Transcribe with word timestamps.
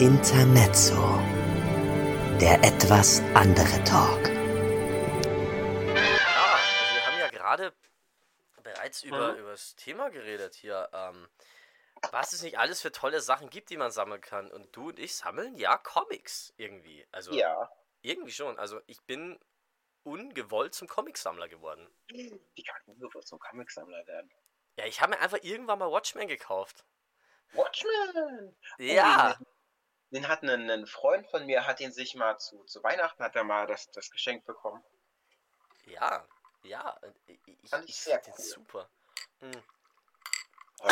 Intermezzo. 0.00 0.96
Der 2.40 2.54
etwas 2.64 3.20
andere 3.34 3.84
Talk. 3.84 4.28
Ja, 4.28 4.34
also 6.54 6.94
wir 6.94 7.06
haben 7.06 7.18
ja 7.18 7.28
gerade 7.28 7.74
bereits 8.62 9.02
über, 9.02 9.36
über 9.36 9.50
das 9.50 9.76
Thema 9.76 10.08
geredet 10.08 10.54
hier. 10.54 10.88
Ähm, 10.94 11.28
was 12.12 12.32
es 12.32 12.40
nicht 12.42 12.58
alles 12.58 12.80
für 12.80 12.92
tolle 12.92 13.20
Sachen 13.20 13.50
gibt, 13.50 13.68
die 13.68 13.76
man 13.76 13.90
sammeln 13.90 14.22
kann. 14.22 14.50
Und 14.50 14.74
du 14.74 14.88
und 14.88 14.98
ich 14.98 15.14
sammeln 15.14 15.54
ja 15.56 15.76
Comics 15.76 16.54
irgendwie. 16.56 17.06
Also 17.12 17.34
Ja. 17.34 17.70
irgendwie 18.00 18.32
schon. 18.32 18.58
Also 18.58 18.80
ich 18.86 19.02
bin 19.02 19.38
ungewollt 20.02 20.74
zum 20.74 20.88
Comicsammler 20.88 21.48
geworden. 21.48 21.86
Wie 22.08 22.40
kann 22.64 22.80
ungewollt 22.86 23.28
zum 23.28 23.38
Comicsammler 23.38 24.06
werden? 24.06 24.32
Ja, 24.78 24.86
ich 24.86 25.02
habe 25.02 25.10
mir 25.10 25.20
einfach 25.20 25.40
irgendwann 25.42 25.78
mal 25.78 25.92
Watchmen 25.92 26.26
gekauft. 26.26 26.86
Watchmen! 27.52 28.56
Ja. 28.78 29.34
Den, 29.34 29.46
den 30.10 30.28
hat 30.28 30.42
ein, 30.42 30.70
ein 30.70 30.86
Freund 30.86 31.28
von 31.28 31.46
mir, 31.46 31.66
hat 31.66 31.80
ihn 31.80 31.92
sich 31.92 32.14
mal 32.14 32.38
zu, 32.38 32.64
zu 32.64 32.82
Weihnachten, 32.82 33.22
hat 33.22 33.36
er 33.36 33.44
mal 33.44 33.66
das, 33.66 33.90
das 33.90 34.10
Geschenk 34.10 34.44
bekommen. 34.44 34.82
Ja, 35.86 36.26
ja. 36.62 36.98
Ich, 37.26 37.40
ich, 37.46 37.70
Fand 37.70 37.84
ich 37.84 37.90
ich 37.90 38.00
sehr 38.00 38.22
cool. 38.26 38.34
super. 38.44 38.90
Hm. 39.40 39.62
Oh, 40.80 40.88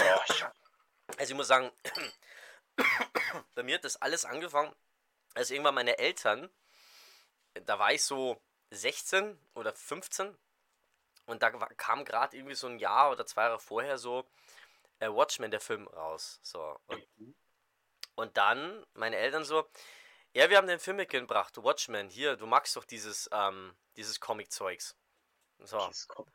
Also 1.16 1.32
ich 1.32 1.34
muss 1.34 1.48
sagen, 1.48 1.70
bei 3.54 3.62
mir 3.62 3.76
hat 3.76 3.84
das 3.84 4.00
alles 4.00 4.24
angefangen, 4.24 4.74
als 5.34 5.50
irgendwann 5.50 5.74
meine 5.74 5.98
Eltern, 5.98 6.50
da 7.54 7.78
war 7.78 7.92
ich 7.92 8.04
so 8.04 8.40
16 8.70 9.38
oder 9.54 9.74
15 9.74 10.36
und 11.26 11.42
da 11.42 11.50
kam 11.50 12.04
gerade 12.04 12.36
irgendwie 12.36 12.54
so 12.54 12.66
ein 12.66 12.78
Jahr 12.78 13.10
oder 13.10 13.26
zwei 13.26 13.42
Jahre 13.42 13.58
vorher 13.58 13.98
so 13.98 14.28
äh, 15.00 15.08
Watchmen, 15.08 15.50
der 15.50 15.60
Film, 15.60 15.86
raus. 15.88 16.40
So. 16.42 16.78
Und, 16.86 17.06
und 18.18 18.36
dann 18.36 18.84
meine 18.94 19.16
Eltern 19.16 19.44
so, 19.44 19.64
ja, 20.34 20.50
wir 20.50 20.56
haben 20.56 20.66
den 20.66 20.80
Film 20.80 20.96
mitgebracht, 20.96 21.56
Watchmen, 21.62 22.10
hier, 22.10 22.36
du 22.36 22.46
magst 22.46 22.74
doch 22.74 22.84
dieses, 22.84 23.30
ähm, 23.32 23.76
dieses 23.96 24.18
Comic-Zeugs. 24.20 24.96
So. 25.60 25.78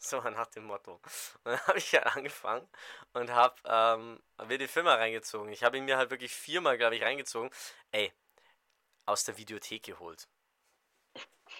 So 0.00 0.22
nach 0.22 0.46
dem 0.46 0.64
Motto. 0.64 0.94
Und 0.94 1.52
dann 1.52 1.60
habe 1.66 1.76
ich 1.76 1.92
ja 1.92 2.00
angefangen 2.04 2.66
und 3.12 3.28
habe 3.30 3.54
ähm, 3.66 4.22
hab 4.38 4.48
mir 4.48 4.56
den 4.56 4.68
Film 4.68 4.86
mal 4.86 4.96
reingezogen. 4.96 5.52
Ich 5.52 5.62
habe 5.62 5.76
ihn 5.76 5.84
mir 5.84 5.98
halt 5.98 6.08
wirklich 6.08 6.32
viermal, 6.34 6.78
glaube 6.78 6.96
ich, 6.96 7.02
reingezogen. 7.02 7.50
Ey, 7.90 8.10
aus 9.04 9.24
der 9.24 9.36
Videothek 9.36 9.82
geholt. 9.82 10.26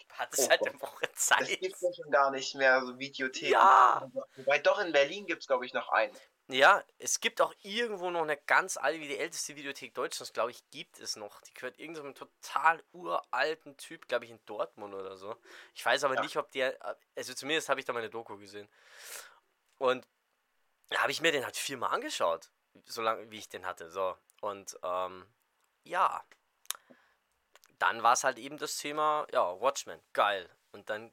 Hatte 0.09 0.41
Oh 0.41 0.49
halt 0.49 0.61
Gott. 0.61 0.69
eine 0.71 0.81
Woche 0.81 1.07
Das 1.09 1.27
Zeit. 1.27 1.61
gibt 1.61 1.77
ja 1.83 1.93
schon 1.93 2.11
gar 2.11 2.31
nicht 2.31 2.55
mehr, 2.55 2.81
so 2.87 2.99
Videotheken. 2.99 3.53
Ja. 3.53 4.11
Wobei 4.37 4.59
doch 4.61 4.79
in 4.79 4.93
Berlin 4.93 5.27
gibt 5.27 5.43
es, 5.43 5.47
glaube 5.47 5.67
ich, 5.67 5.75
noch 5.75 5.91
einen. 5.91 6.17
Ja, 6.49 6.85
es 6.99 7.21
gibt 7.21 7.41
auch 7.41 7.55
irgendwo 7.63 8.11
noch 8.11 8.21
eine 8.21 8.37
ganz 8.37 8.77
alte, 8.77 9.01
wie 9.01 9.09
die 9.09 9.17
älteste 9.19 9.57
Videothek 9.57 9.95
Deutschlands, 9.95 10.33
glaube 10.35 10.51
ich, 10.51 10.63
gibt 10.71 10.99
es 11.01 11.17
noch. 11.17 11.41
Die 11.41 11.55
gehört 11.55 11.79
irgendeinem 11.79 12.15
total 12.15 12.83
uralten 12.93 13.79
Typ, 13.79 14.07
glaube 14.09 14.27
ich, 14.27 14.31
in 14.31 14.39
Dortmund 14.45 14.93
oder 14.95 15.17
so. 15.17 15.37
Ich 15.75 15.85
weiß 15.85 16.05
aber 16.05 16.17
Ja. 16.17 16.21
nicht, 16.21 16.37
ob 16.37 16.51
der, 16.51 16.77
also 17.17 17.33
zumindest 17.33 17.71
habe 17.71 17.81
ich 17.81 17.87
da 17.87 17.95
meine 17.95 18.11
Doku 18.11 18.37
gesehen. 18.37 18.69
Und 19.79 20.07
da 20.91 21.01
habe 21.01 21.13
ich 21.13 21.23
mir 21.23 21.33
den 21.33 21.45
halt 21.45 21.57
viermal 21.57 21.95
angeschaut, 21.95 22.51
so 22.85 23.01
lange 23.01 23.31
wie 23.31 23.39
ich 23.39 23.49
den 23.49 23.65
hatte. 23.65 23.91
So. 23.91 24.15
Und 24.43 24.79
ähm, 24.83 25.27
ja, 25.85 26.23
dann 27.79 28.03
war 28.03 28.13
es 28.13 28.25
halt 28.25 28.37
eben 28.39 28.59
das 28.59 28.77
Thema, 28.77 29.27
ja, 29.33 29.61
Watchmen, 29.61 29.99
geil. 30.13 30.51
Und 30.73 30.91
dann 30.91 31.11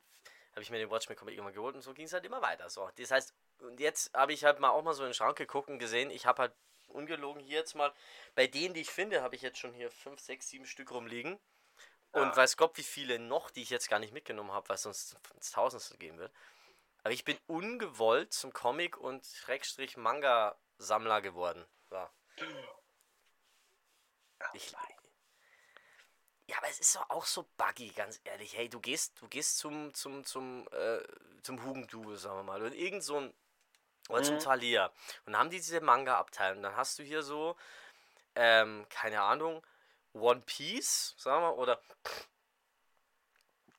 habe 0.51 0.61
ich 0.61 0.69
mir 0.69 0.77
den 0.79 0.89
Watchmen 0.89 1.17
immer 1.29 1.53
geholt 1.53 1.75
und 1.75 1.81
so 1.81 1.93
ging 1.93 2.05
es 2.05 2.11
halt 2.13 2.25
immer 2.25 2.41
weiter. 2.41 2.69
So, 2.69 2.89
das 2.97 3.11
heißt, 3.11 3.33
und 3.61 3.79
jetzt 3.79 4.13
habe 4.13 4.33
ich 4.33 4.43
halt 4.43 4.59
mal 4.59 4.69
auch 4.69 4.83
mal 4.83 4.93
so 4.93 5.03
in 5.03 5.09
den 5.09 5.13
Schrank 5.13 5.37
geguckt 5.37 5.69
und 5.69 5.79
gesehen, 5.79 6.09
ich 6.11 6.25
habe 6.25 6.43
halt 6.43 6.53
ungelogen 6.87 7.41
hier 7.41 7.59
jetzt 7.59 7.75
mal, 7.75 7.93
bei 8.35 8.47
denen, 8.47 8.73
die 8.73 8.81
ich 8.81 8.91
finde, 8.91 9.21
habe 9.21 9.35
ich 9.35 9.41
jetzt 9.41 9.57
schon 9.57 9.73
hier 9.73 9.89
5, 9.91 10.19
6, 10.19 10.49
7 10.49 10.65
Stück 10.65 10.91
rumliegen. 10.91 11.39
Und 12.13 12.23
Ja. 12.23 12.35
weiß 12.35 12.57
Gott, 12.57 12.77
wie 12.77 12.83
viele 12.83 13.19
noch, 13.19 13.51
die 13.51 13.61
ich 13.61 13.69
jetzt 13.69 13.89
gar 13.89 13.99
nicht 13.99 14.13
mitgenommen 14.13 14.51
habe, 14.51 14.67
weil 14.67 14.75
es 14.75 14.81
sonst 14.83 15.15
ins 15.33 15.51
Tausendstel 15.51 15.97
gehen 15.97 16.17
wird. 16.17 16.33
Aber 17.03 17.13
ich 17.13 17.23
bin 17.23 17.37
ungewollt 17.47 18.33
zum 18.33 18.51
Comic- 18.53 18.97
und 18.97 19.25
Schrägstrich 19.25 19.95
Manga-Sammler 19.97 21.21
geworden. 21.21 21.65
So. 21.89 22.07
Ich, 24.53 24.75
ja, 26.47 26.57
aber 26.57 26.67
es 26.67 26.79
ist 26.79 26.95
doch 26.95 27.09
auch 27.09 27.25
so 27.25 27.47
buggy, 27.55 27.89
ganz 27.91 28.19
ehrlich. 28.25 28.57
Hey, 28.57 28.67
du 28.67 28.81
gehst, 28.81 29.21
du 29.21 29.27
gehst 29.29 29.57
zum, 29.57 29.93
zum, 29.93 30.25
zum, 30.25 30.67
äh, 30.73 31.01
zum 31.43 31.63
Hugendubel, 31.63 32.17
sagen 32.17 32.39
wir 32.39 32.43
mal, 32.43 32.61
oder 32.61 32.75
irgend 32.75 33.03
so 33.03 33.17
ein, 33.17 33.33
oder 34.09 34.23
zum 34.23 34.35
Mhm. 34.35 34.39
Thalia. 34.39 34.87
Und 35.25 35.33
dann 35.33 35.37
haben 35.37 35.49
die 35.49 35.57
diese 35.57 35.81
Manga-Abteilung. 35.81 36.61
Dann 36.63 36.75
hast 36.75 36.99
du 36.99 37.03
hier 37.03 37.23
so, 37.23 37.55
ähm, 38.35 38.85
keine 38.89 39.21
Ahnung, 39.21 39.65
One 40.13 40.41
Piece, 40.41 41.13
sagen 41.17 41.41
wir, 41.43 41.57
oder, 41.57 41.81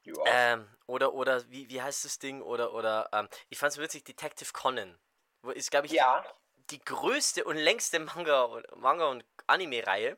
Ja. 0.04 0.14
ähm, 0.26 0.68
oder, 0.86 1.12
oder, 1.12 1.48
wie, 1.50 1.68
wie 1.68 1.80
heißt 1.80 2.04
das 2.04 2.18
Ding, 2.18 2.42
oder, 2.42 2.72
oder, 2.72 3.08
ähm, 3.12 3.28
ich 3.50 3.58
fand's 3.58 3.78
witzig, 3.78 4.04
Detective 4.04 4.52
Conan. 4.52 4.98
Wo 5.42 5.50
Ist, 5.50 5.70
glaube 5.70 5.86
ich, 5.86 5.92
ja. 5.92 6.24
die 6.70 6.80
größte 6.80 7.44
und 7.44 7.56
längste 7.56 7.98
Manga 8.00 8.42
und, 8.42 8.76
Manga 8.76 9.06
und 9.06 9.24
Anime-Reihe. 9.46 10.16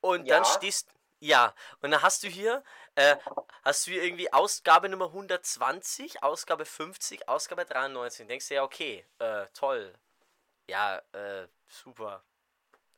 Und 0.00 0.28
Ja. 0.28 0.36
dann 0.36 0.44
stehst 0.44 0.88
ja, 1.20 1.54
und 1.80 1.90
dann 1.90 2.02
hast 2.02 2.22
du 2.22 2.28
hier, 2.28 2.62
äh, 2.96 3.16
hast 3.62 3.86
du 3.86 3.92
hier 3.92 4.02
irgendwie 4.02 4.32
Ausgabe 4.32 4.88
Nummer 4.88 5.06
120, 5.06 6.22
Ausgabe 6.22 6.64
50, 6.64 7.28
Ausgabe 7.28 7.64
93. 7.64 8.22
Und 8.22 8.28
denkst 8.28 8.48
dir, 8.48 8.54
ja, 8.54 8.62
okay, 8.64 9.06
äh, 9.18 9.46
toll. 9.54 9.94
Ja, 10.66 10.98
äh, 11.12 11.46
super. 11.68 12.24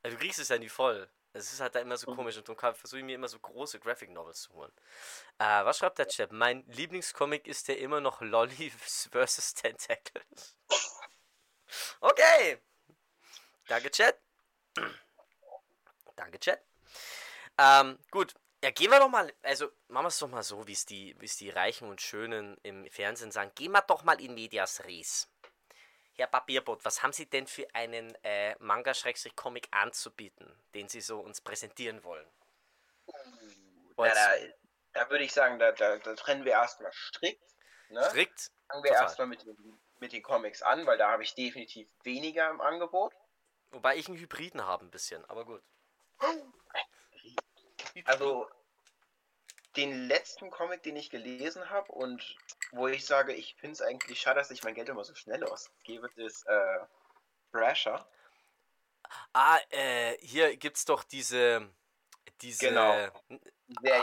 Also 0.03 0.17
du 0.17 0.23
kriegst 0.23 0.39
es 0.39 0.49
ja 0.49 0.59
nie 0.59 0.69
voll. 0.69 1.11
Es 1.33 1.53
ist 1.53 1.61
halt 1.61 1.75
da 1.75 1.81
immer 1.81 1.97
so 1.97 2.13
komisch 2.15 2.37
und 2.37 2.49
darum 2.49 2.75
versuche 2.75 2.99
ich 2.99 3.05
mir 3.05 3.15
immer 3.15 3.29
so 3.29 3.39
große 3.39 3.79
Graphic 3.81 4.11
Novels 4.11 4.43
zu 4.43 4.55
holen. 4.55 4.73
Äh, 5.39 5.65
was 5.65 5.79
schreibt 5.79 5.99
der 5.99 6.09
Chat? 6.09 6.33
Mein 6.33 6.65
Lieblingscomic 6.69 7.47
ist 7.47 7.69
der 7.69 7.79
immer 7.79 8.01
noch 8.01 8.21
Lolly 8.21 8.71
vs. 9.11 9.55
Tentacles. 9.55 10.57
Okay. 12.01 12.59
Danke, 13.67 13.91
Chat. 13.91 14.19
Danke, 16.17 16.39
Chat. 16.39 16.63
Ähm, 17.59 17.99
gut. 18.11 18.35
Ja, 18.63 18.71
gehen 18.73 18.91
wir 18.91 18.99
doch 18.99 19.09
mal, 19.09 19.33
also 19.43 19.71
machen 19.89 20.05
wir 20.05 20.09
es 20.09 20.19
doch 20.19 20.29
mal 20.29 20.43
so, 20.43 20.67
wie 20.67 20.73
es 20.73 20.85
die, 20.85 21.15
wie 21.21 21.27
es 21.27 21.37
die 21.37 21.51
Reichen 21.51 21.89
und 21.89 22.01
Schönen 22.01 22.57
im 22.65 22.91
Fernsehen 22.91 23.31
sagen. 23.31 23.53
Gehen 23.55 23.71
wir 23.73 23.83
doch 23.83 24.03
mal 24.03 24.21
in 24.21 24.35
Medias 24.35 24.85
Res. 24.85 25.29
Herr 26.17 26.27
Papierbot, 26.27 26.85
was 26.85 27.01
haben 27.05 27.13
Sie 27.13 27.27
denn 27.27 27.47
für 27.47 27.73
einen 27.73 28.13
äh, 28.25 28.57
Manga-Comic 28.59 29.69
anzubieten, 29.71 30.53
den 30.75 30.89
Sie 30.89 31.01
so 31.01 31.21
uns 31.21 31.41
präsentieren 31.41 32.03
wollen? 32.03 32.27
Na, 33.97 34.13
da, 34.13 34.35
da 34.95 35.11
würde 35.11 35.23
ich 35.23 35.33
sagen, 35.33 35.61
da, 35.61 35.71
da, 35.71 35.97
da 35.99 36.15
trennen 36.17 36.45
wir 36.45 36.53
erstmal 36.53 36.93
strikt. 36.93 37.41
Ne? 37.91 38.03
Strikt? 38.11 38.51
Fangen 38.69 38.83
wir 38.83 38.91
Total. 38.91 39.05
erstmal 39.05 39.27
mit, 39.29 39.43
den- 39.47 39.79
mit 40.01 40.13
den 40.13 40.23
Comics 40.25 40.63
an, 40.63 40.85
weil 40.87 40.99
da 40.99 41.11
habe 41.13 41.23
ich 41.23 41.35
definitiv 41.37 41.89
weniger 42.03 42.51
im 42.51 42.61
Angebot. 42.61 43.15
Wobei 43.71 43.97
ich 43.97 44.09
einen 44.09 44.19
Hybriden 44.19 44.65
habe 44.67 44.85
ein 44.85 44.91
bisschen, 44.91 45.25
aber 45.27 45.45
gut. 45.45 45.63
Also 48.07 48.49
den 49.77 50.09
letzten 50.09 50.51
Comic, 50.51 50.83
den 50.83 50.97
ich 50.97 51.11
gelesen 51.11 51.71
habe 51.71 51.93
und 51.93 52.37
wo 52.73 52.89
ich 52.89 53.07
sage, 53.07 53.33
ich 53.33 53.55
finde 53.55 53.75
es 53.75 53.83
eigentlich 53.83 54.21
schade, 54.21 54.39
dass 54.41 54.51
ich 54.51 54.65
mein 54.65 54.75
Geld 54.75 54.89
immer 54.89 55.05
so 55.05 55.15
schnell 55.15 55.45
ausgebe, 55.45 56.11
ist 56.17 56.47
äh, 56.47 56.79
Thrasher. 57.53 58.07
Ah, 59.33 59.59
äh, 59.71 60.17
hier 60.21 60.57
gibt's 60.57 60.85
doch 60.85 61.05
diese, 61.05 61.71
diese 62.41 62.67
Genau. 62.69 63.09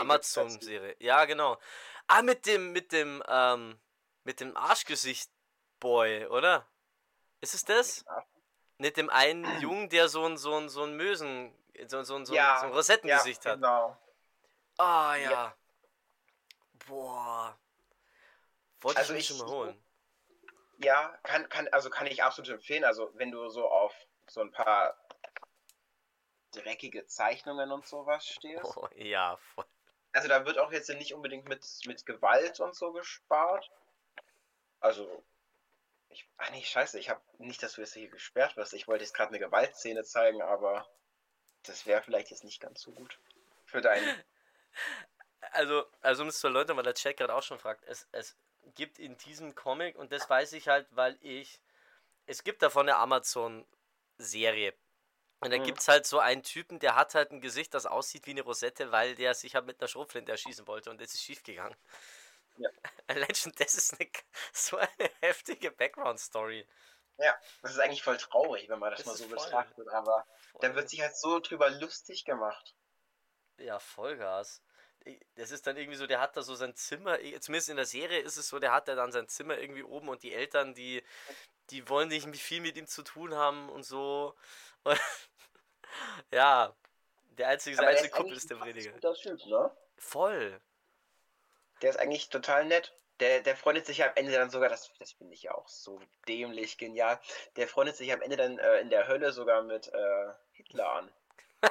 Amazon-Serie. 0.00 0.96
Ja, 0.98 1.24
genau. 1.24 1.58
Ah, 2.06 2.22
mit 2.22 2.46
dem, 2.46 2.72
mit 2.72 2.92
dem, 2.92 3.22
ähm, 3.28 3.78
mit 4.24 4.40
dem 4.40 4.56
Arschgesicht-Boy, 4.56 6.26
oder? 6.26 6.66
Ist 7.40 7.54
es 7.54 7.64
das? 7.64 8.04
Mit 8.78 8.96
dem 8.96 9.10
einen 9.10 9.60
Jungen, 9.60 9.88
der 9.88 10.08
so 10.08 10.24
ein, 10.24 10.36
so 10.36 10.54
ein, 10.56 10.68
so 10.68 10.84
ein 10.84 10.96
Mösen, 10.96 11.52
so, 11.86 12.02
so, 12.02 12.24
so, 12.24 12.34
Ja, 12.34 12.58
so 12.60 12.66
ein 12.66 12.72
Rosettengesicht 12.72 13.44
ja, 13.44 13.50
hat. 13.52 13.56
Genau. 13.58 13.96
Ah, 14.78 15.14
ja. 15.16 15.30
Ja. 15.30 15.56
Boah. 16.86 17.58
Wollte 18.80 18.98
Also 19.00 19.12
ich 19.12 19.16
mir 19.16 19.20
ich- 19.20 19.26
schon 19.26 19.38
mal 19.38 19.54
holen. 19.54 19.82
Ja, 20.78 21.18
kann, 21.22 21.48
kann, 21.48 21.68
also 21.68 21.88
kann 21.88 22.06
ich 22.06 22.22
absolut 22.22 22.50
empfehlen. 22.50 22.84
Also 22.84 23.10
wenn 23.14 23.30
du 23.30 23.48
so 23.48 23.66
auf 23.68 23.94
so 24.28 24.42
ein 24.42 24.52
paar 24.52 24.96
dreckige 26.52 27.06
Zeichnungen 27.06 27.70
und 27.72 27.86
sowas 27.86 28.26
stehst. 28.26 28.76
Oh, 28.76 28.88
ja, 28.94 29.36
voll. 29.54 29.64
Also 30.12 30.28
da 30.28 30.44
wird 30.46 30.58
auch 30.58 30.72
jetzt 30.72 30.88
nicht 30.90 31.12
unbedingt 31.14 31.48
mit, 31.48 31.66
mit 31.86 32.06
Gewalt 32.06 32.60
und 32.60 32.74
so 32.74 32.92
gespart. 32.92 33.70
Also, 34.80 35.24
ich, 36.08 36.28
ach 36.38 36.50
nee, 36.50 36.62
scheiße, 36.62 36.98
ich 36.98 37.10
habe 37.10 37.20
nicht, 37.38 37.62
dass 37.62 37.74
du 37.74 37.82
jetzt 37.82 37.92
hier 37.94 38.08
gesperrt 38.08 38.56
wirst. 38.56 38.72
Ich 38.72 38.88
wollte 38.88 39.04
jetzt 39.04 39.12
gerade 39.14 39.28
eine 39.30 39.38
Gewaltszene 39.38 40.04
zeigen, 40.04 40.40
aber 40.42 40.86
das 41.68 41.86
wäre 41.86 42.02
vielleicht 42.02 42.30
jetzt 42.30 42.44
nicht 42.44 42.60
ganz 42.60 42.80
so 42.82 42.92
gut 42.92 43.18
für 43.64 43.80
deinen. 43.80 44.14
Also, 45.52 45.84
also 46.00 46.22
um 46.22 46.28
es 46.28 46.38
zu 46.40 46.48
erläutern, 46.48 46.76
weil 46.76 46.84
der 46.84 46.94
Chat 46.94 47.16
gerade 47.16 47.34
auch 47.34 47.42
schon 47.42 47.58
fragt, 47.58 47.84
es, 47.84 48.08
es 48.12 48.36
gibt 48.74 48.98
in 48.98 49.16
diesem 49.18 49.54
Comic, 49.54 49.96
und 49.96 50.12
das 50.12 50.28
weiß 50.28 50.52
ich 50.54 50.68
halt, 50.68 50.86
weil 50.90 51.16
ich, 51.20 51.60
es 52.26 52.44
gibt 52.44 52.62
davon 52.62 52.88
eine 52.88 52.98
Amazon-Serie. 52.98 54.74
Und 55.40 55.52
da 55.52 55.58
Mhm. 55.58 55.64
gibt 55.64 55.80
es 55.80 55.88
halt 55.88 56.06
so 56.06 56.20
einen 56.20 56.42
Typen, 56.44 56.78
der 56.80 56.96
hat 56.96 57.14
halt 57.14 57.32
ein 57.32 57.40
Gesicht, 57.42 57.74
das 57.74 57.86
aussieht 57.86 58.26
wie 58.26 58.32
eine 58.32 58.42
Rosette, 58.42 58.92
weil 58.92 59.14
der 59.16 59.34
sich 59.34 59.54
halt 59.56 59.66
mit 59.66 59.80
einer 59.80 59.88
Schrotflinte 59.88 60.32
erschießen 60.32 60.66
wollte 60.66 60.90
und 60.90 61.00
das 61.00 61.14
ist 61.14 61.22
schief 61.22 61.42
gegangen. 61.44 61.76
Ja. 62.58 62.70
Allein 63.08 63.34
schon, 63.34 63.52
das 63.58 63.74
ist 63.74 63.98
eine, 63.98 64.10
so 64.52 64.76
eine 64.76 65.10
heftige 65.20 65.70
Background-Story. 65.70 66.66
Ja, 67.18 67.34
das 67.62 67.72
ist 67.72 67.78
eigentlich 67.78 68.02
voll 68.02 68.16
traurig, 68.18 68.68
wenn 68.68 68.78
man 68.78 68.90
das, 68.90 68.98
Das 69.00 69.06
mal 69.06 69.16
so 69.16 69.24
voll. 69.24 69.36
betrachtet, 69.36 69.88
aber 69.88 70.26
da 70.60 70.74
wird 70.74 70.88
sich 70.88 71.00
halt 71.00 71.16
so 71.16 71.38
drüber 71.40 71.70
lustig 71.70 72.24
gemacht. 72.24 72.74
Ja, 73.58 73.78
Vollgas. 73.78 74.62
Das 75.36 75.50
ist 75.50 75.66
dann 75.66 75.76
irgendwie 75.76 75.96
so, 75.96 76.06
der 76.06 76.20
hat 76.20 76.36
da 76.36 76.42
so 76.42 76.54
sein 76.56 76.74
Zimmer, 76.74 77.18
zumindest 77.40 77.68
in 77.68 77.76
der 77.76 77.86
Serie 77.86 78.18
ist 78.20 78.36
es 78.36 78.48
so, 78.48 78.58
der 78.58 78.72
hat 78.72 78.88
da 78.88 78.94
dann 78.96 79.12
sein 79.12 79.28
Zimmer 79.28 79.56
irgendwie 79.56 79.84
oben 79.84 80.08
und 80.08 80.22
die 80.24 80.34
Eltern, 80.34 80.74
die, 80.74 81.02
die 81.70 81.88
wollen 81.88 82.08
nicht 82.08 82.26
viel 82.36 82.60
mit 82.60 82.76
ihm 82.76 82.86
zu 82.88 83.02
tun 83.02 83.34
haben 83.34 83.68
und 83.68 83.84
so. 83.84 84.34
Und 84.82 85.00
ja, 86.32 86.74
der 87.38 87.48
einzige, 87.48 87.76
sein 87.76 87.86
einziger 87.88 88.16
Kumpel 88.16 88.36
ist 88.36 88.50
der 88.50 88.56
Prediger. 88.56 88.92
ne? 89.46 89.76
Voll. 89.96 90.60
Der 91.82 91.90
ist 91.90 91.98
eigentlich 91.98 92.28
total 92.28 92.64
nett. 92.64 92.92
Der, 93.20 93.40
der 93.40 93.56
freundet 93.56 93.86
sich 93.86 93.98
ja 93.98 94.08
am 94.08 94.12
Ende 94.16 94.32
dann 94.32 94.50
sogar, 94.50 94.68
das, 94.68 94.92
das 94.98 95.12
finde 95.12 95.34
ich 95.34 95.42
ja 95.42 95.54
auch 95.54 95.68
so 95.68 96.00
dämlich 96.28 96.76
genial, 96.76 97.18
der 97.56 97.66
freundet 97.66 97.96
sich 97.96 98.12
am 98.12 98.20
Ende 98.20 98.36
dann 98.36 98.58
äh, 98.58 98.80
in 98.80 98.90
der 98.90 99.08
Hölle 99.08 99.32
sogar 99.32 99.62
mit 99.62 99.88
äh, 99.88 100.32
Hitler 100.52 100.90
an. 100.90 101.14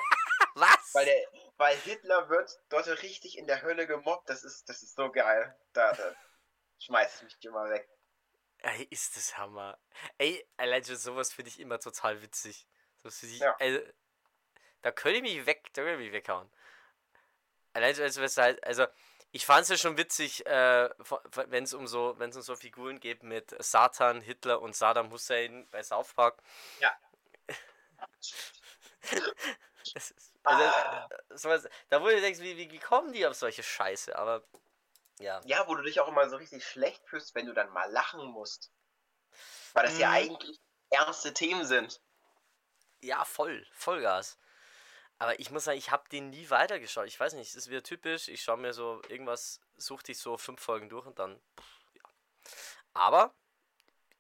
Was? 0.56 0.94
Weil, 0.94 1.06
der, 1.06 1.28
weil 1.58 1.76
Hitler 1.78 2.30
wird 2.30 2.50
dort 2.70 2.88
richtig 3.04 3.38
in 3.38 3.46
der 3.46 3.62
Hölle 3.62 3.88
gemobbt. 3.88 4.30
Das 4.30 4.44
ist, 4.44 4.70
das 4.70 4.82
ist 4.84 4.96
so 4.96 5.12
geil. 5.12 5.56
Da, 5.74 5.92
da 5.94 6.16
schmeiß 6.80 7.18
ich 7.18 7.24
mich 7.24 7.46
immer 7.46 7.70
weg. 7.70 7.90
Ey, 8.60 8.88
ist 8.90 9.16
das 9.16 9.38
Hammer. 9.38 9.78
Ey, 10.18 10.48
allein 10.58 10.84
schon 10.84 10.96
sowas 10.96 11.34
finde 11.34 11.50
ich 11.50 11.60
immer 11.60 11.80
total 11.80 12.22
witzig. 12.22 12.68
Das 13.04 13.22
ich, 13.22 13.40
Ja. 13.40 13.56
also, 13.60 13.80
da 14.82 14.92
könnte 14.92 15.18
ich 15.18 15.24
mich 15.24 15.46
weg, 15.46 15.70
da 15.74 15.84
könnte 15.84 15.96
ich 16.02 16.08
mich 16.08 16.14
weghauen. 16.14 16.52
Allein 17.74 17.94
schon, 17.94 18.06
also, 18.06 18.42
halt, 18.42 18.64
also, 18.64 18.88
ich 19.36 19.46
fand 19.46 19.64
es 19.64 19.68
ja 19.68 19.76
schon 19.76 19.98
witzig, 19.98 20.46
äh, 20.46 20.90
wenn 21.48 21.66
es 21.66 21.74
um 21.74 21.88
so, 21.88 22.16
um 22.18 22.32
so 22.32 22.56
Figuren 22.56 23.02
geht 23.02 23.22
mit 23.22 23.54
Satan, 23.62 24.22
Hitler 24.22 24.62
und 24.62 24.78
Saddam 24.78 25.12
Hussein 25.12 25.68
bei 25.72 25.84
South 25.84 26.14
Park. 26.14 26.42
Ja. 26.80 26.98
Ist, 29.94 30.16
also, 30.44 30.64
Ah. 30.64 31.10
sowas, 31.32 31.68
da 31.90 32.02
wo 32.02 32.08
du 32.08 32.22
denkst, 32.22 32.40
wie, 32.40 32.56
wie, 32.56 32.80
kommen 32.80 33.12
die 33.12 33.28
auf 33.28 33.36
solche 33.36 33.62
Scheiße? 33.62 34.18
Aber, 34.18 34.42
ja. 35.20 35.42
Ja, 35.44 35.68
wo 35.68 35.76
du 35.76 35.84
dich 35.84 36.00
auch 36.00 36.08
immer 36.08 36.30
so 36.30 36.38
richtig 36.38 36.66
schlecht 36.66 37.06
fühlst, 37.06 37.36
wenn 37.36 37.46
du 37.46 37.54
dann 37.54 37.74
mal 37.74 37.92
lachen 37.92 38.24
musst. 38.28 38.72
Weil 39.74 39.84
das 39.84 40.00
ja 40.00 40.12
Mhm. 40.12 40.16
eigentlich 40.16 40.62
ernste 40.92 41.34
Themen 41.34 41.66
sind. 41.66 42.00
Ja, 43.02 43.26
voll, 43.26 43.68
Vollgas. 43.74 44.38
Aber 45.18 45.40
ich 45.40 45.50
muss 45.50 45.64
sagen, 45.64 45.78
ich 45.78 45.92
habe 45.92 46.10
den 46.10 46.30
nie 46.30 46.50
weitergeschaut. 46.50 47.08
Ich 47.08 47.20
weiß 47.20 47.34
nicht, 47.34 47.50
es 47.50 47.56
ist 47.56 47.70
wieder 47.70 47.84
typisch. 47.84 48.28
Ich 48.28 48.44
schaue 48.44 48.58
mir 48.58 48.74
so 48.74 49.02
irgendwas, 49.08 49.62
suchte 49.78 50.12
ich 50.12 50.18
so 50.18 50.38
fünf 50.38 50.62
Folgen 50.62 50.90
durch 50.90 51.06
und 51.06 51.20
dann, 51.20 51.42
pff, 51.58 51.82
ja. 51.94 52.04
Aber 52.94 53.34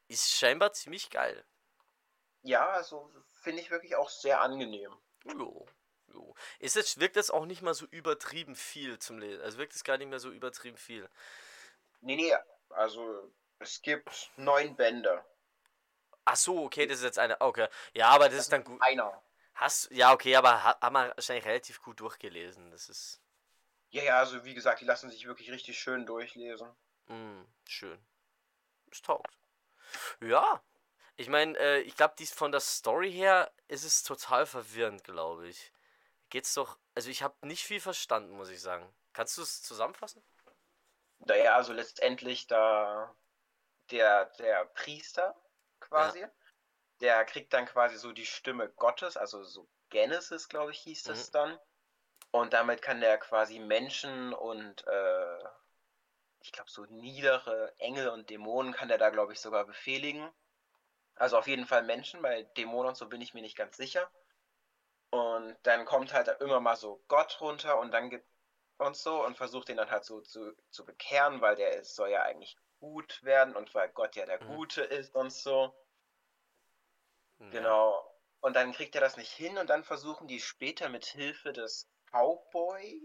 ist 0.08 0.32
scheinbar 0.32 0.72
ziemlich 0.74 1.10
geil. 1.10 1.44
Ja, 2.44 2.70
also 2.70 3.12
finde 3.32 3.62
ich 3.62 3.72
wirklich 3.72 3.96
auch 3.96 4.10
sehr 4.10 4.42
angenehm. 4.42 4.96
Jo, 5.26 5.66
jo. 6.14 6.36
Ist 6.60 6.76
jetzt, 6.76 7.00
wirkt 7.00 7.16
jetzt 7.16 7.34
auch 7.34 7.46
nicht 7.46 7.62
mal 7.62 7.74
so 7.74 7.86
übertrieben 7.88 8.56
viel 8.56 9.00
zum 9.00 9.20
Lesen. 9.20 9.42
Also 9.42 9.58
wirkt 9.58 9.76
es 9.76 9.84
gar 9.84 9.98
nicht 9.98 10.10
mehr 10.10 10.20
so 10.20 10.30
übertrieben 10.30 10.78
viel. 10.78 11.10
Nee, 12.02 12.16
nee, 12.16 12.36
also 12.70 13.32
es 13.60 13.82
gibt 13.82 14.30
neun 14.38 14.76
Bände. 14.76 15.26
Ach 16.24 16.36
so, 16.36 16.64
okay, 16.64 16.88
das 16.88 17.00
ist 17.00 17.04
jetzt 17.04 17.20
eine. 17.20 17.40
Okay. 17.42 17.68
Ja, 17.94 18.10
aber 18.10 18.30
das 18.30 18.40
ist 18.40 18.52
dann 18.52 18.64
gut. 18.64 18.82
Einer. 18.82 19.22
Hast 19.56 19.90
ja, 19.92 20.14
okay, 20.14 20.36
aber 20.36 20.64
ha- 20.64 20.78
haben 20.82 20.94
wir 20.94 21.14
wahrscheinlich 21.16 21.46
relativ 21.46 21.82
gut 21.82 22.00
durchgelesen. 22.00 22.70
Das 22.72 22.90
ist 22.90 23.22
Ja, 23.90 24.04
ja, 24.04 24.20
also 24.20 24.46
wie 24.46 24.54
gesagt, 24.54 24.82
die 24.82 24.86
lassen 24.86 25.10
sich 25.10 25.26
wirklich 25.26 25.50
richtig 25.50 25.80
schön 25.80 26.06
durchlesen. 26.06 26.70
mm, 27.08 27.46
schön. 27.68 28.00
Es 28.92 29.02
taugt. 29.02 29.38
Ja. 30.22 30.62
Ich 31.18 31.30
meine, 31.30 31.58
äh, 31.60 31.82
ich 31.82 31.96
glaube, 31.98 32.16
dies 32.20 32.32
von 32.34 32.52
der 32.52 32.62
Story 32.62 33.12
her 33.12 33.52
ist 33.70 33.86
es 33.86 34.04
total 34.04 34.46
verwirrend, 34.48 35.04
glaube 35.04 35.48
ich. 35.50 35.74
Geht's 36.30 36.54
doch. 36.56 36.80
Also 36.96 37.10
ich 37.10 37.24
habe 37.24 37.36
nicht 37.48 37.66
viel 37.66 37.82
verstanden, 37.82 38.34
muss 38.38 38.50
ich 38.50 38.62
sagen. 38.62 38.88
Kannst 39.14 39.38
du 39.38 39.44
es 39.44 39.64
zusammenfassen? 39.64 40.24
Naja, 41.20 41.56
also 41.58 41.74
letztendlich 41.74 42.48
da 42.48 43.14
der, 43.92 44.26
der 44.40 44.66
Priester 44.66 45.36
quasi, 45.80 46.26
der 47.02 47.26
kriegt 47.26 47.54
dann 47.54 47.66
quasi 47.66 47.98
so 47.98 48.12
die 48.12 48.26
Stimme 48.26 48.70
Gottes, 48.74 49.18
also 49.18 49.44
so 49.44 49.70
Genesis, 49.90 50.50
glaube 50.50 50.72
ich, 50.72 50.80
hieß 50.80 51.04
das 51.04 51.30
Mhm. 51.30 51.32
dann. 51.32 51.60
Und 52.32 52.54
damit 52.54 52.82
kann 52.82 53.02
der 53.02 53.18
quasi 53.20 53.60
Menschen 53.60 54.34
und 54.34 54.86
äh, 54.88 55.40
ich 56.40 56.52
glaube 56.54 56.70
so 56.72 56.86
niedere 56.86 57.74
Engel 57.80 58.08
und 58.10 58.30
Dämonen 58.30 58.74
kann 58.74 58.88
der 58.88 58.98
da, 58.98 59.10
glaube 59.10 59.34
ich, 59.34 59.42
sogar 59.42 59.66
befehligen. 59.66 60.32
Also 61.16 61.38
auf 61.38 61.48
jeden 61.48 61.68
Fall 61.68 61.84
Menschen, 61.84 62.22
bei 62.22 62.44
Dämonen 62.44 62.90
und 62.90 62.98
so 62.98 63.08
bin 63.10 63.22
ich 63.22 63.34
mir 63.34 63.42
nicht 63.42 63.58
ganz 63.58 63.78
sicher. 63.78 64.12
Und 65.12 65.58
dann 65.64 65.86
kommt 65.86 66.14
halt 66.14 66.28
immer 66.42 66.60
mal 66.60 66.76
so 66.76 67.04
Gott 67.08 67.40
runter 67.42 67.80
und 67.80 67.92
dann 67.92 68.10
gibt 68.10 68.28
und 68.78 68.96
so 68.98 69.26
und 69.26 69.38
versucht 69.38 69.70
ihn 69.70 69.78
dann 69.78 69.90
halt 69.90 70.04
so 70.06 70.22
zu, 70.22 70.54
zu 70.70 70.86
bekehren, 70.86 71.42
weil 71.42 71.56
der 71.56 71.78
ist, 71.80 71.96
soll 71.96 72.10
ja 72.10 72.24
eigentlich 72.24 72.58
gut 72.80 73.24
werden 73.24 73.56
und 73.56 73.74
weil 73.74 73.90
Gott 73.90 74.16
ja 74.18 74.26
der 74.26 74.40
Mhm. 74.40 74.60
Gute 74.60 74.82
ist 74.84 75.16
und 75.16 75.32
so. 75.32 75.74
Ja. 77.40 77.50
Genau. 77.50 78.12
Und 78.42 78.56
dann 78.56 78.74
kriegt 78.74 78.96
er 78.96 79.02
das 79.02 79.18
nicht 79.18 79.32
hin 79.32 79.58
und 79.58 79.70
dann 79.70 79.84
versuchen 79.84 80.28
die 80.28 80.40
später 80.40 80.90
mit 80.90 81.06
Hilfe 81.06 81.52
des 81.52 81.88
Cowboys, 82.12 83.02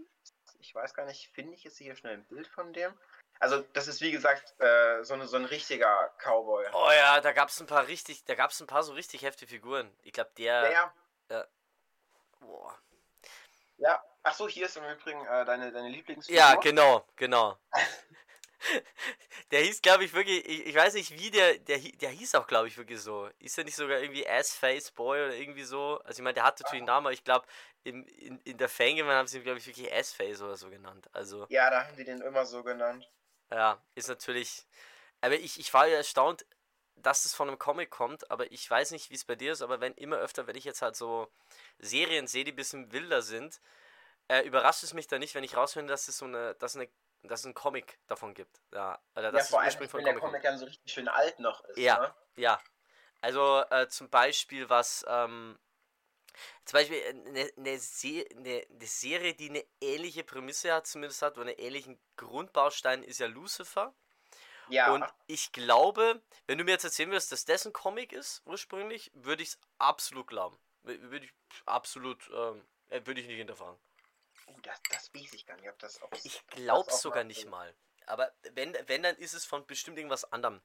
ich 0.59 0.75
weiß 0.75 0.93
gar 0.93 1.05
nicht, 1.05 1.31
finde 1.33 1.55
ich 1.55 1.63
jetzt 1.63 1.77
hier 1.77 1.95
schnell 1.95 2.13
ein 2.13 2.25
Bild 2.25 2.47
von 2.47 2.71
dem? 2.73 2.93
Also 3.39 3.61
das 3.73 3.87
ist 3.87 4.01
wie 4.01 4.11
gesagt 4.11 4.53
äh, 4.59 5.03
so, 5.03 5.15
eine, 5.15 5.27
so 5.27 5.35
ein 5.37 5.45
richtiger 5.45 6.13
Cowboy. 6.19 6.65
Oh 6.73 6.91
ja, 6.91 7.19
da 7.21 7.31
gab 7.31 7.49
es 7.49 7.59
ein 7.59 7.65
paar 7.65 7.87
richtig, 7.87 8.23
da 8.25 8.35
gab 8.35 8.51
es 8.51 8.61
ein 8.61 8.67
paar 8.67 8.83
so 8.83 8.93
richtig 8.93 9.23
heftige 9.23 9.49
Figuren. 9.49 9.91
Ich 10.03 10.13
glaube, 10.13 10.29
Ja, 10.37 10.61
der. 10.61 10.93
ja. 11.29 11.47
Boah. 12.39 12.77
ja. 13.77 14.03
Ach 14.23 14.35
so, 14.35 14.47
hier 14.47 14.67
ist 14.67 14.77
im 14.77 14.83
Übrigen 14.85 15.25
äh, 15.25 15.45
deine, 15.45 15.71
deine 15.71 15.89
Lieblingsfigur. 15.89 16.39
Ja, 16.39 16.53
genau, 16.55 17.03
genau. 17.15 17.57
der 19.51 19.61
hieß, 19.61 19.81
glaube 19.81 20.03
ich, 20.05 20.13
wirklich, 20.13 20.45
ich, 20.47 20.67
ich 20.67 20.75
weiß 20.75 20.93
nicht 20.93 21.11
wie 21.17 21.31
der, 21.31 21.57
der, 21.59 21.79
der 21.79 22.09
hieß 22.09 22.35
auch, 22.35 22.47
glaube 22.47 22.67
ich, 22.67 22.77
wirklich 22.77 23.01
so. 23.01 23.29
Ist 23.39 23.57
er 23.57 23.63
nicht 23.63 23.75
sogar 23.75 23.99
irgendwie 23.99 24.27
Ass-Face 24.27 24.91
Boy 24.91 25.25
oder 25.25 25.35
irgendwie 25.35 25.63
so? 25.63 25.99
Also 26.03 26.19
ich 26.19 26.23
meine, 26.23 26.35
der 26.35 26.43
hat 26.43 26.59
natürlich 26.59 26.79
einen 26.81 26.87
Namen, 26.87 27.07
aber 27.07 27.13
ich 27.13 27.23
glaube, 27.23 27.45
in, 27.83 28.05
in, 28.05 28.39
in 28.41 28.57
der 28.57 28.69
Fangame 28.69 29.13
haben 29.13 29.27
sie 29.27 29.37
ihn, 29.37 29.43
glaube 29.43 29.59
ich, 29.59 29.67
wirklich 29.67 29.91
Ass-Face 29.93 30.41
oder 30.41 30.55
so 30.57 30.69
genannt. 30.69 31.09
Also, 31.13 31.45
Ja, 31.49 31.69
da 31.69 31.85
haben 31.87 31.95
die 31.95 32.03
den 32.03 32.21
immer 32.21 32.45
so 32.45 32.63
genannt. 32.63 33.09
ja, 33.51 33.81
ist 33.95 34.07
natürlich. 34.07 34.65
Aber 35.21 35.35
ich, 35.35 35.59
ich 35.59 35.73
war 35.73 35.87
ja 35.87 35.97
erstaunt, 35.97 36.45
dass 36.95 37.25
es 37.25 37.33
von 37.33 37.47
einem 37.47 37.57
Comic 37.59 37.89
kommt, 37.89 38.29
aber 38.31 38.51
ich 38.51 38.69
weiß 38.69 38.91
nicht, 38.91 39.09
wie 39.09 39.15
es 39.15 39.25
bei 39.25 39.35
dir 39.35 39.51
ist, 39.53 39.61
aber 39.61 39.81
wenn 39.81 39.93
immer 39.95 40.17
öfter, 40.17 40.47
wenn 40.47 40.55
ich 40.55 40.65
jetzt 40.65 40.81
halt 40.81 40.95
so 40.95 41.31
Serien 41.79 42.27
sehe, 42.27 42.43
die 42.43 42.51
ein 42.51 42.55
bisschen 42.55 42.91
wilder 42.91 43.21
sind, 43.21 43.59
äh, 44.27 44.41
überrascht 44.43 44.83
es 44.83 44.93
mich 44.93 45.07
da 45.07 45.19
nicht, 45.19 45.35
wenn 45.35 45.43
ich 45.43 45.57
rausfinde, 45.57 45.91
dass 45.91 46.07
es 46.07 46.17
so 46.17 46.25
eine, 46.25 46.55
dass 46.55 46.75
eine, 46.75 46.87
dass 47.23 47.41
es 47.41 47.45
einen 47.45 47.53
Comic 47.53 47.99
davon 48.07 48.33
gibt. 48.33 48.61
Ja, 48.73 49.01
oder 49.13 49.25
Ja, 49.25 49.31
dass 49.31 49.49
vor 49.49 49.61
allem, 49.61 49.73
wenn 49.73 49.79
der 49.79 49.89
Comic 49.89 50.05
kommt. 50.05 50.21
Comic 50.21 50.43
dann 50.43 50.57
so 50.57 50.65
richtig 50.65 50.91
schön 50.91 51.07
alt 51.07 51.39
noch 51.39 51.63
ist. 51.65 51.77
Ja. 51.77 51.99
Ne? 51.99 52.15
Ja. 52.35 52.61
Also 53.21 53.63
äh, 53.69 53.87
zum 53.87 54.09
Beispiel 54.09 54.69
was, 54.69 55.05
ähm, 55.07 55.59
zum 56.65 56.77
Beispiel 56.79 57.01
eine, 57.07 57.51
eine, 57.57 57.79
Se 57.79 58.25
eine, 58.35 58.65
eine 58.69 58.87
Serie, 58.87 59.33
die 59.35 59.49
eine 59.49 59.65
ähnliche 59.79 60.23
Prämisse 60.23 60.73
hat, 60.73 60.87
zumindest 60.87 61.21
hat, 61.21 61.37
oder 61.37 61.49
einen 61.49 61.59
ähnlichen 61.59 61.99
Grundbaustein, 62.17 63.03
ist 63.03 63.19
ja 63.19 63.27
Lucifer. 63.27 63.93
Ja. 64.69 64.93
Und 64.93 65.05
ich 65.27 65.51
glaube, 65.51 66.21
wenn 66.47 66.57
du 66.57 66.63
mir 66.63 66.71
jetzt 66.71 66.85
erzählen 66.85 67.11
würdest, 67.11 67.31
dass 67.31 67.45
das 67.45 67.65
ein 67.65 67.73
Comic 67.73 68.13
ist, 68.13 68.41
ursprünglich, 68.45 69.11
würde 69.13 69.43
ich 69.43 69.49
es 69.49 69.59
absolut 69.77 70.27
glauben. 70.27 70.57
Wür- 70.83 71.11
Würde 71.11 71.25
ich 71.25 71.33
absolut, 71.65 72.29
ähm, 72.33 72.65
äh, 72.89 73.01
würde 73.05 73.19
ich 73.21 73.27
nicht 73.27 73.37
hinterfragen. 73.37 73.77
Oh, 74.53 74.59
das, 74.61 74.79
das 74.89 75.13
weiß 75.13 75.33
ich 75.33 75.45
gar 75.45 75.55
nicht, 75.57 75.69
ob 75.69 75.79
das 75.79 76.01
ob 76.01 76.13
Ich 76.23 76.41
auch 76.69 76.89
sogar 76.89 77.23
nicht 77.23 77.47
mal. 77.47 77.73
Aber 78.05 78.31
wenn, 78.53 78.75
wenn, 78.87 79.03
dann 79.03 79.15
ist 79.17 79.33
es 79.33 79.45
von 79.45 79.65
bestimmt 79.65 79.97
irgendwas 79.97 80.25
anderem 80.31 80.61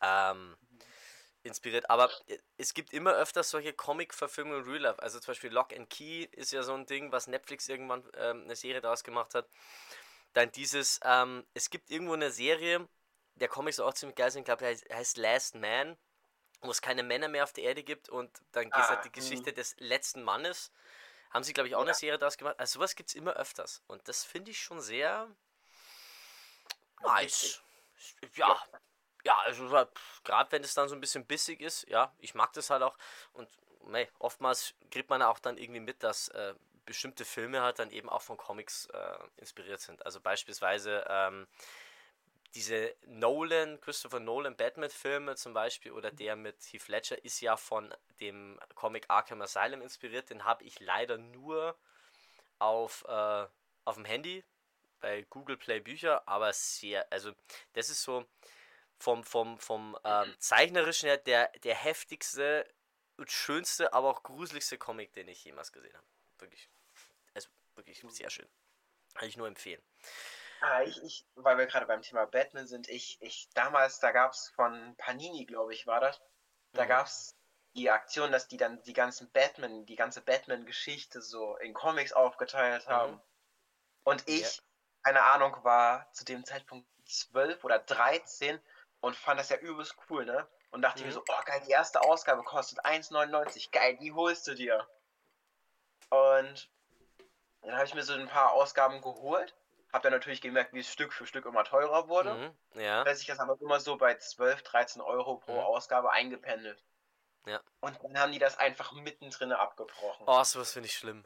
ähm, 0.00 0.56
inspiriert. 1.42 1.88
Aber 1.90 2.10
äh, 2.26 2.38
es 2.58 2.74
gibt 2.74 2.92
immer 2.92 3.12
öfters 3.14 3.50
solche 3.50 3.72
Comic-Verfilmungen 3.72 4.64
in 4.64 4.70
Real 4.70 4.82
Life. 4.82 5.02
Also 5.02 5.20
zum 5.20 5.32
Beispiel 5.32 5.50
Lock 5.50 5.72
and 5.74 5.88
Key 5.90 6.24
ist 6.32 6.52
ja 6.52 6.62
so 6.62 6.74
ein 6.74 6.86
Ding, 6.86 7.12
was 7.12 7.26
Netflix 7.26 7.68
irgendwann 7.68 8.02
ähm, 8.16 8.44
eine 8.44 8.56
Serie 8.56 8.80
daraus 8.80 9.04
gemacht 9.04 9.34
hat. 9.34 9.48
Dann 10.32 10.52
dieses, 10.52 11.00
ähm, 11.04 11.46
es 11.54 11.70
gibt 11.70 11.90
irgendwo 11.90 12.14
eine 12.14 12.30
Serie, 12.30 12.88
der 13.36 13.48
Comic 13.48 13.74
soll 13.74 13.86
auch 13.88 13.94
ziemlich 13.94 14.16
geil 14.16 14.32
ich 14.34 14.44
glaube, 14.44 14.60
der 14.60 14.68
heißt, 14.68 14.88
heißt 14.92 15.16
Last 15.18 15.54
Man, 15.54 15.96
wo 16.60 16.70
es 16.70 16.82
keine 16.82 17.02
Männer 17.02 17.28
mehr 17.28 17.44
auf 17.44 17.52
der 17.52 17.64
Erde 17.64 17.82
gibt 17.82 18.08
und 18.08 18.30
dann 18.52 18.64
geht 18.64 18.74
Ah, 18.74 18.88
halt 18.88 19.04
die 19.04 19.12
Geschichte 19.12 19.52
des 19.52 19.76
letzten 19.78 20.22
Mannes. 20.22 20.72
Haben 21.36 21.44
sie, 21.44 21.52
glaube 21.52 21.68
ich, 21.68 21.74
auch 21.74 21.82
eine 21.82 21.90
Ja. 21.90 21.94
Serie 21.94 22.18
daraus 22.18 22.38
gemacht. 22.38 22.58
Also 22.58 22.78
sowas 22.78 22.96
gibt 22.96 23.10
es 23.10 23.14
immer 23.14 23.34
öfters. 23.34 23.82
Und 23.88 24.08
das 24.08 24.24
finde 24.24 24.52
ich 24.52 24.58
schon 24.58 24.80
sehr 24.80 25.28
nice. 27.02 27.60
Ja, 28.36 28.58
ja, 29.22 29.38
also 29.40 29.68
gerade 30.24 30.50
wenn 30.52 30.64
es 30.64 30.72
dann 30.72 30.88
so 30.88 30.94
ein 30.94 31.00
bisschen 31.02 31.26
bissig 31.26 31.60
ist, 31.60 31.86
ja, 31.88 32.14
ich 32.20 32.34
mag 32.34 32.54
das 32.54 32.70
halt 32.70 32.82
auch. 32.82 32.96
Und 33.34 33.50
mei, 33.84 34.10
oftmals 34.18 34.72
kriegt 34.90 35.10
man 35.10 35.20
auch 35.20 35.38
dann 35.38 35.58
irgendwie 35.58 35.80
mit, 35.80 36.02
dass 36.02 36.28
äh, 36.28 36.54
bestimmte 36.86 37.26
Filme 37.26 37.60
halt 37.60 37.80
dann 37.80 37.90
eben 37.90 38.08
auch 38.08 38.22
von 38.22 38.38
Comics 38.38 38.86
äh, 38.86 39.18
inspiriert 39.36 39.82
sind. 39.82 40.06
Also 40.06 40.22
beispielsweise 40.22 41.04
ähm, 41.06 41.46
diese 42.54 42.94
Nolan, 43.06 43.80
Christopher 43.80 44.20
Nolan 44.20 44.56
Batman-Filme 44.56 45.36
zum 45.36 45.52
Beispiel 45.52 45.92
oder 45.92 46.10
der 46.10 46.36
mit 46.36 46.62
Heath 46.72 46.88
Ledger 46.88 47.22
ist 47.24 47.40
ja 47.40 47.56
von 47.56 47.94
dem 48.20 48.58
Comic 48.74 49.06
Arkham 49.08 49.42
Asylum 49.42 49.82
inspiriert. 49.82 50.30
Den 50.30 50.44
habe 50.44 50.64
ich 50.64 50.80
leider 50.80 51.18
nur 51.18 51.78
auf, 52.58 53.04
äh, 53.08 53.46
auf 53.84 53.94
dem 53.94 54.04
Handy 54.04 54.44
bei 55.00 55.22
Google 55.28 55.56
Play 55.56 55.80
Bücher, 55.80 56.26
aber 56.26 56.52
sehr, 56.52 57.10
also 57.12 57.32
das 57.74 57.90
ist 57.90 58.02
so 58.02 58.26
vom, 58.98 59.24
vom, 59.24 59.58
vom 59.58 59.98
ähm, 60.04 60.34
zeichnerischen 60.38 61.08
her 61.08 61.18
der, 61.18 61.48
der 61.64 61.74
heftigste 61.74 62.66
und 63.16 63.30
schönste, 63.30 63.92
aber 63.92 64.08
auch 64.08 64.22
gruseligste 64.22 64.78
Comic, 64.78 65.12
den 65.12 65.28
ich 65.28 65.44
jemals 65.44 65.72
gesehen 65.72 65.94
habe. 65.94 66.06
Wirklich. 66.38 66.68
Also 67.34 67.48
wirklich 67.74 68.02
sehr 68.08 68.30
schön. 68.30 68.48
Kann 69.14 69.28
ich 69.28 69.36
nur 69.36 69.46
empfehlen. 69.46 69.82
Ah, 70.60 70.82
ich, 70.82 71.02
ich, 71.02 71.26
weil 71.34 71.58
wir 71.58 71.66
gerade 71.66 71.86
beim 71.86 72.02
Thema 72.02 72.26
Batman 72.26 72.66
sind, 72.66 72.88
ich, 72.88 73.18
ich 73.20 73.48
damals, 73.54 73.98
da 74.00 74.12
gab 74.12 74.32
es 74.32 74.48
von 74.48 74.94
Panini, 74.96 75.44
glaube 75.44 75.74
ich, 75.74 75.86
war 75.86 76.00
das, 76.00 76.20
da 76.72 76.84
mhm. 76.84 76.88
gab 76.88 77.06
es 77.06 77.36
die 77.74 77.90
Aktion, 77.90 78.32
dass 78.32 78.48
die 78.48 78.56
dann 78.56 78.82
die 78.84 78.94
ganzen 78.94 79.30
Batman, 79.32 79.84
die 79.84 79.96
ganze 79.96 80.22
Batman-Geschichte 80.22 81.20
so 81.20 81.56
in 81.58 81.74
Comics 81.74 82.12
aufgeteilt 82.12 82.86
mhm. 82.86 82.90
haben. 82.90 83.12
Mhm. 83.12 83.20
Und 84.04 84.28
ich, 84.28 84.56
ja. 84.56 84.62
keine 85.04 85.24
Ahnung, 85.24 85.56
war 85.62 86.10
zu 86.12 86.24
dem 86.24 86.44
Zeitpunkt 86.44 86.88
12 87.04 87.62
oder 87.64 87.78
13 87.78 88.58
und 89.00 89.14
fand 89.14 89.38
das 89.38 89.50
ja 89.50 89.58
übelst 89.58 89.94
cool, 90.08 90.24
ne? 90.24 90.48
Und 90.70 90.82
dachte 90.82 91.00
mhm. 91.00 91.08
mir 91.08 91.12
so, 91.12 91.20
oh 91.20 91.42
geil, 91.44 91.62
die 91.66 91.72
erste 91.72 92.00
Ausgabe 92.00 92.42
kostet 92.44 92.84
1,99, 92.84 93.70
geil, 93.72 93.96
die 93.98 94.12
holst 94.12 94.46
du 94.46 94.54
dir. 94.54 94.88
Und 96.08 96.70
dann 97.60 97.74
habe 97.74 97.84
ich 97.84 97.94
mir 97.94 98.02
so 98.02 98.14
ein 98.14 98.28
paar 98.28 98.52
Ausgaben 98.52 99.02
geholt 99.02 99.54
hab 99.92 100.02
dann 100.02 100.12
natürlich 100.12 100.40
gemerkt, 100.40 100.72
wie 100.72 100.80
es 100.80 100.92
Stück 100.92 101.12
für 101.12 101.26
Stück 101.26 101.46
immer 101.46 101.64
teurer 101.64 102.08
wurde. 102.08 102.34
Mhm, 102.74 102.80
ja. 102.80 103.04
Da 103.04 103.14
sich 103.14 103.26
das 103.26 103.38
aber 103.38 103.56
immer 103.60 103.80
so 103.80 103.96
bei 103.96 104.16
12, 104.16 104.62
13 104.62 105.02
Euro 105.02 105.36
pro 105.36 105.52
mhm. 105.52 105.60
Ausgabe 105.60 106.10
eingependelt. 106.10 106.84
Ja. 107.46 107.60
Und 107.80 107.98
dann 108.02 108.18
haben 108.18 108.32
die 108.32 108.38
das 108.38 108.58
einfach 108.58 108.92
mittendrin 108.92 109.52
abgebrochen. 109.52 110.24
Oh, 110.26 110.42
sowas 110.42 110.72
finde 110.72 110.88
ich 110.88 110.96
schlimm. 110.96 111.24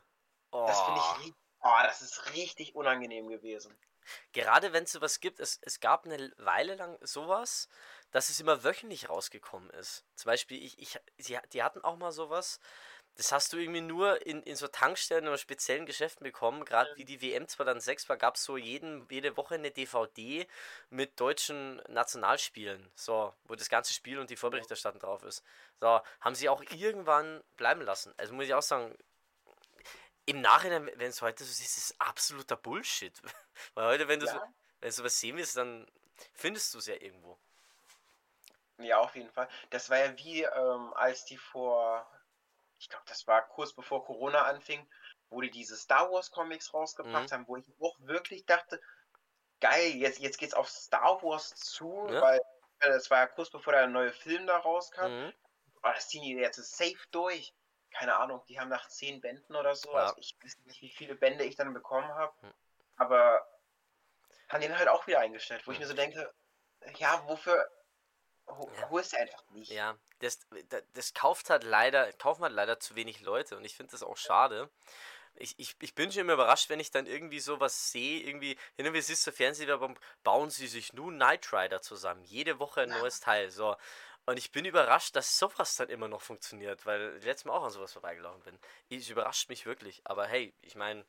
Oh. 0.53 0.67
Das 0.67 0.81
finde 0.83 1.01
ich 1.01 1.35
oh, 1.61 1.79
das 1.83 2.03
ist 2.03 2.35
richtig 2.35 2.75
unangenehm 2.75 3.29
gewesen. 3.29 3.77
Gerade 4.33 4.73
wenn 4.73 4.85
es 4.85 4.93
sowas 4.93 5.21
gibt, 5.21 5.41
es, 5.41 5.59
es 5.63 5.81
gab 5.81 6.05
eine 6.05 6.33
Weile 6.39 6.75
lang 6.75 6.99
sowas, 7.03 7.69
dass 8.11 8.29
es 8.29 8.41
immer 8.41 8.65
wöchentlich 8.65 9.09
rausgekommen 9.09 9.71
ist. 9.71 10.05
Zum 10.15 10.31
Beispiel, 10.31 10.63
ich, 10.63 10.79
ich, 10.79 10.99
sie, 11.19 11.39
die 11.53 11.63
hatten 11.63 11.85
auch 11.85 11.97
mal 11.97 12.11
sowas, 12.11 12.61
das 13.21 13.33
hast 13.33 13.53
du 13.53 13.59
irgendwie 13.59 13.83
nur 13.83 14.27
in, 14.27 14.43
in 14.45 14.57
so 14.57 14.67
Tankstellen 14.67 15.29
oder 15.29 15.37
speziellen 15.37 15.85
Geschäften 15.85 16.25
bekommen. 16.25 16.65
Gerade 16.65 16.91
wie 16.97 17.05
die 17.05 17.21
WM 17.21 17.47
2006 17.47 18.09
war, 18.09 18.17
gab 18.17 18.37
es 18.37 18.45
so 18.45 18.57
jeden, 18.57 19.07
jede 19.11 19.37
Woche 19.37 19.57
eine 19.57 19.71
DVD 19.71 20.47
mit 20.89 21.21
deutschen 21.21 21.83
Nationalspielen. 21.89 22.91
So, 22.95 23.35
wo 23.45 23.57
das 23.57 23.69
ganze 23.69 23.93
Spiel 23.93 24.19
und 24.19 24.31
die 24.31 24.37
Vorberichterstattung 24.37 25.03
drauf 25.03 25.23
ist. 25.23 25.45
So, 25.81 26.01
haben 26.23 26.35
sie 26.35 26.49
auch 26.49 26.63
irgendwann 26.63 27.45
bleiben 27.59 27.83
lassen. 27.83 28.15
Also 28.17 28.33
muss 28.33 28.47
ich 28.47 28.55
auch 28.55 28.63
sagen, 28.63 28.97
im 30.25 30.41
Nachhinein, 30.41 30.91
wenn 30.95 31.11
es 31.11 31.21
heute 31.21 31.45
so 31.45 31.51
ist, 31.51 31.61
ist 31.61 31.77
es 31.77 32.01
absoluter 32.01 32.57
Bullshit. 32.57 33.13
Weil 33.75 33.85
heute, 33.85 34.09
wenn 34.09 34.21
du, 34.21 34.25
ja. 34.25 34.33
so, 34.33 34.41
wenn 34.81 34.89
du 34.89 34.95
sowas 34.95 35.21
sehen 35.21 35.37
willst, 35.37 35.59
dann 35.59 35.87
findest 36.33 36.73
du 36.73 36.79
es 36.79 36.87
ja 36.87 36.95
irgendwo. 36.95 37.39
Ja, 38.79 38.97
auf 38.97 39.15
jeden 39.15 39.31
Fall. 39.31 39.47
Das 39.69 39.91
war 39.91 39.99
ja 39.99 40.17
wie, 40.17 40.43
ähm, 40.43 40.95
als 40.95 41.27
die 41.27 41.37
vor 41.37 42.11
ich 42.81 42.89
glaube, 42.89 43.05
das 43.07 43.27
war 43.27 43.47
kurz 43.47 43.75
bevor 43.75 44.05
Corona 44.05 44.43
anfing, 44.43 44.89
wo 45.29 45.41
die 45.43 45.51
diese 45.51 45.77
Star 45.77 46.11
Wars 46.11 46.31
Comics 46.31 46.73
rausgebracht 46.73 47.31
mhm. 47.31 47.35
haben, 47.35 47.49
wo 47.49 47.57
ich 47.57 47.67
auch 47.79 47.97
wirklich 48.01 48.47
dachte, 48.47 48.81
geil, 49.61 49.93
jetzt, 49.97 50.19
jetzt 50.19 50.39
geht's 50.39 50.55
auf 50.55 50.69
Star 50.69 51.23
Wars 51.23 51.55
zu, 51.55 52.09
ja. 52.11 52.23
weil 52.23 52.41
das 52.81 53.11
war 53.11 53.19
ja 53.19 53.27
kurz 53.27 53.51
bevor 53.51 53.75
der 53.75 53.87
neue 53.87 54.13
Film 54.13 54.47
da 54.47 54.57
rauskam. 54.57 55.11
Mhm. 55.11 55.33
Oh, 55.83 55.91
das 55.95 56.09
ziehen 56.09 56.23
die 56.23 56.33
jetzt 56.33 56.57
safe 56.57 56.97
durch. 57.11 57.55
Keine 57.93 58.17
Ahnung, 58.17 58.43
die 58.49 58.59
haben 58.59 58.71
nach 58.71 58.89
zehn 58.89 59.21
Bänden 59.21 59.55
oder 59.55 59.75
so. 59.75 59.93
Ja. 59.93 59.99
Also 59.99 60.15
ich 60.17 60.35
weiß 60.43 60.57
nicht, 60.65 60.81
wie 60.81 60.91
viele 60.91 61.15
Bände 61.15 61.45
ich 61.45 61.57
dann 61.57 61.75
bekommen 61.75 62.09
habe. 62.09 62.33
Mhm. 62.41 62.55
Aber 62.97 63.47
haben 64.49 64.63
den 64.63 64.79
halt 64.79 64.89
auch 64.89 65.07
wieder 65.07 65.21
eingestellt, 65.21 65.67
wo 65.67 65.73
ich 65.73 65.79
mir 65.79 65.87
so 65.87 65.95
denke, 65.95 66.33
ja, 66.97 67.23
wofür 67.27 67.71
holst 68.91 69.13
du 69.13 69.19
einfach 69.19 69.43
nicht? 69.51 69.71
Ja, 69.71 69.97
das, 70.21 70.41
das 70.95 71.15
kauft 71.15 71.51
halt 71.51 71.65
leider, 71.65 72.13
kaufen 72.15 72.43
halt 72.43 72.55
leider 72.55 72.81
zu 72.81 72.95
wenig 72.95 73.21
Leute 73.21 73.57
und 73.57 73.65
ich 73.65 73.77
finde 73.77 73.93
das 73.93 74.03
auch 74.03 74.17
schade. 74.17 74.71
Ich, 75.37 75.55
ich, 75.59 75.77
ich 75.81 75.95
bin 75.95 76.11
schon 76.11 76.23
immer 76.23 76.35
überrascht, 76.35 76.69
wenn 76.69 76.81
ich 76.81 76.91
dann 76.91 77.07
irgendwie 77.07 77.41
sowas 77.41 77.93
sehe, 77.93 78.21
irgendwie, 78.23 78.59
hin 78.77 78.87
und 78.87 78.93
wieder 78.93 79.03
siehst 79.03 79.27
du 79.27 79.33
Fernsehwerbung, 79.33 79.99
bauen 80.25 80.51
sie 80.51 80.67
sich 80.67 80.93
nun 80.93 81.15
Knight 81.15 81.53
Rider 81.53 81.81
zusammen, 81.81 82.25
jede 82.25 82.59
Woche 82.59 82.83
ein 82.83 82.91
neues 82.91 83.21
Teil, 83.21 83.51
so. 83.51 83.77
Und 84.27 84.37
ich 84.37 84.53
bin 84.53 84.65
überrascht, 84.65 85.17
dass 85.17 85.39
sowas 85.39 85.77
dann 85.77 85.89
immer 85.89 86.09
noch 86.09 86.21
funktioniert, 86.21 86.85
weil 86.85 87.17
ich 87.17 87.25
letztes 87.25 87.47
Mal 87.47 87.55
auch 87.55 87.65
an 87.65 87.71
sowas 87.71 87.93
vorbeigelaufen 87.93 88.43
bin. 88.43 88.59
Es 88.91 89.09
überrascht 89.09 89.49
mich 89.49 89.67
wirklich, 89.67 90.03
aber 90.05 90.27
hey, 90.27 90.55
ich 90.61 90.75
meine, 90.75 91.07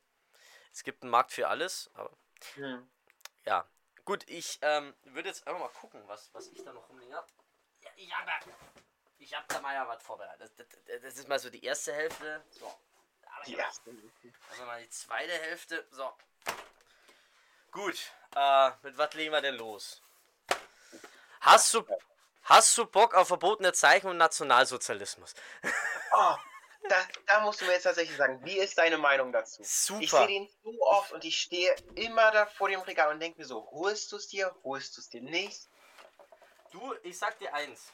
es 0.71 0.83
gibt 0.83 1.03
einen 1.03 1.11
Markt 1.11 1.31
für 1.31 1.49
alles, 1.49 1.89
aber 1.93 2.11
hm. 2.55 2.89
ja. 3.45 3.67
Gut, 4.05 4.27
ich 4.27 4.59
ähm, 4.61 4.93
würde 5.03 5.29
jetzt 5.29 5.47
einfach 5.47 5.59
mal 5.59 5.69
gucken, 5.69 6.01
was, 6.07 6.29
was 6.33 6.47
ich 6.47 6.63
da 6.63 6.73
noch 6.73 6.89
rumliegen 6.89 7.13
habe. 7.13 7.27
Ja, 7.81 7.89
ich 7.95 8.15
habe 8.15 8.29
ich 9.21 9.35
habe 9.35 9.45
da 9.47 9.61
mal 9.61 9.73
ja 9.73 9.87
was 9.87 10.01
vorbereitet. 10.01 10.51
Das, 10.57 10.67
das, 10.67 11.01
das, 11.01 11.17
ist 11.17 11.27
mal 11.27 11.37
so 11.37 11.49
die 11.49 11.63
erste 11.63 11.93
Hälfte. 11.93 12.43
So. 12.49 12.73
Die 13.45 13.55
erste. 13.55 13.91
Also 14.49 14.65
mal 14.65 14.81
die 14.81 14.89
zweite 14.89 15.33
Hälfte. 15.33 15.87
So. 15.91 16.11
Gut. 17.71 18.11
Äh, 18.35 18.71
mit 18.81 18.97
was 18.97 19.13
legen 19.13 19.31
wir 19.31 19.41
denn 19.41 19.55
los? 19.55 20.01
Hast 21.41 21.73
du, 21.73 21.85
hast 22.43 22.77
du 22.77 22.85
Bock 22.85 23.13
auf 23.13 23.27
verbotene 23.27 23.73
Zeichen 23.73 24.07
und 24.07 24.17
Nationalsozialismus? 24.17 25.35
Oh, 26.11 26.35
da, 26.89 26.95
da 27.27 27.39
musst 27.41 27.61
du 27.61 27.65
mir 27.65 27.73
jetzt 27.73 27.83
tatsächlich 27.83 28.17
sagen, 28.17 28.41
wie 28.43 28.57
ist 28.57 28.77
deine 28.77 28.97
Meinung 28.97 29.31
dazu? 29.31 29.61
Super. 29.63 30.01
Ich 30.01 30.11
sehe 30.11 30.27
den 30.27 30.49
so 30.63 30.81
oft 30.81 31.11
und 31.11 31.23
ich 31.25 31.39
stehe 31.39 31.75
immer 31.95 32.31
da 32.31 32.45
vor 32.45 32.69
dem 32.69 32.81
Regal 32.81 33.11
und 33.11 33.19
denke 33.19 33.39
mir 33.39 33.45
so, 33.45 33.69
holst 33.71 34.11
du 34.11 34.17
es 34.17 34.27
dir, 34.27 34.53
holst 34.63 34.97
du 34.97 35.01
es 35.01 35.09
dir 35.09 35.21
nicht? 35.21 35.67
Du, 36.71 36.93
ich 37.03 37.17
sag 37.17 37.37
dir 37.39 37.53
eins 37.53 37.91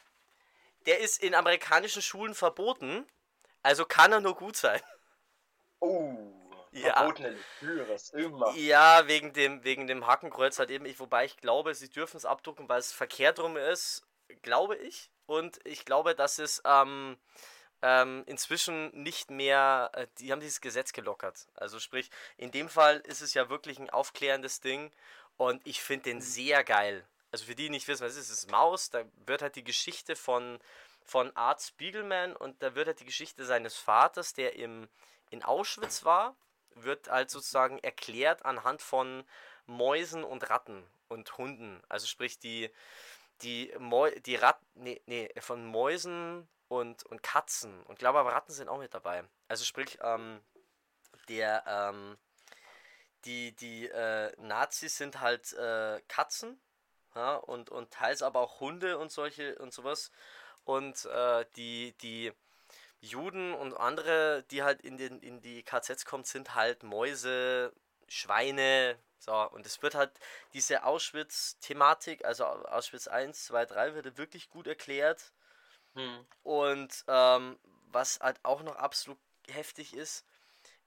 der 0.87 0.99
ist 0.99 1.21
in 1.21 1.35
amerikanischen 1.35 2.01
Schulen 2.01 2.33
verboten. 2.33 3.05
Also 3.61 3.85
kann 3.85 4.13
er 4.13 4.21
nur 4.21 4.35
gut 4.35 4.55
sein. 4.55 4.81
Oh, 5.79 6.15
ja. 6.71 6.93
verbotene 6.93 7.29
Lektüre, 7.31 7.97
immer. 8.13 8.55
Ja, 8.55 9.07
wegen 9.07 9.33
dem, 9.33 9.63
wegen 9.63 9.85
dem 9.85 10.07
Hakenkreuz 10.07 10.57
halt 10.57 10.71
eben. 10.71 10.85
Ich, 10.85 10.99
wobei 10.99 11.25
ich 11.25 11.37
glaube, 11.37 11.75
sie 11.75 11.89
dürfen 11.89 12.17
es 12.17 12.25
abdrucken, 12.25 12.69
weil 12.69 12.79
es 12.79 12.93
verkehrt 12.93 13.39
rum 13.39 13.57
ist. 13.57 14.07
Glaube 14.41 14.77
ich. 14.77 15.11
Und 15.25 15.59
ich 15.65 15.83
glaube, 15.83 16.15
dass 16.15 16.39
es 16.39 16.61
ähm, 16.65 17.17
ähm, 17.81 18.23
inzwischen 18.25 18.89
nicht 19.01 19.31
mehr, 19.31 19.91
äh, 19.93 20.07
die 20.19 20.31
haben 20.31 20.39
dieses 20.39 20.61
Gesetz 20.61 20.93
gelockert. 20.93 21.47
Also 21.55 21.79
sprich, 21.79 22.09
in 22.37 22.51
dem 22.51 22.69
Fall 22.69 22.97
ist 23.01 23.21
es 23.21 23.33
ja 23.33 23.49
wirklich 23.49 23.79
ein 23.79 23.89
aufklärendes 23.89 24.61
Ding. 24.61 24.91
Und 25.37 25.61
ich 25.67 25.81
finde 25.81 26.05
den 26.05 26.17
mhm. 26.17 26.21
sehr 26.21 26.63
geil 26.63 27.05
also 27.31 27.45
für 27.45 27.55
die, 27.55 27.63
die 27.63 27.69
nicht 27.69 27.87
wissen, 27.87 28.05
was 28.05 28.13
es 28.13 28.29
ist, 28.29 28.43
ist 28.43 28.51
Maus, 28.51 28.89
da 28.89 29.03
wird 29.25 29.41
halt 29.41 29.55
die 29.55 29.63
Geschichte 29.63 30.15
von, 30.15 30.59
von 31.03 31.35
Art 31.35 31.61
Spiegelman 31.61 32.35
und 32.35 32.61
da 32.63 32.75
wird 32.75 32.87
halt 32.87 32.99
die 32.99 33.05
Geschichte 33.05 33.45
seines 33.45 33.75
Vaters, 33.75 34.33
der 34.33 34.55
im, 34.55 34.87
in 35.29 35.43
Auschwitz 35.43 36.05
war, 36.05 36.35
wird 36.75 37.09
halt 37.09 37.29
sozusagen 37.29 37.79
erklärt 37.79 38.45
anhand 38.45 38.81
von 38.81 39.23
Mäusen 39.65 40.23
und 40.23 40.49
Ratten 40.49 40.83
und 41.09 41.37
Hunden. 41.37 41.81
Also 41.89 42.07
sprich 42.07 42.39
die, 42.39 42.69
die, 43.41 43.73
Mäu 43.77 44.11
die 44.25 44.35
Ratten, 44.35 44.65
nee, 44.75 45.01
nee, 45.05 45.29
von 45.39 45.65
Mäusen 45.65 46.47
und, 46.67 47.03
und 47.05 47.23
Katzen. 47.23 47.83
Und 47.83 47.99
glaube 47.99 48.19
aber 48.19 48.33
Ratten 48.33 48.51
sind 48.51 48.69
auch 48.69 48.79
mit 48.79 48.93
dabei. 48.93 49.23
Also 49.47 49.65
sprich, 49.65 49.97
ähm, 50.01 50.41
der, 51.29 51.63
ähm, 51.67 52.17
die, 53.25 53.55
die 53.55 53.87
äh, 53.87 54.31
Nazis 54.37 54.97
sind 54.97 55.19
halt 55.19 55.53
äh, 55.53 56.01
Katzen 56.07 56.59
ja, 57.15 57.35
und, 57.35 57.69
und 57.69 57.91
teils 57.91 58.21
aber 58.21 58.39
auch 58.39 58.59
Hunde 58.59 58.97
und 58.97 59.11
solche 59.11 59.57
und 59.59 59.73
sowas. 59.73 60.11
Und 60.63 61.05
äh, 61.05 61.45
die, 61.55 61.95
die 62.01 62.33
Juden 62.99 63.53
und 63.53 63.73
andere, 63.73 64.43
die 64.51 64.63
halt 64.63 64.81
in, 64.81 64.97
den, 64.97 65.19
in 65.21 65.41
die 65.41 65.63
KZs 65.63 66.05
kommen, 66.05 66.25
sind 66.25 66.55
halt 66.55 66.83
Mäuse, 66.83 67.73
Schweine, 68.07 68.97
so, 69.19 69.33
und 69.51 69.65
es 69.65 69.81
wird 69.81 69.95
halt 69.95 70.11
diese 70.53 70.83
Auschwitz-Thematik, 70.83 72.23
also 72.23 72.45
Auschwitz 72.45 73.07
1, 73.07 73.45
2, 73.45 73.65
3, 73.65 73.95
wird 73.95 74.17
wirklich 74.17 74.49
gut 74.49 74.67
erklärt. 74.67 75.33
Hm. 75.97 76.25
Und 76.43 77.03
ähm, 77.07 77.57
was 77.91 78.19
halt 78.19 78.39
auch 78.43 78.61
noch 78.61 78.75
absolut 78.75 79.17
heftig 79.49 79.95
ist, 79.95 80.23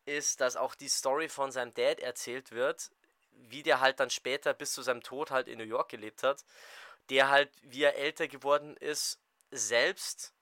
ist, 0.05 0.41
dass 0.41 0.57
auch 0.57 0.77
die 0.77 0.89
Story 0.89 1.29
von 1.29 1.51
seinem 1.51 1.75
Dad 1.75 1.99
erzählt 1.99 2.53
wird, 2.53 2.91
wie 3.33 3.63
der 3.65 3.81
halt 3.81 3.99
dann 3.99 4.11
später 4.11 4.55
bis 4.55 4.73
zu 4.73 4.83
seinem 4.83 5.03
Tod 5.03 5.33
halt 5.33 5.49
in 5.49 5.59
New 5.59 5.65
York 5.65 5.89
gelebt 5.89 6.23
hat, 6.23 6.45
der 7.09 7.29
halt, 7.29 7.51
wie 7.63 7.83
er 7.83 7.97
älter 7.97 8.29
geworden 8.29 8.77
ist, 8.77 9.19
selbst 9.51 10.33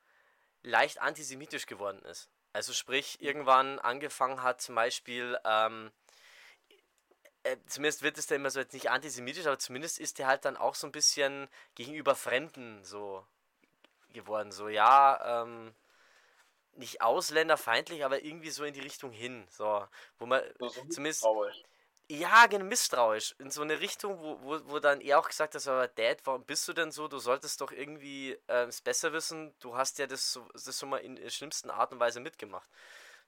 leicht 0.62 1.00
antisemitisch 1.00 1.64
geworden 1.64 2.02
ist. 2.02 2.28
Also 2.52 2.74
sprich, 2.74 3.22
irgendwann 3.22 3.78
angefangen 3.78 4.42
hat 4.42 4.60
zum 4.60 4.74
Beispiel, 4.74 5.38
ähm, 5.44 5.92
äh, 7.44 7.56
zumindest 7.66 8.02
wird 8.02 8.18
es 8.18 8.26
da 8.26 8.34
immer 8.34 8.50
so 8.50 8.60
jetzt 8.60 8.74
nicht 8.74 8.90
antisemitisch, 8.90 9.46
aber 9.46 9.58
zumindest 9.58 9.98
ist 9.98 10.18
der 10.18 10.26
halt 10.26 10.44
dann 10.44 10.58
auch 10.58 10.74
so 10.74 10.86
ein 10.86 10.92
bisschen 10.92 11.48
gegenüber 11.74 12.14
Fremden 12.14 12.84
so 12.84 13.24
geworden. 14.12 14.52
So, 14.52 14.68
ja, 14.68 15.42
ähm, 15.42 15.74
nicht 16.72 17.02
ausländerfeindlich, 17.02 18.04
aber 18.04 18.22
irgendwie 18.22 18.50
so 18.50 18.64
in 18.64 18.74
die 18.74 18.80
Richtung 18.80 19.10
hin. 19.10 19.46
So, 19.50 19.86
wo 20.18 20.26
man 20.26 20.42
So, 20.58 20.68
zumindest. 20.68 20.98
misstrauisch. 20.98 21.62
Ja, 22.10 22.46
genau, 22.46 22.64
misstrauisch. 22.64 23.34
In 23.38 23.50
so 23.50 23.60
eine 23.62 23.80
Richtung, 23.80 24.18
wo, 24.20 24.40
wo, 24.42 24.60
wo 24.70 24.78
dann 24.78 25.00
er 25.02 25.18
auch 25.18 25.28
gesagt 25.28 25.54
hat, 25.54 25.60
so, 25.60 25.72
aber 25.72 25.88
Dad, 25.88 26.20
warum 26.24 26.44
bist 26.44 26.66
du 26.68 26.72
denn 26.72 26.90
so? 26.90 27.06
Du 27.08 27.18
solltest 27.18 27.60
doch 27.60 27.70
irgendwie 27.70 28.32
äh, 28.48 28.64
es 28.66 28.80
besser 28.80 29.12
wissen. 29.12 29.54
Du 29.60 29.76
hast 29.76 29.98
ja 29.98 30.06
das 30.06 30.32
so, 30.32 30.48
das 30.54 30.64
so 30.78 30.86
mal 30.86 30.98
in 30.98 31.16
der 31.16 31.28
schlimmsten 31.30 31.70
Art 31.70 31.92
und 31.92 32.00
Weise 32.00 32.20
mitgemacht. 32.20 32.68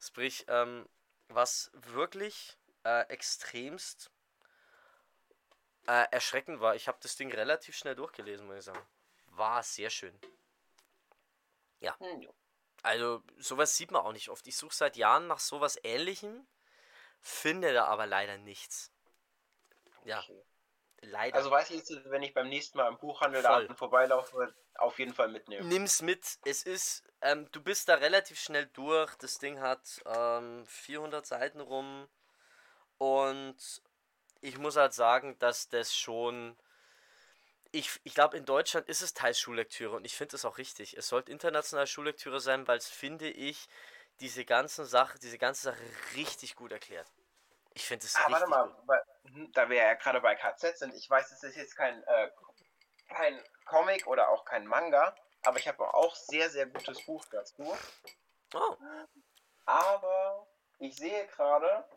Sprich, 0.00 0.46
ähm, 0.48 0.88
was 1.28 1.70
wirklich 1.74 2.56
äh, 2.84 3.02
extremst 3.08 4.10
äh, 5.86 6.06
erschreckend 6.10 6.60
war. 6.60 6.74
Ich 6.74 6.88
habe 6.88 6.98
das 7.02 7.16
Ding 7.16 7.30
relativ 7.32 7.76
schnell 7.76 7.94
durchgelesen, 7.94 8.46
muss 8.46 8.58
ich 8.58 8.64
sagen. 8.64 8.86
War 9.26 9.62
sehr 9.62 9.90
schön. 9.90 10.18
Hm, 11.80 12.22
jo. 12.22 12.34
Also, 12.82 13.22
sowas 13.38 13.76
sieht 13.76 13.90
man 13.90 14.02
auch 14.02 14.12
nicht 14.12 14.30
oft. 14.30 14.46
Ich 14.46 14.56
suche 14.56 14.74
seit 14.74 14.96
Jahren 14.96 15.26
nach 15.26 15.40
sowas 15.40 15.78
ähnlichem, 15.82 16.46
finde 17.20 17.72
da 17.72 17.84
aber 17.86 18.06
leider 18.06 18.38
nichts. 18.38 18.90
Ja, 20.04 20.20
Okay. 20.20 20.42
leider. 21.02 21.36
Also 21.36 21.50
weiß 21.50 21.70
ich 21.70 21.76
jetzt, 21.76 22.10
wenn 22.10 22.22
ich 22.22 22.32
beim 22.32 22.48
nächsten 22.48 22.78
Mal 22.78 22.88
im 22.88 22.98
Buchhandel 22.98 23.42
Voll. 23.42 23.68
da 23.68 23.74
vorbeilaufe, 23.74 24.54
auf 24.76 24.98
jeden 24.98 25.12
Fall 25.12 25.28
mitnehmen. 25.28 25.68
Nimm's 25.68 26.00
mit. 26.00 26.38
Es 26.44 26.62
ist, 26.62 27.04
ähm, 27.20 27.50
du 27.52 27.62
bist 27.62 27.88
da 27.88 27.96
relativ 27.96 28.40
schnell 28.40 28.66
durch. 28.68 29.14
Das 29.16 29.38
Ding 29.38 29.60
hat 29.60 30.02
ähm, 30.06 30.64
400 30.66 31.26
Seiten 31.26 31.60
rum. 31.60 32.08
Und 32.96 33.82
ich 34.40 34.56
muss 34.58 34.76
halt 34.76 34.94
sagen, 34.94 35.38
dass 35.38 35.68
das 35.68 35.94
schon. 35.94 36.56
Ich, 37.72 38.00
ich 38.04 38.14
glaube, 38.14 38.36
in 38.36 38.44
Deutschland 38.44 38.88
ist 38.88 39.00
es 39.00 39.14
teils 39.14 39.38
Schullektüre 39.38 39.94
und 39.96 40.04
ich 40.04 40.16
finde 40.16 40.36
es 40.36 40.44
auch 40.44 40.58
richtig. 40.58 40.96
Es 40.96 41.08
sollte 41.08 41.30
international 41.30 41.86
Schullektüre 41.86 42.40
sein, 42.40 42.66
weil 42.66 42.78
es, 42.78 42.88
finde 42.88 43.28
ich, 43.30 43.68
diese 44.20 44.44
ganzen 44.44 44.84
Sache, 44.86 45.18
diese 45.20 45.38
ganze 45.38 45.62
Sache 45.62 45.82
richtig 46.14 46.56
gut 46.56 46.72
erklärt. 46.72 47.12
Ich 47.74 47.86
finde 47.86 48.06
es 48.06 48.16
Ah, 48.16 48.26
richtig 48.26 48.32
warte 48.32 48.46
mal, 48.48 48.68
gut. 48.68 48.76
weil, 48.86 49.02
mhm, 49.24 49.52
da 49.52 49.68
wir 49.68 49.76
ja 49.78 49.94
gerade 49.94 50.20
bei 50.20 50.34
KZ 50.34 50.78
sind, 50.78 50.94
ich 50.94 51.08
weiß, 51.08 51.30
es 51.32 51.42
ist 51.42 51.56
jetzt 51.56 51.76
kein, 51.76 52.02
äh, 52.04 52.30
kein 53.08 53.42
Comic 53.66 54.06
oder 54.06 54.28
auch 54.30 54.44
kein 54.44 54.66
Manga, 54.66 55.14
aber 55.42 55.58
ich 55.58 55.68
habe 55.68 55.94
auch 55.94 56.14
sehr, 56.16 56.50
sehr 56.50 56.66
gutes 56.66 57.04
Buch 57.06 57.24
dazu. 57.30 57.76
Oh, 58.54 58.76
Aber 59.64 60.46
ich 60.78 60.96
sehe 60.96 61.26
gerade, 61.28 61.88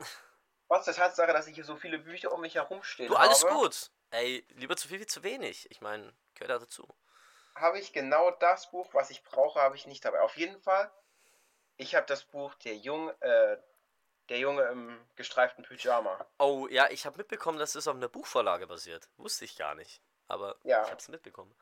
trotz 0.68 0.84
der 0.86 0.94
Tatsache, 0.94 1.32
dass 1.32 1.46
ich 1.46 1.54
hier 1.54 1.64
so 1.64 1.76
viele 1.76 1.98
Bücher 1.98 2.32
um 2.32 2.40
mich 2.40 2.54
herumstehen 2.54 3.08
du, 3.08 3.16
alles 3.16 3.42
habe, 3.44 3.54
gut. 3.54 3.90
Ey, 4.14 4.46
lieber 4.56 4.76
zu 4.76 4.86
viel 4.86 5.00
wie 5.00 5.06
zu 5.06 5.24
wenig. 5.24 5.68
Ich 5.72 5.80
meine, 5.80 6.12
gehört 6.34 6.50
da 6.50 6.58
dazu. 6.60 6.86
habe 7.56 7.78
ich 7.80 7.92
genau 7.92 8.30
das 8.30 8.70
Buch, 8.70 8.94
was 8.94 9.10
ich 9.10 9.22
brauche, 9.24 9.60
habe 9.60 9.74
ich 9.76 9.86
nicht 9.86 10.04
dabei. 10.04 10.20
Auf 10.20 10.36
jeden 10.36 10.60
Fall, 10.60 10.88
ich 11.76 11.94
habe 11.96 12.06
das 12.06 12.22
Buch 12.24 12.54
Der 12.64 12.76
Junge, 12.76 13.10
äh, 13.20 13.56
der 14.28 14.38
Junge 14.38 14.62
im 14.68 15.04
gestreiften 15.16 15.64
Pyjama. 15.64 16.24
Oh, 16.38 16.68
ja, 16.70 16.88
ich 16.90 17.06
habe 17.06 17.18
mitbekommen, 17.18 17.58
dass 17.58 17.74
es 17.74 17.88
auf 17.88 17.96
einer 17.96 18.08
Buchvorlage 18.08 18.66
basiert. 18.68 19.08
Wusste 19.16 19.44
ich 19.44 19.56
gar 19.56 19.74
nicht. 19.74 20.00
Aber 20.28 20.56
Ja. 20.62 20.82
ich 20.84 20.90
habe 20.90 21.00
es 21.00 21.08
mitbekommen. 21.08 21.54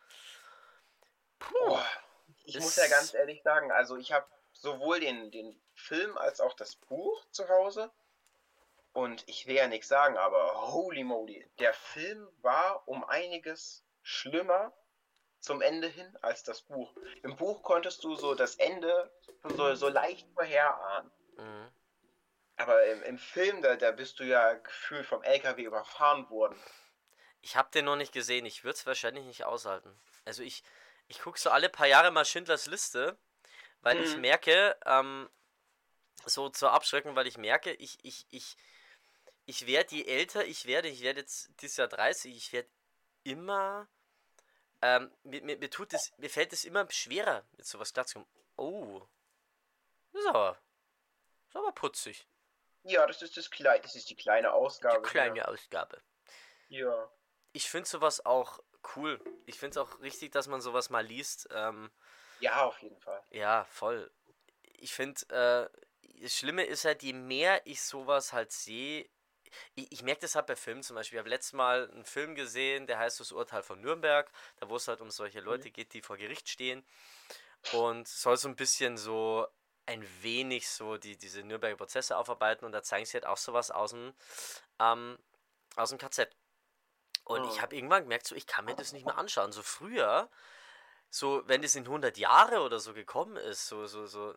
Oh, 1.55 1.79
ich 2.45 2.59
muss 2.61 2.77
ja 2.77 2.87
ganz 2.89 3.15
ehrlich 3.15 3.43
sagen, 3.43 3.73
also 3.73 3.97
ich 3.97 4.13
habe 4.13 4.27
sowohl 4.53 5.01
den, 5.01 5.31
den 5.31 5.61
Film 5.75 6.17
als 6.19 6.41
auch 6.41 6.53
das 6.55 6.77
Buch 6.77 7.25
zu 7.31 7.49
Hause. 7.49 7.91
Und 8.93 9.27
ich 9.27 9.47
will 9.47 9.57
ja 9.57 9.69
nichts 9.69 9.89
sagen, 9.89 10.17
aber 10.19 10.73
holy 10.73 11.03
moly, 11.03 11.49
der 11.59 11.73
Film 11.73 12.29
war 12.43 12.87
um 12.87 13.05
einiges 13.05 13.85
schlimmer 14.03 14.73
zum 15.41 15.63
Ende 15.63 15.89
hin 15.89 16.17
als 16.21 16.45
das 16.45 16.63
Buch. 16.63 16.95
Im 17.23 17.37
Buch 17.37 17.63
konntest 17.63 18.05
du 18.05 18.15
so 18.17 18.35
das 18.35 18.57
Ende 18.57 19.11
so, 19.45 19.75
so 19.75 19.89
leicht 19.89 20.29
vorherahnen. 20.35 21.11
Mhm. 21.37 21.73
Aber 22.57 22.85
im, 22.85 23.03
im 23.03 23.19
Film, 23.19 23.63
da, 23.63 23.77
da 23.77 23.91
bist 23.91 24.21
du 24.21 24.25
ja 24.25 24.55
gefühlt 24.55 25.07
vom 25.07 25.23
LKW 25.23 25.63
überfahren 25.65 26.29
worden. 26.31 26.63
Ich 27.41 27.57
habe 27.57 27.71
den 27.71 27.87
noch 27.87 27.97
nicht 27.97 28.13
gesehen. 28.13 28.47
Ich 28.47 28.63
würde 28.63 28.77
es 28.77 28.87
wahrscheinlich 28.87 29.25
nicht 29.25 29.45
aushalten. 29.45 29.99
Also 30.25 30.43
ich, 30.43 30.63
ich 31.09 31.21
gucke 31.21 31.41
so 31.41 31.51
alle 31.51 31.69
paar 31.69 31.87
Jahre 31.89 32.11
mal 32.11 32.25
Schindlers 32.25 32.67
Liste, 32.67 33.19
weil 33.81 33.99
ich 33.99 34.15
Mhm. 34.15 34.21
merke, 34.21 34.77
ähm, 34.87 35.29
so 36.25 36.49
zur 36.51 36.73
Abschreckung, 36.73 37.17
weil 37.17 37.27
ich 37.27 37.37
merke, 37.37 37.73
ich, 37.73 37.99
ich, 38.05 38.27
ich, 38.31 38.57
ich 39.47 39.67
werde, 39.67 39.95
je 39.95 40.05
älter 40.05 40.45
ich 40.45 40.67
werde, 40.67 40.89
ich 40.89 41.03
werde 41.03 41.21
jetzt 41.21 41.51
dieses 41.61 41.77
Jahr 41.77 41.89
30, 41.89 42.37
ich 42.37 42.53
werde 42.53 42.69
immer, 43.25 43.89
ähm, 44.81 45.11
mir, 45.23 45.43
mir, 45.43 45.59
mir 45.59 45.71
tut 45.71 45.93
es, 45.93 46.13
mir 46.19 46.31
fällt 46.31 46.53
es 46.53 46.65
immer 46.65 46.89
schwerer, 46.91 47.45
mit 47.53 47.67
sowas 47.67 47.93
klarzukommen. 47.93 48.29
Oh, 48.57 49.03
das 50.13 50.23
ist 50.23 50.29
aber, 50.29 50.53
das 50.53 51.49
ist 51.49 51.57
aber 51.57 51.73
putzig. 51.73 52.27
Ja, 52.85 53.07
das 53.07 53.23
ist 53.23 53.37
das 53.37 53.51
Klei 53.51 53.79
das 53.79 53.95
ist 53.95 54.11
die 54.11 54.17
kleine 54.17 54.53
Ausgabe. 54.53 55.03
Die 55.03 55.11
kleine 55.11 55.47
Ausgabe. 55.47 56.03
hier. 56.69 56.87
Ja. 56.87 57.13
Ich 57.53 57.71
finde 57.71 57.89
sowas 57.89 58.25
auch 58.25 58.61
cool. 58.97 59.21
Ich 59.47 59.59
finde 59.59 59.71
es 59.73 59.77
auch 59.77 60.01
richtig, 60.01 60.33
dass 60.33 60.49
man 60.49 60.61
sowas 60.61 60.91
mal 60.91 61.05
liest. 61.05 61.49
Ähm, 61.53 61.93
ja, 62.41 62.65
auf 62.65 62.79
jeden 62.83 62.99
Fall. 62.99 63.23
ja, 63.31 63.65
voll. 63.67 64.11
Ich 64.63 64.93
finde, 64.95 65.21
äh, 65.29 66.23
das 66.23 66.37
Schlimme 66.37 66.65
ist 66.65 66.85
halt, 66.85 67.03
je 67.03 67.13
mehr 67.13 67.65
ich 67.67 67.83
sowas 67.83 68.33
halt 68.33 68.53
sehe, 68.53 69.09
ich, 69.75 69.91
ich 69.93 70.03
merke 70.03 70.23
das 70.23 70.35
halt 70.35 70.47
bei 70.47 70.57
Filmen 70.57 70.83
zum 70.83 70.97
Beispiel. 70.97 71.17
Ich 71.17 71.21
habe 71.21 71.29
letztes 71.31 71.53
Mal 71.53 71.91
einen 71.91 72.05
Film 72.05 72.35
gesehen, 72.35 72.87
der 72.87 72.99
heißt 72.99 73.21
Das 73.21 73.33
Urteil 73.33 73.63
von 73.63 73.81
Nürnberg, 73.81 74.31
da 74.57 74.69
wo 74.69 74.77
es 74.77 74.89
halt 74.89 75.01
um 75.01 75.11
solche 75.11 75.41
Leute 75.41 75.71
geht, 75.71 75.93
die 75.95 76.03
vor 76.03 76.17
Gericht 76.17 76.49
stehen. 76.49 76.85
Und 77.73 78.09
soll 78.09 78.37
so 78.37 78.49
ein 78.49 78.57
bisschen 78.57 78.97
so 78.97 79.47
ein 79.87 80.07
wenig 80.23 80.69
so 80.69 80.97
die, 80.99 81.17
diese 81.17 81.43
Nürnberger 81.43 81.77
Prozesse 81.77 82.17
aufarbeiten 82.17 82.65
und 82.65 82.73
da 82.73 82.83
zeigen 82.83 83.07
sie 83.07 83.15
halt 83.15 83.27
auch 83.27 83.37
sowas 83.37 83.71
aus 83.71 83.91
dem, 83.91 84.15
ähm, 84.81 85.19
aus 85.77 85.91
dem 85.91 85.99
KZ. 85.99 86.37
Und 87.25 87.47
ich 87.47 87.57
Mhm. 87.57 87.63
habe 87.63 87.77
irgendwann 87.77 88.05
gemerkt, 88.05 88.27
so, 88.27 88.35
ich 88.37 88.47
kann 88.47 88.65
mir 88.67 88.75
das 88.77 88.93
nicht 88.93 89.07
mehr 89.07 89.19
anschauen. 89.19 89.53
So 89.53 89.63
früher, 89.63 90.31
so, 91.11 91.43
wenn 91.47 91.63
das 91.63 91.75
in 91.77 91.87
100 91.87 92.19
Jahre 92.19 92.61
oder 92.63 92.81
so 92.81 92.95
gekommen 92.95 93.37
ist, 93.37 93.69
so, 93.69 93.87
so, 93.87 94.07
so, 94.07 94.35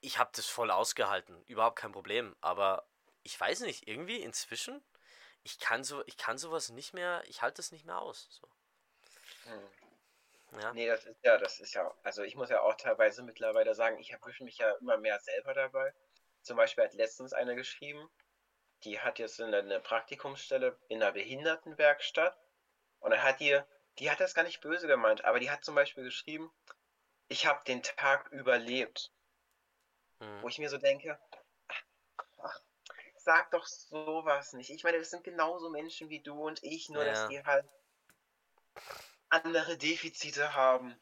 ich 0.00 0.18
habe 0.18 0.30
das 0.34 0.46
voll 0.46 0.70
ausgehalten, 0.70 1.42
überhaupt 1.46 1.76
kein 1.78 1.92
Problem. 1.92 2.36
Aber 2.40 2.86
ich 3.24 3.38
weiß 3.38 3.60
nicht, 3.60 3.88
irgendwie 3.88 4.22
inzwischen, 4.22 4.82
ich 5.42 5.58
kann 5.58 5.82
so, 5.84 6.04
ich 6.06 6.16
kann 6.16 6.38
sowas 6.38 6.70
nicht 6.70 6.94
mehr, 6.94 7.22
ich 7.26 7.42
halte 7.42 7.60
es 7.60 7.72
nicht 7.72 7.84
mehr 7.84 8.00
aus. 8.00 8.28
So. 8.30 8.48
Hm. 9.44 10.60
Ja. 10.60 10.72
Nee, 10.72 10.86
das 10.86 11.04
ist 11.04 11.24
ja, 11.24 11.36
das 11.36 11.58
ist 11.58 11.74
ja, 11.74 11.92
also 12.04 12.22
ich 12.22 12.36
muss 12.36 12.50
ja 12.50 12.60
auch 12.60 12.74
teilweise 12.76 13.22
mittlerweile 13.22 13.74
sagen, 13.74 13.98
ich 13.98 14.12
erwische 14.12 14.44
mich 14.44 14.58
ja 14.58 14.70
immer 14.80 14.96
mehr 14.98 15.18
selber 15.18 15.52
dabei. 15.52 15.92
Zum 16.42 16.56
Beispiel 16.56 16.84
hat 16.84 16.94
letztens 16.94 17.32
eine 17.32 17.56
geschrieben, 17.56 18.08
die 18.84 19.00
hat 19.00 19.18
jetzt 19.18 19.40
eine, 19.40 19.80
Praktikumsstelle 19.80 20.78
in 20.88 21.02
einer 21.02 21.12
Behindertenwerkstatt 21.12 22.38
und 23.00 23.10
dann 23.10 23.22
hat 23.22 23.40
die, 23.40 23.58
die 23.98 24.10
hat 24.10 24.20
das 24.20 24.34
gar 24.34 24.44
nicht 24.44 24.60
böse 24.60 24.86
gemeint, 24.86 25.24
aber 25.24 25.40
die 25.40 25.50
hat 25.50 25.64
zum 25.64 25.74
Beispiel 25.74 26.04
geschrieben, 26.04 26.52
ich 27.28 27.46
habe 27.46 27.64
den 27.64 27.82
Tag 27.82 28.30
überlebt, 28.30 29.10
Hm. 30.20 30.42
wo 30.42 30.48
ich 30.48 30.58
mir 30.58 30.68
so 30.68 30.78
denke, 30.78 31.18
sag 33.24 33.50
doch 33.50 33.66
sowas 33.66 34.52
nicht. 34.52 34.70
Ich 34.70 34.84
meine, 34.84 34.98
das 34.98 35.10
sind 35.10 35.24
genauso 35.24 35.70
Menschen 35.70 36.08
wie 36.10 36.20
du 36.20 36.46
und 36.46 36.62
ich, 36.62 36.88
nur 36.88 37.04
dass 37.04 37.20
Ja. 37.20 37.28
die 37.28 37.44
halt 37.44 37.66
andere 39.28 39.76
Defizite 39.76 40.54
haben. 40.54 41.00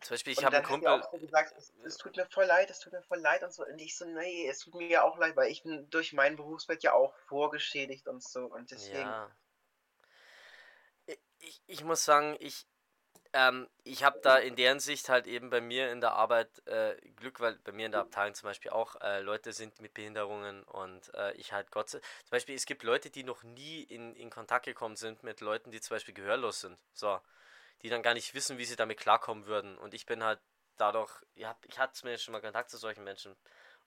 Zum 0.00 0.14
Beispiel, 0.14 0.34
ich 0.34 0.44
habe 0.44 0.56
einen 0.56 0.66
Kumpel, 0.66 0.88
auch 0.88 1.10
so 1.10 1.18
gesagt, 1.18 1.54
es, 1.56 1.72
es 1.84 1.96
tut 1.96 2.16
mir 2.16 2.26
voll 2.26 2.44
leid, 2.44 2.68
es 2.70 2.78
tut 2.78 2.92
mir 2.92 3.02
voll 3.02 3.20
leid 3.20 3.42
und 3.42 3.52
so. 3.54 3.64
Und 3.64 3.78
ich 3.78 3.96
so, 3.96 4.04
nee, 4.04 4.46
es 4.46 4.58
tut 4.58 4.74
mir 4.74 4.86
ja 4.86 5.02
auch 5.02 5.16
leid, 5.16 5.34
weil 5.34 5.50
ich 5.50 5.62
bin 5.62 5.88
durch 5.88 6.12
mein 6.12 6.36
Berufsfeld 6.36 6.82
ja 6.82 6.92
auch 6.92 7.16
vorgeschädigt 7.26 8.06
und 8.06 8.22
so. 8.22 8.44
Und 8.44 8.70
deswegen, 8.70 8.98
Ja. 8.98 9.30
Ich, 11.38 11.62
ich 11.66 11.84
muss 11.84 12.04
sagen, 12.04 12.36
ich, 12.40 12.66
ähm, 13.34 13.68
ich 13.82 14.04
habe 14.04 14.18
da 14.22 14.38
in 14.38 14.56
deren 14.56 14.80
Sicht 14.80 15.08
halt 15.10 15.26
eben 15.26 15.50
bei 15.50 15.60
mir 15.60 15.90
in 15.92 16.00
der 16.00 16.12
Arbeit 16.12 16.66
äh, 16.66 16.96
Glück, 17.16 17.40
weil 17.40 17.56
bei 17.64 17.72
mir 17.72 17.86
in 17.86 17.92
der 17.92 18.00
Abteilung 18.02 18.34
zum 18.34 18.48
Beispiel 18.48 18.70
auch 18.70 18.96
äh, 19.02 19.20
Leute 19.20 19.52
sind 19.52 19.80
mit 19.80 19.92
Behinderungen 19.94 20.62
und 20.64 21.12
äh, 21.14 21.32
ich 21.34 21.52
halt 21.52 21.70
Gott 21.72 21.90
sei 21.90 21.98
Zum 21.98 22.30
Beispiel, 22.30 22.54
es 22.54 22.66
gibt 22.66 22.84
Leute, 22.84 23.10
die 23.10 23.24
noch 23.24 23.42
nie 23.42 23.82
in, 23.82 24.14
in 24.16 24.30
Kontakt 24.30 24.66
gekommen 24.66 24.96
sind 24.96 25.24
mit 25.24 25.40
Leuten, 25.40 25.72
die 25.72 25.80
zum 25.80 25.96
Beispiel 25.96 26.14
gehörlos 26.14 26.60
sind. 26.60 26.78
So. 26.94 27.20
Die 27.82 27.90
dann 27.90 28.02
gar 28.02 28.14
nicht 28.14 28.34
wissen, 28.34 28.58
wie 28.58 28.64
sie 28.66 28.76
damit 28.76 28.98
klarkommen 29.00 29.46
würden. 29.46 29.78
Und 29.78 29.94
ich 29.94 30.06
bin 30.06 30.24
halt 30.24 30.40
dadurch, 30.78 31.12
ja, 31.36 31.56
ich 31.68 31.78
hatte 31.78 31.94
zumindest 31.94 32.24
schon 32.24 32.32
mal 32.32 32.40
Kontakt 32.42 32.70
zu 32.70 32.78
solchen 32.78 33.04
Menschen. 33.04 33.36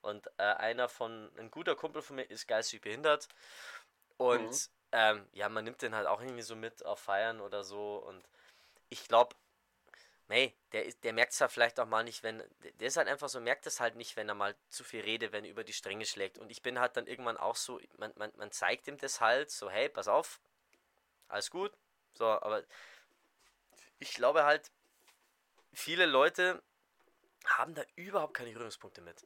Und 0.02 0.28
äh, 0.38 0.44
einer 0.44 0.90
von, 0.90 1.32
ein 1.38 1.52
guter 1.52 1.76
Kumpel 1.76 2.02
von 2.02 2.18
mir 2.18 2.24
ist 2.30 2.48
geistig 2.48 2.82
behindert. 2.82 3.28
Und 4.18 4.52
Mhm. 4.52 4.62
ähm, 4.92 5.28
ja, 5.34 5.50
man 5.50 5.64
nimmt 5.64 5.82
den 5.82 5.96
halt 5.96 6.08
auch 6.08 6.22
irgendwie 6.22 6.42
so 6.44 6.56
mit 6.56 6.86
auf 6.86 7.00
Feiern 7.00 7.42
oder 7.42 7.64
so. 7.64 7.98
Und 7.98 8.24
ich 8.90 9.08
glaube, 9.08 9.36
hey, 10.30 10.58
der, 10.74 10.86
ist, 10.86 11.04
der 11.04 11.14
merkt 11.14 11.34
es 11.34 11.40
ja 11.40 11.48
vielleicht 11.48 11.80
auch 11.80 11.86
mal 11.86 12.04
nicht, 12.04 12.24
wenn, 12.24 12.44
der 12.60 12.88
ist 12.88 12.98
halt 12.98 13.08
einfach 13.08 13.30
so, 13.30 13.40
merkt 13.40 13.66
es 13.66 13.80
halt 13.80 13.96
nicht, 13.96 14.16
wenn 14.16 14.28
er 14.30 14.36
mal 14.36 14.56
zu 14.70 14.84
viel 14.84 15.02
redet, 15.02 15.32
wenn 15.32 15.46
er 15.46 15.52
über 15.52 15.64
die 15.64 15.74
Stränge 15.74 16.06
schlägt. 16.06 16.38
Und 16.38 16.52
ich 16.52 16.62
bin 16.62 16.80
halt 16.80 16.98
dann 16.98 17.08
irgendwann 17.08 17.38
auch 17.38 17.56
so, 17.56 17.80
man, 17.98 18.12
man, 18.16 18.32
man 18.36 18.52
zeigt 18.52 18.88
ihm 18.88 18.98
das 18.98 19.22
halt, 19.22 19.52
so, 19.52 19.70
hey, 19.70 19.90
pass 19.90 20.08
auf, 20.08 20.42
alles 21.28 21.50
gut. 21.50 21.72
So, 22.14 22.26
aber 22.26 22.64
ich 24.00 24.14
glaube 24.14 24.44
halt, 24.44 24.72
viele 25.74 26.06
Leute 26.06 26.62
haben 27.46 27.74
da 27.74 27.84
überhaupt 27.96 28.34
keine 28.34 28.52
Berührungspunkte 28.52 29.02
mit. 29.02 29.24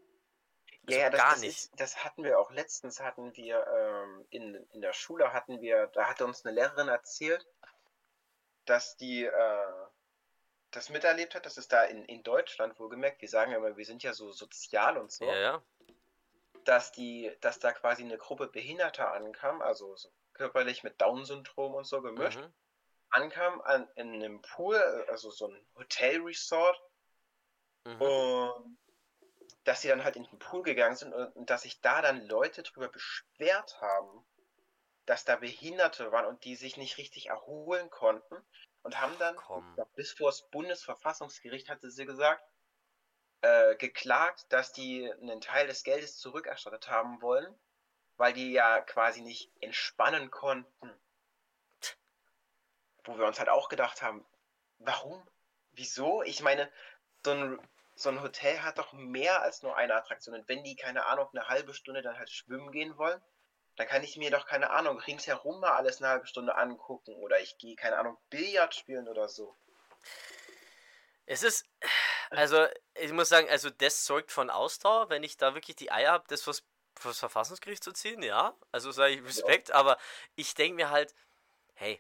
Also 0.88 1.00
ja, 1.00 1.10
das, 1.10 1.20
gar 1.20 1.32
das 1.32 1.42
nicht. 1.42 1.58
Ist, 1.58 1.80
das 1.80 2.04
hatten 2.04 2.24
wir 2.24 2.40
auch 2.40 2.52
letztens, 2.52 3.00
hatten 3.00 3.36
wir 3.36 3.66
ähm, 3.68 4.26
in, 4.30 4.56
in 4.72 4.82
der 4.82 4.94
Schule, 4.94 5.32
hatten 5.32 5.62
wir, 5.62 5.88
da 5.88 6.08
hatte 6.08 6.26
uns 6.26 6.46
eine 6.46 6.56
Lehrerin 6.56 6.88
erzählt, 6.88 7.46
dass 8.72 8.96
die 8.96 9.26
äh, 9.26 9.86
das 10.72 10.90
miterlebt 10.90 11.36
hat, 11.36 11.46
dass 11.46 11.58
es 11.58 11.68
da 11.68 11.84
in, 11.84 12.06
in 12.06 12.24
Deutschland 12.24 12.80
wohlgemerkt, 12.80 13.22
wir 13.22 13.28
sagen 13.28 13.52
ja 13.52 13.58
immer, 13.58 13.76
wir 13.76 13.86
sind 13.86 14.02
ja 14.02 14.14
so 14.14 14.32
sozial 14.32 14.98
und 14.98 15.12
so, 15.12 15.26
ja, 15.26 15.38
ja. 15.38 15.64
dass 16.64 16.94
die, 16.94 17.30
dass 17.42 17.60
da 17.60 17.74
quasi 17.74 18.04
eine 18.04 18.18
Gruppe 18.18 18.48
Behinderter 18.48 19.12
ankam, 19.12 19.62
also 19.62 19.98
so 19.98 20.10
körperlich 20.32 20.84
mit 20.84 21.02
Down-Syndrom 21.02 21.74
und 21.74 21.84
so 21.84 22.02
gemischt, 22.02 22.40
mhm. 22.40 22.54
ankam 23.10 23.60
an, 23.60 23.90
in 23.96 24.14
einem 24.14 24.42
Pool, 24.42 24.78
also 25.10 25.32
so 25.32 25.50
ein 25.50 25.66
Hotel-Resort, 25.76 26.82
mhm. 27.84 28.02
und 28.02 28.78
dass 29.66 29.82
sie 29.82 29.90
dann 29.90 30.06
halt 30.06 30.16
in 30.16 30.24
den 30.24 30.40
Pool 30.40 30.64
gegangen 30.64 30.96
sind 30.96 31.14
und, 31.14 31.36
und 31.36 31.50
dass 31.50 31.64
sich 31.64 31.82
da 31.82 32.02
dann 32.02 32.26
Leute 32.26 32.64
drüber 32.64 32.88
beschwert 32.88 33.82
haben, 33.82 34.26
dass 35.12 35.26
da 35.26 35.36
Behinderte 35.36 36.14
waren 36.14 36.26
und 36.26 36.46
die 36.46 36.56
sich 36.56 36.78
nicht 36.78 36.98
richtig 36.98 37.26
erholen 37.26 37.90
konnten 37.90 38.34
und 38.82 39.02
haben 39.02 39.14
dann, 39.20 39.36
glaub, 39.36 39.94
bis 39.96 40.14
vor 40.14 40.30
das 40.30 40.50
Bundesverfassungsgericht 40.52 41.68
hatte 41.68 41.92
sie 41.92 42.06
gesagt, 42.06 42.42
äh, 43.42 43.76
geklagt, 43.76 44.46
dass 44.48 44.72
die 44.72 45.12
einen 45.12 45.42
Teil 45.42 45.68
des 45.68 45.84
Geldes 45.84 46.18
zurückerstattet 46.18 46.88
haben 46.88 47.22
wollen, 47.22 47.54
weil 48.16 48.32
die 48.32 48.54
ja 48.54 48.80
quasi 48.80 49.20
nicht 49.20 49.52
entspannen 49.60 50.32
konnten. 50.32 50.96
Wo 53.04 53.18
wir 53.18 53.26
uns 53.26 53.38
halt 53.38 53.50
auch 53.50 53.68
gedacht 53.68 54.02
haben, 54.02 54.26
warum? 54.80 55.22
Wieso? 55.74 56.24
Ich 56.24 56.42
meine, 56.42 56.72
so 57.26 57.32
ein, 57.32 57.70
so 57.96 58.08
ein 58.08 58.22
Hotel 58.22 58.62
hat 58.62 58.78
doch 58.78 58.94
mehr 58.94 59.42
als 59.42 59.62
nur 59.62 59.76
eine 59.76 59.94
Attraktion. 59.94 60.36
Und 60.36 60.48
wenn 60.48 60.64
die, 60.64 60.78
keine 60.78 61.06
Ahnung, 61.08 61.28
eine 61.34 61.50
halbe 61.50 61.74
Stunde 61.74 62.02
dann 62.02 62.18
halt 62.18 62.30
schwimmen 62.30 62.72
gehen 62.72 62.98
wollen, 62.98 63.22
dann 63.82 63.88
kann 63.88 64.04
ich 64.04 64.16
mir 64.16 64.30
doch, 64.30 64.46
keine 64.46 64.70
Ahnung, 64.70 65.00
ringsherum 65.00 65.60
mal 65.60 65.72
alles 65.72 65.98
eine 65.98 66.10
halbe 66.10 66.28
Stunde 66.28 66.56
angucken 66.56 67.16
oder 67.16 67.40
ich 67.40 67.58
gehe, 67.58 67.76
keine 67.76 67.98
Ahnung, 67.98 68.16
Billard 68.30 68.76
spielen 68.76 69.08
oder 69.08 69.28
so. 69.28 69.58
Es 71.26 71.42
ist, 71.42 71.66
also 72.30 72.68
ich 72.94 73.12
muss 73.12 73.30
sagen, 73.30 73.50
also 73.50 73.72
das 73.72 74.04
zeugt 74.04 74.32
von 74.32 74.52
Ausdauer, 74.52 75.10
wenn 75.10 75.24
ich 75.24 75.36
da 75.36 75.56
wirklich 75.56 75.78
die 75.78 75.92
Eier 75.92 76.12
habe, 76.12 76.26
das 76.28 76.44
fürs, 76.44 76.64
fürs 76.96 77.18
Verfassungsgericht 77.18 77.84
zu 77.84 77.92
ziehen, 77.92 78.22
ja, 78.22 78.56
also 78.72 78.92
sage 78.92 79.16
ich 79.16 79.24
Respekt, 79.24 79.70
ja. 79.70 79.76
aber 79.76 79.98
ich 80.36 80.54
denke 80.54 80.76
mir 80.76 80.92
halt, 80.92 81.16
hey, 81.74 82.00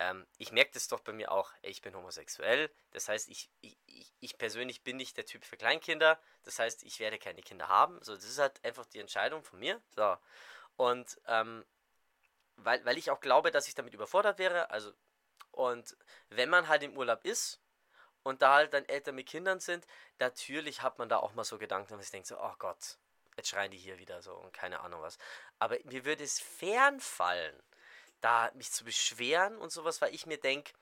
ähm, 0.00 0.26
ich 0.36 0.50
merke 0.50 0.72
das 0.72 0.88
doch 0.88 0.98
bei 0.98 1.12
mir 1.12 1.30
auch, 1.30 1.52
ich 1.62 1.80
bin 1.80 1.94
homosexuell, 1.94 2.72
das 2.90 3.08
heißt, 3.08 3.28
ich, 3.28 3.48
ich, 3.60 3.76
ich 4.18 4.36
persönlich 4.36 4.82
bin 4.82 4.96
nicht 4.96 5.16
der 5.16 5.26
Typ 5.26 5.44
für 5.44 5.56
Kleinkinder, 5.56 6.18
das 6.42 6.58
heißt, 6.58 6.82
ich 6.82 6.98
werde 6.98 7.20
keine 7.20 7.42
Kinder 7.42 7.68
haben, 7.68 8.02
so, 8.02 8.16
das 8.16 8.24
ist 8.24 8.38
halt 8.38 8.64
einfach 8.64 8.86
die 8.86 8.98
Entscheidung 8.98 9.44
von 9.44 9.60
mir, 9.60 9.80
so, 9.94 10.16
und 10.80 11.20
ähm, 11.26 11.62
weil, 12.56 12.82
weil 12.86 12.96
ich 12.96 13.10
auch 13.10 13.20
glaube, 13.20 13.50
dass 13.50 13.68
ich 13.68 13.74
damit 13.74 13.92
überfordert 13.92 14.38
wäre. 14.38 14.70
Also, 14.70 14.94
und 15.50 15.94
wenn 16.30 16.48
man 16.48 16.68
halt 16.68 16.82
im 16.82 16.96
Urlaub 16.96 17.22
ist 17.26 17.60
und 18.22 18.40
da 18.40 18.54
halt 18.54 18.72
dann 18.72 18.86
Eltern 18.86 19.14
mit 19.14 19.28
Kindern 19.28 19.60
sind, 19.60 19.86
natürlich 20.18 20.80
hat 20.80 20.98
man 20.98 21.10
da 21.10 21.18
auch 21.18 21.34
mal 21.34 21.44
so 21.44 21.58
Gedanken, 21.58 21.92
dass 21.92 22.06
ich 22.06 22.10
denke 22.10 22.28
so, 22.28 22.40
oh 22.40 22.54
Gott, 22.58 22.96
jetzt 23.36 23.50
schreien 23.50 23.70
die 23.70 23.76
hier 23.76 23.98
wieder 23.98 24.22
so 24.22 24.34
und 24.34 24.54
keine 24.54 24.80
Ahnung 24.80 25.02
was. 25.02 25.18
Aber 25.58 25.76
mir 25.84 26.06
würde 26.06 26.24
es 26.24 26.40
fernfallen, 26.40 27.62
da 28.22 28.50
mich 28.54 28.72
zu 28.72 28.84
beschweren 28.84 29.58
und 29.58 29.70
sowas, 29.72 30.00
weil 30.00 30.14
ich 30.14 30.24
mir 30.24 30.38
denke, 30.38 30.72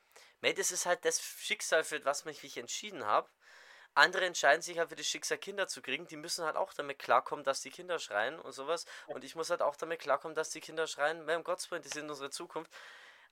das 0.42 0.70
ist 0.70 0.86
halt 0.86 1.04
das 1.04 1.20
Schicksal, 1.20 1.82
für 1.82 2.04
was 2.04 2.24
ich 2.24 2.44
mich 2.44 2.56
entschieden 2.56 3.04
habe. 3.04 3.28
Andere 3.98 4.24
entscheiden 4.26 4.62
sich 4.62 4.78
halt 4.78 4.90
für 4.90 4.96
das 4.96 5.06
Schicksal, 5.06 5.38
Kinder 5.38 5.66
zu 5.66 5.82
kriegen. 5.82 6.06
Die 6.06 6.16
müssen 6.16 6.44
halt 6.44 6.56
auch 6.56 6.72
damit 6.72 6.98
klarkommen, 6.98 7.44
dass 7.44 7.60
die 7.60 7.70
Kinder 7.70 7.98
schreien 7.98 8.38
und 8.38 8.52
sowas. 8.52 8.86
Und 9.06 9.24
ich 9.24 9.34
muss 9.34 9.50
halt 9.50 9.60
auch 9.60 9.76
damit 9.76 10.00
klarkommen, 10.00 10.34
dass 10.34 10.50
die 10.50 10.60
Kinder 10.60 10.86
schreien, 10.86 11.26
Gottes 11.42 11.70
Willen, 11.70 11.82
die 11.82 11.88
sind 11.88 12.08
unsere 12.08 12.30
Zukunft. 12.30 12.72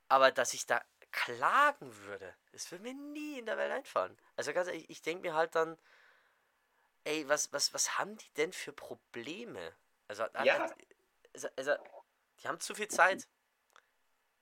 Aber 0.09 0.33
dass 0.33 0.55
ich 0.55 0.66
da 0.66 0.85
klagen 1.12 1.96
würde, 2.05 2.35
das 2.52 2.70
würde 2.70 2.83
mir 2.83 2.94
nie 2.94 3.38
in 3.38 3.46
der 3.46 3.57
Welt 3.57 3.72
einfallen. 3.72 4.18
Also 4.37 4.52
ganz 4.52 4.68
ehrlich, 4.68 4.90
ich 4.90 5.02
denke 5.02 5.29
mir 5.29 5.35
halt 5.35 5.55
dann, 5.55 5.79
ey, 7.05 7.29
was, 7.29 7.52
was, 7.52 7.72
was 7.72 7.98
haben 7.98 8.16
die 8.16 8.33
denn 8.35 8.52
für 8.52 8.72
Probleme? 8.72 9.74
Also, 10.09 10.24
ja. 10.44 10.68
also, 11.33 11.48
also 11.57 11.74
die 12.40 12.48
haben 12.48 12.61
zu 12.61 12.74
viel 12.74 12.88
Zeit. 12.88 13.26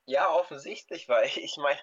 Ja, 0.06 0.30
offensichtlich, 0.30 1.08
weil 1.08 1.26
ich 1.37 1.56
meine, 1.58 1.80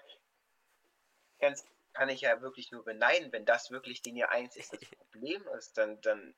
ganz 1.38 1.64
kann 1.92 2.08
ich 2.08 2.22
ja 2.22 2.40
wirklich 2.40 2.70
nur 2.72 2.84
beneiden, 2.84 3.32
wenn 3.32 3.44
das 3.44 3.70
wirklich 3.70 4.02
den 4.02 4.16
ihr 4.16 4.30
einziges 4.30 4.70
Problem 5.10 5.46
ist, 5.58 5.76
dann, 5.78 6.00
dann 6.00 6.34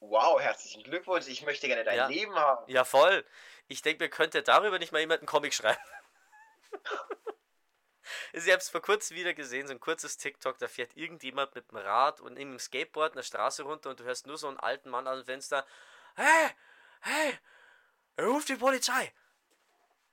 wow, 0.00 0.40
herzlichen 0.40 0.82
Glückwunsch, 0.82 1.26
ich 1.28 1.44
möchte 1.44 1.66
gerne 1.66 1.84
dein 1.84 1.96
ja. 1.96 2.06
Leben 2.06 2.34
haben. 2.34 2.70
Ja, 2.70 2.84
voll. 2.84 3.24
Ich 3.68 3.82
denke, 3.82 4.00
wir 4.00 4.10
könnte 4.10 4.42
darüber 4.42 4.78
nicht 4.78 4.92
mal 4.92 5.00
jemand 5.00 5.20
einen 5.20 5.26
Comic 5.26 5.54
schreiben. 5.54 5.80
ich 8.32 8.42
habe 8.44 8.58
es 8.58 8.68
vor 8.68 8.82
kurzem 8.82 9.16
wieder 9.16 9.34
gesehen, 9.34 9.66
so 9.66 9.72
ein 9.72 9.80
kurzes 9.80 10.16
TikTok, 10.16 10.58
da 10.58 10.68
fährt 10.68 10.96
irgendjemand 10.96 11.54
mit 11.54 11.70
dem 11.70 11.78
Rad 11.78 12.20
und 12.20 12.34
neben 12.34 12.50
dem 12.50 12.58
Skateboard 12.58 13.12
eine 13.12 13.22
Straße 13.22 13.62
runter 13.62 13.90
und 13.90 14.00
du 14.00 14.04
hörst 14.04 14.26
nur 14.26 14.36
so 14.36 14.48
einen 14.48 14.58
alten 14.58 14.90
Mann 14.90 15.06
an 15.06 15.18
dem 15.18 15.26
Fenster, 15.26 15.66
hey, 16.16 16.50
hey, 17.00 17.38
ruf 18.20 18.44
die 18.44 18.56
Polizei. 18.56 19.12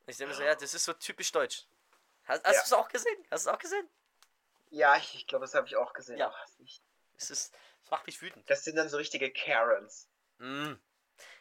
Ich 0.08 0.18
denke 0.18 0.32
mir 0.32 0.38
so, 0.38 0.44
ja, 0.44 0.56
das 0.56 0.74
ist 0.74 0.86
so 0.86 0.94
typisch 0.94 1.32
deutsch. 1.32 1.66
Hast, 2.26 2.44
hast 2.46 2.54
ja. 2.54 2.62
du 2.62 2.66
es 2.66 2.74
auch 2.74 2.90
gesehen? 2.90 3.26
Hast 3.30 3.46
du 3.46 3.50
es 3.50 3.56
auch 3.56 3.60
gesehen? 3.60 3.90
Ja, 4.72 4.96
ich, 4.96 5.16
ich 5.16 5.28
glaube, 5.28 5.44
das 5.44 5.54
habe 5.54 5.68
ich 5.68 5.76
auch 5.76 5.94
gesehen. 5.94 6.18
Ja. 6.18 6.34
Ich, 6.60 6.82
es, 7.18 7.30
ist, 7.30 7.54
es 7.84 7.92
macht 7.92 8.08
mich 8.08 8.22
wütend. 8.22 8.50
Das 8.50 8.64
sind 8.64 8.78
dann 8.78 8.90
so 8.90 8.98
richtige 8.98 9.30
Karens. 9.32 10.10
Mm. 10.38 10.74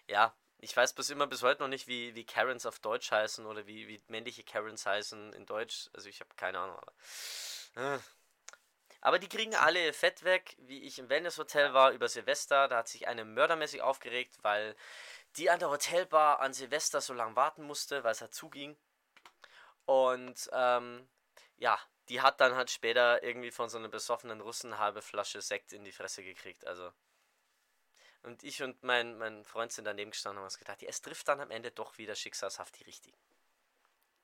Ja, 0.09 0.35
ich 0.59 0.77
weiß 0.77 0.93
bis 0.95 1.11
immer 1.11 1.29
bis 1.29 1.43
heute 1.43 1.63
noch 1.63 1.69
nicht, 1.69 1.87
wie, 1.87 2.15
wie 2.17 2.27
Karens 2.27 2.67
auf 2.67 2.81
Deutsch 2.81 3.13
heißen 3.13 3.47
oder 3.47 3.67
wie, 3.67 3.87
wie 3.87 4.03
männliche 4.09 4.43
Karens 4.43 4.85
heißen 4.85 5.33
in 5.33 5.47
Deutsch. 5.47 5.89
Also 5.95 6.09
ich 6.09 6.21
habe 6.21 6.35
keine 6.37 6.59
Ahnung. 6.59 6.77
Aber, 7.77 7.95
äh. 7.95 7.99
aber 9.01 9.19
die 9.21 9.29
kriegen 9.29 9.55
alle 9.55 9.93
Fett 9.93 10.25
weg, 10.25 10.57
wie 10.59 10.83
ich 10.83 10.99
im 10.99 11.09
Wellness 11.09 11.39
Hotel 11.39 11.73
war 11.73 11.93
über 11.93 12.09
Silvester. 12.09 12.67
Da 12.67 12.79
hat 12.79 12.89
sich 12.89 13.07
eine 13.07 13.25
mördermäßig 13.25 13.81
aufgeregt, 13.81 14.39
weil 14.43 14.75
die 15.37 15.51
an 15.51 15.61
der 15.61 15.71
Hotelbar 15.71 16.41
an 16.41 16.53
Silvester 16.53 17.01
so 17.01 17.15
lange 17.15 17.37
warten 17.37 17.63
musste, 17.63 18.03
weil 18.03 18.13
es 18.13 18.21
halt 18.21 18.35
zuging. 18.35 18.77
Und 19.85 20.51
ähm, 20.53 21.09
ja, 21.59 21.79
die 22.11 22.21
hat 22.21 22.41
dann 22.41 22.57
halt 22.57 22.71
später 22.71 23.23
irgendwie 23.23 23.53
von 23.53 23.71
so 23.71 23.79
einem 23.79 23.91
besoffenen 23.91 24.41
Russen 24.41 24.73
eine 24.73 24.83
halbe 24.83 25.01
Flasche 25.01 25.41
Sekt 25.41 25.73
in 25.73 25.85
die 25.85 25.93
Fresse 25.93 26.25
gekriegt. 26.25 26.67
Also. 26.67 26.93
Und 28.25 28.43
ich 28.43 28.63
und 28.63 28.83
mein, 28.83 29.17
mein 29.17 29.45
Freund 29.45 29.73
sind 29.73 29.85
daneben 29.85 30.11
gestanden 30.11 30.39
und 30.39 30.41
haben 30.41 30.47
uns 30.47 30.59
gedacht, 30.59 30.83
ja, 30.83 30.89
es 30.89 31.01
trifft 31.01 31.29
dann 31.29 31.41
am 31.41 31.53
Ende 31.53 31.71
doch 31.71 31.99
wieder 31.99 32.17
schicksalshaft 32.17 32.79
die 32.79 32.85
richtigen. 32.85 33.17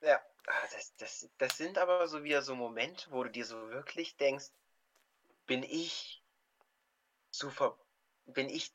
Ja, 0.01 0.21
ah, 0.47 0.67
das, 0.73 0.97
das, 0.97 1.31
das 1.39 1.57
sind 1.57 1.79
aber 1.79 2.09
so 2.09 2.25
wieder 2.25 2.43
so 2.43 2.57
Momente, 2.57 3.07
wo 3.13 3.23
du 3.23 3.31
dir 3.31 3.47
so 3.47 3.71
wirklich 3.71 4.17
denkst, 4.17 4.51
bin 5.47 5.63
ich 5.63 6.23
zu 7.31 7.51
ver 7.51 7.79
bin 8.27 8.51
ich 8.51 8.73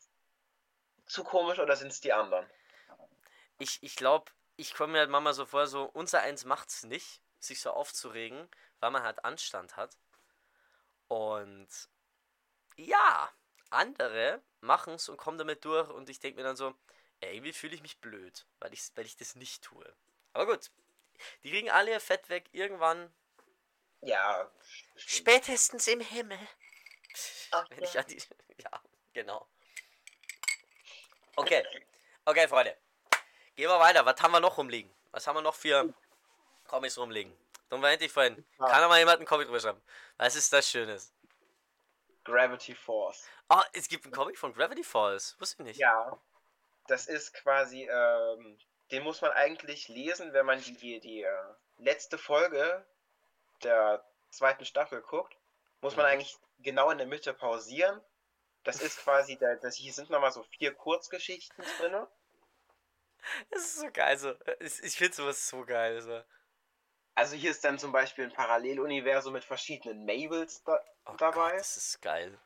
zu 1.06 1.26
komisch 1.26 1.60
oder 1.60 1.76
sind 1.76 1.92
es 1.92 2.00
die 2.00 2.14
anderen? 2.14 2.50
Ich, 3.58 3.84
ich 3.84 3.98
glaube, 3.98 4.32
ich 4.56 4.74
komme 4.74 4.94
mir 4.94 5.00
halt 5.00 5.10
manchmal 5.10 5.34
so 5.34 5.46
vor, 5.46 5.68
so 5.68 5.84
unser 5.84 6.22
Eins 6.22 6.46
macht's 6.46 6.84
nicht, 6.86 7.22
sich 7.40 7.60
so 7.60 7.72
aufzuregen, 7.72 8.50
weil 8.82 8.92
man 8.92 9.04
halt 9.04 9.24
Anstand 9.24 9.78
hat. 9.78 9.98
Und 11.08 11.70
ja, 12.76 13.32
andere 13.70 14.42
machen 14.60 14.96
es 14.96 15.08
und 15.08 15.18
kommen 15.18 15.38
damit 15.38 15.64
durch 15.64 15.90
und 15.90 16.10
ich 16.10 16.20
denke 16.20 16.38
mir 16.38 16.44
dann 16.44 16.58
so, 16.58 16.76
ey, 17.22 17.36
irgendwie 17.36 17.54
fühle 17.54 17.76
ich 17.76 17.82
mich 17.82 18.00
blöd, 18.00 18.46
weil 18.60 18.74
ich, 18.74 18.92
weil 18.96 19.06
ich 19.06 19.16
das 19.16 19.36
nicht 19.36 19.64
tue. 19.64 19.86
Aber 20.34 20.46
gut, 20.46 20.72
die 21.44 21.52
kriegen 21.52 21.70
alle 21.70 21.92
ihr 21.92 22.00
Fett 22.00 22.30
weg 22.30 22.50
irgendwann. 22.52 23.14
Ja. 24.02 24.52
Spätestens 24.96 25.88
im 25.88 26.00
Himmel. 26.02 26.40
Ach, 27.52 27.66
Wenn 27.70 27.84
ich 27.84 27.98
an 27.98 28.06
die. 28.08 28.22
Ja, 28.58 28.84
genau. 29.14 29.48
Okay. 31.36 31.66
Okay, 32.26 32.48
Freunde. 32.48 32.78
Gehen 33.56 33.70
wir 33.70 33.80
weiter. 33.80 34.06
Was 34.06 34.22
haben 34.22 34.32
wir 34.34 34.40
noch 34.40 34.58
rumliegen? 34.58 34.94
Was 35.12 35.26
haben 35.26 35.36
wir 35.36 35.42
noch 35.42 35.56
für 35.56 35.92
Comics 36.68 36.98
rumliegen? 37.00 37.36
Dann 37.72 37.80
meinte 37.80 38.04
ich 38.04 38.12
vorhin, 38.12 38.46
ah. 38.60 38.68
kann 38.70 38.90
mal 38.90 39.00
jemand 39.00 39.20
einen 39.20 39.26
Comic 39.26 39.48
drüber 39.48 39.62
schreiben? 39.62 39.82
Was 40.18 40.36
ist 40.36 40.52
das 40.52 40.70
Schönes? 40.70 41.14
Gravity 42.26 42.76
Falls. 42.76 43.26
Oh, 43.50 43.62
es 43.72 43.88
gibt 43.88 44.04
einen 44.04 44.14
Comic 44.14 44.38
von 44.38 44.54
Gravity 44.54 44.84
Falls. 44.84 45.40
Wusste 45.40 45.64
ich 45.64 45.68
nicht. 45.68 45.80
Ja. 45.80 46.20
Das 46.88 47.08
ist 47.08 47.34
quasi, 47.34 47.88
ähm, 47.90 48.60
den 48.92 49.04
muss 49.04 49.22
man 49.22 49.32
eigentlich 49.32 49.88
lesen, 49.88 50.34
wenn 50.34 50.46
man 50.46 50.62
die, 50.62 50.76
die, 50.76 51.00
die 51.00 51.24
äh, 51.24 51.44
letzte 51.78 52.18
Folge 52.18 52.86
der 53.64 54.04
zweiten 54.32 54.66
Staffel 54.66 55.02
guckt. 55.02 55.38
Muss 55.80 55.96
man 55.96 56.06
mhm. 56.08 56.12
eigentlich 56.12 56.38
genau 56.60 56.90
in 56.90 56.98
der 56.98 57.08
Mitte 57.08 57.34
pausieren. 57.34 58.02
Das 58.66 58.82
ist 58.82 59.00
quasi, 59.00 59.38
der, 59.38 59.56
das, 59.56 59.78
hier 59.78 59.94
sind 59.94 60.10
nochmal 60.10 60.34
so 60.34 60.44
vier 60.44 60.74
Kurzgeschichten 60.74 61.64
drin. 61.80 62.06
Das 63.52 63.62
ist 63.62 63.80
so 63.80 63.92
geil. 63.92 64.08
Also, 64.08 64.34
ich, 64.60 64.82
ich 64.82 64.98
finde 64.98 65.14
sowas 65.14 65.48
so 65.48 65.64
geil. 65.64 66.02
So. 66.02 66.24
Also 67.16 67.36
hier 67.36 67.52
ist 67.52 67.64
dann 67.64 67.78
zum 67.78 67.92
Beispiel 67.92 68.26
ein 68.26 68.34
Paralleluniversum 68.34 69.34
mit 69.34 69.44
verschiedenen 69.44 70.06
Mabels 70.06 70.64
da, 70.64 70.80
oh 71.06 71.14
dabei. 71.18 71.52
Gott, 71.52 71.60
das 71.60 71.78
ist 71.78 72.02
geil. 72.02 72.38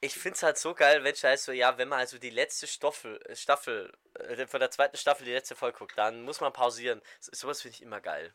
Ich 0.00 0.14
finde 0.14 0.36
es 0.36 0.42
halt 0.44 0.58
so 0.58 0.74
geil, 0.74 1.02
wenn 1.02 1.14
heißt 1.14 1.44
so, 1.44 1.52
ja, 1.52 1.76
wenn 1.76 1.88
man 1.88 1.98
also 1.98 2.18
die 2.18 2.30
letzte 2.30 2.68
Staffel, 2.68 3.20
äh, 3.26 3.34
Staffel, 3.34 3.92
äh, 4.14 4.46
von 4.46 4.60
der 4.60 4.70
zweiten 4.70 4.96
Staffel 4.96 5.24
die 5.24 5.32
letzte 5.32 5.56
Folge 5.56 5.78
guckt, 5.78 5.98
dann 5.98 6.22
muss 6.22 6.40
man 6.40 6.52
pausieren. 6.52 7.02
So, 7.18 7.32
sowas 7.34 7.62
finde 7.62 7.74
ich 7.74 7.82
immer 7.82 8.00
geil. 8.00 8.32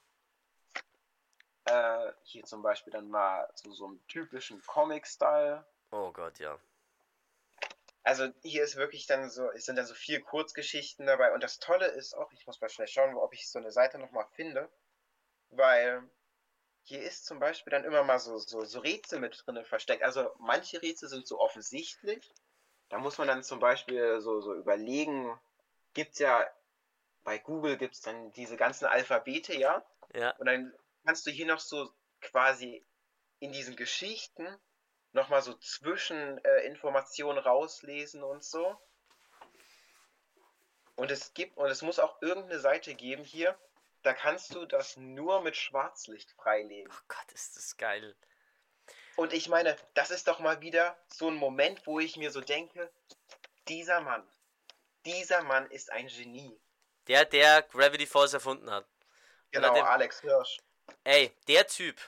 Äh, 1.66 2.12
hier 2.24 2.44
zum 2.44 2.62
Beispiel 2.62 2.92
dann 2.92 3.10
mal 3.10 3.50
so, 3.56 3.72
so 3.72 3.86
einen 3.86 4.06
typischen 4.08 4.62
Comic-Style. 4.66 5.66
Oh 5.92 6.12
Gott, 6.12 6.40
ja. 6.40 6.60
Also 8.04 8.28
hier 8.42 8.64
ist 8.64 8.76
wirklich 8.76 9.08
dann 9.08 9.30
so, 9.30 9.50
es 9.52 9.66
sind 9.66 9.78
dann 9.78 9.86
so 9.86 9.94
vier 9.94 10.22
Kurzgeschichten 10.22 11.06
dabei 11.06 11.34
und 11.34 11.42
das 11.42 11.60
Tolle 11.60 11.88
ist 11.88 12.14
auch, 12.14 12.32
ich 12.34 12.46
muss 12.46 12.60
mal 12.60 12.70
schnell 12.70 12.88
schauen, 12.88 13.16
ob 13.16 13.34
ich 13.34 13.50
so 13.50 13.60
eine 13.60 13.72
Seite 13.72 13.98
nochmal 13.98 14.28
finde, 14.34 14.70
weil 15.50 16.04
hier 16.84 17.02
ist 17.02 17.26
zum 17.26 17.40
Beispiel 17.40 17.72
dann 17.72 17.86
immer 17.86 18.04
mal 18.04 18.20
so, 18.20 18.38
so, 18.38 18.66
so 18.66 18.80
Rätsel 18.80 19.20
mit 19.20 19.42
drin 19.46 19.64
versteckt. 19.64 20.04
Also 20.04 20.30
manche 20.40 20.82
Rätsel 20.82 21.08
sind 21.08 21.26
so 21.26 21.40
offensichtlich. 21.40 22.30
Da 22.90 22.98
muss 22.98 23.18
man 23.18 23.28
dann 23.28 23.44
zum 23.44 23.60
Beispiel 23.60 24.20
so, 24.20 24.42
so 24.42 24.54
überlegen, 24.54 25.40
gibt 25.94 26.14
es 26.14 26.20
ja, 26.20 26.46
bei 27.24 27.38
Google 27.38 27.78
gibt 27.78 27.96
es 27.96 28.02
dann 28.02 28.34
diese 28.34 28.58
ganzen 28.58 28.86
Alphabete, 28.86 29.56
ja? 29.58 29.86
Ja. 30.14 30.32
Und 30.38 30.48
dann 30.48 30.76
kannst 31.06 31.26
du 31.26 31.32
hier 31.32 31.46
noch 31.46 31.60
so 31.60 31.90
quasi 32.20 32.86
in 33.40 33.54
diesen 33.54 33.78
Geschichten 33.78 34.46
nochmal 35.14 35.42
so 35.42 35.54
Zwischeninformationen 35.54 37.44
äh, 37.44 37.48
rauslesen 37.48 38.24
und 38.24 38.44
so. 38.44 38.78
Und 40.96 41.10
es 41.10 41.34
gibt, 41.34 41.58
und 41.58 41.70
es 41.70 41.82
muss 41.82 42.00
auch 42.00 42.22
irgendeine 42.22 42.60
Seite 42.60 42.94
geben 42.94 43.24
hier, 43.24 43.58
da 44.04 44.14
kannst 44.14 44.54
du 44.54 44.66
das 44.66 44.98
nur 44.98 45.42
mit 45.42 45.56
Schwarzlicht 45.56 46.32
freilegen. 46.32 46.92
Oh 46.92 47.04
Gott, 47.08 47.32
ist 47.34 47.56
das 47.56 47.78
geil. 47.78 48.16
Und 49.16 49.34
ich 49.34 49.48
meine, 49.48 49.76
das 49.94 50.12
ist 50.12 50.28
doch 50.28 50.40
mal 50.40 50.62
wieder 50.62 50.98
so 51.08 51.30
ein 51.30 51.36
Moment, 51.36 51.86
wo 51.88 52.00
ich 52.00 52.18
mir 52.18 52.32
so 52.32 52.42
denke, 52.42 52.92
dieser 53.68 54.02
Mann, 54.02 54.28
dieser 55.06 55.44
Mann 55.44 55.70
ist 55.72 55.92
ein 55.92 56.08
Genie. 56.08 56.60
Der, 57.08 57.26
der 57.26 57.62
Gravity 57.64 58.08
Falls 58.08 58.34
erfunden 58.34 58.70
hat. 58.70 58.86
Genau, 59.52 59.74
dem, 59.74 59.86
Alex 59.86 60.22
Hirsch. 60.22 60.58
Ey, 61.04 61.32
der 61.48 61.68
Typ. 61.68 62.00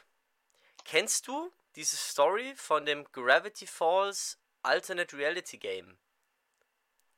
Kennst 0.83 1.27
du 1.27 1.51
diese 1.75 1.97
Story 1.97 2.55
von 2.55 2.85
dem 2.85 3.05
Gravity 3.11 3.67
Falls 3.67 4.39
Alternate 4.63 5.15
Reality 5.17 5.57
Game? 5.57 5.97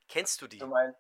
Kennst 0.08 0.42
du 0.42 0.48
die? 0.48 0.58
Du 0.58 0.68
meinst, 0.68 1.00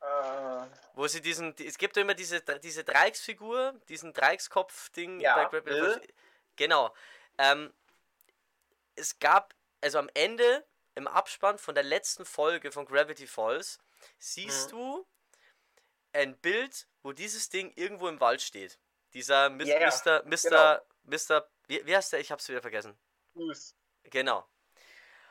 äh, 0.00 0.66
Wo 0.94 1.06
sie 1.06 1.20
diesen, 1.20 1.54
es 1.58 1.78
gibt 1.78 1.96
ja 1.96 2.02
immer 2.02 2.14
diese, 2.14 2.40
diese 2.62 2.84
Dreiecksfigur, 2.84 3.80
diesen 3.88 4.12
Dreieckskopf-Ding 4.12 5.20
ja, 5.20 5.34
bei 5.34 5.60
Gravity 5.60 5.80
Falls. 5.80 6.06
Genau. 6.56 6.94
Ähm, 7.38 7.72
es 8.94 9.18
gab, 9.18 9.54
also 9.80 9.98
am 9.98 10.10
Ende, 10.14 10.64
im 10.94 11.06
Abspann 11.06 11.58
von 11.58 11.74
der 11.74 11.84
letzten 11.84 12.24
Folge 12.24 12.72
von 12.72 12.86
Gravity 12.86 13.26
Falls, 13.26 13.78
siehst 14.18 14.68
mhm. 14.68 14.76
du 14.76 15.06
ein 16.12 16.36
Bild, 16.38 16.88
wo 17.02 17.12
dieses 17.12 17.50
Ding 17.50 17.72
irgendwo 17.76 18.08
im 18.08 18.20
Wald 18.20 18.40
steht. 18.40 18.78
Dieser 19.12 19.50
Mr. 19.50 19.66
Yeah, 19.66 19.88
Mr. 19.88 20.22
Mr. 20.24 20.48
Genau. 20.48 20.80
Mr. 21.04 21.48
Wie, 21.66 21.84
wie 21.86 21.96
heißt 21.96 22.12
der? 22.12 22.20
Ich 22.20 22.30
hab's 22.30 22.48
wieder 22.48 22.62
vergessen. 22.62 22.96
Bruce. 23.34 23.74
Genau. 24.04 24.46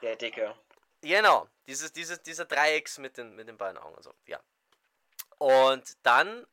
Der 0.01 0.15
Dicke. 0.15 0.55
Genau. 1.01 1.47
Dieses, 1.67 1.93
dieses, 1.93 2.21
dieser 2.21 2.45
Dreiecks 2.45 2.97
mit 2.97 3.17
den, 3.17 3.35
mit 3.35 3.47
den 3.47 3.57
beiden 3.57 3.77
Augen 3.77 3.95
und 3.95 4.03
so. 4.03 4.13
Ja. 4.25 4.39
Und 5.37 5.97
dann 6.03 6.45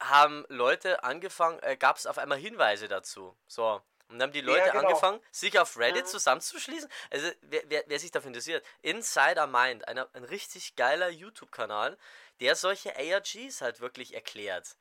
haben 0.00 0.44
Leute 0.48 1.04
angefangen, 1.04 1.58
äh, 1.62 1.76
gab 1.76 1.96
es 1.96 2.06
auf 2.06 2.18
einmal 2.18 2.38
Hinweise 2.38 2.88
dazu. 2.88 3.36
So. 3.46 3.82
Und 4.08 4.18
dann 4.18 4.28
haben 4.28 4.32
die 4.32 4.40
Leute 4.40 4.66
ja, 4.66 4.72
genau. 4.72 4.88
angefangen, 4.88 5.20
sich 5.30 5.58
auf 5.58 5.78
Reddit 5.78 6.04
mhm. 6.06 6.08
zusammenzuschließen. 6.08 6.90
Also, 7.10 7.30
wer, 7.42 7.62
wer, 7.66 7.84
wer, 7.86 7.98
sich 7.98 8.10
dafür 8.10 8.28
interessiert, 8.28 8.64
Insider 8.82 9.46
Mind, 9.46 9.86
einer, 9.86 10.08
ein 10.14 10.24
richtig 10.24 10.74
geiler 10.74 11.10
YouTube-Kanal, 11.10 11.96
der 12.40 12.56
solche 12.56 12.96
ARGs 12.96 13.60
halt 13.60 13.80
wirklich 13.80 14.14
erklärt. 14.14 14.76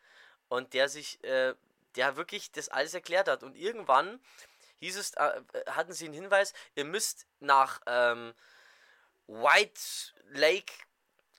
Und 0.48 0.74
der 0.74 0.90
sich, 0.90 1.24
äh, 1.24 1.54
der 2.00 2.16
wirklich 2.16 2.54
das 2.54 2.70
alles 2.70 2.94
erklärt 2.94 3.28
hat. 3.28 3.44
Und 3.44 3.58
irgendwann 3.58 4.22
hieß 4.80 4.96
es, 4.96 5.14
äh, 5.16 5.42
hatten 5.70 5.92
sie 5.92 6.06
einen 6.06 6.14
Hinweis, 6.14 6.54
ihr 6.76 6.86
müsst 6.86 7.28
nach 7.40 7.82
ähm, 7.88 8.34
White 9.28 9.82
Lake 10.30 10.72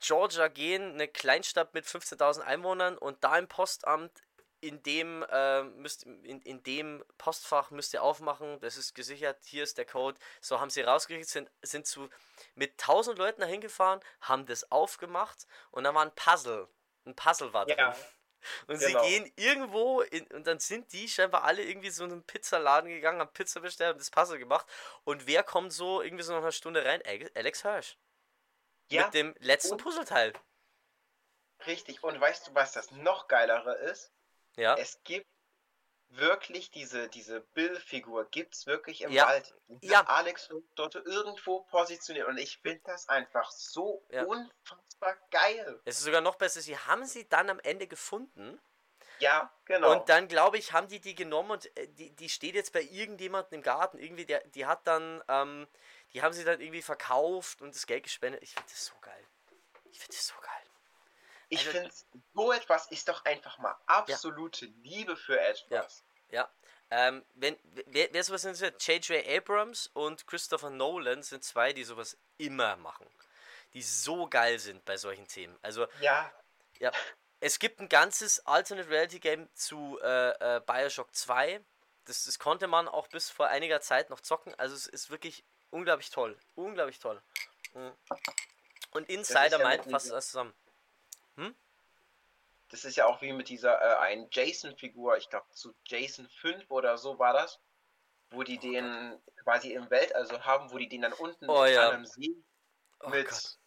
Georgia 0.00 0.48
gehen, 0.48 0.92
eine 0.92 1.08
Kleinstadt 1.08 1.72
mit 1.72 1.86
15.000 1.86 2.40
Einwohnern 2.40 2.98
und 2.98 3.24
da 3.24 3.38
im 3.38 3.48
Postamt 3.48 4.12
in 4.60 4.82
dem, 4.82 5.24
äh, 5.30 5.62
müsst, 5.62 6.02
in, 6.02 6.42
in 6.42 6.62
dem 6.62 7.02
Postfach 7.16 7.70
müsst 7.70 7.94
ihr 7.94 8.02
aufmachen, 8.02 8.60
das 8.60 8.76
ist 8.76 8.94
gesichert, 8.94 9.38
hier 9.46 9.62
ist 9.62 9.78
der 9.78 9.86
Code. 9.86 10.18
So 10.42 10.60
haben 10.60 10.68
sie 10.68 10.82
rausgekriegt, 10.82 11.30
sind, 11.30 11.50
sind 11.62 11.86
zu, 11.86 12.10
mit 12.54 12.72
1000 12.72 13.16
Leuten 13.16 13.40
dahin 13.40 13.62
gefahren, 13.62 14.00
haben 14.20 14.44
das 14.44 14.70
aufgemacht 14.70 15.46
und 15.70 15.84
da 15.84 15.94
war 15.94 16.02
ein 16.02 16.14
Puzzle. 16.14 16.68
Ein 17.06 17.16
Puzzle 17.16 17.54
war 17.54 17.64
drin. 17.64 17.78
Ja, 17.78 17.96
und 18.66 18.78
genau. 18.78 19.02
sie 19.04 19.08
gehen 19.10 19.32
irgendwo 19.36 20.00
in, 20.02 20.26
und 20.28 20.46
dann 20.46 20.58
sind 20.58 20.92
die 20.92 21.08
scheinbar 21.08 21.44
alle 21.44 21.62
irgendwie 21.62 21.90
so 21.90 22.04
in 22.04 22.12
einen 22.12 22.22
Pizzaladen 22.24 22.90
gegangen, 22.90 23.20
haben 23.20 23.32
Pizza 23.32 23.60
bestellt 23.60 23.92
und 23.92 24.00
das 24.00 24.10
Puzzle 24.10 24.38
gemacht. 24.38 24.66
Und 25.04 25.26
wer 25.26 25.42
kommt 25.42 25.72
so 25.72 26.02
irgendwie 26.02 26.24
so 26.24 26.32
nach 26.32 26.40
einer 26.40 26.52
Stunde 26.52 26.84
rein? 26.84 27.02
Alex 27.34 27.62
Hirsch. 27.62 27.96
Ja. 28.88 29.04
Mit 29.04 29.14
dem 29.14 29.34
letzten 29.38 29.72
und, 29.72 29.82
Puzzleteil. 29.82 30.32
Richtig. 31.66 32.02
Und 32.02 32.20
weißt 32.20 32.48
du, 32.48 32.54
was 32.54 32.72
das 32.72 32.90
noch 32.90 33.28
geilere 33.28 33.74
ist? 33.74 34.12
Ja. 34.56 34.74
Es 34.74 35.00
gibt 35.04 35.26
wirklich 36.10 36.70
diese, 36.70 37.08
diese 37.08 37.40
Bill-Figur, 37.40 38.26
gibt 38.30 38.54
es 38.54 38.66
wirklich 38.66 39.02
im 39.02 39.12
ja. 39.12 39.26
Wald. 39.26 39.54
Ja. 39.80 40.02
Alex 40.06 40.48
dort 40.74 40.94
irgendwo 40.96 41.60
positioniert. 41.64 42.28
Und 42.28 42.38
ich 42.38 42.58
finde 42.58 42.82
das 42.84 43.08
einfach 43.08 43.50
so 43.50 44.04
ja. 44.10 44.24
unfassbar 44.24 45.16
geil. 45.30 45.80
Es 45.84 45.98
ist 45.98 46.04
sogar 46.04 46.20
noch 46.20 46.36
besser, 46.36 46.60
sie 46.60 46.76
haben 46.76 47.04
sie 47.04 47.28
dann 47.28 47.50
am 47.50 47.60
Ende 47.60 47.86
gefunden. 47.86 48.60
Ja, 49.20 49.52
genau. 49.66 49.92
Und 49.92 50.08
dann, 50.08 50.28
glaube 50.28 50.56
ich, 50.56 50.72
haben 50.72 50.88
die 50.88 50.98
die 50.98 51.14
genommen 51.14 51.50
und 51.50 51.76
äh, 51.76 51.88
die, 51.88 52.10
die 52.16 52.28
steht 52.30 52.54
jetzt 52.54 52.72
bei 52.72 52.82
irgendjemandem 52.82 53.58
im 53.58 53.62
Garten. 53.62 53.98
Irgendwie, 53.98 54.24
der, 54.24 54.42
die 54.48 54.64
hat 54.64 54.86
dann, 54.86 55.22
ähm, 55.28 55.68
die 56.14 56.22
haben 56.22 56.32
sie 56.32 56.42
dann 56.42 56.60
irgendwie 56.60 56.82
verkauft 56.82 57.60
und 57.60 57.74
das 57.74 57.86
Geld 57.86 58.04
gespendet. 58.04 58.42
Ich 58.42 58.54
finde 58.54 58.70
das 58.70 58.86
so 58.86 58.94
geil. 59.02 59.26
Ich 59.92 59.98
finde 59.98 60.16
das 60.16 60.26
so 60.26 60.34
geil. 60.40 60.59
Ich 61.50 61.66
also, 61.66 61.72
finde, 61.72 61.94
so 62.34 62.52
etwas 62.52 62.86
ist 62.90 63.08
doch 63.08 63.24
einfach 63.24 63.58
mal 63.58 63.76
absolute 63.86 64.66
ja. 64.66 64.72
Liebe 64.82 65.16
für 65.16 65.38
etwas. 65.38 66.04
Ja. 66.30 66.42
ja. 66.42 66.50
Ähm, 66.92 67.24
wenn, 67.34 67.56
wer, 67.86 68.08
wer 68.12 68.24
sowas 68.24 68.44
interessiert, 68.44 68.82
J.J. 68.86 69.26
Abrams 69.28 69.88
und 69.88 70.26
Christopher 70.26 70.70
Nolan 70.70 71.22
sind 71.22 71.44
zwei, 71.44 71.72
die 71.72 71.84
sowas 71.84 72.16
immer 72.38 72.76
machen. 72.76 73.06
Die 73.74 73.82
so 73.82 74.28
geil 74.28 74.58
sind 74.58 74.84
bei 74.84 74.96
solchen 74.96 75.26
Themen. 75.26 75.56
Also, 75.62 75.86
ja. 76.00 76.30
Ja. 76.78 76.92
Es 77.40 77.58
gibt 77.58 77.80
ein 77.80 77.88
ganzes 77.88 78.46
Alternate 78.46 78.88
Reality 78.88 79.18
Game 79.18 79.48
zu 79.54 79.98
äh, 80.02 80.56
äh, 80.56 80.60
Bioshock 80.60 81.14
2. 81.14 81.60
Das, 82.04 82.24
das 82.24 82.38
konnte 82.38 82.66
man 82.66 82.86
auch 82.88 83.08
bis 83.08 83.30
vor 83.30 83.48
einiger 83.48 83.80
Zeit 83.80 84.10
noch 84.10 84.20
zocken. 84.20 84.54
Also, 84.56 84.74
es 84.74 84.86
ist 84.86 85.10
wirklich 85.10 85.44
unglaublich 85.70 86.10
toll. 86.10 86.36
Unglaublich 86.54 86.98
toll. 86.98 87.20
Mhm. 87.74 87.92
Und 88.92 89.08
Insider 89.08 89.58
ja 89.58 89.64
meint 89.64 89.84
fast 89.84 90.10
das 90.10 90.26
zusammen. 90.26 90.52
Hm? 91.40 91.54
Das 92.68 92.84
ist 92.84 92.96
ja 92.96 93.06
auch 93.06 93.20
wie 93.22 93.32
mit 93.32 93.48
dieser 93.48 93.80
äh, 93.80 93.96
einen 93.98 94.28
Jason-Figur, 94.30 95.16
ich 95.16 95.28
glaube 95.28 95.48
zu 95.50 95.74
Jason 95.86 96.28
5 96.28 96.70
oder 96.70 96.98
so 96.98 97.18
war 97.18 97.32
das, 97.32 97.58
wo 98.30 98.42
die 98.42 98.58
oh 98.58 98.60
den 98.60 99.10
Gott. 99.10 99.36
quasi 99.44 99.72
im 99.72 99.90
Weltall 99.90 100.26
so 100.26 100.40
haben, 100.42 100.70
wo 100.70 100.78
die 100.78 100.88
den 100.88 101.02
dann 101.02 101.12
unten 101.14 101.48
oh, 101.48 101.64
ja. 101.64 101.88
an 101.88 101.94
einem 101.94 102.06
See 102.06 102.36
oh 103.00 103.08
mit. 103.08 103.28
Gott. 103.28 103.58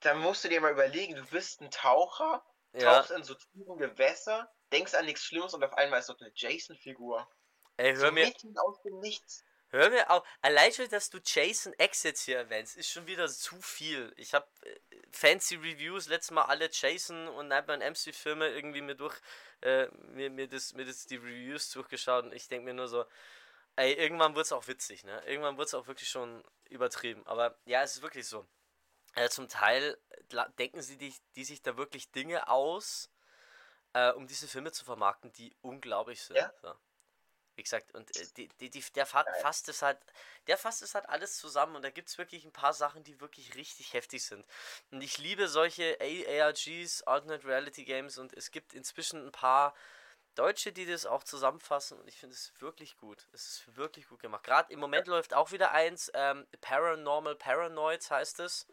Da 0.00 0.14
musst 0.14 0.44
du 0.44 0.48
dir 0.48 0.60
mal 0.60 0.72
überlegen, 0.72 1.16
du 1.16 1.26
bist 1.26 1.60
ein 1.60 1.70
Taucher, 1.72 2.44
tauchst 2.78 3.10
ja. 3.10 3.16
in 3.16 3.24
so 3.24 3.34
tiefen 3.34 3.76
Gewässer, 3.76 4.50
denkst 4.72 4.94
an 4.94 5.04
nichts 5.04 5.24
Schlimmes 5.24 5.54
und 5.54 5.64
auf 5.64 5.74
einmal 5.74 5.98
ist 5.98 6.08
dort 6.08 6.22
eine 6.22 6.30
Jason-Figur. 6.34 7.28
Ey, 7.76 7.94
hör 7.94 8.06
so 8.06 8.12
mir. 8.12 8.32
aus 8.64 8.80
dem 8.82 9.00
Nichts. 9.00 9.44
Hör 9.70 9.90
mir 9.90 10.10
auf. 10.10 10.26
Allein 10.40 10.72
schon, 10.72 10.88
dass 10.88 11.10
du 11.10 11.18
Jason 11.22 11.74
jetzt 11.78 12.22
hier 12.22 12.38
erwähnst, 12.38 12.76
ist 12.76 12.90
schon 12.90 13.06
wieder 13.06 13.28
zu 13.28 13.60
viel. 13.60 14.12
Ich 14.16 14.32
habe 14.32 14.46
äh, 14.62 14.78
fancy 15.10 15.56
Reviews 15.56 16.08
letztes 16.08 16.30
Mal 16.30 16.44
alle 16.44 16.70
Jason 16.72 17.28
und 17.28 17.48
Nightmare 17.48 17.90
MC 17.90 18.14
Filme 18.14 18.48
irgendwie 18.48 18.80
mir 18.80 18.94
durch 18.94 19.20
äh, 19.60 19.88
mir, 20.14 20.30
mir, 20.30 20.48
das, 20.48 20.72
mir 20.72 20.86
das 20.86 21.06
die 21.06 21.16
Reviews 21.16 21.70
durchgeschaut 21.70 22.24
und 22.24 22.32
ich 22.32 22.48
denke 22.48 22.64
mir 22.64 22.74
nur 22.74 22.88
so, 22.88 23.04
ey, 23.76 23.92
irgendwann 23.92 24.34
wird 24.34 24.46
es 24.46 24.52
auch 24.52 24.66
witzig, 24.68 25.04
ne? 25.04 25.22
Irgendwann 25.26 25.58
wird 25.58 25.68
es 25.68 25.74
auch 25.74 25.86
wirklich 25.86 26.08
schon 26.08 26.42
übertrieben. 26.68 27.26
Aber 27.26 27.58
ja, 27.64 27.82
es 27.82 27.96
ist 27.96 28.02
wirklich 28.02 28.26
so. 28.26 28.46
Äh, 29.14 29.28
zum 29.28 29.48
Teil 29.48 29.98
denken 30.58 30.82
sie 30.82 30.96
die, 30.96 31.14
die 31.34 31.44
sich 31.44 31.62
da 31.62 31.76
wirklich 31.76 32.10
Dinge 32.12 32.48
aus, 32.48 33.10
äh, 33.92 34.12
um 34.12 34.26
diese 34.26 34.48
Filme 34.48 34.72
zu 34.72 34.84
vermarkten, 34.84 35.32
die 35.32 35.54
unglaublich 35.60 36.22
sind. 36.22 36.36
Ja. 36.36 36.52
So. 36.62 36.74
Wie 37.58 37.64
gesagt, 37.64 37.92
und 37.92 38.16
äh, 38.16 38.24
die, 38.36 38.48
die, 38.60 38.70
die, 38.70 38.84
der 38.94 39.04
fa 39.04 39.24
fasst 39.42 39.68
es 39.68 39.82
halt, 39.82 39.98
der 40.46 40.56
fasst 40.56 40.80
es 40.80 40.94
halt 40.94 41.08
alles 41.08 41.38
zusammen 41.38 41.74
und 41.74 41.82
da 41.82 41.90
gibt 41.90 42.08
es 42.08 42.16
wirklich 42.16 42.44
ein 42.44 42.52
paar 42.52 42.72
Sachen, 42.72 43.02
die 43.02 43.20
wirklich 43.20 43.56
richtig 43.56 43.94
heftig 43.94 44.24
sind. 44.24 44.46
Und 44.92 45.02
ich 45.02 45.18
liebe 45.18 45.48
solche 45.48 45.98
ARGs, 46.00 47.02
Alternate 47.02 47.44
Reality 47.44 47.84
Games, 47.84 48.16
und 48.16 48.32
es 48.32 48.52
gibt 48.52 48.74
inzwischen 48.74 49.26
ein 49.26 49.32
paar 49.32 49.74
Deutsche, 50.36 50.70
die 50.70 50.86
das 50.86 51.04
auch 51.04 51.24
zusammenfassen 51.24 51.98
und 51.98 52.06
ich 52.06 52.20
finde 52.20 52.36
es 52.36 52.52
wirklich 52.60 52.96
gut. 52.96 53.26
Es 53.32 53.48
ist 53.48 53.76
wirklich 53.76 54.06
gut 54.08 54.20
gemacht. 54.20 54.44
Gerade 54.44 54.72
im 54.72 54.78
Moment 54.78 55.08
läuft 55.08 55.34
auch 55.34 55.50
wieder 55.50 55.72
eins, 55.72 56.12
ähm, 56.14 56.46
Paranormal 56.60 57.34
Paranoids 57.34 58.08
heißt 58.08 58.38
es. 58.38 58.68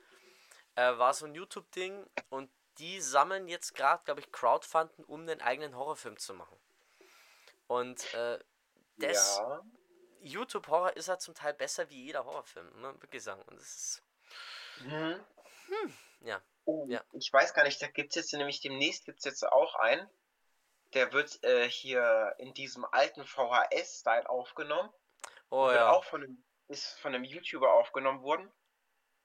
Äh, 0.75 0.95
war 0.99 1.15
so 1.15 1.25
ein 1.25 1.33
YouTube-Ding 1.33 2.05
und 2.29 2.51
die 2.77 3.01
sammeln 3.01 3.47
jetzt 3.47 3.73
gerade, 3.73 4.03
glaube 4.03 4.19
ich, 4.19 4.31
Crowdfunden, 4.31 5.03
um 5.05 5.21
einen 5.21 5.41
eigenen 5.41 5.75
Horrorfilm 5.75 6.19
zu 6.19 6.35
machen. 6.35 6.59
Und 7.67 8.13
äh, 8.13 8.37
das 8.97 9.37
Ja. 9.37 9.61
YouTube-Horror 10.21 10.95
ist 10.97 11.07
halt 11.09 11.21
zum 11.21 11.35
Teil 11.35 11.53
besser 11.53 11.89
wie 11.89 12.05
jeder 12.05 12.25
Horrorfilm, 12.25 12.81
ne? 12.81 12.93
wirklich 13.01 13.23
sagen. 13.23 13.41
Und 13.43 13.59
das 13.59 13.67
ist, 13.67 14.03
Mhm. 14.81 15.23
ja. 16.21 16.41
Oh, 16.65 16.85
Ja. 16.89 17.03
Ich 17.13 17.31
weiß 17.31 17.53
gar 17.53 17.63
nicht, 17.63 17.81
da 17.81 17.87
gibt 17.87 18.09
es 18.09 18.15
jetzt 18.15 18.33
nämlich 18.33 18.59
demnächst 18.61 19.05
gibt's 19.05 19.25
jetzt 19.25 19.43
auch 19.45 19.75
einen. 19.75 20.09
Der 20.93 21.11
wird 21.13 21.43
äh, 21.43 21.67
hier 21.69 22.33
in 22.39 22.53
diesem 22.53 22.85
alten 22.85 23.25
VHS-Style 23.25 24.27
aufgenommen. 24.29 24.91
Oh 25.49 25.69
ja. 25.71 25.91
auch 25.91 26.03
von 26.05 26.23
einem, 26.23 26.43
ist 26.67 26.99
von 26.99 27.13
einem 27.13 27.23
YouTuber 27.23 27.71
aufgenommen 27.73 28.23
worden. 28.23 28.51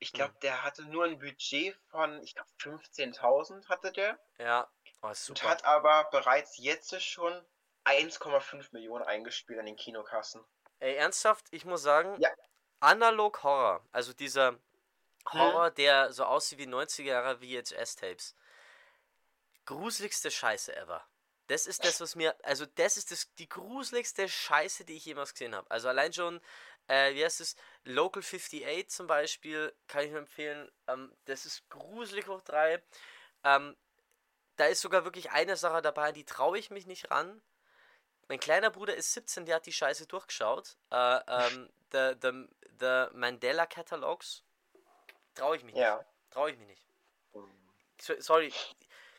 Ich 0.01 0.13
glaube, 0.13 0.33
Hm. 0.35 0.41
der 0.41 0.63
hatte 0.65 0.83
nur 0.85 1.05
ein 1.05 1.19
Budget 1.19 1.75
von, 1.91 2.23
ich 2.23 2.35
glaube, 2.35 2.49
15.000 2.59 3.69
hatte 3.69 3.93
der. 3.93 4.19
Ja. 4.39 4.71
Oh, 5.03 5.09
ist 5.09 5.29
Und 5.31 5.39
super. 5.39 5.51
hat 5.51 5.65
aber 5.65 6.05
bereits 6.11 6.59
jetzt 6.59 7.01
schon 7.03 7.47
1,5 7.91 8.69
Millionen 8.73 9.05
eingespielt 9.05 9.59
an 9.59 9.67
den 9.67 9.77
Kinokassen. 9.77 10.45
Ey, 10.79 10.95
ernsthaft, 10.97 11.47
ich 11.51 11.65
muss 11.65 11.83
sagen, 11.83 12.17
Ja. 12.21 12.31
Analog 12.81 13.43
Horror, 13.43 13.85
also 13.93 14.13
dieser 14.15 14.59
Horror, 15.31 15.71
der 15.71 16.13
so 16.13 16.25
aussieht 16.25 16.59
wie 16.59 16.67
90er 16.67 17.03
Jahre 17.03 17.39
VHS-Tapes. 17.39 18.35
Gruseligste 19.67 20.31
Scheiße 20.31 20.75
ever. 20.75 21.05
Das 21.47 21.67
ist 21.67 21.85
das, 21.85 22.01
was 22.01 22.15
mir, 22.15 22.35
also 22.45 22.65
das 22.65 22.97
ist 22.97 23.11
das, 23.11 23.35
die 23.35 23.49
gruseligste 23.49 24.29
Scheiße, 24.29 24.85
die 24.85 24.97
ich 24.97 25.05
jemals 25.05 25.33
gesehen 25.33 25.55
habe. 25.55 25.71
Also 25.71 25.89
allein 25.89 26.13
schon, 26.13 26.41
äh, 26.87 27.13
wie 27.15 27.25
heißt 27.25 27.41
es, 27.41 27.57
Local 27.85 28.23
58 28.23 28.89
zum 28.89 29.07
Beispiel, 29.09 29.75
kann 29.89 30.05
ich 30.05 30.11
nur 30.11 30.21
empfehlen. 30.21 30.71
Ähm, 30.87 31.13
das 31.25 31.47
ist 31.47 31.69
gruselig 31.69 32.29
hoch 32.29 32.43
drei. 32.43 32.83
Ähm, 33.45 33.77
da 34.57 34.67
ist 34.67 34.81
sogar 34.81 35.05
wirklich 35.05 35.33
eine 35.33 35.57
Sache 35.57 35.83
dabei, 35.83 36.13
die 36.13 36.25
traue 36.25 36.59
ich 36.59 36.71
mich 36.71 36.87
nicht 36.87 37.11
ran. 37.11 37.43
Mein 38.31 38.39
kleiner 38.39 38.71
Bruder 38.71 38.95
ist 38.95 39.13
17, 39.15 39.45
der 39.45 39.57
hat 39.57 39.67
die 39.67 39.73
Scheiße 39.73 40.07
durchgeschaut. 40.07 40.77
Äh, 40.93 41.19
ähm, 41.27 41.69
the, 41.91 42.15
the, 42.23 42.47
the 42.79 43.07
Mandela 43.13 43.67
Catalogs. 43.67 44.45
Traue 45.35 45.57
ich 45.57 45.65
mich 45.65 45.75
Ja. 45.75 45.97
nicht. 45.97 46.07
Traue 46.31 46.53
ich 46.53 46.57
mich 46.57 46.69
nicht. 46.69 46.87
So, 48.01 48.15
sorry. 48.21 48.55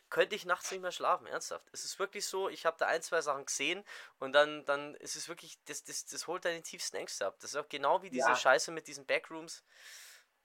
Könnte 0.08 0.34
ich 0.34 0.46
nachts 0.46 0.70
nicht 0.70 0.80
mehr 0.80 0.92
schlafen, 0.92 1.26
ernsthaft. 1.26 1.68
Es 1.72 1.84
ist 1.84 1.98
wirklich 1.98 2.24
so, 2.24 2.48
ich 2.48 2.64
habe 2.64 2.78
da 2.78 2.86
ein, 2.86 3.02
zwei 3.02 3.20
Sachen 3.20 3.44
gesehen 3.44 3.84
und 4.18 4.32
dann, 4.32 4.64
dann 4.64 4.94
ist 4.94 5.14
es 5.14 5.28
wirklich, 5.28 5.58
das, 5.66 5.84
das, 5.84 6.06
das 6.06 6.26
holt 6.26 6.46
deine 6.46 6.62
tiefsten 6.62 6.96
Ängste 6.96 7.26
ab. 7.26 7.36
Das 7.40 7.50
ist 7.50 7.56
auch 7.56 7.68
genau 7.68 8.00
wie 8.00 8.08
diese 8.08 8.30
Ja. 8.30 8.36
Scheiße 8.36 8.70
mit 8.70 8.86
diesen 8.88 9.04
Backrooms. 9.04 9.62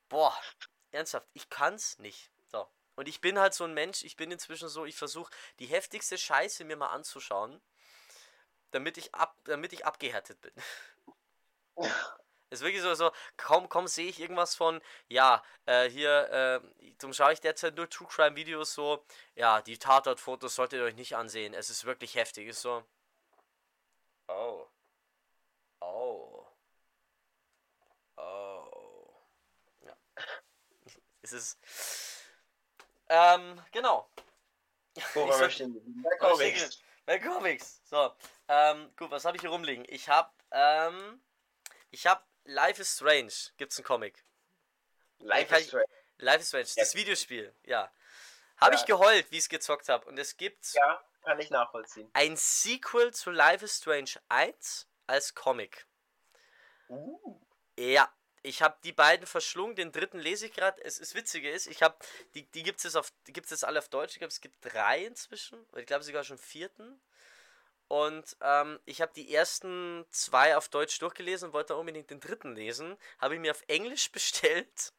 Boah, 0.10 0.38
ernsthaft, 0.92 1.28
ich 1.32 1.50
kann's 1.50 2.00
nicht. 2.00 2.32
So. 2.52 2.68
Und 2.96 3.08
ich 3.08 3.22
bin 3.22 3.40
halt 3.40 3.54
so 3.54 3.64
ein 3.64 3.74
Mensch, 3.74 4.04
ich 4.04 4.18
bin 4.18 4.30
inzwischen 4.30 4.68
so, 4.68 4.84
ich 4.86 4.98
versuche 4.98 5.32
die 5.60 5.68
heftigste 5.68 6.18
Scheiße 6.18 6.66
mir 6.66 6.76
mal 6.76 6.88
anzuschauen, 6.88 7.62
damit 8.72 8.98
ich 8.98 9.14
ab, 9.16 9.36
damit 9.46 9.74
ich 9.74 9.86
abgehärtet 9.86 10.40
bin. 10.42 10.54
ist 12.50 12.62
wirklich 12.62 12.82
so, 12.82 12.94
so 12.96 13.12
kaum, 13.38 13.68
kaum 13.70 13.88
sehe 13.88 14.08
ich 14.08 14.20
irgendwas 14.20 14.56
von, 14.56 14.82
ja, 15.10 15.44
äh, 15.66 15.90
hier, 15.90 16.30
äh, 16.30 16.94
darum 16.98 17.14
schaue 17.14 17.34
ich 17.34 17.42
derzeit 17.42 17.76
nur 17.76 17.90
True 17.90 18.08
Crime 18.08 18.36
Videos 18.36 18.74
so, 18.74 19.04
ja, 19.36 19.62
die 19.62 19.78
Tatortfotos 19.78 20.56
solltet 20.56 20.80
ihr 20.80 20.86
euch 20.86 20.96
nicht 20.96 21.16
ansehen, 21.16 21.54
es 21.54 21.70
ist 21.70 21.86
wirklich 21.86 22.16
heftig, 22.16 22.48
ist 22.48 22.62
so, 22.62 22.84
oh, 24.30 24.66
oh, 25.82 26.48
oh, 28.18 29.14
ja, 29.82 29.96
es 31.22 31.34
ist, 31.34 31.60
ähm, 33.10 33.62
genau, 33.72 34.10
Wo 35.14 35.22
Ich 35.24 35.28
wir 35.28 35.34
soll- 35.34 35.52
stehen 35.52 35.74
geblieben? 35.74 36.02
Bei 36.04 36.18
Comics. 36.18 36.82
bei 37.06 37.20
Comics. 37.20 37.82
So, 37.86 38.14
ähm, 38.48 38.92
gut, 38.96 39.12
was 39.12 39.26
habe 39.26 39.38
ich 39.38 39.42
hier 39.42 39.50
rumliegen? 39.50 39.86
Ich 39.90 40.10
habe, 40.10 40.32
ähm, 40.52 41.22
ich 41.92 42.08
habe 42.08 42.24
Life 42.46 42.82
is 42.82 42.96
Strange. 42.96 43.34
Gibt's 43.58 43.78
einen 43.78 43.86
Comic? 43.86 44.24
Life 45.20 45.56
is 45.56 45.68
Strange. 45.68 45.86
Life 46.20 46.40
is 46.42 46.48
Strange, 46.48 46.66
Ja. 46.76 46.84
das 46.84 46.96
Videospiel, 46.96 47.54
ja. 47.64 47.92
Habe 48.58 48.74
Ja. 48.76 48.80
ich 48.80 48.86
geheult, 48.86 49.30
wie 49.32 49.36
ich 49.38 49.44
es 49.44 49.50
gezockt 49.50 49.90
habe. 49.90 50.06
Und 50.08 50.18
es 50.18 50.38
gibt 50.38 50.74
Ja, 50.74 51.04
kann 51.24 51.40
ich 51.40 51.50
nachvollziehen. 51.50 52.10
ein 52.14 52.36
Sequel 52.38 53.14
zu 53.14 53.32
Life 53.32 53.64
is 53.66 53.78
Strange 53.78 54.12
1 54.30 54.88
als 55.08 55.36
Comic. 55.36 55.86
Uh. 56.90 57.40
Ja, 57.78 58.12
ich 58.44 58.62
habe 58.62 58.78
die 58.84 58.94
beiden 58.94 59.28
verschlungen, 59.28 59.76
den 59.76 59.92
dritten 59.92 60.20
lese 60.20 60.46
ich 60.48 60.54
gerade. 60.54 60.82
Es 60.84 60.98
ist 61.00 61.14
witzige 61.16 61.50
ist, 61.52 61.68
ich 61.68 61.84
habe 61.84 61.98
die 62.34 62.50
die 62.52 62.64
gibt's 62.64 62.84
jetzt 62.84 62.96
auf 62.96 63.12
die 63.28 63.34
gibt's 63.34 63.52
jetzt 63.52 63.66
alle 63.66 63.80
auf 63.80 63.90
Deutsch. 63.90 64.14
Ich 64.14 64.20
glaube, 64.20 64.32
es 64.32 64.42
gibt 64.42 64.58
drei 64.62 65.06
inzwischen, 65.06 65.64
ich 65.76 65.86
glaube 65.86 66.04
sogar 66.04 66.24
schon 66.24 66.38
vierten. 66.38 67.00
Und 67.90 68.36
ähm, 68.42 68.80
ich 68.86 69.02
habe 69.02 69.14
die 69.16 69.34
ersten 69.34 70.06
zwei 70.12 70.58
auf 70.58 70.70
Deutsch 70.70 71.00
durchgelesen 71.00 71.50
und 71.50 71.54
wollte 71.54 71.76
unbedingt 71.78 72.10
den 72.10 72.20
dritten 72.20 72.56
lesen. 72.56 72.98
Habe 73.20 73.36
ich 73.36 73.42
mir 73.42 73.52
auf 73.52 73.64
Englisch 73.68 74.12
bestellt, 74.14 74.94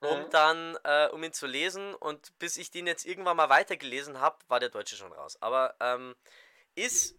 um 0.00 0.26
Mhm. 0.26 0.30
dann, 0.30 0.78
äh, 0.84 1.08
um 1.08 1.22
ihn 1.22 1.32
zu 1.32 1.46
lesen. 1.46 1.94
Und 1.94 2.38
bis 2.38 2.56
ich 2.56 2.70
den 2.70 2.86
jetzt 2.86 3.04
irgendwann 3.06 3.36
mal 3.36 3.48
weitergelesen 3.48 4.20
habe, 4.20 4.38
war 4.48 4.60
der 4.60 4.70
Deutsche 4.70 4.96
schon 4.96 5.12
raus. 5.12 5.36
Aber 5.40 5.74
ähm, 5.80 6.16
ist 6.74 7.16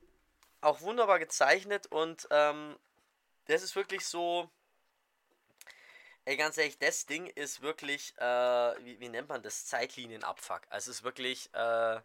auch 0.62 0.82
wunderbar 0.82 1.20
gezeichnet 1.20 1.88
und 1.88 2.28
ähm, 2.32 2.78
das 3.48 3.64
ist 3.64 3.76
wirklich 3.76 4.06
so. 4.06 4.50
Ey, 6.26 6.38
ganz 6.38 6.58
ehrlich, 6.58 6.78
das 6.78 7.06
Ding 7.08 7.28
ist 7.28 7.62
wirklich, 7.62 8.14
äh, 8.18 8.24
wie, 8.86 9.00
wie 9.00 9.10
nennt 9.10 9.30
man 9.30 9.42
das? 9.42 9.66
Zeitlinienabfuck. 9.66 10.62
Also 10.70 10.92
es 10.92 10.98
ist 11.00 11.04
wirklich, 11.04 11.50
äh, 11.54 12.00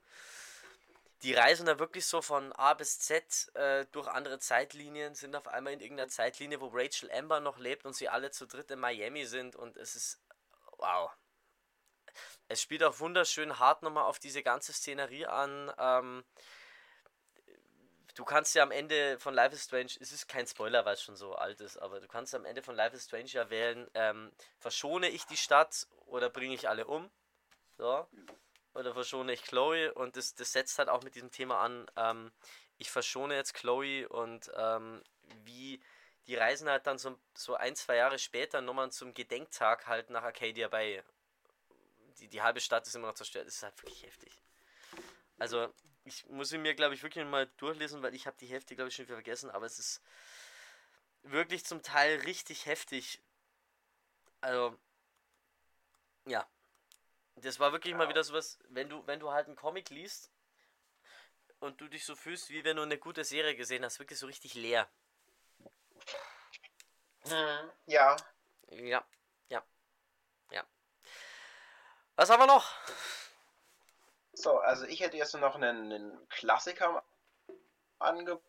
die 1.23 1.35
reisen 1.35 1.67
da 1.67 1.79
wirklich 1.79 2.07
so 2.07 2.21
von 2.21 2.53
A 2.53 2.75
bis 2.75 2.99
Z 2.99 3.51
äh, 3.55 3.87
durch 3.93 4.09
andere 4.09 4.39
Zeitlinien, 4.39 5.15
sind 5.15 5.35
auf 5.35 5.49
einmal 5.49 5.73
in 5.73 5.81
irgendeiner 5.81 6.11
Zeitlinie, 6.11 6.61
wo 6.61 6.69
Rachel 6.73 7.11
Amber 7.11 7.41
noch 7.41 7.59
lebt 7.59 7.87
und 7.87 7.95
sie 7.95 8.09
alle 8.09 8.31
zu 8.31 8.47
dritt 8.47 8.71
in 8.71 8.79
Miami 8.79 9.25
sind 9.25 9.57
und 9.57 9.77
es 9.77 9.97
ist, 9.97 10.21
wow. 10.79 11.11
Es 12.49 12.63
spielt 12.63 12.83
auch 12.83 13.01
wunderschön 13.01 13.59
hart 13.59 13.83
nochmal 13.83 14.05
auf 14.05 14.19
diese 14.19 14.43
ganze 14.43 14.73
Szenerie 14.73 15.27
an. 15.27 15.73
Ähm, 15.79 16.25
du 18.15 18.25
kannst 18.25 18.55
ja 18.55 18.63
am 18.63 18.71
Ende 18.71 19.19
von 19.19 19.35
Life 19.35 19.55
is 19.55 19.65
Strange, 19.65 19.93
es 20.01 20.13
ist 20.13 20.29
kein 20.29 20.47
Spoiler, 20.47 20.85
weil 20.85 20.95
es 20.95 21.03
schon 21.03 21.17
so 21.17 21.35
alt 21.35 21.61
ist, 21.61 21.77
aber 21.79 22.01
du 22.01 22.09
kannst 22.09 22.35
am 22.35 22.45
Ende 22.45 22.63
von 22.63 22.75
Life 22.75 22.95
is 22.95 23.05
Strange 23.05 23.29
ja 23.29 23.51
wählen, 23.51 23.91
ähm, 23.95 24.33
verschone 24.59 25.09
ich 25.09 25.25
die 25.25 25.37
Stadt 25.37 25.87
oder 26.07 26.31
bringe 26.31 26.55
ich 26.55 26.69
alle 26.69 26.87
um? 26.87 27.11
So. 27.79 28.07
Oder 28.77 28.93
verschone 28.93 29.33
ich 29.33 29.43
Chloe 29.43 29.93
und 29.95 30.17
das, 30.17 30.35
das 30.35 30.53
setzt 30.53 30.79
halt 30.79 30.89
auch 30.89 31.03
mit 31.03 31.15
diesem 31.15 31.31
Thema 31.31 31.61
an, 31.61 31.87
ähm, 31.97 32.31
ich 32.79 32.91
verschone 32.91 33.35
jetzt 33.35 33.55
Chloe 33.55 34.07
und 34.07 34.51
ähm, 34.55 35.03
wie 35.45 35.81
die 36.27 36.35
reisen 36.35 36.69
halt 36.69 36.87
dann 36.87 36.99
so, 36.99 37.19
so 37.35 37.55
ein, 37.55 37.75
zwei 37.75 37.97
Jahre 37.97 38.19
später 38.19 38.61
nochmal 38.61 38.91
zum 38.91 39.15
Gedenktag 39.15 39.87
halt 39.87 40.11
nach 40.11 40.25
Arcadia 40.25 40.69
Bay. 40.69 41.03
Die, 42.19 42.29
die 42.29 42.43
halbe 42.43 42.61
Stadt 42.61 42.87
ist 42.87 42.95
immer 42.97 43.09
noch 43.09 43.15
zerstört. 43.15 43.47
Das 43.47 43.55
ist 43.55 43.63
halt 43.63 43.81
wirklich 43.83 44.03
heftig. 44.03 44.43
Also, 45.39 45.73
ich 46.05 46.27
muss 46.27 46.53
ihn 46.53 46.63
mir, 46.63 46.75
glaube 46.75 46.95
ich, 46.95 47.03
wirklich 47.03 47.25
mal 47.25 47.47
durchlesen, 47.59 48.03
weil 48.03 48.15
ich 48.15 48.27
habe 48.27 48.37
die 48.39 48.47
Hälfte, 48.47 48.75
glaube 48.75 48.89
ich, 48.89 48.97
schon 48.97 49.07
wieder 49.07 49.17
vergessen, 49.17 49.51
aber 49.51 49.67
es 49.67 49.79
ist 49.79 50.03
wirklich 51.23 51.65
zum 51.65 51.83
Teil 51.83 52.21
richtig 52.21 52.67
heftig. 52.67 53.23
Also, 54.41 54.77
ja. 56.27 56.47
Das 57.37 57.61
war 57.61 57.73
wirklich 57.73 57.95
mal 57.95 58.05
Ja. 58.05 58.09
wieder 58.09 58.25
sowas, 58.25 58.59
wenn 58.69 58.89
du, 58.89 59.07
wenn 59.07 59.21
du 59.21 59.31
halt 59.31 59.47
einen 59.47 59.57
Comic 59.57 59.91
liest 59.91 60.31
und 61.61 61.81
du 61.81 61.89
dich 61.89 62.05
so 62.05 62.17
fühlst, 62.17 62.49
wie 62.51 62.65
wenn 62.65 62.77
du 62.77 62.83
eine 62.83 62.99
gute 62.99 63.25
Serie 63.25 63.55
gesehen 63.55 63.85
hast, 63.85 63.99
wirklich 63.99 64.19
so 64.19 64.27
richtig 64.27 64.55
leer. 64.55 64.89
Mhm. 67.25 67.71
Ja. 67.87 68.17
Ja, 68.71 69.07
ja, 69.49 69.65
ja. 70.51 70.67
Was 72.17 72.31
haben 72.31 72.41
wir 72.41 72.47
noch? 72.47 72.73
So, 74.33 74.59
also 74.59 74.85
ich 74.87 75.01
hätte 75.01 75.17
jetzt 75.17 75.35
noch 75.35 75.55
einen, 75.55 75.93
einen 75.93 76.29
Klassiker 76.29 77.05
ange... 77.99 78.41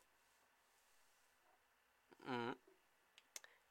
Mhm. 2.25 2.57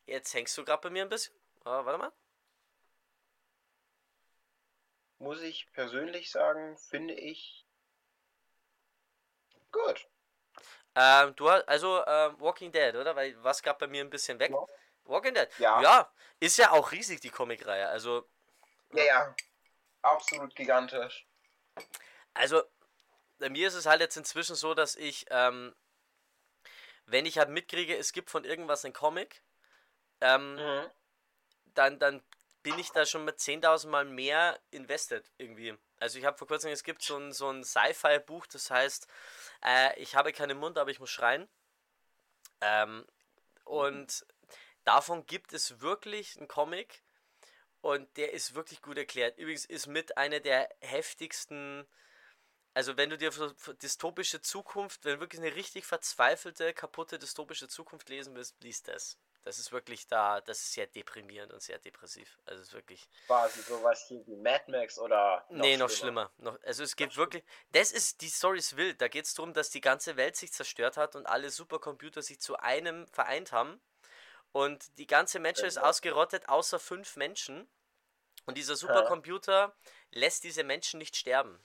Jetzt 0.06 0.32
hängst 0.34 0.56
du 0.56 0.64
gerade 0.64 0.82
bei 0.82 0.90
mir 0.90 1.02
ein 1.02 1.08
bisschen. 1.08 1.34
Aber 1.64 1.84
warte 1.84 1.98
mal. 1.98 2.12
Muss 5.18 5.40
ich 5.40 5.70
persönlich 5.72 6.30
sagen, 6.30 6.76
finde 6.76 7.14
ich 7.14 7.64
gut. 9.72 10.06
Ähm, 10.94 11.34
du 11.36 11.50
hast, 11.50 11.68
also 11.68 12.04
ähm, 12.06 12.40
Walking 12.40 12.72
Dead, 12.72 12.94
oder? 12.94 13.14
Weil 13.16 13.42
was 13.42 13.62
gab 13.62 13.78
bei 13.78 13.86
mir 13.86 14.02
ein 14.02 14.10
bisschen 14.10 14.38
weg? 14.38 14.50
Ja. 14.50 14.66
Walking 15.04 15.34
Dead. 15.34 15.48
Ja. 15.58 15.80
ja, 15.82 16.12
ist 16.40 16.56
ja 16.58 16.70
auch 16.70 16.92
riesig, 16.92 17.20
die 17.20 17.30
Comicreihe. 17.30 17.88
Also, 17.88 18.28
Ja, 18.92 19.04
ja. 19.04 19.36
Absolut 20.02 20.54
gigantisch. 20.54 21.26
also, 22.34 22.62
bei 23.38 23.50
mir 23.50 23.68
ist 23.68 23.74
es 23.74 23.86
halt 23.86 24.00
jetzt 24.00 24.16
inzwischen 24.16 24.54
so, 24.54 24.74
dass 24.74 24.96
ich, 24.96 25.26
ähm, 25.30 25.74
wenn 27.06 27.26
ich 27.26 27.38
halt 27.38 27.48
mitkriege, 27.50 27.96
es 27.96 28.12
gibt 28.12 28.30
von 28.30 28.44
irgendwas 28.44 28.84
einen 28.84 28.94
Comic, 28.94 29.42
ähm, 30.20 30.54
Mhm. 30.54 30.90
dann, 31.74 31.98
dann 31.98 32.22
bin 32.66 32.80
ich 32.80 32.90
da 32.90 33.06
schon 33.06 33.24
mit 33.24 33.38
10.000 33.38 33.86
Mal 33.86 34.04
mehr 34.04 34.58
invested 34.72 35.30
irgendwie. 35.38 35.78
Also 36.00 36.18
ich 36.18 36.24
habe 36.24 36.36
vor 36.36 36.48
kurzem, 36.48 36.72
es 36.72 36.82
gibt 36.82 37.00
so 37.00 37.16
ein, 37.16 37.32
so 37.32 37.48
ein 37.48 37.62
Sci-Fi-Buch, 37.62 38.44
das 38.48 38.72
heißt, 38.72 39.06
äh, 39.64 39.96
ich 40.00 40.16
habe 40.16 40.32
keinen 40.32 40.58
Mund, 40.58 40.76
aber 40.76 40.90
ich 40.90 40.98
muss 40.98 41.10
schreien. 41.10 41.46
Ähm, 42.60 43.06
und 43.62 44.26
davon 44.82 45.26
gibt 45.26 45.52
es 45.52 45.80
wirklich 45.80 46.36
einen 46.38 46.48
Comic 46.48 47.04
und 47.82 48.16
der 48.16 48.32
ist 48.32 48.56
wirklich 48.56 48.82
gut 48.82 48.98
erklärt. 48.98 49.38
Übrigens 49.38 49.64
ist 49.64 49.86
mit 49.86 50.18
einer 50.18 50.40
der 50.40 50.68
heftigsten, 50.80 51.86
also 52.74 52.96
wenn 52.96 53.10
du 53.10 53.16
dir 53.16 53.30
dystopische 53.80 54.40
Zukunft, 54.40 55.04
wenn 55.04 55.14
du 55.14 55.20
wirklich 55.20 55.40
eine 55.40 55.54
richtig 55.54 55.84
verzweifelte, 55.86 56.74
kaputte 56.74 57.20
dystopische 57.20 57.68
Zukunft 57.68 58.08
lesen 58.08 58.34
willst, 58.34 58.60
liest 58.64 58.88
das. 58.88 59.20
Das 59.46 59.60
ist 59.60 59.70
wirklich 59.70 60.08
da, 60.08 60.40
das 60.40 60.58
ist 60.58 60.72
sehr 60.72 60.88
deprimierend 60.88 61.52
und 61.52 61.62
sehr 61.62 61.78
depressiv. 61.78 62.36
Also 62.46 62.62
es 62.62 62.68
ist 62.68 62.74
wirklich. 62.74 63.08
Quasi 63.28 63.62
sowas 63.62 64.04
hier 64.08 64.26
wie 64.26 64.34
Mad 64.34 64.64
Max 64.66 64.98
oder. 64.98 65.46
nee, 65.50 65.76
noch 65.76 65.88
schlimmer. 65.88 66.32
Noch, 66.38 66.60
also 66.64 66.82
es 66.82 66.96
geht 66.96 67.16
wirklich. 67.16 67.44
Das 67.70 67.92
ist, 67.92 68.22
die 68.22 68.28
Story 68.28 68.58
ist 68.58 68.76
wild. 68.76 69.00
Da 69.00 69.06
geht 69.06 69.24
es 69.24 69.34
darum, 69.34 69.52
dass 69.52 69.70
die 69.70 69.80
ganze 69.80 70.16
Welt 70.16 70.34
sich 70.34 70.52
zerstört 70.52 70.96
hat 70.96 71.14
und 71.14 71.26
alle 71.26 71.50
Supercomputer 71.50 72.22
sich 72.22 72.40
zu 72.40 72.56
einem 72.58 73.06
vereint 73.06 73.52
haben. 73.52 73.80
Und 74.50 74.98
die 74.98 75.06
ganze 75.06 75.38
Menschheit 75.38 75.66
ist 75.68 75.76
Ja. 75.76 75.82
ausgerottet, 75.84 76.48
außer 76.48 76.80
fünf 76.80 77.14
Menschen. 77.14 77.70
Und 78.46 78.58
dieser 78.58 78.74
Supercomputer 78.74 79.76
lässt 80.10 80.42
diese 80.42 80.64
Menschen 80.64 80.98
nicht 80.98 81.14
sterben. 81.14 81.64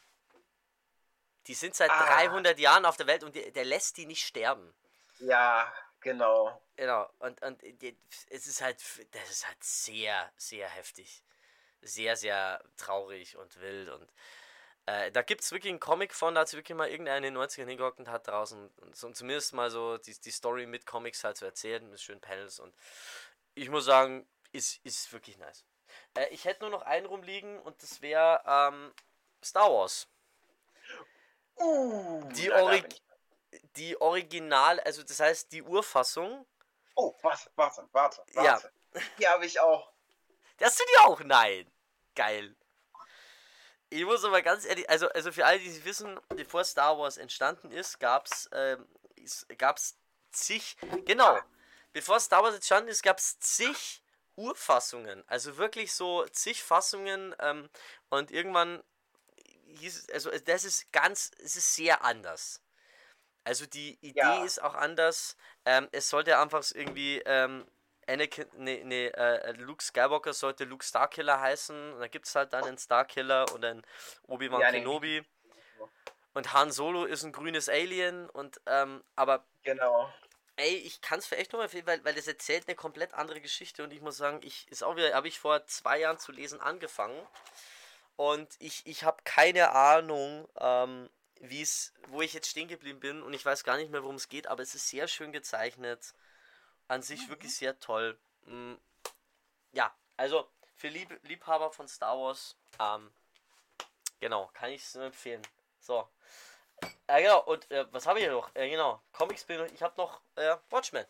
Die 1.48 1.56
sind 1.56 1.74
seit 1.74 1.90
Ah. 1.90 2.06
300 2.06 2.60
Jahren 2.60 2.86
auf 2.86 2.96
der 2.98 3.08
Welt 3.08 3.24
und 3.24 3.34
der, 3.34 3.50
der 3.50 3.66
lässt 3.66 3.98
die 3.98 4.06
nicht 4.06 4.24
sterben. 4.24 4.72
Ja, 5.18 5.74
genau. 6.02 6.62
Genau, 6.76 7.10
und, 7.20 7.42
und 7.42 7.62
die- 7.62 7.98
es 8.30 8.48
ist 8.48 8.62
halt, 8.62 8.78
das 9.12 9.30
ist 9.30 9.48
halt 9.48 9.64
sehr, 9.64 10.32
sehr 10.36 10.68
heftig. 10.70 11.24
Sehr, 11.84 12.16
sehr 12.16 12.64
traurig 12.78 13.38
und 13.38 13.60
wild. 13.60 13.90
Und 13.90 14.12
äh, 14.86 15.12
da 15.12 15.22
gibt 15.24 15.42
es 15.42 15.52
wirklich 15.52 15.72
einen 15.72 15.80
Comic 15.80 16.14
von, 16.14 16.36
da 16.36 16.42
hat 16.42 16.50
sich 16.50 16.58
wirklich 16.58 16.78
mal 16.78 16.90
irgendeiner 16.90 17.18
in 17.26 17.34
den 17.34 17.38
90ern 17.38 17.68
hingehockt 17.68 18.00
und 18.00 18.08
hat 18.10 18.28
draußen 18.28 18.68
und 18.82 18.96
so, 18.96 19.10
zumindest 19.12 19.54
mal 19.54 19.72
so 19.72 19.98
die, 19.98 20.14
die 20.20 20.32
Story 20.32 20.66
mit 20.68 20.86
Comics 20.86 21.24
halt 21.24 21.38
zu 21.38 21.46
erzählen, 21.46 21.88
mit 21.90 22.00
schönen 22.02 22.22
Panels. 22.22 22.60
Und 22.60 22.76
ich 23.56 23.70
muss 23.70 23.86
sagen, 23.86 24.28
ist, 24.52 24.84
ist 24.86 25.12
wirklich 25.12 25.38
nice. 25.38 25.66
Äh, 26.16 26.28
ich 26.30 26.46
hätte 26.46 26.62
nur 26.62 26.70
noch 26.70 26.84
einen 26.84 27.06
rumliegen 27.08 27.60
und 27.62 27.82
das 27.82 28.02
wäre 28.02 28.42
ähm, 28.46 28.94
Star 29.44 29.72
Wars. 29.72 30.08
Uh, 31.58 32.24
Die 32.36 32.48
na, 32.48 32.56
da 32.58 32.64
Ori- 32.64 32.82
bin 32.82 32.92
ich- 32.92 33.02
Die 33.76 34.00
Original, 34.00 34.80
also 34.82 35.04
das 35.04 35.20
heißt 35.20 35.52
die 35.52 35.62
Urfassung. 35.64 36.46
Oh, 36.96 37.14
warte, 37.22 37.50
warte, 37.56 37.88
warte, 37.92 38.24
Ja. 38.34 38.44
warte. 38.44 38.72
Die 39.18 39.28
habe 39.28 39.46
ich 39.46 39.60
auch. 39.60 39.92
Hast 40.62 40.80
du 40.80 40.84
die 40.86 40.98
auch? 41.00 41.20
Nein. 41.22 41.70
Geil. 42.16 42.56
Ich 43.90 44.06
muss 44.06 44.24
aber 44.24 44.42
ganz 44.42 44.66
ehrlich, 44.66 44.90
also, 44.90 45.10
also 45.10 45.32
für 45.32 45.46
alle, 45.46 45.60
die 45.60 45.68
es 45.70 45.84
wissen, 45.84 46.20
bevor 46.30 46.64
Star 46.64 46.98
Wars 46.98 47.18
entstanden 47.18 47.72
ist, 47.72 48.00
gab 48.00 48.26
es 48.28 48.50
ähm, 48.54 48.88
es- 49.18 49.46
gab's 49.58 49.98
zig, 50.32 50.78
genau, 51.06 51.38
bevor 51.92 52.20
Star 52.22 52.42
Wars 52.44 52.56
entstanden 52.56 52.90
ist, 52.90 53.04
gab 53.04 53.18
es 53.20 53.38
zig 53.40 54.02
Urfassungen, 54.38 55.24
also 55.28 55.58
wirklich 55.58 55.94
so 55.94 56.26
zig 56.28 56.64
Fassungen 56.64 57.36
ähm, 57.40 57.70
und 58.10 58.32
irgendwann 58.32 58.82
hieß 59.66 60.04
es, 60.04 60.10
also 60.10 60.32
das 60.46 60.64
ist 60.64 60.92
ganz, 60.94 61.32
es 61.44 61.58
ist 61.58 61.76
sehr 61.76 62.04
anders. 62.04 62.62
Also 63.44 63.66
die 63.66 63.98
Idee 64.02 64.20
Ja. 64.20 64.44
ist 64.46 64.62
auch 64.62 64.76
anders. 64.76 65.36
Ähm, 65.66 65.88
es 65.92 66.10
sollte 66.10 66.38
einfach 66.38 66.64
irgendwie 66.74 67.22
ähm, 67.26 67.66
Anakin, 68.08 68.46
nee, 68.58 68.84
nee, 68.84 69.08
äh, 69.08 69.52
Luke 69.54 69.84
Skywalker 69.84 70.34
sollte 70.34 70.66
Luke 70.66 70.84
Starkiller 70.86 71.40
heißen. 71.40 71.94
Und 71.94 72.00
da 72.00 72.08
gibt 72.08 72.28
es 72.28 72.36
halt 72.36 72.54
dann 72.54 72.66
einen 72.66 72.78
Starkiller 72.78 73.52
und 73.54 73.64
einen 73.66 73.84
Obi-Wan 74.28 74.62
Ja, 74.62 74.72
Kenobi. 74.72 75.24
Und 76.34 76.54
Han 76.54 76.72
Solo 76.72 77.06
ist 77.06 77.24
ein 77.24 77.32
grünes 77.34 77.68
Alien. 77.70 78.30
Und, 78.30 78.62
ähm, 78.66 79.04
aber 79.16 79.46
Genau. 79.64 80.12
ey, 80.58 80.76
ich 80.76 81.02
kann 81.02 81.20
es 81.20 81.26
vielleicht 81.28 81.54
nur 81.54 81.64
empfehlen, 81.64 81.86
weil, 81.88 82.04
weil 82.06 82.14
das 82.14 82.28
erzählt 82.28 82.68
eine 82.68 82.76
komplett 82.76 83.14
andere 83.14 83.42
Geschichte. 83.42 83.84
Und 83.84 83.92
ich 83.92 84.02
muss 84.02 84.18
sagen, 84.18 84.40
ich 84.44 84.68
ist 84.70 84.84
auch 84.84 84.96
wieder, 84.96 85.14
habe 85.14 85.28
ich 85.28 85.40
vor 85.40 85.66
zwei 85.68 86.00
Jahren 86.00 86.20
zu 86.20 86.32
lesen 86.32 86.62
angefangen. 86.62 87.28
Und 88.16 88.50
ich, 88.60 88.86
ich 88.86 89.04
habe 89.04 89.22
keine 89.24 89.72
Ahnung, 89.72 90.48
ähm, 90.60 91.10
wie 91.42 91.62
es, 91.62 91.94
wo 92.08 92.22
ich 92.22 92.34
jetzt 92.34 92.50
stehen 92.50 92.68
geblieben 92.68 93.00
bin. 93.00 93.22
Und 93.24 93.34
ich 93.34 93.46
weiß 93.46 93.64
gar 93.64 93.78
nicht 93.78 93.92
mehr, 93.92 94.04
worum 94.04 94.16
es 94.16 94.30
geht, 94.30 94.48
aber 94.48 94.64
es 94.64 94.76
ist 94.76 94.88
sehr 94.90 95.08
schön 95.08 95.32
gezeichnet. 95.32 96.14
An 96.88 97.02
sich 97.02 97.30
wirklich 97.30 97.56
sehr 97.56 97.80
toll. 97.80 98.20
Mm, 98.46 98.76
Ja, 99.74 99.96
also 100.18 100.50
für 100.76 100.90
Lieb 100.90 101.20
Liebhaber 101.24 101.72
von 101.72 101.88
Star 101.88 102.18
Wars, 102.18 102.58
ähm, 102.80 103.12
genau, 104.20 104.50
kann 104.54 104.72
ich 104.72 104.84
es 104.84 104.96
nur 104.96 105.06
empfehlen. 105.06 105.42
So. 105.80 106.08
Äh, 107.08 107.22
genau, 107.24 107.44
und 107.44 107.70
äh, 107.72 107.86
was 107.92 108.06
habe 108.08 108.20
ich 108.20 108.26
hier 108.26 108.34
noch? 108.34 108.54
Äh, 108.56 108.70
genau, 108.70 109.02
Comics 109.14 109.46
bin 109.46 109.64
ich, 109.66 109.74
ich 109.74 109.82
habe 109.82 109.94
noch 109.98 110.22
äh, 110.36 110.58
Watchmen. 110.70 111.06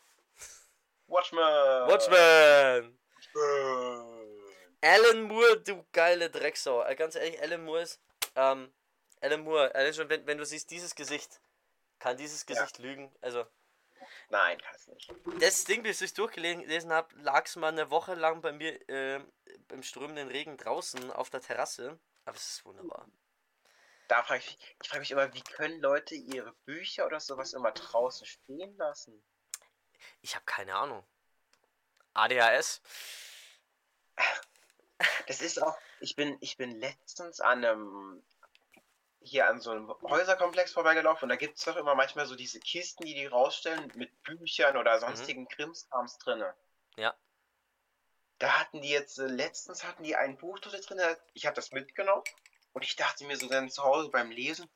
Watchmen. 1.07 1.39
Watchmen! 1.39 2.97
Watchmen. 3.15 4.37
Alan 4.81 5.23
Moore, 5.23 5.61
du 5.61 5.85
geile 5.91 6.29
Drecksau. 6.29 6.83
Äh, 6.83 6.95
ganz 6.95 7.15
ehrlich, 7.15 7.41
Alan 7.41 7.63
Moore 7.63 7.81
ist. 7.81 7.99
Ähm, 8.35 8.71
Alan 9.21 9.41
Moore, 9.43 9.73
allein 9.75 9.93
schon, 9.93 10.09
wenn, 10.09 10.25
wenn 10.25 10.37
du 10.37 10.45
siehst, 10.45 10.69
dieses 10.71 10.95
Gesicht, 10.95 11.39
kann 11.99 12.17
dieses 12.17 12.45
Ja. 12.47 12.55
Gesicht 12.55 12.79
lügen. 12.79 13.15
Also, 13.21 13.45
Nein, 14.29 14.59
kann's 14.59 14.87
nicht. 14.87 15.13
das 15.39 15.63
Ding, 15.65 15.83
bis 15.83 16.01
ich 16.01 16.07
es 16.07 16.13
durchgelesen 16.15 16.91
habe, 16.91 17.15
lag 17.19 17.45
es 17.45 17.55
mal 17.55 17.67
eine 17.67 17.91
Woche 17.91 18.15
lang 18.15 18.41
bei 18.41 18.51
mir 18.51 18.89
äh, 18.89 19.23
im 19.69 19.83
strömenden 19.83 20.27
Regen 20.29 20.57
draußen 20.57 21.11
auf 21.11 21.29
der 21.29 21.41
Terrasse. 21.41 21.99
Aber 22.25 22.35
es 22.35 22.47
ist 22.57 22.65
wunderbar. 22.65 23.07
Da 24.07 24.23
frage 24.23 24.39
ich 24.39 24.47
mich, 24.57 24.75
ich 24.81 24.89
frage 24.89 24.99
mich 25.01 25.11
immer, 25.11 25.33
wie 25.33 25.41
können 25.41 25.79
Leute 25.81 26.15
ihre 26.15 26.53
Bücher 26.65 27.05
oder 27.05 27.19
sowas 27.19 27.53
immer 27.53 27.71
draußen 27.71 28.25
stehen 28.25 28.75
lassen? 28.77 29.23
Ich 30.21 30.35
habe 30.35 30.45
keine 30.45 30.75
Ahnung. 30.75 31.05
ADHS? 32.13 32.81
Das 35.27 35.41
ist 35.41 35.61
auch, 35.61 35.77
ich 35.99 36.15
bin, 36.15 36.37
ich 36.41 36.57
bin 36.57 36.71
letztens 36.79 37.39
an 37.39 37.63
einem, 37.63 38.23
hier 39.23 39.47
an 39.47 39.61
so 39.61 39.71
einem 39.71 39.89
Häuserkomplex 40.01 40.73
vorbeigelaufen 40.73 41.23
und 41.23 41.29
da 41.29 41.35
gibt 41.35 41.57
es 41.57 41.65
doch 41.65 41.75
immer 41.75 41.95
manchmal 41.95 42.25
so 42.25 42.35
diese 42.35 42.59
Kisten, 42.59 43.05
die 43.05 43.13
die 43.13 43.27
rausstellen 43.27 43.91
mit 43.95 44.23
Büchern 44.23 44.77
oder 44.77 44.99
sonstigen 44.99 45.47
Krimskrams 45.47 46.17
drinne. 46.17 46.55
Ja. 46.97 47.15
Da 48.39 48.59
hatten 48.59 48.81
die 48.81 48.89
jetzt, 48.89 49.19
äh, 49.19 49.27
letztens 49.27 49.83
hatten 49.83 50.03
die 50.03 50.15
ein 50.15 50.37
Buch 50.37 50.57
drin, 50.59 50.81
ich 51.33 51.45
habe 51.45 51.55
das 51.55 51.71
mitgenommen 51.71 52.23
und 52.73 52.83
ich 52.83 52.95
dachte 52.95 53.23
mir 53.25 53.37
so 53.37 53.47
dann 53.47 53.69
zu 53.69 53.83
Hause 53.83 54.09
beim 54.09 54.31
Lesen, 54.31 54.67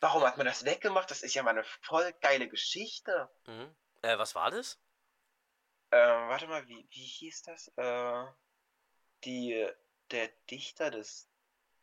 warum 0.00 0.24
hat 0.24 0.36
man 0.36 0.46
das 0.46 0.64
weggemacht? 0.64 1.10
Das 1.10 1.22
ist 1.22 1.34
ja 1.34 1.44
mal 1.44 1.50
eine 1.50 1.64
voll 1.82 2.12
geile 2.20 2.48
Geschichte. 2.48 3.30
Mhm. 3.46 3.74
Äh, 4.02 4.18
was 4.18 4.34
war 4.34 4.50
das? 4.50 4.80
Äh, 5.90 5.98
warte 5.98 6.48
mal, 6.48 6.66
wie, 6.66 6.88
wie 6.90 7.04
hieß 7.04 7.42
das? 7.42 7.68
Äh, 7.76 8.24
die, 9.24 9.68
der 10.10 10.28
Dichter 10.50 10.90
des 10.90 11.29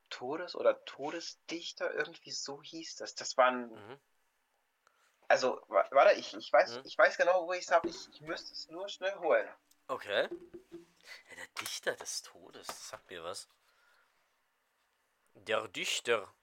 Todes 0.09 0.55
oder 0.55 0.83
Todesdichter, 0.85 1.93
irgendwie 1.93 2.31
so 2.31 2.61
hieß 2.61 2.95
das. 2.97 3.15
Das 3.15 3.37
waren, 3.37 3.69
Mhm. 3.71 3.99
also, 5.27 5.61
wa- 5.67 5.87
warte, 5.91 6.19
ich, 6.19 6.33
ich 6.35 6.51
weiß, 6.51 6.77
Mhm. 6.77 6.81
ich 6.85 6.97
weiß 6.97 7.17
genau, 7.17 7.45
wo 7.47 7.53
ich 7.53 7.65
es 7.65 7.71
habe. 7.71 7.87
Ich, 7.89 8.09
ich 8.13 8.21
müsste 8.21 8.53
es 8.53 8.67
nur 8.69 8.87
schnell 8.89 9.15
holen. 9.19 9.49
Okay. 9.87 10.23
Ja, 11.29 11.35
der 11.35 11.47
Dichter 11.61 11.95
des 11.95 12.21
Todes, 12.21 12.67
das 12.67 12.89
sagt 12.89 13.09
mir 13.09 13.23
was. 13.23 13.47
Der 15.35 15.67
Dichter. 15.67 16.33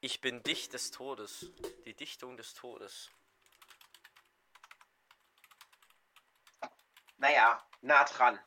Ich 0.00 0.20
bin 0.20 0.42
dicht 0.42 0.72
des 0.72 0.90
Todes. 0.90 1.50
Die 1.84 1.94
Dichtung 1.94 2.36
des 2.36 2.54
Todes. 2.54 3.10
Naja, 7.16 7.66
nah 7.80 8.04
dran. 8.04 8.38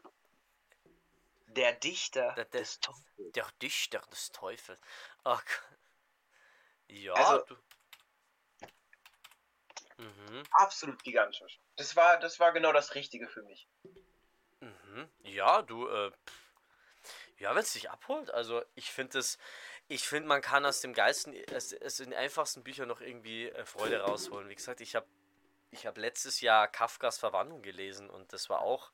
Der 1.56 1.74
Dichter 1.74 2.34
Der- 2.36 2.46
der- 2.46 2.62
des 2.62 2.80
Todes. 2.80 3.04
Der 3.18 3.48
Dichter 3.62 4.00
des 4.12 4.32
Teufels. 4.32 4.80
Ach. 5.24 5.44
Ja, 6.88 7.14
Also- 7.14 7.46
du. 7.46 7.56
Mhm. 9.98 10.44
Absolut 10.52 11.04
gigantisch. 11.04 11.60
Das 11.76 11.96
war, 11.96 12.18
das 12.20 12.40
war 12.40 12.54
genau 12.54 12.72
das 12.72 12.96
Richtige 12.96 13.28
für 13.28 13.44
mich. 13.44 13.68
Mhm. 14.62 15.10
Ja, 15.24 15.62
du, 15.62 15.88
äh, 15.88 16.12
ja, 17.38 17.52
wenn 17.54 17.62
es 17.64 17.74
dich 17.74 17.90
abholt, 17.90 18.32
also 18.32 18.64
ich 18.76 18.92
finde 18.92 19.20
es, 19.20 19.38
ich 19.88 20.08
finde, 20.08 20.28
man 20.30 20.42
kann 20.42 20.66
aus 20.66 20.82
dem 20.82 20.94
Geisten, 20.94 21.34
es, 21.34 21.74
es 21.74 22.00
in 22.00 22.12
den 22.12 22.20
einfachsten 22.20 22.64
Büchern 22.64 22.88
noch 22.88 23.02
irgendwie 23.02 23.50
äh, 23.50 23.66
Freude 23.66 24.02
rausholen. 24.02 24.48
Wie 24.50 24.56
gesagt, 24.56 24.82
ich 24.82 24.96
habe 24.96 25.08
ich 25.72 25.86
hab 25.86 25.98
letztes 25.98 26.42
Jahr 26.42 26.68
Kafkas 26.68 27.18
Verwandlung 27.20 27.62
gelesen 27.62 28.10
und 28.10 28.32
das 28.34 28.50
war 28.50 28.62
auch, 28.62 28.92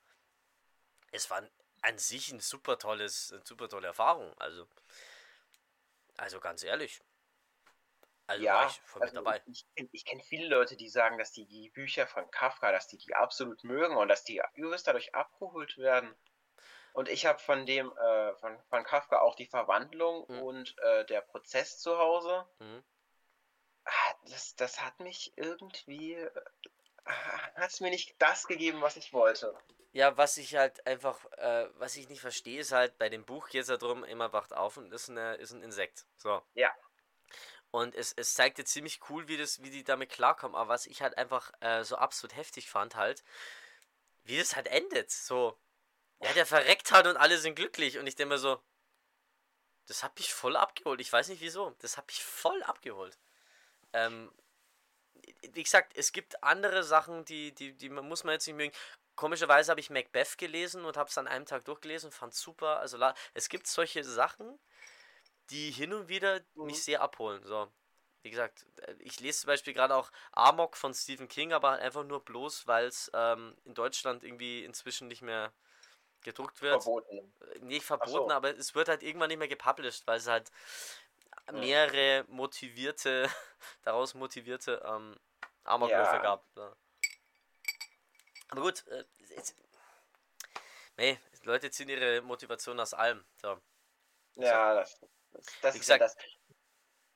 es 1.12 1.30
war 1.30 1.42
an 1.86 1.98
sich 1.98 2.32
ein 2.32 2.40
super 2.42 2.78
tolles, 2.78 3.32
eine 3.34 3.46
super 3.46 3.70
tolle 3.70 3.88
Erfahrung. 3.88 4.34
Also, 4.40 4.68
also 6.18 6.40
ganz 6.40 6.64
ehrlich. 6.64 7.02
Also 8.28 8.44
Ja, 8.44 8.54
war 8.54 8.64
ich 8.66 8.82
voll 8.86 9.02
mit 9.02 9.16
also 9.16 9.16
dabei. 9.16 9.42
ich, 9.46 9.66
ich, 9.76 9.90
ich 9.92 10.06
kenne 10.06 10.22
viele 10.24 10.48
Leute, 10.48 10.76
die 10.78 10.90
sagen, 10.90 11.18
dass 11.18 11.32
die 11.32 11.46
die 11.48 11.70
Bücher 11.72 12.06
von 12.08 12.30
Kafka, 12.32 12.72
dass 12.72 12.88
die 12.88 12.98
die 12.98 13.16
absolut 13.16 13.64
mögen 13.64 13.98
und 13.98 14.08
dass 14.10 14.24
die 14.24 14.42
übelst 14.54 14.88
dadurch 14.88 15.14
abgeholt 15.16 15.78
werden. 15.78 16.14
Und 16.94 17.10
ich 17.10 17.26
habe 17.26 17.40
von 17.40 17.66
dem, 17.66 17.92
äh, 17.98 18.36
von, 18.36 18.58
von 18.70 18.84
Kafka 18.86 19.20
auch 19.22 19.36
die 19.36 19.48
Verwandlung 19.48 20.26
Mhm. 20.30 20.46
und 20.46 20.78
äh, 20.80 21.06
der 21.08 21.22
Prozess 21.22 21.80
zu 21.80 21.98
Hause. 21.98 22.46
Mhm. 22.60 22.84
Ah, 23.86 24.14
Das, 24.30 24.56
das 24.56 24.82
hat 24.82 25.00
mich 25.00 25.34
irgendwie, 25.38 26.14
äh, 26.14 26.32
hat 27.56 27.72
es 27.72 27.82
mir 27.82 27.90
nicht 27.90 28.16
das 28.20 28.48
gegeben, 28.48 28.82
was 28.82 28.96
ich 28.98 29.12
wollte. 29.14 29.58
Ja, 29.96 30.18
was 30.18 30.36
ich 30.36 30.56
halt 30.58 30.86
einfach, 30.86 31.24
äh, 31.38 31.70
was 31.76 31.96
ich 31.96 32.10
nicht 32.10 32.20
verstehe, 32.20 32.60
ist 32.60 32.74
halt, 32.74 32.98
bei 32.98 33.08
dem 33.08 33.24
Buch 33.24 33.48
geht 33.48 33.62
es 33.62 33.70
ja 33.70 33.78
darum, 33.78 34.04
immer 34.04 34.34
wacht 34.34 34.52
auf 34.54 34.76
und 34.76 34.92
ist, 34.92 35.10
eine, 35.10 35.36
ist 35.36 35.54
ein 35.54 35.62
Insekt. 35.64 36.06
So. 36.18 36.42
Ja. 36.54 36.70
Und 37.72 37.96
es, 37.96 38.12
es 38.12 38.34
zeigt 38.34 38.58
dir 38.58 38.66
ziemlich 38.66 39.00
cool, 39.10 39.30
wie, 39.30 39.38
das, 39.38 39.64
wie 39.64 39.70
die 39.70 39.86
damit 39.86 40.10
klarkommen. 40.12 40.54
Aber 40.56 40.68
was 40.68 40.86
ich 40.86 41.02
halt 41.02 41.18
einfach 41.18 41.50
äh, 41.62 41.86
so 41.86 41.96
absolut 41.96 42.36
heftig 42.36 42.70
fand, 42.70 42.96
halt, 42.96 43.24
wie 44.26 44.38
das 44.38 44.58
halt 44.58 44.68
endet. 44.68 45.12
So, 45.12 45.58
ja, 46.22 46.34
der 46.34 46.46
verreckt 46.46 46.92
halt 46.92 47.08
und 47.08 47.18
alle 47.18 47.38
sind 47.38 47.56
glücklich. 47.56 47.98
Und 48.00 48.08
ich 48.08 48.16
denke 48.16 48.36
mir 48.36 48.40
so, 48.40 48.62
das 49.88 50.04
hat 50.04 50.18
mich 50.18 50.34
voll 50.34 50.56
abgeholt. 50.58 51.00
Ich 51.02 51.12
weiß 51.14 51.30
nicht 51.30 51.42
wieso. 51.42 51.72
Das 51.80 51.98
hat 51.98 52.08
mich 52.08 52.24
voll 52.24 52.62
abgeholt. 52.64 53.18
Ähm, 53.94 54.32
wie 55.54 55.64
gesagt, 55.64 55.94
es 55.96 56.12
gibt 56.12 56.44
andere 56.44 56.84
Sachen, 56.84 57.26
die, 57.26 57.54
die, 57.54 57.74
die 57.74 57.90
man- 57.90 58.08
muss 58.08 58.24
man 58.24 58.34
jetzt 58.34 58.48
nicht 58.48 58.56
mögen. 58.56 58.74
Komischerweise 59.16 59.72
habe 59.72 59.80
ich 59.80 59.90
Macbeth 59.90 60.38
gelesen 60.38 60.86
und 60.86 60.98
habe 60.98 61.10
es 61.10 61.18
an 61.18 61.28
einem 61.28 61.46
Tag 61.46 61.66
durchgelesen, 61.66 62.12
fand 62.12 62.34
super. 62.34 62.80
Also 62.80 62.98
es 63.34 63.50
gibt 63.50 63.68
solche 63.68 64.04
Sachen, 64.04 64.60
die 65.50 65.72
hin 65.72 65.94
und 65.94 66.08
wieder 66.10 66.42
Mhm. 66.56 66.68
mich 66.68 66.84
sehr 66.84 67.02
abholen. 67.02 67.44
So, 67.46 67.72
wie 68.24 68.32
gesagt, 68.32 68.66
äh, 68.88 68.96
ich 69.00 69.20
lese 69.20 69.42
zum 69.42 69.48
Beispiel 69.48 69.74
gerade 69.74 69.96
auch 69.96 70.12
Amok 70.32 70.76
von 70.78 70.94
Stephen 70.94 71.28
King, 71.28 71.54
aber 71.54 71.72
halt 71.72 71.82
einfach 71.82 72.04
nur 72.04 72.24
bloß, 72.24 72.68
weil 72.68 72.88
es 72.88 73.12
ähm, 73.14 73.56
in 73.66 73.74
Deutschland 73.74 74.24
irgendwie 74.24 74.64
inzwischen 74.66 75.08
nicht 75.08 75.22
mehr 75.22 75.54
gedruckt 76.24 76.62
wird. 76.62 76.82
Verboten. 76.82 77.34
Äh, 77.56 77.60
Nicht 77.60 77.86
verboten, 77.86 78.12
so. 78.12 78.32
aber 78.32 78.58
es 78.58 78.76
wird 78.76 78.90
halt 78.90 79.04
irgendwann 79.04 79.30
nicht 79.30 79.38
mehr 79.40 79.48
gepublished, 79.48 80.08
weil 80.08 80.18
es 80.18 80.28
halt 80.28 80.52
Ja. 81.52 81.54
mehrere 81.54 82.26
motivierte, 82.28 83.30
daraus 83.84 84.14
motivierte 84.14 84.82
ähm, 84.86 85.16
Amokläufe 85.64 86.16
Ja. 86.16 86.22
gab. 86.24 86.46
Ja. 86.58 86.76
Aber 88.50 88.62
gut, 88.62 88.86
äh, 88.88 89.04
jetzt, 89.36 89.56
nee, 90.98 91.20
Leute 91.44 91.72
ziehen 91.72 91.90
ihre 91.90 92.22
Motivation 92.22 92.80
aus 92.80 92.94
allem. 92.94 93.26
So. 93.42 93.60
Ja, 94.36 94.76
das, 94.76 95.00
das, 95.62 95.76
Wie 95.76 95.80
ist 95.80 95.90
ja 95.90 95.98
das. 95.98 96.16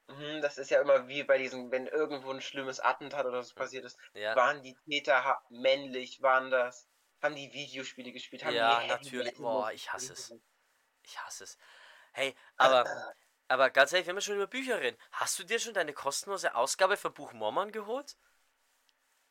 Mhm, 0.08 0.42
Das 0.42 0.58
ist 0.58 0.72
ja 0.72 0.82
immer 0.82 1.08
wie 1.08 1.24
bei 1.24 1.38
diesen, 1.38 1.72
wenn 1.72 1.88
irgendwo 1.88 2.32
ein 2.32 2.42
schlimmes 2.42 2.80
Attentat 2.80 3.26
oder 3.26 3.44
so 3.44 3.54
passiert 3.54 3.86
ist, 3.86 3.98
Ja, 4.14 4.36
waren 4.36 4.64
die 4.64 4.76
Täter 4.86 5.40
männlich, 5.50 6.22
waren 6.22 6.50
das, 6.50 6.88
haben 7.22 7.36
die 7.36 7.52
Videospiele 7.54 8.12
gespielt, 8.12 8.44
haben 8.44 8.56
Ja, 8.56 8.82
die 8.82 8.88
natürlich. 8.88 9.34
Heavy 9.34 9.42
Boah, 9.44 9.72
ich 9.72 9.92
hasse 9.94 10.14
es. 10.14 10.34
ich 11.04 11.20
hasse 11.20 11.44
es. 11.44 11.58
Hey, 12.14 12.36
aber, 12.58 12.86
aber 13.48 13.70
ganz 13.70 13.94
ehrlich, 13.94 14.08
wenn 14.08 14.16
wir 14.16 14.22
schon 14.22 14.36
über 14.36 14.48
Bücher 14.48 14.80
reden, 14.82 14.98
hast 15.12 15.38
du 15.38 15.44
dir 15.44 15.60
schon 15.60 15.74
deine 15.74 15.94
kostenlose 15.94 16.56
Ausgabe 16.56 16.98
für 16.98 17.12
Buch 17.12 17.34
Mormon 17.34 17.72
geholt? 17.72 18.18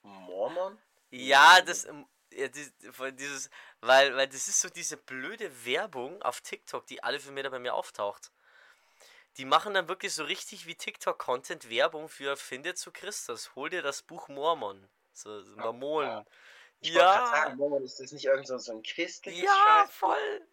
Mormon? 0.02 0.78
Ja, 1.10 1.60
das, 1.62 1.84
ähm, 1.84 2.06
ja, 2.32 2.48
dieses, 2.48 3.50
weil, 3.80 4.14
weil 4.16 4.28
das 4.28 4.48
ist 4.48 4.60
so 4.60 4.68
diese 4.68 4.96
blöde 4.96 5.64
Werbung 5.64 6.22
auf 6.22 6.40
TikTok, 6.40 6.86
die 6.86 7.02
alle 7.02 7.20
für 7.20 7.32
Meter 7.32 7.50
bei 7.50 7.58
mir 7.58 7.74
auftaucht. 7.74 8.32
Die 9.38 9.44
machen 9.46 9.72
dann 9.74 9.88
wirklich 9.88 10.12
so 10.14 10.24
richtig 10.24 10.66
wie 10.66 10.74
TikTok-Content 10.74 11.70
Werbung 11.70 12.08
für 12.10 12.36
Finde 12.36 12.74
zu 12.74 12.92
Christus. 12.92 13.54
Hol 13.54 13.70
dir 13.70 13.80
das 13.82 14.02
Buch 14.02 14.28
Mormon. 14.28 14.86
So, 15.14 15.42
so 15.42 15.56
Mormonen. 15.56 16.26
Ich 16.80 16.94
wollte 16.94 17.12
gerade 17.12 17.26
Ja, 17.26 17.28
sagen, 17.28 17.56
Mormon, 17.56 17.84
ist 17.84 18.00
das 18.00 18.12
nicht 18.12 18.26
irgend 18.26 18.46
so, 18.48 18.58
so 18.58 18.72
ein 18.72 18.82
christliches 18.82 19.42
ja, 19.44 19.54
Scheiß? 19.56 19.90
voll. 19.90 20.46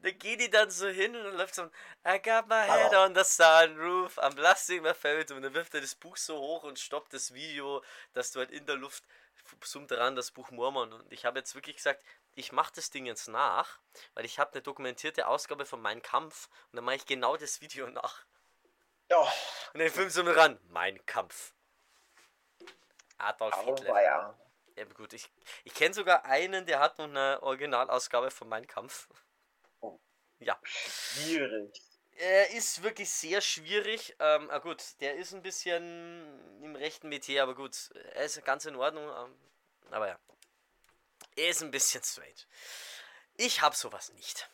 Da 0.00 0.10
geht 0.12 0.40
die 0.40 0.50
dann 0.50 0.70
so 0.70 0.88
hin 0.88 1.16
und 1.16 1.24
dann 1.24 1.36
läuft 1.36 1.54
so 1.56 1.62
ein 1.62 1.70
I 2.06 2.20
got 2.22 2.48
my 2.48 2.64
head 2.66 2.94
on 2.94 3.14
the 3.14 3.24
sunroof, 3.24 4.18
I'm 4.18 4.34
blasting 4.34 4.82
my 4.82 4.94
favorite 4.94 5.34
und 5.34 5.42
dann 5.42 5.54
wirft 5.54 5.74
er 5.74 5.80
das 5.80 5.94
Buch 5.96 6.16
so 6.16 6.38
hoch 6.38 6.64
und 6.64 6.78
stoppt 6.78 7.12
das 7.14 7.34
Video, 7.34 7.82
dass 8.14 8.32
du 8.32 8.40
halt 8.40 8.50
in 8.52 8.66
der 8.66 8.76
Luft 8.76 9.04
summt 9.62 9.90
dran 9.90 10.16
das 10.16 10.30
Buch 10.30 10.50
Mormon 10.50 10.92
und 10.92 11.12
ich 11.12 11.24
habe 11.24 11.38
jetzt 11.38 11.54
wirklich 11.54 11.76
gesagt, 11.76 12.04
ich 12.34 12.52
mache 12.52 12.72
das 12.76 12.90
Ding 12.90 13.06
jetzt 13.06 13.28
nach, 13.28 13.78
weil 14.14 14.24
ich 14.24 14.38
habe 14.38 14.52
eine 14.52 14.62
dokumentierte 14.62 15.26
Ausgabe 15.26 15.66
von 15.66 15.80
Mein 15.80 16.02
Kampf 16.02 16.48
und 16.70 16.76
dann 16.76 16.84
mache 16.84 16.96
ich 16.96 17.06
genau 17.06 17.36
das 17.36 17.60
Video 17.60 17.88
nach. 17.90 18.24
Oh, 19.10 19.26
Und 19.72 19.80
dann 19.80 19.90
filmst 19.90 20.16
du 20.16 20.22
mir 20.22 20.36
ran, 20.36 20.58
Mein 20.68 21.04
Kampf. 21.06 21.52
Adolf 23.18 23.54
Hitler. 23.64 23.90
auweia. 23.90 24.38
Ja, 24.76 24.84
gut, 24.84 25.12
ich, 25.12 25.28
ich 25.64 25.74
kenne 25.74 25.92
sogar 25.94 26.24
einen, 26.24 26.64
der 26.66 26.78
hat 26.78 26.98
noch 26.98 27.06
eine 27.06 27.42
Originalausgabe 27.42 28.30
von 28.30 28.48
Mein 28.48 28.66
Kampf. 28.66 29.08
Oh. 29.80 29.98
Ja. 30.38 30.58
Schwierig. 30.62 31.82
Er 32.20 32.50
ist 32.50 32.82
wirklich 32.82 33.08
sehr 33.10 33.40
schwierig. 33.40 34.16
Ähm, 34.18 34.50
ah 34.50 34.58
gut, 34.58 34.82
der 35.00 35.14
ist 35.14 35.32
ein 35.34 35.42
bisschen 35.42 36.60
im 36.62 36.74
rechten 36.74 37.08
Metier, 37.08 37.44
aber 37.44 37.54
gut, 37.54 37.90
er 38.14 38.24
ist 38.24 38.44
ganz 38.44 38.64
in 38.64 38.74
Ordnung. 38.74 39.04
Ähm, 39.08 39.34
aber 39.92 40.08
ja. 40.08 40.18
Er 41.36 41.48
ist 41.50 41.62
ein 41.62 41.70
bisschen 41.70 42.02
strange. 42.02 42.34
Ich 43.36 43.62
hab 43.62 43.76
sowas 43.76 44.12
nicht. 44.14 44.48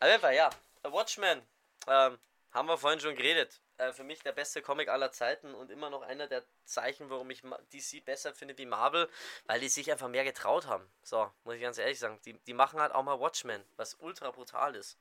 Aber 0.00 0.30
ja, 0.30 0.48
Watchmen. 0.82 1.46
Ähm, 1.86 2.18
haben 2.52 2.68
wir 2.68 2.78
vorhin 2.78 3.00
schon 3.00 3.16
geredet. 3.16 3.60
Äh, 3.76 3.92
für 3.92 4.04
mich 4.04 4.20
der 4.22 4.32
beste 4.32 4.62
Comic 4.62 4.88
aller 4.88 5.12
Zeiten 5.12 5.54
und 5.54 5.70
immer 5.70 5.90
noch 5.90 6.00
einer 6.02 6.26
der 6.26 6.42
Zeichen, 6.64 7.10
warum 7.10 7.30
ich 7.30 7.42
DC 7.72 8.02
besser 8.04 8.34
finde 8.34 8.56
wie 8.56 8.66
Marvel, 8.66 9.10
weil 9.44 9.60
die 9.60 9.68
sich 9.68 9.90
einfach 9.92 10.08
mehr 10.08 10.24
getraut 10.24 10.66
haben. 10.66 10.90
So, 11.02 11.30
muss 11.44 11.56
ich 11.56 11.60
ganz 11.62 11.76
ehrlich 11.76 11.98
sagen. 11.98 12.18
Die, 12.24 12.32
die 12.32 12.54
machen 12.54 12.80
halt 12.80 12.92
auch 12.92 13.02
mal 13.02 13.20
Watchmen, 13.20 13.62
was 13.76 13.94
ultra 14.00 14.30
brutal 14.30 14.74
ist. 14.74 14.96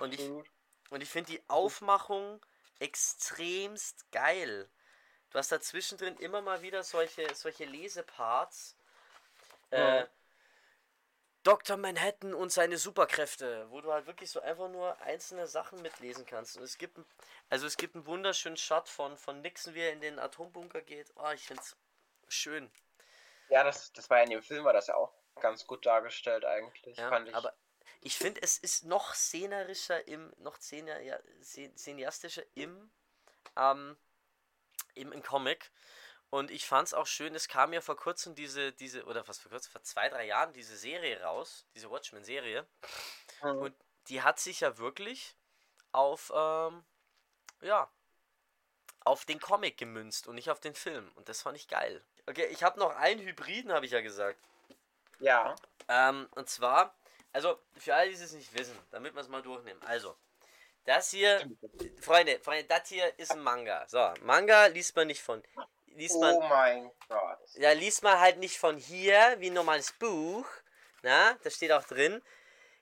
Und 0.00 0.14
ich- 0.14 0.20
Absolut. 0.20 0.46
Und 0.90 1.02
ich 1.02 1.08
finde 1.08 1.32
die 1.32 1.42
Aufmachung 1.48 2.44
extremst 2.78 4.10
geil. 4.12 4.68
Du 5.30 5.38
hast 5.38 5.52
da 5.52 5.60
zwischendrin 5.60 6.16
immer 6.16 6.40
mal 6.40 6.62
wieder 6.62 6.82
solche, 6.82 7.34
solche 7.34 7.64
Leseparts. 7.64 8.76
Äh, 9.70 10.00
Ja. 10.00 10.08
Dr. 11.44 11.76
Manhattan 11.78 12.34
und 12.34 12.52
seine 12.52 12.76
Superkräfte, 12.76 13.70
wo 13.70 13.80
du 13.80 13.92
halt 13.92 14.06
wirklich 14.06 14.30
so 14.30 14.40
einfach 14.40 14.68
nur 14.68 15.00
einzelne 15.02 15.46
Sachen 15.46 15.80
mitlesen 15.80 16.26
kannst. 16.26 16.56
Und 16.58 16.62
es 16.64 16.76
gibt, 16.76 16.98
also 17.48 17.66
es 17.66 17.76
gibt 17.76 17.94
einen 17.94 18.06
wunderschönen 18.06 18.56
Shot 18.56 18.88
von, 18.88 19.16
von 19.16 19.40
Nixon, 19.40 19.72
wie 19.74 19.80
er 19.80 19.92
in 19.92 20.00
den 20.00 20.18
Atombunker 20.18 20.82
geht. 20.82 21.10
Oh, 21.16 21.30
ich 21.32 21.46
find's 21.46 21.76
schön. 22.28 22.70
Ja, 23.48 23.64
das, 23.64 23.92
das 23.92 24.10
war 24.10 24.18
ja 24.18 24.24
in 24.24 24.30
dem 24.30 24.42
Film, 24.42 24.64
war 24.64 24.74
das 24.74 24.88
ja 24.88 24.96
auch 24.96 25.12
ganz 25.40 25.66
gut 25.66 25.86
dargestellt 25.86 26.44
eigentlich, 26.44 26.96
Ja, 26.98 27.08
fand 27.08 27.28
ich. 27.28 27.34
aber 27.34 27.54
ich 28.00 28.16
finde, 28.16 28.42
es 28.42 28.58
ist 28.58 28.84
noch 28.84 29.14
szenerischer 29.14 30.06
im, 30.06 30.32
noch 30.38 30.56
szenia, 30.60 30.98
ja, 31.00 31.18
cineastischer 31.42 32.42
im, 32.54 32.90
ähm, 33.56 33.96
im, 34.94 35.12
im 35.12 35.22
Comic. 35.22 35.70
Und 36.30 36.50
ich 36.50 36.66
fand 36.66 36.88
es 36.88 36.94
auch 36.94 37.06
schön, 37.06 37.34
es 37.34 37.48
kam 37.48 37.72
ja 37.72 37.80
vor 37.80 37.96
kurzem 37.96 38.34
diese, 38.34 38.72
diese, 38.72 39.04
oder 39.06 39.26
was 39.26 39.38
vor 39.38 39.50
kurzem, 39.50 39.72
vor 39.72 39.82
zwei, 39.82 40.08
drei 40.10 40.26
Jahren 40.26 40.52
diese 40.52 40.76
Serie 40.76 41.22
raus, 41.22 41.66
diese 41.74 41.90
Watchmen-Serie. 41.90 42.66
Mhm. 43.42 43.58
Und 43.58 43.74
die 44.08 44.22
hat 44.22 44.38
sich 44.38 44.60
ja 44.60 44.76
wirklich 44.76 45.34
auf, 45.92 46.30
ähm, 46.34 46.84
ja, 47.62 47.90
auf 49.00 49.24
den 49.24 49.40
Comic 49.40 49.78
gemünzt 49.78 50.28
und 50.28 50.34
nicht 50.34 50.50
auf 50.50 50.60
den 50.60 50.74
Film. 50.74 51.10
Und 51.14 51.30
das 51.30 51.42
fand 51.42 51.56
ich 51.56 51.66
geil. 51.66 52.04
Okay, 52.26 52.46
ich 52.46 52.62
habe 52.62 52.78
noch 52.78 52.94
einen 52.94 53.22
Hybriden, 53.22 53.72
habe 53.72 53.86
ich 53.86 53.92
ja 53.92 54.02
gesagt. 54.02 54.38
ja, 55.18 55.56
Ähm, 55.88 56.28
und 56.32 56.50
zwar, 56.50 56.94
also 57.38 57.56
für 57.76 57.94
alle, 57.94 58.10
die 58.10 58.16
es 58.20 58.32
nicht 58.32 58.52
wissen, 58.58 58.76
damit 58.90 59.14
wir 59.14 59.20
es 59.20 59.28
mal 59.28 59.42
durchnehmen. 59.42 59.80
Also, 59.84 60.16
das 60.84 61.10
hier, 61.12 61.40
Freunde, 62.00 62.40
Freunde, 62.40 62.64
das 62.64 62.88
hier 62.88 63.16
ist 63.16 63.30
ein 63.30 63.40
Manga. 63.42 63.86
So, 63.86 64.12
Manga 64.22 64.66
liest 64.66 64.96
man 64.96 65.06
nicht 65.06 65.22
von, 65.22 65.40
liest 65.86 66.18
man, 66.18 66.34
oh 66.34 66.40
mein 66.40 66.90
Gott. 67.08 67.38
ja, 67.54 67.70
liest 67.70 68.02
man 68.02 68.18
halt 68.18 68.38
nicht 68.38 68.58
von 68.58 68.76
hier, 68.76 69.36
wie 69.38 69.50
ein 69.50 69.54
normales 69.54 69.92
Buch. 69.92 70.46
Na, 71.02 71.34
da 71.44 71.50
steht 71.50 71.70
auch 71.70 71.84
drin. 71.84 72.20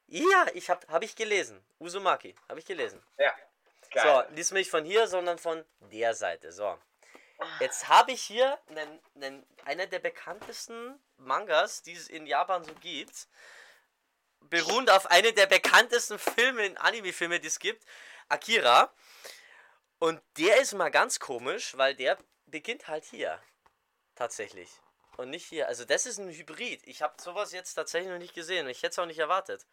Ja, 0.07 0.47
ich 0.55 0.71
hab, 0.71 0.89
hab 0.89 1.03
ich 1.03 1.15
gelesen. 1.17 1.63
Uzumaki, 1.79 2.35
habe 2.49 2.59
ich 2.59 2.65
gelesen. 2.65 3.03
Ja, 3.19 3.35
So, 3.83 4.01
geil. 4.01 4.29
liest 4.31 4.53
man 4.53 4.61
nicht 4.61 4.71
von 4.71 4.87
hier, 4.87 5.07
sondern 5.07 5.37
von 5.37 5.67
der 5.81 6.15
Seite. 6.15 6.51
So. 6.51 6.79
Jetzt 7.61 7.89
habe 7.89 8.13
ich 8.13 8.23
hier 8.23 8.59
einen, 8.71 9.01
einen, 9.17 9.47
einer 9.67 9.87
der 9.87 9.99
bekanntesten 9.99 10.99
Mangas, 11.19 11.83
die 11.83 11.93
es 11.93 12.09
in 12.09 12.25
Japan 12.27 12.65
so 12.65 12.73
gibt. 12.81 13.29
Beruhend 14.51 14.91
auf 14.91 15.07
einen 15.11 15.35
der 15.35 15.47
bekanntesten 15.47 16.19
Filme, 16.19 16.75
Anime-Filme, 16.81 17.41
die 17.41 17.49
es 17.49 17.59
gibt. 17.59 17.85
Akira. 18.29 18.93
Und 19.99 20.21
der 20.37 20.61
ist 20.61 20.75
mal 20.75 20.91
ganz 20.91 21.19
komisch, 21.21 21.77
weil 21.77 21.95
der 21.95 22.19
beginnt 22.47 22.89
halt 22.89 23.05
hier. 23.05 23.41
Tatsächlich. 24.15 24.71
Und 25.17 25.31
nicht 25.31 25.47
hier. 25.47 25.69
Also 25.69 25.85
das 25.85 26.07
ist 26.07 26.19
ein 26.19 26.31
Hybrid. 26.31 26.87
Ich 26.87 27.03
habe 27.03 27.15
sowas 27.21 27.53
jetzt 27.53 27.75
tatsächlich 27.75 28.11
noch 28.11 28.19
nicht 28.19 28.35
gesehen. 28.35 28.69
Ich 28.69 28.79
hätte 28.79 28.93
es 28.93 28.99
auch 28.99 29.07
nicht 29.07 29.19
erwartet. 29.19 29.67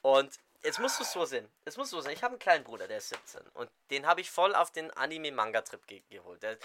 Und 0.00 0.38
jetzt 0.62 0.78
musst 0.78 0.98
du 0.98 1.04
es 1.04 1.12
so 1.12 1.24
sehen. 1.24 1.50
Jetzt 1.64 1.76
musst 1.76 1.92
du 1.92 1.96
so 1.96 2.02
sehen. 2.02 2.12
Ich 2.12 2.22
habe 2.22 2.32
einen 2.32 2.38
kleinen 2.38 2.64
Bruder, 2.64 2.88
der 2.88 2.98
ist 2.98 3.10
17. 3.10 3.42
Und 3.54 3.70
den 3.90 4.06
habe 4.06 4.20
ich 4.20 4.30
voll 4.30 4.54
auf 4.54 4.70
den 4.70 4.90
Anime-Manga-Trip 4.90 5.86
ge 5.86 6.02
geholt. 6.08 6.42
Der 6.42 6.56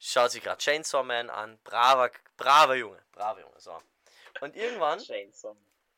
schaut 0.00 0.30
sich 0.30 0.42
gerade 0.42 0.58
Chainsaw 0.58 1.04
Man 1.04 1.28
an. 1.30 1.58
Braver, 1.64 2.10
braver 2.36 2.74
Junge. 2.74 3.02
Braver 3.12 3.40
Junge. 3.40 3.60
So. 3.60 3.82
Und 4.40 4.56
irgendwann. 4.56 4.98
Chainsaw. 4.98 5.56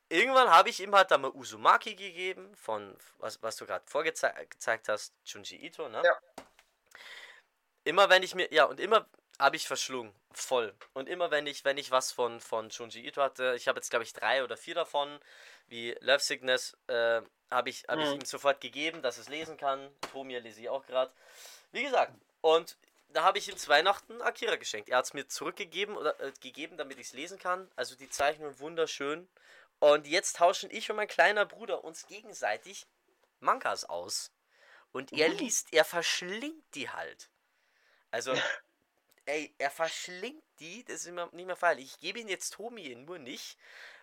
Irgendwann 0.09 0.49
habe 0.49 0.69
ich 0.69 0.79
ihm 0.79 0.95
halt 0.95 1.11
da 1.11 1.17
mal 1.17 1.31
Uzumaki 1.31 1.95
gegeben, 1.95 2.55
von 2.55 2.97
was, 3.19 3.41
was 3.43 3.55
du 3.57 3.65
gerade 3.65 3.85
vorgezeigt 3.87 4.89
hast, 4.89 5.13
Junji 5.23 5.55
Ito, 5.65 5.87
ne? 5.87 6.01
Ja. 6.03 6.17
Immer 7.83 8.09
wenn 8.09 8.23
ich 8.23 8.33
mir, 8.35 8.51
ja, 8.51 8.65
und 8.65 8.79
immer 8.79 9.07
habe 9.39 9.55
ich 9.55 9.67
verschlungen, 9.67 10.13
voll. 10.33 10.73
Und 10.93 11.07
immer 11.07 11.31
wenn 11.31 11.47
ich, 11.47 11.63
wenn 11.63 11.77
ich 11.77 11.91
was 11.91 12.11
von, 12.11 12.41
von 12.41 12.69
Junji 12.69 13.07
Ito 13.07 13.21
hatte, 13.21 13.53
ich 13.55 13.67
habe 13.67 13.77
jetzt 13.77 13.89
glaube 13.89 14.03
ich 14.03 14.11
drei 14.13 14.43
oder 14.43 14.57
vier 14.57 14.75
davon, 14.75 15.19
wie 15.67 15.95
Love 16.01 16.19
Sickness, 16.19 16.75
äh, 16.87 17.21
habe 17.51 17.69
ich, 17.69 17.85
hab 17.87 17.99
ich 17.99 18.09
Mhm. 18.09 18.15
ihm 18.15 18.25
sofort 18.25 18.61
gegeben, 18.61 19.01
dass 19.01 19.17
es 19.17 19.29
lesen 19.29 19.57
kann. 19.57 19.89
Tomia 20.11 20.39
lese 20.39 20.61
ich 20.61 20.69
auch 20.69 20.85
gerade. 20.85 21.11
Wie 21.71 21.83
gesagt, 21.83 22.13
und 22.41 22.77
da 23.09 23.23
habe 23.23 23.37
ich 23.37 23.49
ihm 23.49 23.57
zu 23.57 23.69
Weihnachten 23.69 24.21
Akira 24.21 24.55
geschenkt. 24.55 24.89
Er 24.89 24.97
hat 24.97 25.05
es 25.05 25.13
mir 25.13 25.27
zurückgegeben 25.27 25.97
oder 25.97 26.19
äh, 26.19 26.31
gegeben, 26.41 26.77
damit 26.77 26.99
ich 26.99 27.07
es 27.07 27.13
lesen 27.13 27.39
kann. 27.39 27.69
Also 27.75 27.95
die 27.95 28.09
Zeichnung 28.09 28.59
wunderschön. 28.59 29.27
Und 29.79 30.07
jetzt 30.07 30.35
tauschen 30.37 30.69
ich 30.71 30.89
und 30.89 30.97
mein 30.97 31.07
kleiner 31.07 31.45
Bruder 31.45 31.83
uns 31.83 32.05
gegenseitig 32.07 32.85
Mangas 33.39 33.85
aus. 33.85 34.31
Und 34.91 35.13
er 35.13 35.29
Mhm. 35.29 35.37
liest, 35.37 35.71
er 35.73 35.85
verschlingt 35.85 36.63
die 36.75 36.89
halt. 36.89 37.29
Also, 38.11 38.33
ey, 39.25 39.53
er 39.57 39.71
verschlingt 39.71 40.43
die, 40.59 40.83
das 40.83 41.01
ist 41.01 41.05
immer 41.07 41.29
nicht 41.31 41.45
mehr 41.45 41.55
feierlich. 41.55 41.93
Ich 41.93 41.99
gebe 41.99 42.19
ihn 42.19 42.27
jetzt 42.27 42.53
Tomi 42.53 42.93
nur 42.95 43.19
nicht, 43.19 43.57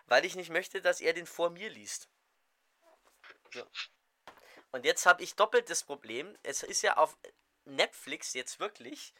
weil 0.07 0.25
ich 0.25 0.35
nicht 0.35 0.49
möchte, 0.49 0.81
dass 0.81 1.01
er 1.01 1.13
den 1.13 1.27
vor 1.27 1.49
mir 1.51 1.69
liest. 1.69 2.07
So. 3.53 3.65
Und 4.71 4.85
jetzt 4.85 5.05
habe 5.05 5.21
ich 5.23 5.35
doppelt 5.35 5.69
das 5.69 5.83
Problem. 5.83 6.37
Es 6.43 6.63
ist 6.63 6.81
ja 6.81 6.97
auf 6.97 7.17
Netflix 7.65 8.33
jetzt 8.33 8.59
wirklich 8.59 9.13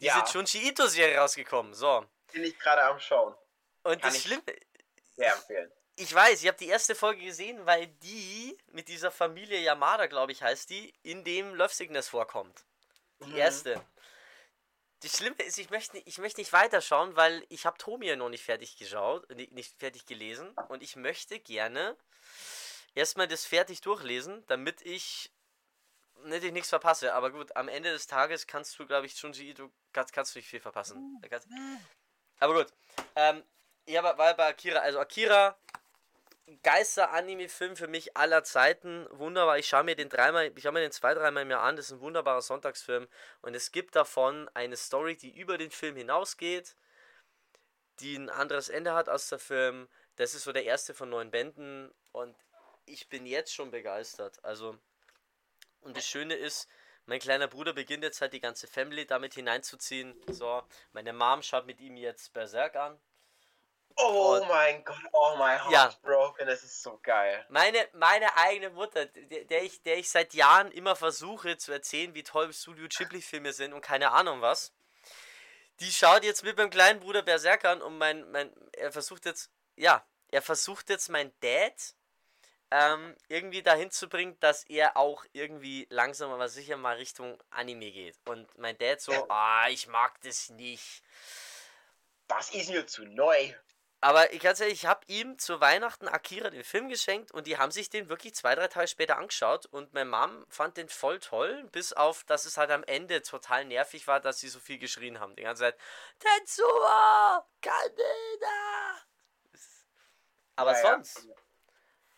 diese 0.00 0.06
Ja. 0.18 0.26
Junji 0.28 0.68
Ito-Serie 0.68 1.18
rausgekommen. 1.18 1.72
So. 1.74 2.06
Bin 2.32 2.44
ich 2.44 2.58
gerade 2.58 2.82
am 2.82 2.98
Schauen. 3.00 3.34
Und 3.84 3.92
Kann 3.92 4.00
das 4.02 4.16
ich- 4.16 4.22
Schlimme, 4.24 4.42
Sehr 5.16 5.34
empfehlen. 5.34 5.72
Ich 5.96 6.14
weiß, 6.14 6.42
ich 6.42 6.48
habe 6.48 6.58
die 6.58 6.68
erste 6.68 6.94
Folge 6.94 7.22
gesehen, 7.24 7.64
weil 7.66 7.86
die 7.86 8.56
mit 8.72 8.88
dieser 8.88 9.10
Familie 9.10 9.58
Yamada, 9.60 10.06
glaube 10.06 10.32
ich, 10.32 10.42
heißt 10.42 10.68
die, 10.70 10.92
in 11.02 11.24
dem 11.24 11.54
Love 11.54 11.72
Sickness 11.74 12.08
vorkommt. 12.08 12.64
Die 13.24 13.30
Mhm. 13.30 13.36
erste. 13.36 13.86
Das 15.00 15.16
Schlimme 15.16 15.36
ist, 15.42 15.58
ich 15.58 15.70
möchte, 15.70 15.98
ich 15.98 16.18
möchte 16.18 16.40
nicht 16.40 16.52
weiterschauen, 16.52 17.16
weil 17.16 17.44
ich 17.48 17.66
habe 17.66 17.76
Tomia 17.78 18.16
noch 18.16 18.28
nicht 18.30 18.44
fertig 18.44 18.76
geschaut, 18.78 19.28
nicht, 19.30 19.78
fertig 19.78 20.06
gelesen 20.06 20.54
und 20.68 20.82
ich 20.82 20.96
möchte 20.96 21.38
gerne 21.38 21.96
erstmal 22.94 23.28
das 23.28 23.44
fertig 23.44 23.80
durchlesen, 23.82 24.44
damit 24.46 24.80
ich 24.82 25.30
nicht 26.24 26.44
ich 26.44 26.52
nichts 26.52 26.70
verpasse. 26.70 27.12
Aber 27.14 27.30
gut, 27.30 27.54
am 27.56 27.68
Ende 27.68 27.92
des 27.92 28.06
Tages 28.06 28.46
kannst 28.46 28.78
du, 28.78 28.86
glaube 28.86 29.06
ich, 29.06 29.16
Junji 29.20 29.50
Ito, 29.50 29.70
kannst, 29.92 30.12
kannst 30.14 30.34
du 30.34 30.38
nicht 30.38 30.48
viel 30.48 30.60
verpassen. 30.60 31.20
Kannst- 31.28 31.48
Aber 32.40 32.54
gut. 32.54 32.72
Ähm, 33.14 33.44
ja, 33.86 34.00
aber 34.00 34.16
weil 34.18 34.34
bei 34.34 34.46
Akira, 34.48 34.80
also 34.80 34.98
Akira, 34.98 35.56
Geister-Anime-Film 36.62 37.76
für 37.76 37.88
mich 37.88 38.16
aller 38.16 38.44
Zeiten. 38.44 39.06
Wunderbar. 39.10 39.58
Ich 39.58 39.66
schaue 39.66 39.82
mir 39.84 39.96
den 39.96 40.08
dreimal, 40.08 40.52
ich 40.54 40.62
schaue 40.62 40.72
mir 40.72 40.80
den 40.80 40.92
zwei, 40.92 41.12
dreimal 41.14 41.42
im 41.42 41.50
Jahr 41.50 41.62
an. 41.62 41.76
Das 41.76 41.86
ist 41.86 41.92
ein 41.92 42.00
wunderbarer 42.00 42.42
Sonntagsfilm. 42.42 43.08
Und 43.42 43.54
es 43.54 43.72
gibt 43.72 43.96
davon 43.96 44.48
eine 44.54 44.76
Story, 44.76 45.16
die 45.16 45.36
über 45.36 45.58
den 45.58 45.70
Film 45.70 45.96
hinausgeht, 45.96 46.76
die 48.00 48.16
ein 48.16 48.30
anderes 48.30 48.68
Ende 48.68 48.94
hat 48.94 49.08
als 49.08 49.28
der 49.28 49.40
Film. 49.40 49.88
Das 50.16 50.34
ist 50.34 50.44
so 50.44 50.52
der 50.52 50.64
erste 50.64 50.94
von 50.94 51.10
neun 51.10 51.30
Bänden. 51.30 51.92
Und 52.12 52.36
ich 52.84 53.08
bin 53.08 53.26
jetzt 53.26 53.52
schon 53.52 53.72
begeistert. 53.72 54.44
Also, 54.44 54.78
und 55.80 55.96
das 55.96 56.06
Schöne 56.06 56.34
ist, 56.34 56.68
mein 57.06 57.20
kleiner 57.20 57.48
Bruder 57.48 57.72
beginnt 57.72 58.04
jetzt 58.04 58.20
halt 58.20 58.32
die 58.32 58.40
ganze 58.40 58.68
Family 58.68 59.04
damit 59.06 59.34
hineinzuziehen. 59.34 60.14
So, 60.28 60.62
meine 60.92 61.12
Mom 61.12 61.42
schaut 61.42 61.66
mit 61.66 61.80
ihm 61.80 61.96
jetzt 61.96 62.32
Berserk 62.32 62.76
an. 62.76 63.00
Oh 63.98 64.34
Und- 64.40 64.48
mein 64.48 64.84
Gott, 64.84 64.98
oh 65.12 65.36
my 65.36 65.56
heart 65.58 65.70
Ja. 65.72 65.94
broken, 66.02 66.46
das 66.46 66.62
ist 66.62 66.82
so 66.82 66.98
geil. 67.02 67.44
Meine, 67.48 67.88
meine 67.94 68.36
eigene 68.36 68.70
Mutter, 68.70 69.06
der, 69.06 69.44
der, 69.44 69.62
ich, 69.62 69.82
der 69.82 69.96
ich 69.96 70.10
seit 70.10 70.34
Jahren 70.34 70.70
immer 70.72 70.96
versuche 70.96 71.56
zu 71.56 71.72
erzählen, 71.72 72.14
wie 72.14 72.22
toll 72.22 72.52
Studio 72.52 72.88
Ghibli-Filme 72.88 73.52
sind 73.52 73.72
und 73.72 73.80
keine 73.80 74.12
Ahnung 74.12 74.42
was, 74.42 74.72
die 75.80 75.90
schaut 75.90 76.24
jetzt 76.24 76.42
mit 76.42 76.56
meinem 76.56 76.70
kleinen 76.70 77.00
Bruder 77.00 77.22
Berserk 77.22 77.64
an 77.64 77.80
und 77.82 77.96
mein, 77.98 78.30
mein, 78.32 78.52
er 78.72 78.92
versucht 78.92 79.24
jetzt, 79.24 79.50
ja, 79.76 80.06
er 80.28 80.42
versucht 80.42 80.90
jetzt 80.90 81.08
mein 81.08 81.32
Dad 81.40 81.94
ähm, 82.70 83.14
irgendwie 83.28 83.62
dahin 83.62 83.90
zu 83.90 84.08
bringen, 84.08 84.38
dass 84.40 84.64
er 84.64 84.96
auch 84.96 85.24
irgendwie 85.32 85.86
langsam 85.88 86.32
aber 86.32 86.48
sicher 86.48 86.76
mal 86.76 86.96
Richtung 86.96 87.40
Anime 87.50 87.92
geht. 87.92 88.18
Und 88.24 88.46
mein 88.58 88.76
Dad 88.76 89.00
so, 89.00 89.12
ah, 89.28 89.68
ich 89.68 89.86
mag 89.86 90.20
das 90.22 90.50
nicht. 90.50 91.02
Das 92.26 92.50
ist 92.50 92.70
mir 92.70 92.86
zu 92.86 93.04
neu. 93.04 93.54
Aber 94.06 94.32
ich 94.32 94.40
ganz 94.40 94.60
ehrlich, 94.60 94.84
ich 94.84 94.86
habe 94.86 95.00
ihm 95.08 95.36
zu 95.36 95.60
Weihnachten 95.60 96.06
Akira 96.06 96.48
den 96.50 96.62
Film 96.62 96.88
geschenkt 96.88 97.32
und 97.32 97.48
die 97.48 97.58
haben 97.58 97.72
sich 97.72 97.90
den 97.90 98.08
wirklich 98.08 98.36
zwei, 98.36 98.54
drei 98.54 98.68
Tage 98.68 98.86
später 98.86 99.18
angeschaut 99.18 99.66
und 99.66 99.94
meine 99.94 100.08
Mom 100.08 100.46
fand 100.48 100.76
den 100.76 100.88
voll 100.88 101.18
toll, 101.18 101.64
bis 101.72 101.92
auf, 101.92 102.22
dass 102.22 102.44
es 102.44 102.56
halt 102.56 102.70
am 102.70 102.84
Ende 102.84 103.20
total 103.22 103.64
nervig 103.64 104.06
war, 104.06 104.20
dass 104.20 104.38
sie 104.38 104.48
so 104.48 104.60
viel 104.60 104.78
geschrien 104.78 105.18
haben. 105.18 105.34
Die 105.34 105.42
ganze 105.42 105.64
Zeit, 105.64 105.78
Tetsuo, 106.20 106.68
Kaneda. 107.60 109.02
Aber 110.54 110.70
Ja, 110.70 110.78
ja. 110.78 110.82
sonst 110.82 111.26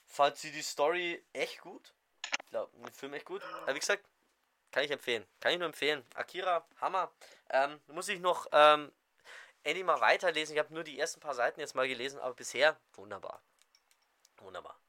fand 0.05 0.37
sie 0.37 0.53
die 0.53 0.61
Story 0.61 1.25
echt 1.33 1.63
gut. 1.63 1.95
Ich 2.45 2.51
glaube, 2.51 2.71
den 2.77 2.93
Film 2.93 3.15
echt 3.15 3.25
gut. 3.25 3.43
Aber 3.63 3.75
wie 3.75 3.79
gesagt, 3.81 4.05
kann 4.73 4.85
ich 4.85 4.91
empfehlen. 4.91 5.27
Kann 5.41 5.53
ich 5.53 5.59
nur 5.59 5.69
empfehlen. 5.69 6.05
Akira, 6.17 6.69
Hammer. 6.83 7.11
Ähm, 7.49 7.81
muss 7.87 8.09
ich 8.09 8.21
noch 8.21 8.47
ähm, 8.53 8.93
endlich 9.69 9.85
mal 9.85 10.01
weiterlesen. 10.01 10.55
Ich 10.55 10.59
habe 10.59 10.73
nur 10.75 10.85
die 10.85 10.99
ersten 10.99 11.21
paar 11.21 11.35
Seiten 11.35 11.61
jetzt 11.61 11.75
mal 11.75 11.87
gelesen, 11.89 12.19
aber 12.21 12.35
bisher 12.35 12.79
wunderbar. 12.95 13.43
Wunderbar. 14.39 14.81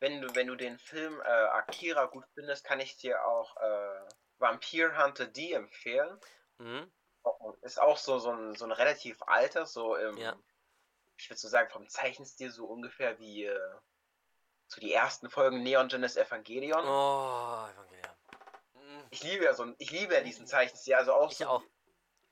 Wenn 0.00 0.20
du, 0.20 0.34
wenn 0.34 0.46
du 0.46 0.56
den 0.56 0.78
Film 0.78 1.20
äh, 1.20 1.24
Akira 1.24 2.06
gut 2.06 2.24
findest, 2.34 2.64
kann 2.64 2.80
ich 2.80 2.96
dir 2.96 3.24
auch 3.24 3.56
äh, 3.56 4.00
Vampire 4.38 5.02
Hunter 5.02 5.26
D 5.26 5.52
empfehlen. 5.52 6.18
Mhm. 6.58 6.90
Ist 7.62 7.80
auch 7.80 7.96
so, 7.96 8.18
so, 8.18 8.30
ein, 8.30 8.56
so 8.56 8.64
ein 8.64 8.72
relativ 8.72 9.22
alter, 9.22 9.64
so 9.66 9.94
im, 9.94 10.16
Ja. 10.16 10.36
ich 11.16 11.30
würde 11.30 11.38
so 11.38 11.48
sagen, 11.48 11.70
vom 11.70 11.88
Zeichenstil 11.88 12.50
so 12.50 12.66
ungefähr 12.66 13.18
wie 13.20 13.44
äh, 13.44 13.74
so 14.66 14.80
die 14.80 14.92
ersten 14.92 15.30
Folgen 15.30 15.62
Neon 15.62 15.88
Genesis 15.88 16.16
Evangelion. 16.16 16.84
Oh, 16.84 17.68
Evangelion. 17.72 18.16
Mhm. 18.74 19.06
Ich 19.10 19.22
liebe 19.22 19.44
ja 19.44 19.54
so 19.54 19.72
ich 19.78 19.90
liebe 19.92 20.14
ja 20.14 20.20
diesen 20.22 20.46
Zeichenstil. 20.46 20.94
Also 20.94 21.14
auch 21.14 21.30
Ich 21.30 21.38
so, 21.38 21.46
auch. 21.46 21.62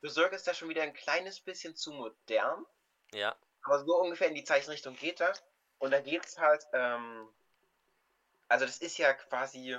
Berserk 0.00 0.32
ist 0.32 0.46
da 0.46 0.54
schon 0.54 0.68
wieder 0.68 0.82
ein 0.82 0.94
kleines 0.94 1.40
bisschen 1.40 1.76
zu 1.76 1.92
modern. 1.92 2.66
Ja. 3.12 3.36
Aber 3.62 3.84
so 3.84 3.96
ungefähr 3.96 4.28
in 4.28 4.34
die 4.34 4.44
Zeichenrichtung 4.44 4.96
geht 4.96 5.20
das. 5.20 5.42
Und 5.78 5.90
da 5.90 6.00
geht's 6.00 6.38
halt, 6.38 6.66
ähm, 6.72 7.28
also 8.48 8.66
das 8.66 8.78
ist 8.78 8.98
ja 8.98 9.12
quasi 9.12 9.78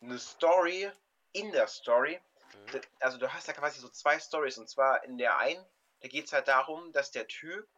eine 0.00 0.18
Story 0.18 0.90
in 1.32 1.52
der 1.52 1.66
Story. 1.66 2.20
Mhm. 2.54 2.80
Also 3.00 3.18
du 3.18 3.32
hast 3.32 3.48
ja 3.48 3.54
quasi 3.54 3.80
so 3.80 3.88
zwei 3.88 4.18
Stories. 4.18 4.58
Und 4.58 4.68
zwar 4.68 5.04
in 5.04 5.18
der 5.18 5.38
einen, 5.38 5.64
da 6.00 6.08
geht's 6.08 6.32
halt 6.32 6.48
darum, 6.48 6.92
dass 6.92 7.10
der 7.10 7.26
Typ, 7.28 7.68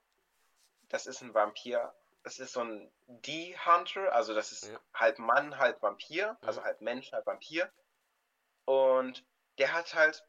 das 0.88 1.06
ist 1.06 1.22
ein 1.22 1.34
Vampir, 1.34 1.92
das 2.22 2.38
ist 2.38 2.52
so 2.52 2.60
ein 2.60 2.92
D-Hunter, 3.06 4.12
also 4.12 4.34
das 4.34 4.52
ist 4.52 4.68
Ja. 4.68 4.80
halb 4.94 5.18
Mann, 5.18 5.58
halb 5.58 5.82
Vampir, 5.82 6.36
also 6.42 6.60
Mhm. 6.60 6.64
halb 6.64 6.80
Mensch, 6.80 7.12
halb 7.12 7.26
Vampir. 7.26 7.72
Und 8.64 9.24
der 9.58 9.72
hat 9.72 9.94
halt, 9.94 10.24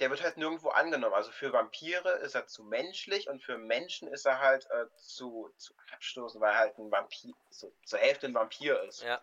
der 0.00 0.10
wird 0.10 0.22
halt 0.22 0.36
nirgendwo 0.36 0.70
angenommen. 0.70 1.14
Also 1.14 1.30
für 1.30 1.52
Vampire 1.52 2.10
ist 2.18 2.34
er 2.34 2.46
zu 2.46 2.64
menschlich 2.64 3.28
und 3.28 3.42
für 3.42 3.58
Menschen 3.58 4.08
ist 4.08 4.26
er 4.26 4.40
halt 4.40 4.68
äh, 4.70 4.86
zu, 4.96 5.52
zu 5.56 5.74
abstoßen, 5.92 6.40
weil 6.40 6.52
er 6.52 6.58
halt 6.58 6.78
ein 6.78 6.90
Vampir, 6.90 7.34
so, 7.50 7.72
zur 7.84 7.98
Hälfte 7.98 8.26
ein 8.26 8.34
Vampir 8.34 8.82
ist. 8.82 9.02
Ja. 9.02 9.22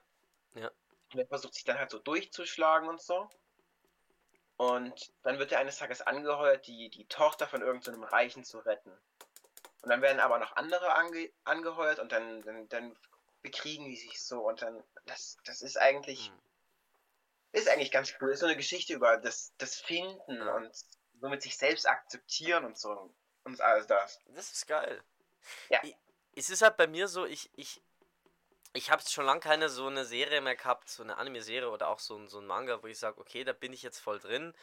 Und 1.13 1.19
er 1.19 1.27
versucht 1.27 1.55
sich 1.55 1.63
dann 1.63 1.79
halt 1.79 1.89
so 1.89 1.99
durchzuschlagen 1.99 2.87
und 2.87 3.01
so. 3.01 3.29
Und 4.57 5.13
dann 5.23 5.39
wird 5.39 5.51
er 5.51 5.59
eines 5.59 5.77
Tages 5.77 6.01
angeheuert, 6.01 6.67
die, 6.67 6.89
die 6.89 7.05
Tochter 7.05 7.47
von 7.47 7.61
irgendeinem 7.61 8.03
Reichen 8.03 8.43
zu 8.43 8.59
retten. 8.59 8.91
Und 9.81 9.89
dann 9.89 10.01
werden 10.01 10.19
aber 10.19 10.39
noch 10.39 10.55
andere 10.55 10.93
ange, 10.95 11.31
angeheuert 11.43 11.99
und 11.99 12.11
dann, 12.11 12.41
dann, 12.41 12.67
dann 12.69 12.95
bekriegen 13.41 13.85
die 13.85 13.95
sich 13.95 14.21
so 14.21 14.47
und 14.47 14.61
dann, 14.61 14.83
das, 15.05 15.37
das 15.45 15.61
ist 15.61 15.77
eigentlich, 15.77 16.31
Mhm. 16.31 16.46
Ist 17.51 17.69
eigentlich 17.69 17.91
ganz 17.91 18.13
cool. 18.21 18.31
Ist 18.31 18.41
so 18.41 18.45
eine 18.45 18.57
Geschichte 18.57 18.93
über 18.93 19.17
das, 19.17 19.53
das 19.57 19.75
Finden 19.79 20.41
und 20.41 20.71
somit 21.19 21.41
sich 21.41 21.57
selbst 21.57 21.87
akzeptieren 21.87 22.65
und 22.65 22.77
so 22.77 23.13
und 23.43 23.61
alles 23.61 23.87
das. 23.87 24.19
Das 24.27 24.51
ist 24.51 24.67
geil. 24.67 25.01
Ja. 25.69 25.79
Ich, 25.83 25.95
es 26.35 26.49
ist 26.49 26.61
halt 26.61 26.77
bei 26.77 26.87
mir 26.87 27.07
so, 27.07 27.25
ich, 27.25 27.49
ich, 27.55 27.81
ich 28.73 28.91
habe 28.91 29.01
schon 29.07 29.25
lange 29.25 29.39
keine 29.39 29.69
so 29.69 29.87
eine 29.87 30.05
Serie 30.05 30.41
mehr 30.41 30.55
gehabt, 30.55 30.89
so 30.89 31.01
eine 31.01 31.17
Anime-Serie 31.17 31.69
oder 31.69 31.87
auch 31.87 31.99
so 31.99 32.15
ein, 32.15 32.27
so 32.27 32.39
ein 32.39 32.45
Manga, 32.45 32.83
wo 32.83 32.87
ich 32.87 32.99
sage, 32.99 33.19
okay, 33.19 33.43
da 33.43 33.53
bin 33.53 33.73
ich 33.73 33.81
jetzt 33.81 33.99
voll 33.99 34.19
drin. 34.19 34.53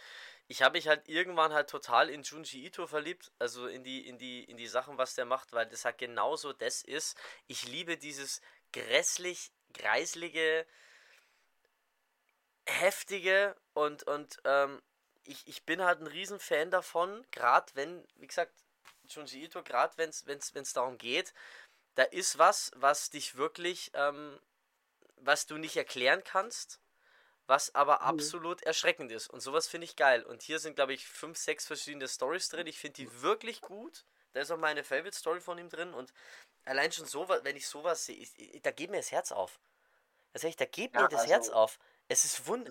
Ich 0.47 0.62
habe 0.62 0.76
mich 0.76 0.87
halt 0.87 1.09
irgendwann 1.09 1.53
halt 1.53 1.70
total 1.70 2.11
in 2.11 2.22
Junji 2.22 2.66
Ito 2.66 2.87
verliebt, 2.87 3.32
also 3.39 3.66
in 3.66 3.82
die, 3.82 4.07
in 4.07 4.18
die, 4.18 4.45
in 4.45 4.57
die 4.57 4.68
Sachen, 4.68 4.99
was 4.99 5.14
der 5.14 5.24
macht, 5.24 5.53
weil 5.53 5.66
das 5.66 5.85
halt 5.85 5.99
genauso 5.99 6.53
das 6.53 6.82
ist. 6.82 7.16
Ich 7.47 7.66
liebe 7.66 7.97
dieses 7.97 8.41
grässlich, 8.72 9.51
greislige, 9.72 10.66
heftige 12.66 13.56
und, 13.72 14.02
und 14.04 14.40
ähm, 14.44 14.82
ich, 15.24 15.46
ich 15.46 15.64
bin 15.64 15.82
halt 15.82 16.00
ein 16.00 16.06
Riesenfan 16.06 16.70
davon, 16.70 17.24
gerade 17.30 17.74
wenn, 17.74 18.06
wie 18.16 18.26
gesagt, 18.26 18.52
Junji 19.08 19.44
Ito, 19.44 19.62
gerade 19.62 19.96
wenn 19.96 20.10
es 20.10 20.72
darum 20.72 20.98
geht, 20.98 21.34
da 21.94 22.02
ist 22.02 22.38
was, 22.38 22.70
was 22.74 23.10
dich 23.10 23.36
wirklich, 23.36 23.90
ähm, 23.94 24.38
was 25.16 25.46
du 25.46 25.56
nicht 25.56 25.76
erklären 25.76 26.22
kannst, 26.24 26.80
was 27.46 27.74
aber 27.74 27.96
mhm. 28.00 28.06
absolut 28.06 28.62
erschreckend 28.62 29.12
ist. 29.12 29.28
Und 29.28 29.40
sowas 29.40 29.68
finde 29.68 29.84
ich 29.84 29.96
geil. 29.96 30.22
Und 30.22 30.42
hier 30.42 30.58
sind, 30.58 30.74
glaube 30.74 30.94
ich, 30.94 31.06
fünf, 31.06 31.38
sechs 31.38 31.66
verschiedene 31.66 32.08
Stories 32.08 32.48
drin. 32.48 32.66
Ich 32.66 32.78
finde 32.78 32.96
die 32.96 33.22
wirklich 33.22 33.60
gut. 33.60 34.04
Da 34.32 34.40
ist 34.40 34.50
auch 34.50 34.58
meine 34.58 34.82
Favorite 34.82 35.16
Story 35.16 35.40
von 35.40 35.58
ihm 35.58 35.68
drin. 35.68 35.94
Und 35.94 36.12
allein 36.64 36.90
schon 36.90 37.06
so, 37.06 37.28
wenn 37.28 37.56
ich 37.56 37.68
sowas 37.68 38.06
sehe, 38.06 38.26
da 38.62 38.70
geht 38.70 38.90
mir 38.90 38.96
das 38.96 39.12
Herz 39.12 39.30
auf. 39.30 39.60
Tatsächlich, 40.32 40.56
da 40.56 40.64
geht 40.64 40.94
ja, 40.94 41.02
mir 41.02 41.08
das 41.08 41.20
also, 41.20 41.32
Herz 41.32 41.48
auf. 41.50 41.78
Es 42.09 42.24
ist 42.24 42.46
wund. 42.46 42.70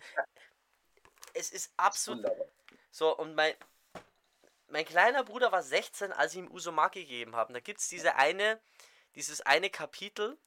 Es 1.34 1.52
ist 1.52 1.74
absolut. 1.78 2.32
So, 2.92 3.18
und 3.18 3.36
mein, 3.36 3.56
mein 4.68 4.86
kleiner 4.86 5.24
Bruder 5.24 5.52
war 5.52 5.64
16, 5.64 6.12
als 6.12 6.34
ich 6.34 6.40
ihm 6.40 6.52
Usomaki 6.52 7.02
gegeben 7.02 7.36
habe. 7.36 7.54
Da 7.54 7.60
gibt 7.60 7.80
es 7.80 7.88
diese 7.88 8.16
eine, 8.16 8.62
dieses 9.16 9.42
eine 9.42 9.70
Kapitel. 9.70 10.38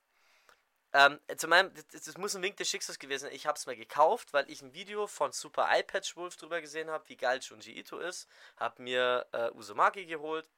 Ähm, 0.93 1.21
zu 1.37 1.49
meinem, 1.49 1.75
das, 1.75 2.05
das, 2.05 2.17
muss 2.17 2.35
ein 2.37 2.43
Wink 2.43 2.57
des 2.57 2.69
Schicksals 2.69 2.99
gewesen 2.99 3.25
sein. 3.25 3.35
Ich 3.35 3.47
habe 3.47 3.59
es 3.59 3.67
mir 3.67 3.77
gekauft, 3.77 4.33
weil 4.33 4.49
ich 4.51 4.63
ein 4.63 4.73
Video 4.73 5.07
von 5.07 5.33
Super 5.33 5.69
iPad 5.71 6.17
Wolf 6.17 6.37
drüber 6.37 6.61
gesehen 6.61 6.91
habe, 6.91 7.09
wie 7.09 7.17
geil 7.17 7.41
Junji 7.43 7.77
Ito 7.79 7.99
ist. 7.99 8.29
Habe 8.57 8.83
mir 8.83 9.27
äh, 9.33 9.51
Uzumaki 9.51 10.07
geholt 10.07 10.49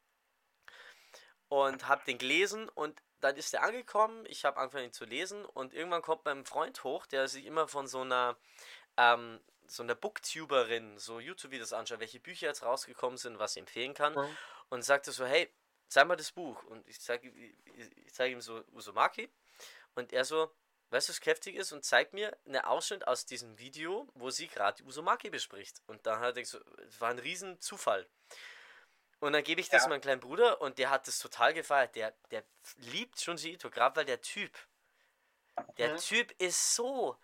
und 1.48 1.88
habe 1.88 2.04
den 2.04 2.18
gelesen 2.18 2.68
und 2.68 3.02
dann 3.20 3.36
ist 3.36 3.52
der 3.52 3.62
angekommen. 3.62 4.24
Ich 4.28 4.44
habe 4.44 4.58
angefangen 4.58 4.86
ihn 4.86 4.92
zu 4.92 5.04
lesen 5.04 5.44
und 5.44 5.74
irgendwann 5.74 6.02
kommt 6.02 6.24
mein 6.24 6.44
Freund 6.44 6.82
hoch, 6.84 7.06
der 7.06 7.28
sich 7.28 7.46
immer 7.46 7.68
von 7.68 7.86
so 7.86 8.00
einer 8.00 8.36
ähm, 8.96 9.40
so 9.66 9.82
einer 9.82 9.94
Booktuberin 9.94 10.98
so 10.98 11.20
YouTube-Videos 11.20 11.72
anschaut, 11.72 12.00
welche 12.00 12.20
Bücher 12.20 12.46
jetzt 12.46 12.62
rausgekommen 12.62 13.18
sind, 13.18 13.38
was 13.38 13.52
sie 13.52 13.60
empfehlen 13.60 13.94
kann 13.94 14.14
mhm. 14.14 14.36
und 14.70 14.82
sagte 14.82 15.12
so, 15.12 15.26
hey, 15.26 15.52
zeig 15.88 16.06
mal 16.06 16.16
das 16.16 16.32
Buch. 16.32 16.62
Und 16.64 16.88
ich 16.88 17.00
zeige 17.00 17.28
ich 17.28 18.14
zeig 18.14 18.32
ihm 18.32 18.40
so 18.40 18.64
Usumaki. 18.72 19.28
Und 19.94 20.12
er 20.12 20.24
so, 20.24 20.50
weißt 20.90 21.08
du, 21.08 21.12
was 21.12 21.20
kräftig 21.20 21.56
ist? 21.56 21.72
Und 21.72 21.84
zeigt 21.84 22.14
mir 22.14 22.36
einen 22.46 22.62
Ausschnitt 22.62 23.06
aus 23.06 23.26
diesem 23.26 23.58
Video, 23.58 24.08
wo 24.14 24.30
sie 24.30 24.48
gerade 24.48 24.82
Usumaki 24.84 25.30
bespricht. 25.30 25.82
Und 25.86 26.06
dann 26.06 26.20
hat 26.20 26.36
er 26.36 26.44
so, 26.44 26.58
es 26.86 27.00
war 27.00 27.10
ein 27.10 27.18
riesen 27.18 27.60
Zufall. 27.60 28.08
Und 29.20 29.32
dann 29.32 29.42
gebe 29.42 29.60
ich 29.60 29.68
das 29.68 29.82
ja. 29.82 29.88
meinem 29.88 30.00
kleinen 30.00 30.20
Bruder 30.20 30.60
und 30.60 30.78
der 30.78 30.90
hat 30.90 31.08
das 31.08 31.18
total 31.18 31.52
gefeiert. 31.52 31.94
Der, 31.96 32.12
der 32.30 32.44
liebt 32.76 33.20
Junji 33.20 33.54
Ito, 33.54 33.68
gerade 33.70 33.96
weil 33.96 34.04
der 34.04 34.20
Typ, 34.20 34.56
der 35.76 35.92
mhm. 35.92 35.98
Typ 35.98 36.40
ist 36.40 36.74
so 36.74 37.18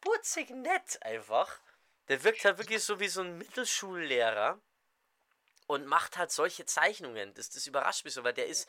putzig 0.00 0.50
nett 0.50 1.02
einfach. 1.02 1.60
Der 2.08 2.22
wirkt 2.24 2.44
halt 2.44 2.58
wirklich 2.58 2.82
so 2.82 2.98
wie 3.00 3.08
so 3.08 3.20
ein 3.20 3.36
Mittelschullehrer 3.36 4.60
und 5.66 5.86
macht 5.86 6.16
halt 6.16 6.30
solche 6.30 6.64
Zeichnungen. 6.64 7.34
Das, 7.34 7.50
das 7.50 7.66
überrascht 7.66 8.04
mich 8.04 8.14
so, 8.14 8.24
weil 8.24 8.34
der 8.34 8.46
ist 8.46 8.68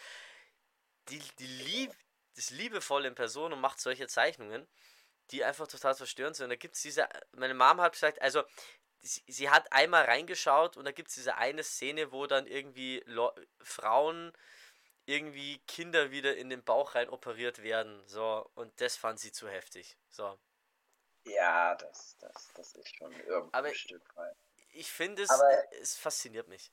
die, 1.10 1.22
die 1.40 1.48
Lieb, 1.48 1.94
das 2.36 2.50
liebevoll 2.50 3.06
in 3.06 3.16
Person 3.16 3.54
und 3.54 3.62
macht 3.62 3.80
solche 3.80 4.08
Zeichnungen, 4.08 4.68
die 5.32 5.44
einfach 5.44 5.68
total 5.68 5.96
verstörend 5.96 6.36
sind. 6.36 6.46
Und 6.46 6.50
da 6.52 6.56
gibt 6.56 6.76
es 6.76 6.82
diese, 6.82 7.08
meine 7.32 7.54
Mom 7.54 7.80
hat 7.82 7.94
gesagt, 7.94 8.22
also 8.22 8.44
sie, 9.02 9.24
sie 9.28 9.50
hat 9.50 9.72
einmal 9.72 10.06
reingeschaut 10.06 10.78
und 10.78 10.86
da 10.86 10.92
gibt 10.92 11.10
es 11.10 11.16
diese 11.16 11.36
eine 11.36 11.64
Szene, 11.64 12.12
wo 12.12 12.28
dann 12.28 12.48
irgendwie 12.48 13.04
Lo 13.06 13.32
Frauen 13.62 14.34
irgendwie 15.06 15.60
Kinder 15.68 16.12
wieder 16.12 16.36
in 16.36 16.50
den 16.50 16.64
Bauch 16.64 16.96
rein 16.96 17.10
operiert 17.10 17.64
werden. 17.64 18.04
So, 18.08 18.50
und 18.56 18.80
das 18.82 18.98
fand 18.98 19.20
sie 19.20 19.32
zu 19.32 19.48
heftig. 19.48 19.98
So. 20.10 20.38
Ja, 21.24 21.76
das, 21.76 22.18
das, 22.20 22.50
das 22.56 22.74
ist 22.74 22.96
schon 22.96 23.12
irgendwo 23.14 23.50
Aber 23.54 23.68
ein 23.68 23.76
Stück 23.76 24.16
weit. 24.16 24.36
Ich 24.74 24.92
finde 24.92 25.24
es, 25.24 25.30
Aber 25.30 25.74
es 25.82 25.96
fasziniert 25.96 26.48
mich. 26.48 26.72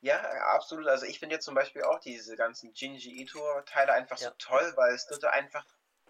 Ja, 0.00 0.20
absolut. 0.54 0.88
Also 0.88 1.06
ich 1.06 1.18
finde 1.18 1.36
jetzt 1.36 1.44
zum 1.44 1.54
Beispiel 1.54 1.82
auch 1.82 2.00
diese 2.00 2.36
ganzen 2.36 2.72
Jinji 2.74 3.22
Ito-Teile 3.22 3.92
einfach 3.92 4.18
ja. 4.18 4.30
so 4.30 4.34
toll, 4.38 4.72
weil 4.76 4.94
es 4.94 5.06
dort 5.06 5.24
einfach 5.24 5.64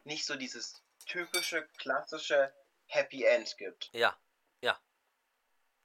nicht 0.04 0.24
so 0.24 0.36
dieses 0.36 0.82
typische, 1.06 1.66
klassische 1.78 2.54
Happy 2.86 3.24
End 3.24 3.56
gibt. 3.58 3.90
Ja. 3.92 4.16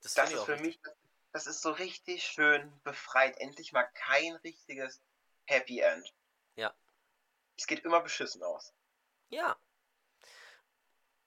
Das, 0.01 0.13
das 0.13 0.31
ist 0.31 0.43
für 0.43 0.53
richtig. 0.53 0.83
mich, 0.83 0.95
das 1.31 1.47
ist 1.47 1.61
so 1.61 1.71
richtig 1.71 2.23
schön 2.23 2.71
befreit. 2.83 3.37
Endlich 3.37 3.71
mal 3.73 3.83
kein 3.93 4.35
richtiges 4.37 5.01
Happy 5.45 5.79
End. 5.79 6.13
Ja. 6.55 6.73
Es 7.57 7.67
geht 7.67 7.83
immer 7.83 8.01
beschissen 8.01 8.43
aus. 8.43 8.73
Ja. 9.29 9.57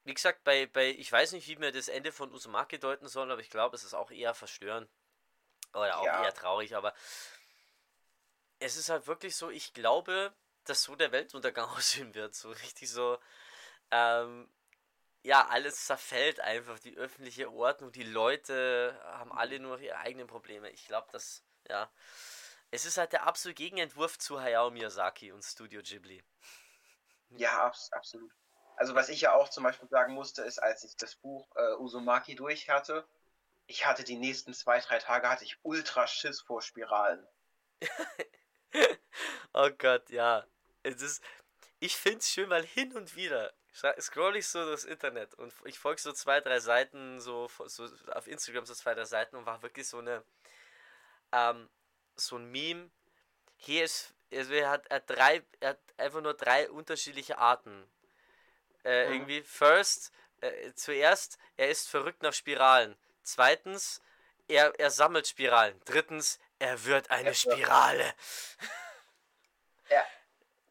Wie 0.04 0.14
gesagt, 0.14 0.42
bei, 0.44 0.66
bei, 0.66 0.90
ich 0.90 1.10
weiß 1.10 1.32
nicht, 1.32 1.46
wie 1.48 1.56
mir 1.56 1.72
das 1.72 1.88
Ende 1.88 2.12
von 2.12 2.32
Usumaki 2.32 2.78
deuten 2.78 3.08
soll, 3.08 3.30
aber 3.30 3.40
ich 3.40 3.50
glaube, 3.50 3.76
es 3.76 3.84
ist 3.84 3.94
auch 3.94 4.10
eher 4.10 4.34
verstörend. 4.34 4.90
Oder 5.72 5.98
auch 5.98 6.06
ja. 6.06 6.24
eher 6.24 6.34
traurig, 6.34 6.74
aber 6.74 6.94
es 8.58 8.76
ist 8.76 8.88
halt 8.88 9.06
wirklich 9.06 9.36
so, 9.36 9.50
ich 9.50 9.72
glaube, 9.72 10.34
dass 10.64 10.82
so 10.82 10.96
der 10.96 11.12
Weltuntergang 11.12 11.68
aussehen 11.76 12.14
wird. 12.14 12.34
So 12.34 12.50
richtig 12.50 12.90
so, 12.90 13.18
ähm, 13.90 14.50
ja, 15.22 15.46
alles 15.48 15.86
zerfällt 15.86 16.40
einfach. 16.40 16.78
Die 16.78 16.96
öffentliche 16.96 17.50
Ordnung, 17.50 17.92
die 17.92 18.04
Leute 18.04 18.98
haben 19.04 19.32
alle 19.32 19.60
nur 19.60 19.78
ihre 19.80 19.98
eigenen 19.98 20.26
Probleme. 20.26 20.70
Ich 20.70 20.86
glaube, 20.86 21.08
dass, 21.12 21.42
ja, 21.68 21.90
es 22.70 22.84
ist 22.84 22.98
halt 22.98 23.12
der 23.12 23.26
absolute 23.26 23.56
Gegenentwurf 23.56 24.18
zu 24.18 24.40
Hayao 24.40 24.70
Miyazaki 24.70 25.32
und 25.32 25.42
Studio 25.42 25.82
Ghibli. 25.82 26.22
Ja, 27.36 27.62
abs 27.62 27.92
absolut. 27.92 28.32
Also 28.74 28.96
was 28.96 29.08
ich 29.08 29.20
ja 29.20 29.34
auch 29.34 29.48
zum 29.48 29.62
Beispiel 29.62 29.88
sagen 29.88 30.14
musste, 30.14 30.42
ist, 30.42 30.58
als 30.58 30.82
ich 30.82 30.96
das 30.96 31.14
Buch 31.14 31.46
äh, 31.54 31.74
Uzumaki 31.74 32.34
durch 32.34 32.68
hatte, 32.68 33.06
ich 33.68 33.86
hatte 33.86 34.02
die 34.02 34.16
nächsten 34.16 34.52
zwei, 34.52 34.80
drei 34.80 34.98
Tage 34.98 35.28
hatte 35.28 35.44
ich 35.44 35.56
ultra 35.62 36.08
Schiss 36.08 36.40
vor 36.40 36.60
Spiralen. 36.60 37.24
oh 39.52 39.70
Gott, 39.78 40.10
ja. 40.10 40.44
Es 40.82 41.02
ist, 41.02 41.22
ich 41.80 41.96
finde 41.96 42.18
es 42.18 42.30
schön, 42.30 42.50
weil 42.50 42.64
hin 42.64 42.94
und 42.94 43.16
wieder 43.16 43.52
scroll 44.00 44.36
ich 44.36 44.48
so 44.48 44.64
durchs 44.64 44.84
Internet 44.84 45.34
und 45.34 45.52
ich 45.64 45.78
folge 45.78 46.00
so 46.00 46.12
zwei, 46.12 46.40
drei 46.40 46.60
Seiten, 46.60 47.20
so, 47.20 47.48
so 47.66 47.88
auf 48.12 48.26
Instagram 48.26 48.66
so 48.66 48.74
zwei, 48.74 48.94
drei 48.94 49.04
Seiten 49.04 49.36
und 49.36 49.46
war 49.46 49.62
wirklich 49.62 49.88
so 49.88 49.98
eine, 49.98 50.22
ähm, 51.32 51.68
so 52.16 52.36
ein 52.36 52.50
Meme. 52.50 52.90
Hier 53.56 53.84
ist, 53.84 54.12
also 54.32 54.52
er 54.52 54.70
hat, 54.70 54.86
er 54.88 55.00
drei, 55.00 55.42
er 55.60 55.70
hat 55.70 55.80
einfach 55.96 56.20
nur 56.20 56.34
drei 56.34 56.70
unterschiedliche 56.70 57.38
Arten. 57.38 57.90
Äh, 58.84 59.06
mhm. 59.06 59.12
Irgendwie, 59.14 59.42
first, 59.42 60.12
äh, 60.40 60.72
zuerst, 60.74 61.38
er 61.56 61.70
ist 61.70 61.88
verrückt 61.88 62.22
nach 62.22 62.32
Spiralen. 62.32 62.96
Zweitens, 63.22 64.00
er, 64.48 64.78
er 64.78 64.90
sammelt 64.90 65.28
Spiralen. 65.28 65.80
Drittens, 65.84 66.40
er 66.58 66.84
wird 66.84 67.10
eine 67.10 67.34
Spirale. 67.34 68.14
Ja, 69.88 70.04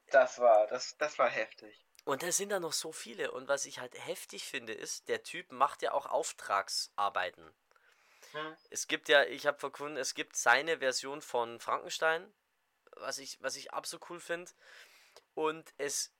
das 0.10 0.40
war, 0.40 0.68
das, 0.68 0.98
das 0.98 1.18
war 1.20 1.30
heftig. 1.30 1.86
Und 2.06 2.24
da 2.24 2.32
sind 2.32 2.50
da 2.50 2.60
noch 2.60 2.74
so 2.74 2.92
viele. 2.92 3.32
Und 3.32 3.48
was 3.48 3.66
ich 3.66 3.80
halt 3.80 3.94
heftig 4.06 4.46
finde, 4.46 4.74
ist, 4.74 5.08
der 5.10 5.24
Typ 5.24 5.52
macht 5.52 5.82
ja 5.82 5.92
auch 5.94 6.06
Auftragsarbeiten. 6.06 7.54
Hm. 8.32 8.58
Es 8.70 8.88
gibt 8.88 9.10
ja, 9.10 9.24
ich 9.24 9.46
habe 9.46 9.60
verkunden, 9.60 9.98
es 9.98 10.14
gibt 10.14 10.36
seine 10.36 10.80
Version 10.80 11.22
von 11.22 11.60
Frankenstein, 11.60 12.34
was 12.98 13.18
ich, 13.18 13.42
was 13.42 13.56
ich 13.56 13.74
absolut 13.74 14.10
cool 14.10 14.20
finde. 14.20 14.52
Und 15.34 15.74
es 15.78 16.12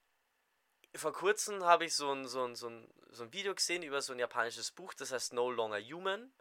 vor 0.96 1.12
kurzem 1.12 1.64
habe 1.64 1.84
ich 1.84 1.94
so 1.94 2.12
ein, 2.12 2.26
so, 2.26 2.44
ein, 2.44 2.56
so, 2.56 2.68
ein, 2.68 2.92
so 3.10 3.24
ein 3.24 3.32
Video 3.32 3.54
gesehen 3.54 3.82
über 3.82 4.02
so 4.02 4.12
ein 4.12 4.18
japanisches 4.18 4.72
Buch, 4.72 4.92
das 4.94 5.12
heißt 5.12 5.32
No 5.32 5.50
Longer 5.50 5.80
Human. 5.80 6.32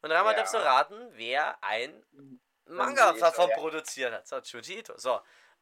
Und 0.00 0.10
da 0.10 0.18
haben 0.18 0.26
wir 0.26 0.36
ja. 0.36 0.46
so 0.46 0.58
raten, 0.58 1.10
wer 1.14 1.62
ein 1.62 2.04
Manga 2.66 3.12
davon 3.14 3.50
ja. 3.50 3.56
produziert 3.56 4.12
hat. 4.12 4.26
So, 4.26 4.40
Chuji 4.40 4.78
Ito. 4.78 4.96
So. 4.96 5.20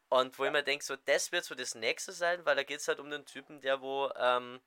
Und 0.09 0.37
wo 0.37 0.43
ja. 0.43 0.49
ich 0.49 0.53
mir 0.53 0.63
denke, 0.63 0.85
so, 0.85 0.95
das 0.95 1.31
wird 1.31 1.43
so 1.45 1.55
das 1.55 1.75
nächste 1.75 2.11
sein, 2.11 2.45
weil 2.45 2.55
da 2.55 2.63
geht 2.63 2.79
es 2.79 2.87
halt 2.87 2.99
um 2.99 3.09
den 3.09 3.25
Typen, 3.25 3.61
der 3.61 3.81
wo 3.81 4.11
ähm, 4.15 4.61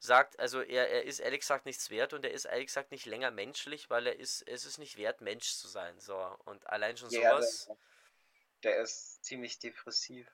sagt, 0.00 0.38
also 0.40 0.62
er, 0.62 0.88
er 0.88 1.04
ist 1.04 1.20
ehrlich 1.20 1.40
gesagt 1.40 1.66
nichts 1.66 1.90
wert 1.90 2.12
und 2.12 2.24
er 2.24 2.32
ist 2.32 2.46
ehrlich 2.46 2.66
gesagt 2.66 2.90
nicht 2.90 3.06
länger 3.06 3.30
menschlich, 3.30 3.90
weil 3.90 4.06
er 4.06 4.18
ist, 4.18 4.42
es 4.48 4.64
ist 4.64 4.78
nicht 4.78 4.96
wert, 4.96 5.20
Mensch 5.20 5.54
zu 5.54 5.68
sein. 5.68 5.98
So. 6.00 6.16
Und 6.44 6.66
allein 6.68 6.96
schon 6.96 7.10
sowas. 7.10 7.66
Der, 7.66 8.72
der 8.72 8.82
ist 8.82 9.24
ziemlich 9.24 9.58
depressiv. 9.58 10.26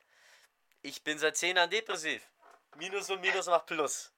Ich 0.83 1.03
bin 1.03 1.19
seit 1.19 1.37
10 1.37 1.57
Jahren 1.57 1.71
depressiv. 1.71 2.23
Minus 2.77 3.11
und 3.11 3.21
Minus 3.21 3.47
macht 3.47 3.67
Plus. 3.67 4.13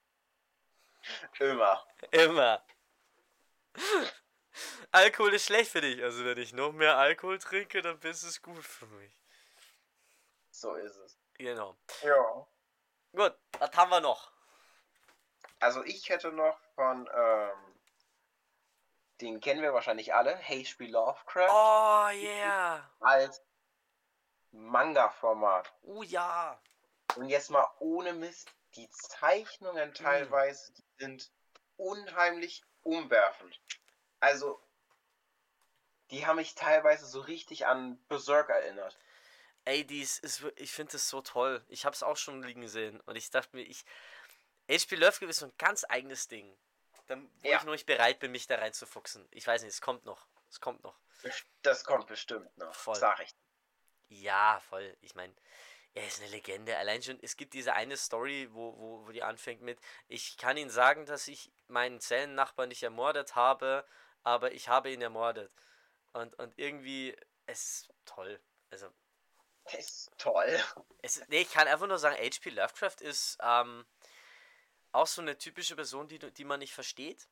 Immer. 1.38 1.86
Immer. 2.10 2.64
Alkohol 4.90 5.34
ist 5.34 5.46
schlecht 5.46 5.70
für 5.70 5.80
dich. 5.80 6.02
Also 6.02 6.24
wenn 6.24 6.38
ich 6.38 6.52
noch 6.52 6.72
mehr 6.72 6.96
Alkohol 6.96 7.38
trinke, 7.38 7.80
dann 7.80 7.98
ist 8.02 8.22
es 8.22 8.42
gut 8.42 8.64
für 8.64 8.86
mich. 8.86 9.17
So 10.58 10.74
ist 10.74 10.96
es. 10.96 11.16
Genau. 11.34 11.76
Ja. 12.02 12.46
Gut, 13.14 13.38
was 13.60 13.70
haben 13.76 13.90
wir 13.90 14.00
noch? 14.00 14.32
Also 15.60 15.84
ich 15.84 16.08
hätte 16.08 16.32
noch 16.32 16.58
von, 16.74 17.08
ähm, 17.14 17.80
den 19.20 19.40
kennen 19.40 19.62
wir 19.62 19.72
wahrscheinlich 19.72 20.14
alle, 20.14 20.36
H.P. 20.36 20.86
Lovecraft 20.86 21.48
Oh, 21.50 22.08
yeah. 22.12 22.90
als 23.00 23.40
Manga-Format. 24.50 25.72
Oh, 25.82 26.02
ja. 26.02 26.60
Und 27.14 27.28
jetzt 27.28 27.50
mal 27.50 27.66
ohne 27.78 28.12
Mist, 28.12 28.50
die 28.74 28.90
Zeichnungen 28.90 29.94
teilweise 29.94 30.72
die 30.72 30.84
sind 30.98 31.32
unheimlich 31.76 32.64
umwerfend. 32.82 33.60
Also, 34.18 34.60
die 36.10 36.26
haben 36.26 36.36
mich 36.36 36.56
teilweise 36.56 37.06
so 37.06 37.20
richtig 37.20 37.66
an 37.66 38.04
Berserk 38.08 38.48
erinnert. 38.48 38.98
Ey, 39.68 39.84
dies 39.86 40.18
ist, 40.20 40.42
wir- 40.42 40.56
ich 40.56 40.72
finde 40.72 40.92
das 40.92 41.10
so 41.10 41.20
toll. 41.20 41.62
Ich 41.68 41.84
habe 41.84 41.94
es 41.94 42.02
auch 42.02 42.16
schon 42.16 42.42
liegen 42.42 42.62
gesehen 42.62 43.00
und 43.02 43.16
ich 43.16 43.28
dachte 43.30 43.54
mir, 43.54 43.62
ich. 43.62 43.84
HP 44.70 44.96
Lovecraft 44.96 45.28
ist 45.28 45.38
so 45.40 45.46
ein 45.46 45.52
ganz 45.58 45.84
eigenes 45.86 46.26
Ding. 46.26 46.56
Dann, 47.06 47.30
wo 47.42 47.48
Ja. 47.48 47.58
ich 47.58 47.64
noch 47.64 47.72
nicht 47.72 47.84
bereit 47.84 48.18
bin, 48.18 48.32
mich 48.32 48.46
da 48.46 48.56
reinzufuchsen. 48.56 49.28
Ich 49.30 49.46
weiß 49.46 49.60
nicht, 49.62 49.72
es 49.74 49.82
kommt 49.82 50.06
noch. 50.06 50.26
Es 50.48 50.58
kommt 50.60 50.82
noch. 50.84 50.98
Das 51.60 51.84
kommt 51.84 52.06
bestimmt 52.06 52.56
noch, 52.56 52.74
Voll. 52.74 52.94
sag 52.94 53.20
ich. 53.20 53.30
Ja, 54.08 54.58
voll. 54.70 54.96
Ich 55.02 55.14
meine, 55.14 55.34
er 55.92 56.06
ist 56.06 56.20
eine 56.20 56.30
Legende. 56.30 56.76
Allein 56.78 57.02
schon, 57.02 57.18
es 57.20 57.36
gibt 57.36 57.52
diese 57.52 57.74
eine 57.74 57.98
Story, 57.98 58.48
wo, 58.52 58.74
wo, 58.78 59.06
wo 59.06 59.12
die 59.12 59.22
anfängt 59.22 59.60
mit, 59.60 59.78
ich 60.06 60.38
kann 60.38 60.56
Ihnen 60.56 60.70
sagen, 60.70 61.04
dass 61.04 61.28
ich 61.28 61.50
meinen 61.66 62.00
Zellennachbarn 62.00 62.70
nicht 62.70 62.82
ermordet 62.82 63.34
habe, 63.36 63.86
aber 64.22 64.52
ich 64.52 64.68
habe 64.70 64.90
ihn 64.90 65.02
ermordet. 65.02 65.52
Und, 66.14 66.34
und 66.38 66.58
irgendwie, 66.58 67.14
es 67.44 67.64
ist 67.82 67.90
toll. 68.06 68.40
Also, 68.70 68.90
Das 69.72 69.80
ist 69.80 70.10
toll. 70.18 70.60
es, 71.02 71.22
nee, 71.28 71.40
ich 71.42 71.50
kann 71.50 71.68
einfach 71.68 71.86
nur 71.86 71.98
sagen, 71.98 72.16
H.P. 72.16 72.50
Lovecraft 72.50 73.00
ist 73.00 73.38
ähm, 73.40 73.86
auch 74.92 75.06
so 75.06 75.20
eine 75.22 75.36
typische 75.38 75.76
Person, 75.76 76.08
die, 76.08 76.18
die 76.18 76.44
man 76.44 76.60
nicht 76.60 76.72
versteht, 76.74 77.28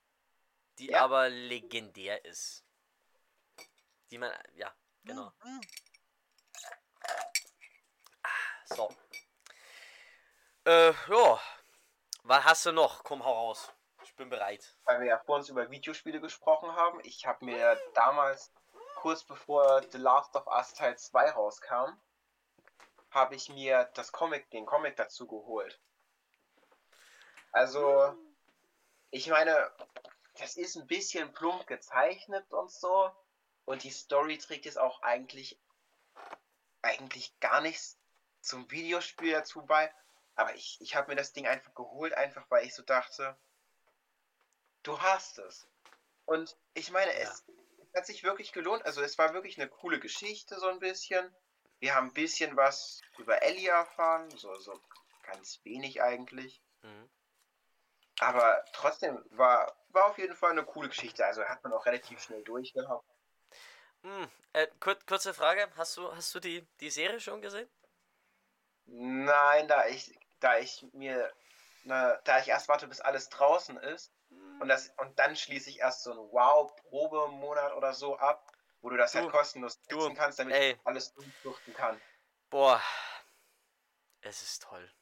die 0.79 0.91
Ja. 0.91 1.03
aber 1.05 1.29
legendär 1.29 2.25
ist. 2.25 2.65
Die 4.11 4.19
man, 4.19 4.33
ja, 4.55 4.73
genau. 5.05 5.33
Ah, 8.23 8.31
So. 8.67 8.95
Äh, 10.65 10.93
ja. 11.09 11.41
Was 12.25 12.45
hast 12.45 12.67
du 12.67 12.73
noch? 12.73 13.05
Komm, 13.05 13.25
hau 13.25 13.33
raus. 13.33 13.73
Ich 14.03 14.15
bin 14.17 14.29
bereit. 14.29 14.77
Weil 14.85 15.01
wir 15.01 15.07
ja 15.07 15.19
vor 15.19 15.37
uns 15.37 15.49
über 15.49 15.71
Videospiele 15.71 16.21
gesprochen 16.21 16.73
haben. 16.73 16.99
Ich 17.05 17.27
habe 17.27 17.45
mir 17.45 17.81
damals, 17.95 18.53
kurz 18.97 19.23
bevor 19.25 19.83
The 19.93 19.99
Last 19.99 20.35
of 20.35 20.47
Us 20.49 20.75
Teil 20.75 20.99
2 20.99 21.31
rauskam, 21.31 22.01
habe 23.17 23.35
ich 23.35 23.49
mir 23.49 23.91
das 23.95 24.13
Comic, 24.13 24.51
den 24.51 24.67
Comic 24.67 24.95
dazu 24.97 25.27
geholt. 25.27 25.81
Also, 27.51 28.15
ich 29.11 29.29
meine, 29.29 29.73
das 30.35 30.57
ist 30.59 30.77
ein 30.77 30.87
bisschen 30.87 31.33
plump 31.33 31.67
gezeichnet 31.67 32.53
und 32.53 32.71
so. 32.71 33.11
Und 33.65 33.83
die 33.85 33.91
Story 33.91 34.37
trägt 34.37 34.67
jetzt 34.67 34.79
auch 34.79 35.01
eigentlich, 35.01 35.59
eigentlich 36.83 37.41
gar 37.41 37.63
nichts 37.63 37.99
zum 38.43 38.71
Videospiel 38.71 39.33
dazu 39.33 39.65
bei. 39.65 39.93
Aber 40.35 40.55
ich, 40.55 40.79
ich 40.83 40.95
habe 40.95 41.09
mir 41.09 41.17
das 41.17 41.33
Ding 41.33 41.47
einfach 41.47 41.75
geholt, 41.75 42.13
einfach 42.13 42.45
weil 42.51 42.67
ich 42.67 42.75
so 42.75 42.83
dachte, 42.83 43.35
du 44.83 45.01
hast 45.01 45.39
es. 45.39 45.67
Und 46.27 46.55
ich 46.75 46.91
meine, 46.91 47.13
Ja. 47.15 47.31
es, 47.31 47.45
es 47.79 47.95
hat 47.95 48.07
sich 48.07 48.23
wirklich 48.25 48.53
gelohnt. 48.53 48.85
Also 48.85 49.01
es 49.01 49.17
war 49.17 49.33
wirklich 49.33 49.59
eine 49.59 49.71
coole 49.71 50.01
Geschichte, 50.01 50.61
so 50.61 50.67
ein 50.67 50.81
bisschen. 50.81 51.35
Wir 51.79 51.95
haben 51.95 52.09
ein 52.09 52.15
bisschen 52.15 52.57
was 52.57 53.03
über 53.19 53.43
Ellie 53.43 53.69
erfahren, 53.69 54.31
so, 54.31 54.55
so 54.59 54.81
ganz 55.23 55.61
wenig 55.65 56.03
eigentlich. 56.03 56.63
Mhm. 56.83 57.11
Aber 58.21 58.65
trotzdem 58.73 59.23
war, 59.31 59.77
war 59.91 60.07
auf 60.07 60.19
jeden 60.19 60.35
Fall 60.35 60.53
eine 60.53 60.65
coole 60.65 60.89
Geschichte. 60.89 61.25
Also 61.27 61.45
hat 61.45 61.63
man 61.63 61.73
auch 61.73 61.85
relativ 61.85 62.21
schnell 62.21 62.43
durchgehabt. 62.45 63.05
Hm, 64.03 64.29
äh, 64.55 64.67
kur 64.81 64.97
kurze 65.07 65.35
Frage. 65.35 65.69
Hast 65.77 65.97
du, 65.97 66.15
hast 66.15 66.35
du 66.35 66.41
die, 66.41 66.67
die 66.81 66.91
Serie 66.91 67.21
schon 67.21 67.43
gesehen? 67.43 67.69
Nein, 68.87 69.69
da 69.69 69.87
ich, 69.87 70.19
da 70.41 70.59
ich 70.59 70.87
mir, 70.93 71.31
na, 71.85 72.17
da 72.25 72.39
ich 72.39 72.49
erst 72.49 72.69
warte, 72.69 72.87
bis 72.87 73.01
alles 73.01 73.29
draußen 73.29 73.77
ist 73.79 74.13
und 74.61 74.69
das 74.69 74.93
und 74.99 75.19
dann 75.19 75.37
schließe 75.37 75.71
ich 75.71 75.81
erst 75.81 76.03
so 76.03 76.13
einen 76.13 76.33
Wow-Probemonat 76.33 77.75
oder 77.75 77.93
so 77.93 78.17
ab, 78.17 78.46
wo 78.87 78.91
du 78.91 78.97
das 78.99 79.11
Du, 79.11 79.19
halt 79.19 79.33
kostenlos 79.33 79.81
du, 79.89 79.97
testen 79.97 80.15
kannst, 80.15 80.39
damit 80.39 80.55
ey. 80.55 80.71
ich 80.75 80.79
alles 80.85 81.13
durchsuchten 81.13 81.75
kann. 81.75 82.01
Boah. 82.51 82.81
Es 84.21 84.43
ist 84.43 84.63
toll. 84.63 84.93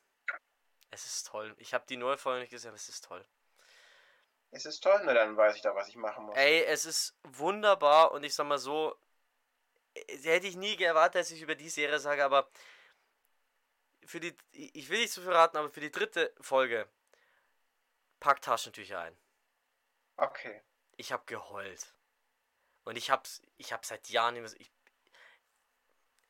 Es 0.91 1.05
ist 1.05 1.27
toll. 1.27 1.55
Ich 1.59 1.75
habe 1.75 1.85
die 1.87 1.99
neue 1.99 2.17
Folge 2.17 2.41
nicht 2.41 2.51
gesehen, 2.51 2.71
aber 2.71 2.77
es 2.77 2.89
ist 2.89 3.05
toll. 3.05 3.23
Es 4.53 4.65
ist 4.65 4.81
toll, 4.81 5.05
ne, 5.05 5.13
dann 5.13 5.37
weiß 5.37 5.57
ich 5.57 5.61
da, 5.61 5.75
was 5.75 5.89
ich 5.89 5.97
machen 5.97 6.25
muss. 6.25 6.35
Ey, 6.35 6.65
es 6.65 6.87
ist 6.87 7.15
wunderbar 7.25 8.13
und 8.13 8.25
ich 8.25 8.35
sag 8.35 8.47
mal 8.47 8.57
so, 8.57 8.97
äh, 9.93 10.17
hätte 10.23 10.47
ich 10.47 10.57
nie 10.57 10.83
erwartet, 10.83 11.21
dass 11.21 11.31
ich 11.31 11.43
über 11.43 11.55
die 11.55 11.69
Serie 11.69 11.99
sage, 11.99 12.25
aber 12.25 12.49
für 14.07 14.21
die, 14.21 14.35
ich 14.53 14.89
will 14.89 15.01
nicht 15.01 15.13
zu 15.13 15.21
viel 15.21 15.33
raten, 15.33 15.59
aber 15.59 15.69
für 15.69 15.81
die 15.81 15.91
dritte 15.91 16.33
Folge 16.41 16.89
packt 18.19 18.45
Taschentücher 18.45 19.01
ein. 19.01 19.17
Okay. 20.17 20.63
Ich 20.97 21.13
habe 21.13 21.25
geheult. 21.27 21.94
Und 22.85 22.97
ich 22.97 23.11
hab's, 23.11 23.41
ich 23.57 23.73
hab 23.73 23.85
seit 23.85 24.09
Jahren 24.11 24.37
immer 24.37 24.49
so, 24.49 24.57
ich, 24.59 24.71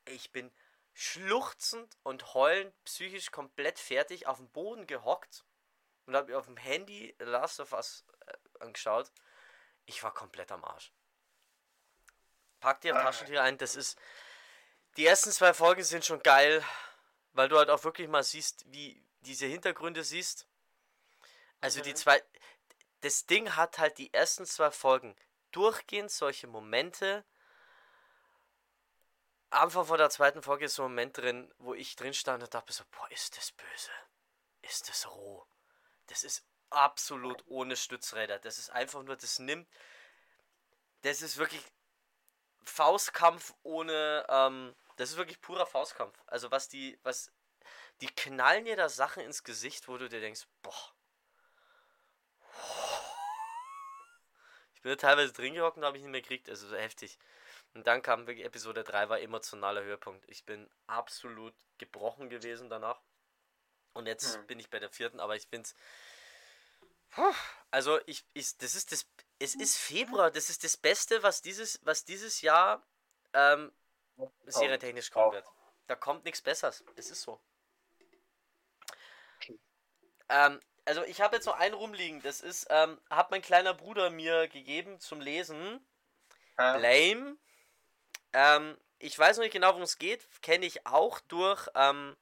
ich 0.07 0.30
bin 0.32 0.52
schluchzend 0.92 1.96
und 2.05 2.34
heulend 2.34 2.72
psychisch 2.84 3.30
komplett 3.32 3.78
fertig 3.78 4.26
auf 4.26 4.36
dem 4.38 4.48
Boden 4.50 4.86
gehockt 4.86 5.44
und 6.07 6.14
habe 6.14 6.30
mir 6.32 6.38
auf 6.38 6.46
dem 6.46 6.57
Handy 6.57 7.14
Last 7.18 7.59
of 7.61 7.72
Us 7.72 8.05
äh, 8.26 8.34
angeschaut. 8.61 9.11
Ich 9.86 10.02
war 10.02 10.14
komplett 10.14 10.52
am 10.52 10.64
Arsch. 10.64 10.92
Pack 12.61 12.80
dir 12.82 12.94
Ah. 12.94 13.02
Taschentücher 13.02 13.42
ein, 13.42 13.59
das 13.59 13.74
ist. 13.74 13.98
Die 14.96 15.05
ersten 15.07 15.32
zwei 15.32 15.52
Folgen 15.52 15.82
sind 15.82 16.05
schon 16.05 16.22
geil, 16.22 16.64
weil 17.32 17.48
du 17.48 17.59
halt 17.59 17.68
auch 17.68 17.82
wirklich 17.82 18.09
mal 18.09 18.22
siehst, 18.22 18.64
wie 18.72 19.05
diese 19.20 19.46
Hintergründe 19.46 20.05
siehst. 20.05 20.46
Also 21.61 21.80
die 21.80 21.90
Mhm. 21.90 21.96
zwei. 21.96 22.22
Das 23.00 23.26
Ding 23.26 23.57
hat 23.57 23.78
halt 23.78 23.98
die 23.98 24.14
ersten 24.14 24.46
zwei 24.46 24.70
Folgen 24.70 25.16
durchgehend 25.55 26.11
solche 26.11 26.46
Momente. 26.46 27.24
Am 29.50 29.64
Anfang 29.64 29.84
von 29.86 29.98
der 29.98 30.11
zweiten 30.11 30.42
Folge 30.42 30.64
ist 30.64 30.74
so 30.74 30.82
ein 30.82 30.90
Moment 30.90 31.16
drin, 31.16 31.52
wo 31.59 31.74
ich 31.74 31.94
drin 31.94 32.12
stand 32.12 32.42
und 32.42 32.52
dachte 32.52 32.72
so, 32.72 32.82
boah, 32.90 33.09
ist 33.11 33.36
das 33.36 33.52
böse? 33.52 33.90
Ist 34.62 34.88
das 34.88 35.09
roh? 35.11 35.46
Das 36.09 36.24
ist 36.24 36.44
absolut 36.70 37.44
ohne 37.46 37.76
Stützräder. 37.76 38.38
Das 38.40 38.59
ist 38.59 38.70
einfach 38.70 39.02
nur, 39.05 39.16
das 39.16 39.38
nimmt. 39.38 39.68
Das 41.02 41.22
ist 41.22 41.36
wirklich 41.36 41.62
Faustkampf 42.64 43.55
ohne. 43.62 44.26
Ähm, 44.28 44.74
das 44.96 45.11
ist 45.11 45.16
wirklich 45.16 45.40
purer 45.40 45.66
Faustkampf. 45.66 46.18
Also 46.26 46.50
was 46.50 46.68
die, 46.68 46.98
was. 47.02 47.30
Die 48.00 48.09
knallen 48.09 48.64
dir 48.64 48.76
da 48.76 48.88
Sachen 48.88 49.22
ins 49.22 49.44
Gesicht, 49.44 49.86
wo 49.86 49.96
du 49.98 50.09
dir 50.09 50.20
denkst, 50.20 50.46
boah. 50.62 50.93
Bin 54.85 54.91
da 54.93 54.97
teilweise 54.97 55.32
drin 55.32 55.55
gehockt 55.55 55.78
und 55.78 55.85
habe 55.85 55.97
ich 55.97 56.03
nicht 56.03 56.12
mehr 56.12 56.20
gekriegt. 56.20 56.49
Also 56.49 56.68
so 56.68 56.76
heftig. 56.76 57.18
Und 57.72 57.87
dann 57.87 58.03
kam 58.03 58.26
wirklich 58.26 58.47
Episode 58.47 58.85
3, 58.85 59.09
war 59.09 59.20
emotionaler 59.20 59.82
Höhepunkt. 59.82 60.24
Ich 60.28 60.45
bin 60.45 60.70
absolut 60.87 61.55
gebrochen 61.78 62.28
gewesen 62.30 62.68
danach. 62.68 63.01
Und 63.95 64.07
jetzt 64.07 64.37
Hm. 64.37 64.47
bin 64.47 64.61
ich 64.61 64.70
bei 64.70 64.78
der 64.78 64.91
vierten, 64.91 65.18
aber 65.20 65.35
ich 65.37 65.49
bin's. 65.49 65.74
Also 67.70 67.99
ich, 68.07 68.24
ich, 68.35 68.57
das 68.59 68.74
ist 68.74 68.93
das, 68.93 69.07
es 69.39 69.55
ist 69.55 69.76
Februar, 69.76 70.30
das 70.30 70.51
ist 70.51 70.64
das 70.64 70.76
Beste, 70.76 71.22
was 71.22 71.43
dieses, 71.43 71.80
was 71.85 72.05
dieses 72.05 72.41
Jahr 72.43 72.82
ähm, 73.32 73.72
serientechnisch 74.47 75.11
kommen 75.11 75.32
wird. 75.32 75.47
Da 75.87 75.97
kommt 75.97 76.24
nichts 76.24 76.43
Besseres. 76.43 76.85
Es 76.97 77.11
ist 77.11 77.22
so. 77.22 77.41
Ähm, 80.28 80.61
also 80.85 81.03
ich 81.05 81.20
habe 81.20 81.37
jetzt 81.37 81.47
noch 81.47 81.59
einen 81.59 81.74
rumliegen. 81.74 82.22
Das 82.22 82.41
ist, 82.41 82.66
ähm, 82.70 83.01
hat 83.11 83.30
mein 83.30 83.43
kleiner 83.43 83.74
Bruder 83.74 84.11
mir 84.11 84.49
gegeben 84.49 85.01
zum 85.01 85.20
Lesen. 85.20 85.85
Äh, 86.57 86.78
Blame. 86.78 87.37
Ähm, 88.32 88.78
ich 88.99 89.18
weiß 89.18 89.37
noch 89.37 89.45
nicht 89.45 89.53
genau, 89.53 89.68
worum 89.68 89.82
es 89.82 89.99
geht. 89.99 90.26
Kenne 90.43 90.66
ich 90.66 90.87
auch 90.87 91.20
durch 91.20 91.68
ähm, 91.74 92.16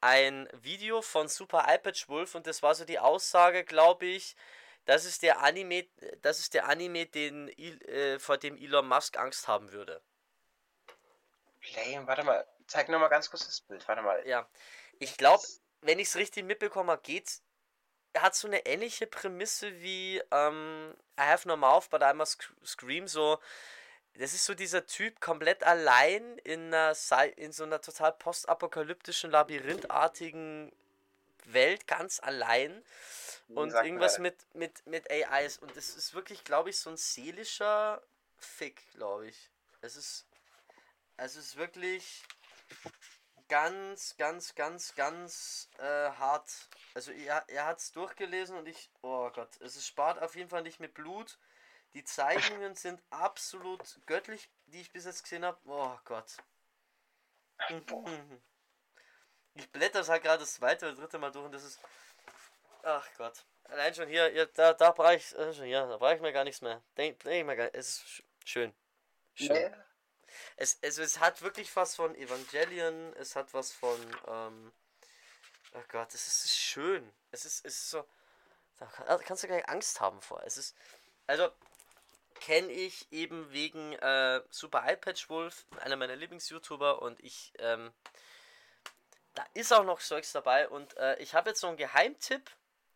ein 0.00 0.48
Video 0.52 1.00
von 1.02 1.28
Super 1.28 1.66
iPad 1.68 2.08
Wolf 2.08 2.34
und 2.34 2.46
das 2.46 2.62
war 2.62 2.74
so 2.74 2.84
die 2.84 2.98
Aussage, 2.98 3.64
glaube 3.64 4.06
ich, 4.06 4.36
das 4.84 5.04
ist 5.04 5.22
der 5.22 5.40
Anime, 5.40 5.86
das 6.22 6.40
ist 6.40 6.54
der 6.54 6.68
Anime, 6.68 7.06
den 7.06 7.48
äh, 7.48 8.18
vor 8.18 8.36
dem 8.36 8.56
Elon 8.56 8.88
Musk 8.88 9.16
Angst 9.16 9.46
haben 9.46 9.70
würde. 9.70 10.02
Blame, 11.60 12.06
warte 12.06 12.24
mal, 12.24 12.44
zeig 12.66 12.88
nochmal 12.88 13.08
ganz 13.08 13.30
kurz 13.30 13.46
das 13.46 13.60
Bild. 13.60 13.86
Warte 13.86 14.02
mal. 14.02 14.26
Ja, 14.26 14.48
ich 14.98 15.16
glaube, 15.16 15.44
wenn 15.82 16.00
ich 16.00 16.08
es 16.08 16.16
richtig 16.16 16.44
mitbekommen 16.44 16.90
habe, 16.90 17.02
geht's. 17.02 17.42
Er 18.14 18.22
hat 18.22 18.34
so 18.34 18.46
eine 18.46 18.66
ähnliche 18.66 19.06
Prämisse 19.06 19.80
wie 19.80 20.22
ähm, 20.30 20.94
I 21.18 21.22
Have 21.22 21.48
No 21.48 21.56
Mouth, 21.56 21.88
but 21.90 22.02
I 22.02 22.12
Must 22.12 22.40
Sc- 22.40 22.66
Scream. 22.66 23.08
So, 23.08 23.38
das 24.14 24.34
ist 24.34 24.44
so 24.44 24.54
dieser 24.54 24.86
Typ 24.86 25.20
komplett 25.20 25.62
allein 25.64 26.36
in, 26.38 26.74
einer, 26.74 26.94
in 27.36 27.52
so 27.52 27.64
einer 27.64 27.80
total 27.80 28.12
postapokalyptischen, 28.12 29.30
labyrinthartigen 29.30 30.70
Welt 31.46 31.86
ganz 31.86 32.20
allein 32.20 32.84
und 33.48 33.72
irgendwas 33.86 34.18
mit, 34.18 34.36
mit, 34.54 34.86
mit 34.86 35.10
AIs. 35.10 35.58
Und 35.58 35.76
es 35.76 35.96
ist 35.96 36.14
wirklich, 36.14 36.44
glaube 36.44 36.70
ich, 36.70 36.78
so 36.78 36.90
ein 36.90 36.96
seelischer 36.96 38.02
Fick, 38.38 38.82
glaube 38.92 39.28
ich. 39.28 39.50
Es 39.80 39.96
ist. 39.96 40.26
Es 41.16 41.36
ist 41.36 41.56
wirklich 41.56 42.22
ganz, 43.52 44.16
ganz, 44.16 44.54
ganz, 44.54 44.94
ganz 44.94 45.68
äh, 45.76 45.82
hart. 45.84 46.48
Also 46.94 47.12
er, 47.12 47.44
er 47.48 47.66
hat 47.66 47.80
es 47.80 47.92
durchgelesen 47.92 48.56
und 48.56 48.66
ich. 48.66 48.90
Oh 49.02 49.28
Gott, 49.28 49.50
es 49.60 49.76
ist, 49.76 49.86
spart 49.86 50.22
auf 50.22 50.34
jeden 50.36 50.48
Fall 50.48 50.62
nicht 50.62 50.80
mit 50.80 50.94
Blut. 50.94 51.38
Die 51.92 52.02
Zeichnungen 52.02 52.74
sind 52.74 53.02
absolut 53.10 54.00
göttlich, 54.06 54.48
die 54.68 54.80
ich 54.80 54.90
bis 54.90 55.04
jetzt 55.04 55.22
gesehen 55.22 55.44
habe. 55.44 55.58
Oh 55.66 55.98
Gott. 56.04 56.36
Ich 59.54 59.70
blätter 59.70 60.00
es 60.00 60.08
halt 60.08 60.22
gerade 60.22 60.38
das 60.38 60.54
zweite 60.54 60.86
oder 60.86 60.96
dritte 60.96 61.18
Mal 61.18 61.30
durch 61.30 61.44
und 61.44 61.52
das 61.52 61.62
ist. 61.62 61.78
Ach 62.84 63.06
Gott. 63.18 63.44
Allein 63.64 63.94
schon 63.94 64.08
hier, 64.08 64.30
hier 64.30 64.46
da, 64.46 64.72
da 64.72 64.92
brauche 64.92 65.14
ich, 65.16 65.36
äh, 65.36 65.52
hier, 65.52 65.98
da 66.00 66.12
ich 66.14 66.22
mir 66.22 66.32
gar 66.32 66.44
nichts 66.44 66.62
mehr. 66.62 66.82
Denk, 66.96 67.20
denk 67.20 67.40
ich 67.40 67.44
mir 67.44 67.56
gar 67.56 67.68
Es 67.74 67.98
ist 67.98 68.06
sch- 68.06 68.22
schön. 68.46 68.74
Schön. 69.34 69.48
Nee, 69.52 69.70
Es, 70.56 70.78
es, 70.80 70.98
es 70.98 71.20
hat 71.20 71.42
wirklich 71.42 71.74
was 71.76 71.96
von 71.96 72.14
Evangelion, 72.14 73.12
es 73.14 73.36
hat 73.36 73.52
was 73.54 73.72
von, 73.72 73.98
ähm, 74.28 74.72
oh 75.74 75.82
Gott, 75.88 76.14
es 76.14 76.26
ist 76.26 76.56
schön. 76.58 77.12
Es 77.30 77.44
ist, 77.44 77.64
es 77.64 77.74
ist 77.76 77.90
so, 77.90 78.04
da 78.78 78.86
kann- 78.86 79.06
da 79.06 79.18
kannst 79.18 79.42
du 79.42 79.48
gar 79.48 79.56
nicht 79.56 79.68
Angst 79.68 80.00
haben 80.00 80.20
vor. 80.22 80.42
Es 80.44 80.56
ist, 80.56 80.76
also, 81.26 81.50
kenne 82.40 82.72
ich 82.72 83.10
eben 83.12 83.52
wegen 83.52 83.92
äh, 83.94 84.42
Super 84.50 84.84
iPatch 84.90 85.28
Wolf, 85.28 85.64
einer 85.80 85.96
meiner 85.96 86.16
Lieblings-YouTuber 86.16 87.00
und 87.02 87.20
ich, 87.20 87.52
ähm, 87.58 87.92
da 89.34 89.44
ist 89.54 89.72
auch 89.72 89.84
noch 89.84 90.00
Zeugs 90.00 90.32
dabei 90.32 90.68
und 90.68 90.96
äh, 90.96 91.16
ich 91.18 91.34
habe 91.34 91.50
jetzt 91.50 91.60
so 91.60 91.68
einen 91.68 91.76
Geheimtipp, 91.76 92.50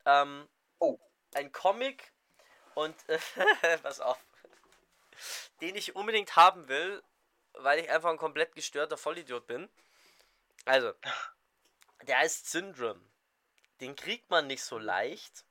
ähm, 0.05 0.49
Oh. 0.78 0.99
ein 1.34 1.53
Comic 1.53 2.12
und, 2.74 2.95
äh, 3.09 3.18
pass 3.82 4.01
auf, 4.01 4.18
den 5.61 5.76
ich 5.76 5.95
unbedingt 5.97 6.37
haben 6.37 6.68
will, 6.68 7.03
weil 7.59 7.81
ich 7.81 7.91
einfach 7.91 8.11
ein 8.11 8.19
komplett 8.19 8.55
gestörter 8.55 8.97
Vollidiot 8.97 9.47
bin. 9.47 9.69
Also, 10.65 10.93
der 12.03 12.19
heißt 12.19 12.51
Syndrome. 12.51 13.01
Den 13.81 13.95
kriegt 13.95 14.31
man 14.31 14.47
nicht 14.47 14.65
so 14.65 14.79
leicht. 14.79 15.45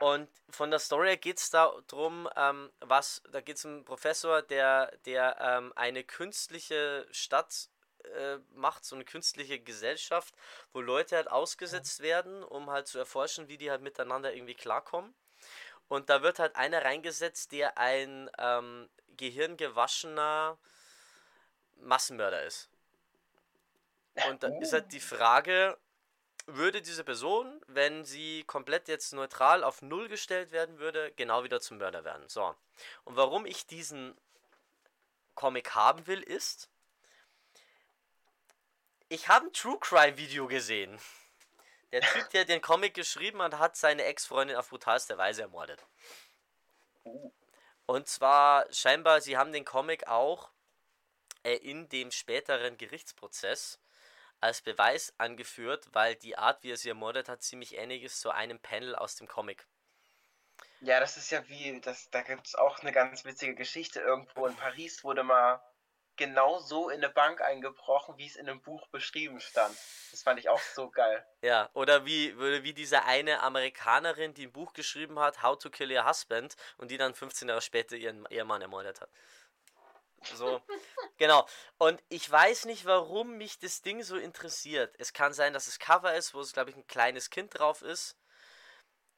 Und 0.00 0.28
von 0.48 0.70
der 0.70 0.78
Story 0.78 1.16
geht 1.18 1.38
es 1.38 1.50
darum, 1.50 2.28
ähm, 2.36 2.72
was, 2.80 3.22
da 3.32 3.40
geht 3.40 3.56
es 3.56 3.64
um 3.64 3.72
einen 3.72 3.84
Professor, 3.84 4.40
der, 4.40 4.96
der 5.04 5.36
ähm, 5.40 5.72
eine 5.76 6.04
künstliche 6.04 7.06
Stadt 7.10 7.68
äh, 8.04 8.38
macht, 8.54 8.84
so 8.84 8.96
eine 8.96 9.04
künstliche 9.04 9.60
Gesellschaft, 9.60 10.34
wo 10.72 10.80
Leute 10.80 11.16
halt 11.16 11.30
ausgesetzt 11.30 12.00
werden, 12.00 12.42
um 12.42 12.70
halt 12.70 12.88
zu 12.88 12.98
erforschen, 12.98 13.48
wie 13.48 13.58
die 13.58 13.70
halt 13.70 13.82
miteinander 13.82 14.32
irgendwie 14.32 14.54
klarkommen. 14.54 15.14
Und 15.88 16.08
da 16.08 16.22
wird 16.22 16.38
halt 16.38 16.56
einer 16.56 16.84
reingesetzt, 16.84 17.52
der 17.52 17.76
ein 17.76 18.30
ähm, 18.38 18.88
gehirngewaschener 19.16 20.56
Massenmörder 21.82 22.42
ist. 22.44 22.68
Und 24.28 24.42
da 24.42 24.48
ist 24.60 24.72
halt 24.72 24.92
die 24.92 25.00
Frage, 25.00 25.78
würde 26.46 26.82
diese 26.82 27.04
Person, 27.04 27.60
wenn 27.68 28.04
sie 28.04 28.44
komplett 28.44 28.88
jetzt 28.88 29.12
neutral 29.12 29.62
auf 29.62 29.82
Null 29.82 30.08
gestellt 30.08 30.52
werden 30.52 30.78
würde, 30.78 31.12
genau 31.12 31.44
wieder 31.44 31.60
zum 31.60 31.78
Mörder 31.78 32.04
werden. 32.04 32.28
So. 32.28 32.54
Und 33.04 33.16
warum 33.16 33.46
ich 33.46 33.66
diesen 33.66 34.16
Comic 35.34 35.74
haben 35.74 36.06
will, 36.06 36.22
ist, 36.22 36.68
ich 39.08 39.28
habe 39.28 39.46
ein 39.46 39.52
True 39.52 39.78
Crime 39.80 40.16
Video 40.16 40.46
gesehen. 40.46 40.98
Der 41.92 42.02
Typ, 42.02 42.30
der 42.30 42.44
den 42.44 42.62
Comic 42.62 42.94
geschrieben 42.94 43.42
hat, 43.42 43.58
hat 43.58 43.76
seine 43.76 44.04
Ex-Freundin 44.04 44.56
auf 44.56 44.68
brutalste 44.68 45.18
Weise 45.18 45.42
ermordet. 45.42 45.84
Uh. 47.04 47.32
Und 47.86 48.06
zwar 48.06 48.72
scheinbar, 48.72 49.20
sie 49.20 49.36
haben 49.36 49.52
den 49.52 49.64
Comic 49.64 50.06
auch 50.06 50.50
äh, 51.42 51.56
in 51.56 51.88
dem 51.88 52.10
späteren 52.10 52.76
Gerichtsprozess 52.76 53.78
als 54.40 54.62
Beweis 54.62 55.12
angeführt, 55.18 55.88
weil 55.92 56.14
die 56.16 56.36
Art, 56.36 56.62
wie 56.62 56.72
er 56.72 56.76
sie 56.76 56.88
ermordet 56.88 57.28
hat, 57.28 57.42
ziemlich 57.42 57.76
ähnlich 57.76 58.02
ist 58.02 58.20
zu 58.20 58.30
einem 58.30 58.58
Panel 58.58 58.94
aus 58.94 59.16
dem 59.16 59.28
Comic. 59.28 59.66
Ja, 60.80 60.98
das 60.98 61.16
ist 61.18 61.30
ja 61.30 61.46
wie, 61.48 61.78
das, 61.80 62.08
da 62.10 62.22
gibt 62.22 62.46
es 62.46 62.54
auch 62.54 62.78
eine 62.80 62.92
ganz 62.92 63.24
witzige 63.24 63.54
Geschichte. 63.54 64.00
Irgendwo 64.00 64.46
in 64.46 64.56
Paris 64.56 65.04
wurde 65.04 65.22
mal 65.22 65.60
genau 66.16 66.58
so 66.58 66.88
in 66.90 66.98
eine 66.98 67.08
Bank 67.08 67.40
eingebrochen, 67.40 68.16
wie 68.18 68.26
es 68.26 68.36
in 68.36 68.48
einem 68.48 68.60
Buch 68.60 68.86
beschrieben 68.88 69.40
stand. 69.40 69.74
Das 70.10 70.22
fand 70.22 70.38
ich 70.38 70.48
auch 70.48 70.60
so 70.60 70.90
geil. 70.90 71.26
Ja, 71.42 71.70
oder 71.72 72.04
wie, 72.06 72.32
oder 72.34 72.62
wie 72.62 72.74
diese 72.74 73.04
eine 73.04 73.42
Amerikanerin, 73.42 74.34
die 74.34 74.46
ein 74.46 74.52
Buch 74.52 74.72
geschrieben 74.72 75.18
hat, 75.18 75.42
How 75.42 75.58
to 75.58 75.70
Kill 75.70 75.90
Your 75.90 76.06
Husband, 76.06 76.56
und 76.76 76.90
die 76.90 76.98
dann 76.98 77.14
15 77.14 77.48
Jahre 77.48 77.62
später 77.62 77.96
ihren 77.96 78.26
Ehemann 78.26 78.62
ermordet 78.62 79.00
hat. 79.00 79.10
So, 80.34 80.60
genau. 81.16 81.46
Und 81.78 82.02
ich 82.08 82.30
weiß 82.30 82.66
nicht, 82.66 82.84
warum 82.84 83.38
mich 83.38 83.58
das 83.58 83.82
Ding 83.82 84.02
so 84.02 84.16
interessiert. 84.16 84.94
Es 84.98 85.12
kann 85.12 85.32
sein, 85.32 85.52
dass 85.52 85.66
es 85.66 85.78
Cover 85.78 86.14
ist, 86.14 86.34
wo 86.34 86.40
es, 86.40 86.52
glaube 86.52 86.70
ich, 86.70 86.76
ein 86.76 86.86
kleines 86.86 87.30
Kind 87.30 87.58
drauf 87.58 87.82
ist. 87.82 88.16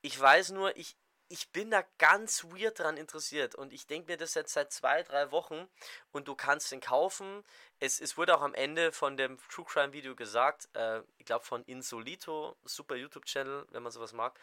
Ich 0.00 0.18
weiß 0.18 0.50
nur, 0.50 0.76
ich, 0.76 0.96
ich 1.28 1.50
bin 1.50 1.70
da 1.70 1.82
ganz 1.98 2.44
weird 2.44 2.78
dran 2.78 2.96
interessiert. 2.96 3.54
Und 3.54 3.72
ich 3.72 3.86
denke 3.86 4.12
mir 4.12 4.16
das 4.16 4.34
jetzt 4.34 4.52
seit 4.52 4.72
zwei, 4.72 5.02
drei 5.02 5.30
Wochen. 5.32 5.68
Und 6.12 6.28
du 6.28 6.34
kannst 6.34 6.70
den 6.72 6.80
kaufen. 6.80 7.44
Es, 7.80 8.00
es 8.00 8.16
wurde 8.16 8.36
auch 8.36 8.42
am 8.42 8.54
Ende 8.54 8.92
von 8.92 9.16
dem 9.16 9.38
True 9.48 9.66
Crime 9.66 9.92
Video 9.92 10.14
gesagt, 10.14 10.68
äh, 10.74 11.00
ich 11.18 11.26
glaube 11.26 11.44
von 11.44 11.64
Insolito, 11.64 12.56
super 12.64 12.94
YouTube-Channel, 12.94 13.66
wenn 13.70 13.82
man 13.82 13.92
sowas 13.92 14.12
mag, 14.12 14.38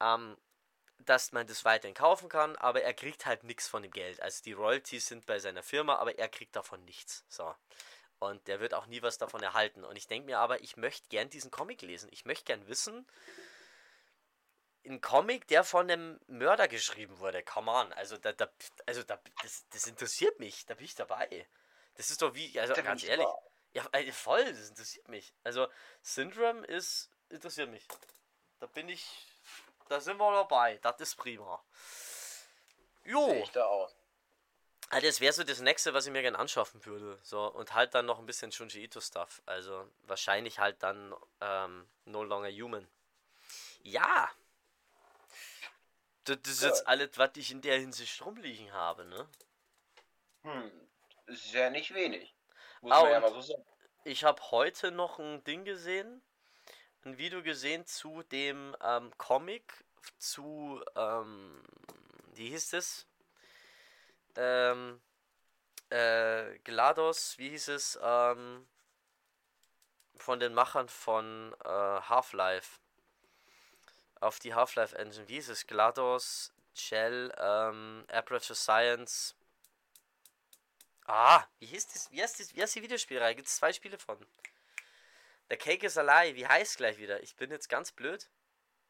ähm, 0.00 0.36
dass 1.06 1.32
man 1.32 1.46
das 1.46 1.64
weiterhin 1.64 1.94
kaufen 1.94 2.28
kann, 2.28 2.56
aber 2.56 2.82
er 2.82 2.94
kriegt 2.94 3.26
halt 3.26 3.44
nichts 3.44 3.68
von 3.68 3.82
dem 3.82 3.92
Geld. 3.92 4.20
Also 4.20 4.42
die 4.42 4.52
Royalties 4.52 5.06
sind 5.06 5.26
bei 5.26 5.38
seiner 5.38 5.62
Firma, 5.62 5.96
aber 5.96 6.18
er 6.18 6.28
kriegt 6.28 6.56
davon 6.56 6.84
nichts. 6.84 7.24
So. 7.28 7.54
Und 8.18 8.46
der 8.48 8.60
wird 8.60 8.74
auch 8.74 8.86
nie 8.86 9.02
was 9.02 9.18
davon 9.18 9.42
erhalten. 9.42 9.84
Und 9.84 9.96
ich 9.96 10.06
denke 10.06 10.26
mir 10.26 10.38
aber, 10.38 10.60
ich 10.60 10.76
möchte 10.76 11.08
gern 11.08 11.30
diesen 11.30 11.50
Comic 11.50 11.82
lesen. 11.82 12.08
Ich 12.12 12.26
möchte 12.26 12.44
gern 12.44 12.68
wissen, 12.68 13.06
ein 14.86 15.00
Comic, 15.00 15.46
der 15.48 15.64
von 15.64 15.90
einem 15.90 16.20
Mörder 16.26 16.68
geschrieben 16.68 17.18
wurde. 17.18 17.42
Come 17.42 17.70
on. 17.70 17.92
Also, 17.94 18.16
da, 18.16 18.32
da, 18.32 18.50
also 18.86 19.02
da, 19.02 19.20
das, 19.42 19.66
das 19.70 19.86
interessiert 19.86 20.38
mich. 20.38 20.66
Da 20.66 20.74
bin 20.74 20.84
ich 20.84 20.94
dabei. 20.94 21.46
Das 21.94 22.10
ist 22.10 22.22
doch 22.22 22.34
wie, 22.34 22.58
also 22.58 22.74
ganz 22.74 23.02
ich 23.02 23.08
ehrlich. 23.08 23.26
Ja, 23.72 23.86
äh, 23.92 24.10
voll, 24.12 24.44
das 24.44 24.68
interessiert 24.68 25.08
mich. 25.08 25.32
Also, 25.42 25.68
Syndrome 26.02 26.66
ist, 26.66 27.10
interessiert 27.28 27.70
mich. 27.70 27.86
Da 28.58 28.66
bin 28.66 28.88
ich, 28.88 29.29
da 29.90 30.00
sind 30.00 30.18
wir 30.18 30.32
dabei. 30.32 30.78
Das 30.82 31.00
ist 31.00 31.16
prima. 31.16 31.62
Jo, 33.04 33.26
Sehe 33.28 33.42
ich 33.42 33.50
da 33.50 33.64
aus. 33.64 33.94
also 34.90 35.06
das 35.06 35.20
wäre 35.20 35.32
so 35.32 35.42
das 35.44 35.60
nächste, 35.60 35.92
was 35.94 36.06
ich 36.06 36.12
mir 36.12 36.22
gerne 36.22 36.38
anschaffen 36.38 36.84
würde. 36.84 37.18
So, 37.22 37.46
und 37.46 37.74
halt 37.74 37.94
dann 37.94 38.06
noch 38.06 38.18
ein 38.18 38.26
bisschen 38.26 38.50
Junji 38.50 38.84
Ito-Stuff. 38.84 39.42
Also, 39.46 39.88
wahrscheinlich 40.02 40.58
halt 40.58 40.82
dann 40.82 41.14
ähm, 41.40 41.88
No 42.04 42.22
Longer 42.22 42.50
Human. 42.50 42.86
Ja. 43.82 44.30
Das, 46.24 46.36
ist 46.46 46.62
Ja. 46.62 46.68
jetzt 46.68 46.86
alles, 46.86 47.10
was 47.16 47.30
ich 47.36 47.50
in 47.50 47.62
der 47.62 47.78
Hinsicht 47.78 48.24
rumliegen 48.24 48.72
habe, 48.72 49.04
ne? 49.06 49.28
Hm, 50.42 50.88
ist 51.26 51.52
ja 51.52 51.70
nicht 51.70 51.92
wenig. 51.94 52.34
Muss 52.82 52.92
Ah, 52.92 53.02
man 53.02 53.12
ja 53.12 53.20
mal 53.20 53.32
so 53.32 53.40
sagen. 53.40 53.64
Ich 54.04 54.24
habe 54.24 54.40
heute 54.50 54.90
noch 54.92 55.18
ein 55.18 55.42
Ding 55.44 55.64
gesehen, 55.64 56.22
ein 57.04 57.18
Video 57.18 57.42
gesehen 57.42 57.86
zu 57.86 58.22
dem 58.24 58.76
ähm, 58.82 59.10
Comic, 59.16 59.84
zu, 60.18 60.82
ähm, 60.96 61.62
wie 62.34 62.50
hieß 62.50 62.74
es? 62.74 63.06
Ähm, 64.36 65.00
äh, 65.90 66.58
GLaDOS, 66.64 67.38
wie 67.38 67.50
hieß 67.50 67.68
es? 67.68 67.98
Ähm, 68.02 68.66
von 70.16 70.38
den 70.38 70.54
Machern 70.54 70.88
von 70.88 71.54
äh, 71.64 71.68
Half-Life. 71.68 72.78
Auf 74.20 74.38
die 74.38 74.54
Half-Life 74.54 74.96
Engine. 74.96 75.26
Wie 75.28 75.34
hieß 75.34 75.48
es? 75.48 75.66
GLaDOS, 75.66 76.52
Shell, 76.74 77.34
ähm, 77.38 78.04
Aperture 78.08 78.54
Science. 78.54 79.34
Ah, 81.06 81.44
wie 81.58 81.66
hieß 81.66 81.88
das? 81.88 82.12
Wie 82.12 82.22
heißt, 82.22 82.38
das, 82.38 82.54
wie 82.54 82.62
heißt 82.62 82.74
die 82.74 82.82
Videospielreihe? 82.82 83.34
Gibt 83.34 83.48
es 83.48 83.56
zwei 83.56 83.72
Spiele 83.72 83.98
von? 83.98 84.18
The 85.50 85.56
Cake 85.56 85.84
is 85.84 85.98
a 85.98 86.02
Lie. 86.02 86.36
Wie 86.36 86.46
heißt 86.46 86.76
gleich 86.76 86.98
wieder? 86.98 87.22
Ich 87.22 87.34
bin 87.34 87.50
jetzt 87.50 87.68
ganz 87.68 87.90
blöd. 87.90 88.30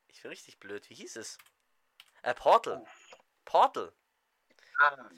Ich 0.09 0.21
bin 0.21 0.31
richtig 0.31 0.59
blöd. 0.59 0.89
Wie 0.91 0.95
hieß 0.95 1.17
es? 1.17 1.39
Äh, 2.23 2.35
Portal. 2.35 2.85
Portal. 3.47 3.93
Ah, 4.81 5.09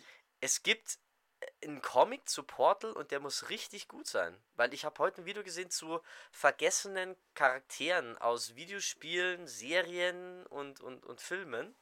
Es 0.40 0.62
gibt 0.62 0.99
äh, 1.40 1.66
einen 1.66 1.82
Comic 1.82 2.28
zu 2.28 2.45
Portal 2.45 2.93
und 2.93 3.11
der 3.11 3.18
muss 3.18 3.49
richtig 3.49 3.88
gut 3.88 4.07
sein. 4.07 4.40
Weil 4.55 4.72
ich 4.72 4.84
habe 4.84 4.97
heute 5.01 5.22
ein 5.22 5.24
Video 5.24 5.43
gesehen 5.43 5.70
zu 5.70 6.01
vergessenen 6.30 7.16
Charakteren 7.34 8.16
aus 8.18 8.55
Videospielen, 8.55 9.49
Serien 9.49 10.47
und, 10.47 10.80
und, 10.80 11.05
und 11.05 11.20
Filmen. 11.20 11.74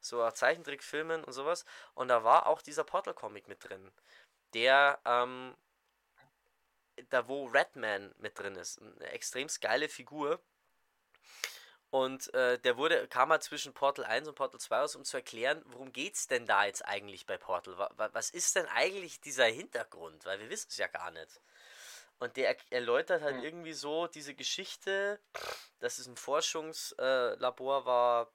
So 0.00 0.28
Zeichentrickfilmen 0.28 1.22
und 1.22 1.32
sowas. 1.32 1.64
Und 1.94 2.08
da 2.08 2.24
war 2.24 2.48
auch 2.48 2.62
dieser 2.62 2.82
Portal-Comic 2.82 3.46
mit 3.46 3.62
drin. 3.62 3.92
Der, 4.54 4.98
ähm, 5.04 5.56
da 7.10 7.28
wo 7.28 7.46
Redman 7.46 8.14
mit 8.18 8.38
drin 8.38 8.56
ist. 8.56 8.80
Eine 8.80 9.10
extrem 9.12 9.48
geile 9.60 9.88
Figur. 9.88 10.40
Und 11.90 12.32
äh, 12.34 12.58
der 12.58 12.76
wurde, 12.76 13.08
kam 13.08 13.30
halt 13.30 13.42
zwischen 13.42 13.72
Portal 13.72 14.04
1 14.04 14.28
und 14.28 14.34
Portal 14.34 14.60
2 14.60 14.80
aus, 14.80 14.96
um 14.96 15.04
zu 15.04 15.16
erklären, 15.16 15.62
worum 15.66 15.92
geht's 15.92 16.26
denn 16.26 16.44
da 16.44 16.66
jetzt 16.66 16.84
eigentlich 16.84 17.24
bei 17.24 17.38
Portal? 17.38 17.78
Was, 17.78 18.12
was 18.12 18.30
ist 18.30 18.56
denn 18.56 18.66
eigentlich 18.66 19.20
dieser 19.22 19.46
Hintergrund? 19.46 20.26
Weil 20.26 20.38
wir 20.38 20.50
wissen 20.50 20.68
es 20.68 20.76
ja 20.76 20.86
gar 20.86 21.10
nicht. 21.10 21.40
Und 22.18 22.36
der 22.36 22.56
erläutert 22.70 23.22
halt 23.22 23.36
mhm. 23.36 23.44
irgendwie 23.44 23.72
so 23.72 24.06
diese 24.06 24.34
Geschichte, 24.34 25.20
dass 25.78 25.98
es 25.98 26.06
ein 26.06 26.16
Forschungslabor 26.16 27.86
war. 27.86 28.32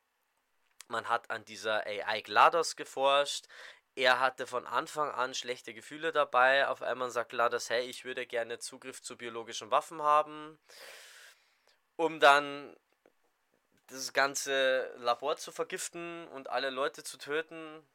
Man 0.87 1.07
hat 1.09 1.29
an 1.29 1.45
dieser 1.45 1.85
AI 1.85 2.21
GLaDOS 2.21 2.75
geforscht. 2.75 3.47
Er 3.95 4.19
hatte 4.19 4.47
von 4.47 4.65
Anfang 4.65 5.11
an 5.11 5.35
schlechte 5.35 5.73
Gefühle 5.73 6.11
dabei. 6.11 6.67
Auf 6.67 6.81
einmal 6.81 7.11
sagt 7.11 7.29
GLaDOS, 7.29 7.69
hey, 7.69 7.85
ich 7.85 8.05
würde 8.05 8.25
gerne 8.25 8.57
Zugriff 8.57 9.01
zu 9.03 9.17
biologischen 9.17 9.69
Waffen 9.69 10.01
haben. 10.01 10.57
Um 11.95 12.19
dann 12.19 12.75
das 13.87 14.13
ganze 14.13 14.91
Labor 14.97 15.37
zu 15.37 15.51
vergiften 15.51 16.27
und 16.29 16.49
alle 16.49 16.71
Leute 16.71 17.03
zu 17.03 17.17
töten, 17.17 17.85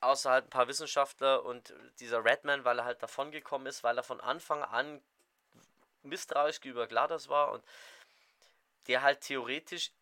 außer 0.00 0.30
halt 0.30 0.46
ein 0.46 0.50
paar 0.50 0.68
Wissenschaftler 0.68 1.42
und 1.44 1.72
dieser 2.00 2.22
Redman, 2.22 2.64
weil 2.66 2.78
er 2.78 2.84
halt 2.84 3.02
davon 3.02 3.30
gekommen 3.30 3.66
ist, 3.66 3.82
weil 3.82 3.96
er 3.96 4.02
von 4.02 4.20
Anfang 4.20 4.62
an 4.62 5.00
misstrauisch 6.02 6.60
gegenüber 6.60 6.86
GLaDOS 6.86 7.28
war 7.30 7.52
und 7.52 7.64
der 8.88 9.00
halt 9.00 9.22
theoretisch 9.22 9.92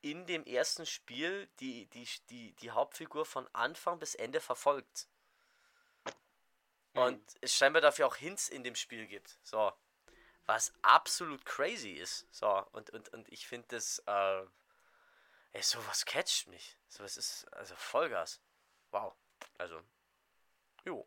in 0.00 0.26
dem 0.26 0.44
ersten 0.44 0.86
Spiel 0.86 1.48
die, 1.60 1.86
die, 1.86 2.08
die, 2.30 2.52
die 2.54 2.70
Hauptfigur 2.70 3.24
von 3.24 3.48
Anfang 3.52 3.98
bis 3.98 4.14
Ende 4.14 4.40
verfolgt. 4.40 5.08
Mhm. 6.94 7.00
Und 7.02 7.34
es 7.40 7.54
scheinbar 7.54 7.82
dafür 7.82 8.06
auch 8.06 8.16
Hints 8.16 8.48
in 8.48 8.64
dem 8.64 8.74
Spiel 8.74 9.06
gibt. 9.06 9.38
So. 9.42 9.72
Was 10.46 10.72
absolut 10.82 11.44
crazy 11.44 11.92
ist. 11.92 12.26
So. 12.32 12.48
Und, 12.72 12.90
und, 12.90 13.08
und 13.10 13.28
ich 13.28 13.46
finde 13.46 13.68
das, 13.68 14.02
äh, 14.06 14.42
ey, 15.52 15.62
sowas 15.62 16.04
catcht 16.04 16.46
mich. 16.48 16.76
Sowas 16.88 17.16
ist, 17.16 17.44
also 17.52 17.74
Vollgas. 17.76 18.40
Wow. 18.90 19.14
Also, 19.58 19.80
jo. 20.84 21.06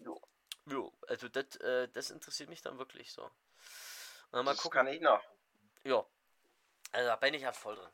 Jo. 0.00 0.20
Jo, 0.66 0.92
also 1.08 1.28
das, 1.28 1.56
äh, 1.56 1.88
das 1.88 2.10
interessiert 2.10 2.48
mich 2.48 2.62
dann 2.62 2.78
wirklich 2.78 3.12
so. 3.12 3.28
mal 4.30 4.44
das 4.44 4.58
gucken. 4.58 4.76
kann 4.76 4.86
ich 4.86 5.00
noch. 5.00 5.22
Ja. 5.84 6.04
Also 6.92 7.08
da 7.08 7.16
bin 7.16 7.34
ich 7.34 7.42
ja 7.42 7.52
voll 7.52 7.76
drin. 7.76 7.90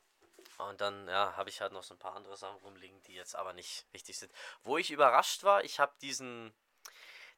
Und 0.58 0.80
dann, 0.80 1.06
ja, 1.08 1.36
habe 1.36 1.50
ich 1.50 1.60
halt 1.60 1.72
noch 1.72 1.82
so 1.82 1.94
ein 1.94 1.98
paar 1.98 2.16
andere 2.16 2.36
Sachen 2.36 2.58
rumliegen, 2.60 3.02
die 3.02 3.14
jetzt 3.14 3.36
aber 3.36 3.52
nicht 3.52 3.86
wichtig 3.92 4.18
sind. 4.18 4.32
Wo 4.62 4.78
ich 4.78 4.90
überrascht 4.90 5.44
war, 5.44 5.64
ich 5.64 5.78
habe 5.80 5.92
diesen 6.00 6.54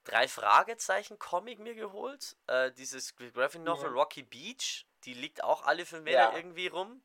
drei 0.04 0.28
Fragezeichen 0.28 1.18
Comic 1.18 1.58
mir 1.58 1.74
geholt. 1.74 2.36
Äh, 2.46 2.70
dieses 2.72 3.16
Graphic 3.16 3.62
Novel 3.62 3.88
ja. 3.88 3.92
Rocky 3.92 4.22
Beach. 4.22 4.86
Die 5.04 5.14
liegt 5.14 5.42
auch 5.42 5.62
alle 5.62 5.84
für 5.86 6.00
mich 6.00 6.14
ja. 6.14 6.34
irgendwie 6.34 6.68
rum 6.68 7.02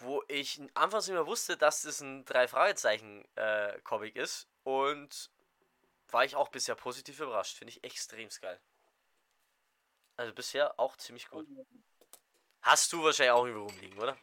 wo 0.00 0.22
ich 0.28 0.60
anfangs 0.74 1.06
nicht 1.06 1.14
mehr 1.14 1.26
wusste, 1.26 1.56
dass 1.56 1.82
das 1.82 2.00
ein 2.00 2.24
Drei-Fragezeichen-Comic 2.24 4.16
äh, 4.16 4.22
ist. 4.22 4.48
Und 4.64 5.30
war 6.08 6.24
ich 6.24 6.36
auch 6.36 6.48
bisher 6.48 6.74
positiv 6.74 7.20
überrascht. 7.20 7.56
Finde 7.56 7.72
ich 7.72 7.84
extrem 7.84 8.28
geil. 8.40 8.60
Also 10.16 10.32
bisher 10.34 10.78
auch 10.78 10.96
ziemlich 10.96 11.28
gut. 11.28 11.46
Hast 12.62 12.92
du 12.92 13.02
wahrscheinlich 13.02 13.32
auch 13.32 13.46
irgendwo 13.46 13.66
rumliegen, 13.66 13.98
oder? 13.98 14.16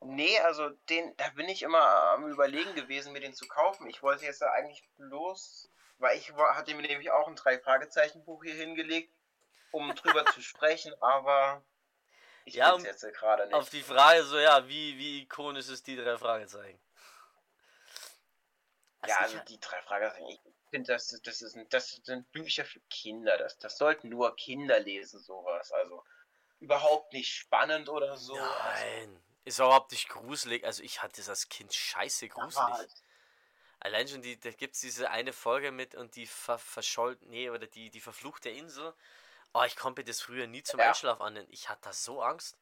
Nee, 0.00 0.38
also 0.40 0.68
den, 0.90 1.16
da 1.16 1.30
bin 1.30 1.48
ich 1.48 1.62
immer 1.62 1.82
am 2.12 2.28
überlegen 2.28 2.74
gewesen, 2.74 3.12
mir 3.12 3.20
den 3.20 3.34
zu 3.34 3.48
kaufen. 3.48 3.88
Ich 3.88 4.02
wollte 4.02 4.24
jetzt 4.24 4.42
da 4.42 4.50
eigentlich 4.52 4.86
bloß, 4.96 5.70
weil 5.98 6.18
ich 6.18 6.32
hatte 6.32 6.74
mir 6.74 6.82
nämlich 6.82 7.10
auch 7.10 7.26
ein 7.26 7.36
Drei-Fragezeichen-Buch 7.36 8.44
hier 8.44 8.54
hingelegt, 8.54 9.12
um 9.72 9.94
drüber 9.94 10.26
zu 10.26 10.42
sprechen, 10.42 10.94
aber 11.00 11.64
ich 12.44 12.54
ja, 12.54 12.72
um, 12.72 12.84
jetzt 12.84 13.02
gerade 13.02 13.46
nicht. 13.46 13.54
Auf 13.54 13.70
die 13.70 13.82
Frage 13.82 14.22
so, 14.24 14.38
ja, 14.38 14.68
wie, 14.68 14.98
wie 14.98 15.22
ikonisch 15.22 15.68
ist 15.68 15.86
die 15.86 15.96
drei 15.96 16.18
Fragezeichen? 16.18 16.78
Ja, 19.06 19.18
also 19.18 19.38
die 19.48 19.60
drei 19.60 19.80
Fragezeichen, 19.82 20.28
ich 20.28 20.40
finde, 20.70 20.92
das, 20.92 21.08
das, 21.22 21.42
ist, 21.42 21.56
das 21.70 22.00
sind 22.04 22.30
Bücher 22.32 22.64
für 22.64 22.80
Kinder. 22.90 23.38
Das, 23.38 23.58
das 23.58 23.78
sollten 23.78 24.10
nur 24.10 24.36
Kinder 24.36 24.78
lesen, 24.80 25.20
sowas. 25.20 25.72
Also 25.72 26.04
überhaupt 26.64 27.12
nicht 27.12 27.32
spannend 27.32 27.88
oder 27.88 28.16
so. 28.16 28.34
Nein, 28.34 29.08
also, 29.08 29.20
ist 29.44 29.58
überhaupt 29.58 29.92
nicht 29.92 30.08
gruselig. 30.08 30.64
Also 30.64 30.82
ich 30.82 31.02
hatte 31.02 31.16
das 31.16 31.28
als 31.28 31.48
Kind 31.48 31.72
scheiße 31.72 32.28
gruselig. 32.28 32.56
Ja, 32.56 32.86
Allein 33.80 34.08
schon, 34.08 34.22
die, 34.22 34.40
da 34.40 34.50
gibt 34.50 34.74
es 34.76 34.80
diese 34.80 35.10
eine 35.10 35.34
Folge 35.34 35.70
mit 35.70 35.94
und 35.94 36.16
die 36.16 36.26
ver 36.26 36.58
verschollt, 36.58 37.20
nee, 37.26 37.50
oder 37.50 37.66
die, 37.66 37.90
die 37.90 38.00
verfluchte 38.00 38.48
Insel. 38.48 38.94
Oh, 39.52 39.62
ich 39.62 39.76
konnte 39.76 40.02
das 40.02 40.22
früher 40.22 40.46
nie 40.46 40.62
zum 40.62 40.80
ja. 40.80 40.88
Einschlaf 40.88 41.20
annehmen. 41.20 41.46
Ich 41.50 41.68
hatte 41.68 41.82
da 41.82 41.92
so 41.92 42.22
Angst. 42.22 42.56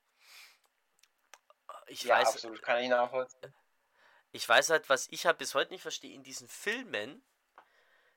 Ich 1.87 2.03
ja, 2.03 2.17
weiß, 2.17 2.35
absolut, 2.35 2.61
kann 2.61 2.83
ich 2.83 2.89
nachvollziehen. 2.89 3.55
Ich 4.33 4.49
weiß 4.49 4.71
halt, 4.71 4.89
was 4.89 5.07
ich 5.09 5.25
halt 5.25 5.39
bis 5.39 5.55
heute 5.55 5.73
nicht 5.73 5.83
verstehe, 5.83 6.13
in 6.13 6.25
diesen 6.25 6.49
Filmen 6.49 7.23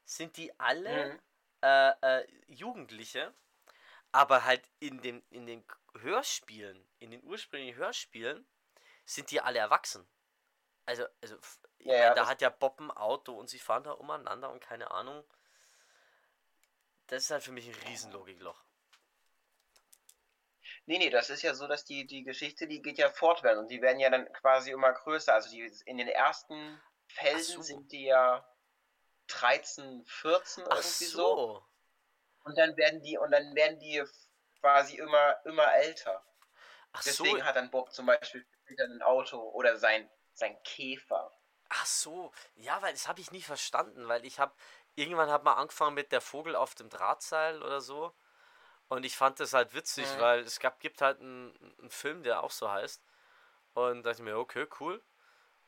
sind 0.06 0.38
die 0.38 0.58
alle 0.60 1.14
mhm. 1.14 1.20
äh, 1.62 2.22
äh, 2.22 2.28
Jugendliche, 2.48 3.34
aber 4.16 4.46
halt 4.46 4.64
in, 4.80 5.02
dem, 5.02 5.22
in 5.30 5.46
den 5.46 5.66
Hörspielen, 6.00 6.88
in 7.00 7.12
den 7.12 7.22
ursprünglichen 7.24 7.76
Hörspielen, 7.76 8.48
sind 9.06 9.30
die 9.30 9.42
alle 9.42 9.60
erwachsen. 9.60 10.08
Also, 10.86 11.06
also 11.22 11.36
ja, 11.80 11.96
ja, 11.96 12.14
da 12.14 12.26
hat 12.26 12.42
ja 12.42 12.50
Bob 12.50 12.80
ein 12.80 12.92
Auto 12.92 13.38
und 13.38 13.50
sie 13.50 13.60
fahren 13.60 13.84
da 13.84 13.92
umeinander 13.92 14.52
und 14.52 14.62
keine 14.62 14.92
Ahnung. 14.92 15.22
Das 17.08 17.24
ist 17.24 17.32
halt 17.32 17.44
für 17.44 17.52
mich 17.52 17.68
ein 17.68 17.90
Riesenlogikloch. 17.90 18.64
Nee, 20.86 20.98
nee, 20.98 21.10
das 21.10 21.30
ist 21.30 21.42
ja 21.42 21.54
so, 21.54 21.68
dass 21.68 21.84
die, 21.84 22.08
die 22.08 22.24
Geschichte, 22.24 22.68
die 22.68 22.82
geht 22.82 22.98
ja 22.98 23.10
fortwährend 23.10 23.64
und 23.64 23.68
die 23.70 23.82
werden 23.82 24.00
ja 24.00 24.10
dann 24.10 24.32
quasi 24.32 24.72
immer 24.72 24.94
größer. 24.94 25.34
Also 25.34 25.50
die 25.50 25.70
in 25.86 25.98
den 25.98 26.08
ersten 26.08 26.82
Felsen 27.08 27.58
so. 27.58 27.62
sind 27.64 27.92
die 27.92 28.06
ja 28.06 28.48
13, 29.28 30.06
14 30.06 30.64
Ach 30.70 30.78
irgendwie 30.78 31.06
so. 31.06 31.36
so. 31.36 31.66
Und 32.46 32.58
dann 32.58 32.78
werden 32.78 33.02
die, 33.02 33.18
und 33.18 33.32
dann 33.32 33.54
werden 33.56 33.80
die 33.80 34.04
quasi 34.60 34.98
immer, 34.98 35.38
immer 35.46 35.74
älter. 35.76 36.24
Ach 36.94 37.04
Deswegen 37.04 37.40
so. 37.40 37.44
hat 37.44 37.56
dann 37.56 37.72
Bob 37.72 37.92
zum 37.92 38.06
Beispiel 38.06 38.46
später 38.64 38.86
ein 38.86 39.02
Auto 39.02 39.38
oder 39.38 39.78
sein, 39.78 40.10
sein 40.34 40.56
Käfer. 40.64 41.32
Ach 41.70 41.86
so, 41.86 42.32
ja, 42.56 42.82
weil 42.82 42.94
das 42.94 43.08
habe 43.08 43.20
ich 43.20 43.32
nie 43.32 43.42
verstanden, 43.42 44.08
weil 44.08 44.26
ich 44.26 44.40
habe 44.40 44.54
irgendwann 44.96 45.30
hat 45.30 45.44
man 45.44 45.58
angefangen 45.58 45.96
mit 45.96 46.12
der 46.12 46.22
Vogel 46.22 46.56
auf 46.56 46.76
dem 46.76 46.90
Drahtseil 46.90 47.62
oder 47.62 47.82
so. 47.82 48.16
Und 48.88 49.04
ich 49.04 49.18
fand 49.18 49.40
das 49.40 49.54
halt 49.54 49.74
witzig, 49.74 50.06
mhm. 50.16 50.22
weil 50.22 50.40
es 50.42 50.60
gab, 50.60 50.80
gibt 50.80 51.02
halt 51.02 51.20
einen, 51.20 51.56
einen 51.80 51.90
Film, 51.90 52.24
der 52.24 52.44
auch 52.44 52.52
so 52.52 52.70
heißt. 52.70 53.04
Und 53.74 54.04
dachte 54.04 54.18
ich 54.18 54.24
mir, 54.24 54.38
okay, 54.38 54.68
cool. 54.80 55.04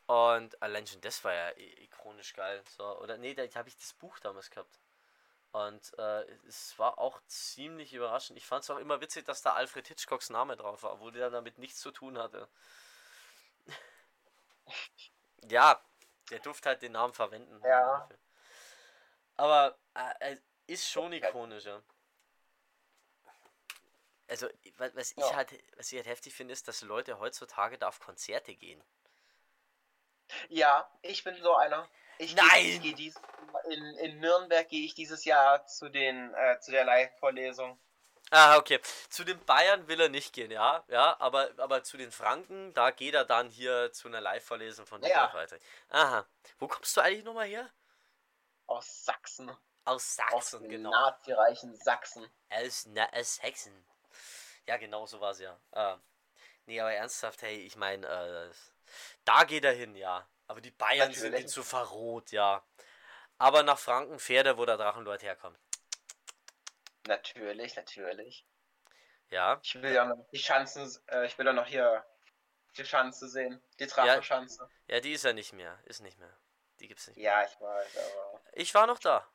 Und 0.06 0.62
allein 0.62 0.86
schon 0.86 1.00
das 1.00 1.22
war 1.24 1.34
ja 1.34 1.50
ikonisch 1.56 2.32
geil. 2.32 2.62
So, 2.76 2.84
oder 3.00 3.18
nee, 3.18 3.34
da 3.34 3.42
habe 3.58 3.68
ich 3.68 3.76
das 3.76 3.92
Buch 3.92 4.18
damals 4.20 4.48
gehabt. 4.50 4.78
Und 5.52 5.98
äh, 5.98 6.24
es 6.46 6.78
war 6.78 6.98
auch 6.98 7.20
ziemlich 7.26 7.94
überraschend. 7.94 8.36
Ich 8.36 8.46
fand 8.46 8.64
es 8.64 8.70
auch 8.70 8.78
immer 8.78 9.00
witzig, 9.00 9.24
dass 9.24 9.42
da 9.42 9.54
Alfred 9.54 9.88
Hitchcocks 9.88 10.30
Name 10.30 10.56
drauf 10.56 10.82
war, 10.82 10.92
obwohl 10.92 11.12
der 11.12 11.30
damit 11.30 11.58
nichts 11.58 11.80
zu 11.80 11.90
tun 11.90 12.18
hatte. 12.18 12.48
ja, 15.48 15.82
der 16.30 16.40
durfte 16.40 16.68
halt 16.68 16.82
den 16.82 16.92
Namen 16.92 17.14
verwenden. 17.14 17.60
Ja. 17.64 18.08
Aber 19.36 19.78
äh, 19.94 20.36
ist 20.66 20.88
schon 20.88 21.12
ikonisch, 21.12 21.64
ja. 21.64 21.82
Also, 24.28 24.46
was 24.76 25.12
ich, 25.12 25.16
ja. 25.16 25.34
halt, 25.34 25.52
was 25.78 25.90
ich 25.90 25.96
halt 25.96 26.06
heftig 26.06 26.34
finde, 26.34 26.52
ist, 26.52 26.68
dass 26.68 26.82
Leute 26.82 27.18
heutzutage 27.18 27.78
da 27.78 27.88
auf 27.88 27.98
Konzerte 27.98 28.54
gehen. 28.54 28.84
Ja, 30.50 30.90
ich 31.00 31.24
bin 31.24 31.40
so 31.42 31.56
einer. 31.56 31.88
Ich 32.18 32.34
Nein! 32.34 32.80
Geh, 32.82 32.92
geh 32.92 33.12
in, 33.68 33.94
in 33.98 34.20
Nürnberg 34.20 34.68
gehe 34.68 34.84
ich 34.84 34.94
dieses 34.94 35.24
Jahr 35.24 35.66
zu, 35.66 35.88
den, 35.88 36.34
äh, 36.34 36.58
zu 36.60 36.70
der 36.70 36.84
Live-Vorlesung. 36.84 37.78
Ah, 38.30 38.58
okay. 38.58 38.80
Zu 39.08 39.24
den 39.24 39.42
Bayern 39.44 39.88
will 39.88 40.00
er 40.00 40.08
nicht 40.08 40.34
gehen, 40.34 40.50
ja. 40.50 40.84
Ja, 40.88 41.16
aber, 41.18 41.50
aber 41.56 41.82
zu 41.82 41.96
den 41.96 42.12
Franken, 42.12 42.74
da 42.74 42.90
geht 42.90 43.14
er 43.14 43.24
dann 43.24 43.48
hier 43.48 43.90
zu 43.92 44.08
einer 44.08 44.20
Live-Vorlesung 44.20 44.86
von 44.86 45.00
der 45.00 45.10
ja. 45.10 45.32
weiter. 45.32 45.58
Aha. 45.88 46.26
Wo 46.58 46.68
kommst 46.68 46.96
du 46.96 47.00
eigentlich 47.00 47.24
nochmal 47.24 47.46
her? 47.46 47.70
Aus 48.66 49.04
Sachsen. 49.04 49.50
Aus 49.84 50.16
Sachsen, 50.16 50.62
aus 50.62 50.68
genau. 50.68 50.90
Nazireichen 50.90 51.74
Sachsen. 51.76 52.28
Aus, 52.50 52.84
na, 52.88 53.10
aus 53.14 53.36
Sachsen. 53.36 53.86
Ja, 54.66 54.76
genau 54.76 55.06
so 55.06 55.18
war 55.20 55.30
es 55.30 55.38
ja. 55.38 55.58
Äh, 55.72 55.96
nee, 56.66 56.78
aber 56.78 56.92
ernsthaft, 56.92 57.40
hey, 57.40 57.56
ich 57.60 57.76
meine, 57.76 58.06
äh, 58.06 58.50
da 59.24 59.44
geht 59.44 59.64
er 59.64 59.72
hin, 59.72 59.94
ja. 59.94 60.28
Aber 60.48 60.60
die 60.60 60.70
Bayern 60.70 61.08
Natürlich. 61.08 61.18
sind 61.18 61.38
ihm 61.38 61.48
zu 61.48 61.62
verrot, 61.62 62.32
ja. 62.32 62.64
Aber 63.38 63.62
nach 63.62 63.78
Franken 63.78 64.18
fährt 64.18 64.46
er, 64.46 64.58
wo 64.58 64.64
der 64.64 64.76
Drachenlord 64.76 65.22
herkommt. 65.22 65.58
Natürlich, 67.06 67.76
natürlich. 67.76 68.44
Ja. 69.30 69.60
Ich 69.62 69.80
will 69.80 69.92
ja 69.92 70.06
noch 70.06 70.26
die 70.32 70.38
Schanzen, 70.38 70.90
äh, 71.08 71.26
ich 71.26 71.38
will 71.38 71.46
ja 71.46 71.52
noch 71.52 71.66
hier 71.66 72.04
die 72.76 72.84
Schanze 72.84 73.28
sehen. 73.28 73.62
Die 73.78 73.86
Drachenschanze. 73.86 74.68
Ja, 74.86 74.96
ja, 74.96 75.00
die 75.00 75.12
ist 75.12 75.24
ja 75.24 75.32
nicht 75.32 75.52
mehr. 75.52 75.78
Ist 75.84 76.00
nicht 76.00 76.18
mehr. 76.18 76.34
Die 76.80 76.88
gibt's 76.88 77.06
nicht 77.08 77.16
mehr. 77.16 77.24
Ja, 77.24 77.44
ich 77.44 77.60
weiß, 77.60 77.96
aber. 77.96 78.40
Ich 78.54 78.74
war 78.74 78.86
noch 78.86 78.98
da. 78.98 79.26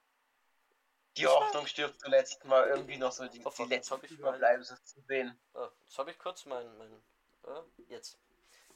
Die 1.18 1.28
Hoffnung 1.28 1.68
stirbt 1.68 2.00
zuletzt 2.00 2.44
mal 2.46 2.68
irgendwie 2.68 2.98
noch 2.98 3.12
so 3.12 3.28
die, 3.28 3.42
Oh, 3.46 3.54
die 3.56 3.66
letzten 3.66 4.04
ich 4.04 4.12
Überbleibsel 4.12 4.82
zu 4.84 5.00
sehen. 5.02 5.40
Oh, 5.54 5.68
jetzt 5.86 5.98
habe 6.00 6.10
ich 6.10 6.18
kurz 6.18 6.46
mein. 6.46 6.76
mein 6.78 6.92
äh, 7.46 7.62
jetzt. 7.88 8.18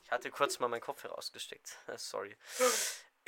Ich 0.08 0.12
hatte 0.12 0.32
kurz 0.32 0.58
mal 0.60 0.70
meinen 0.70 0.80
Kopf 0.80 1.04
herausgesteckt. 1.04 1.78
Sorry. 1.98 2.36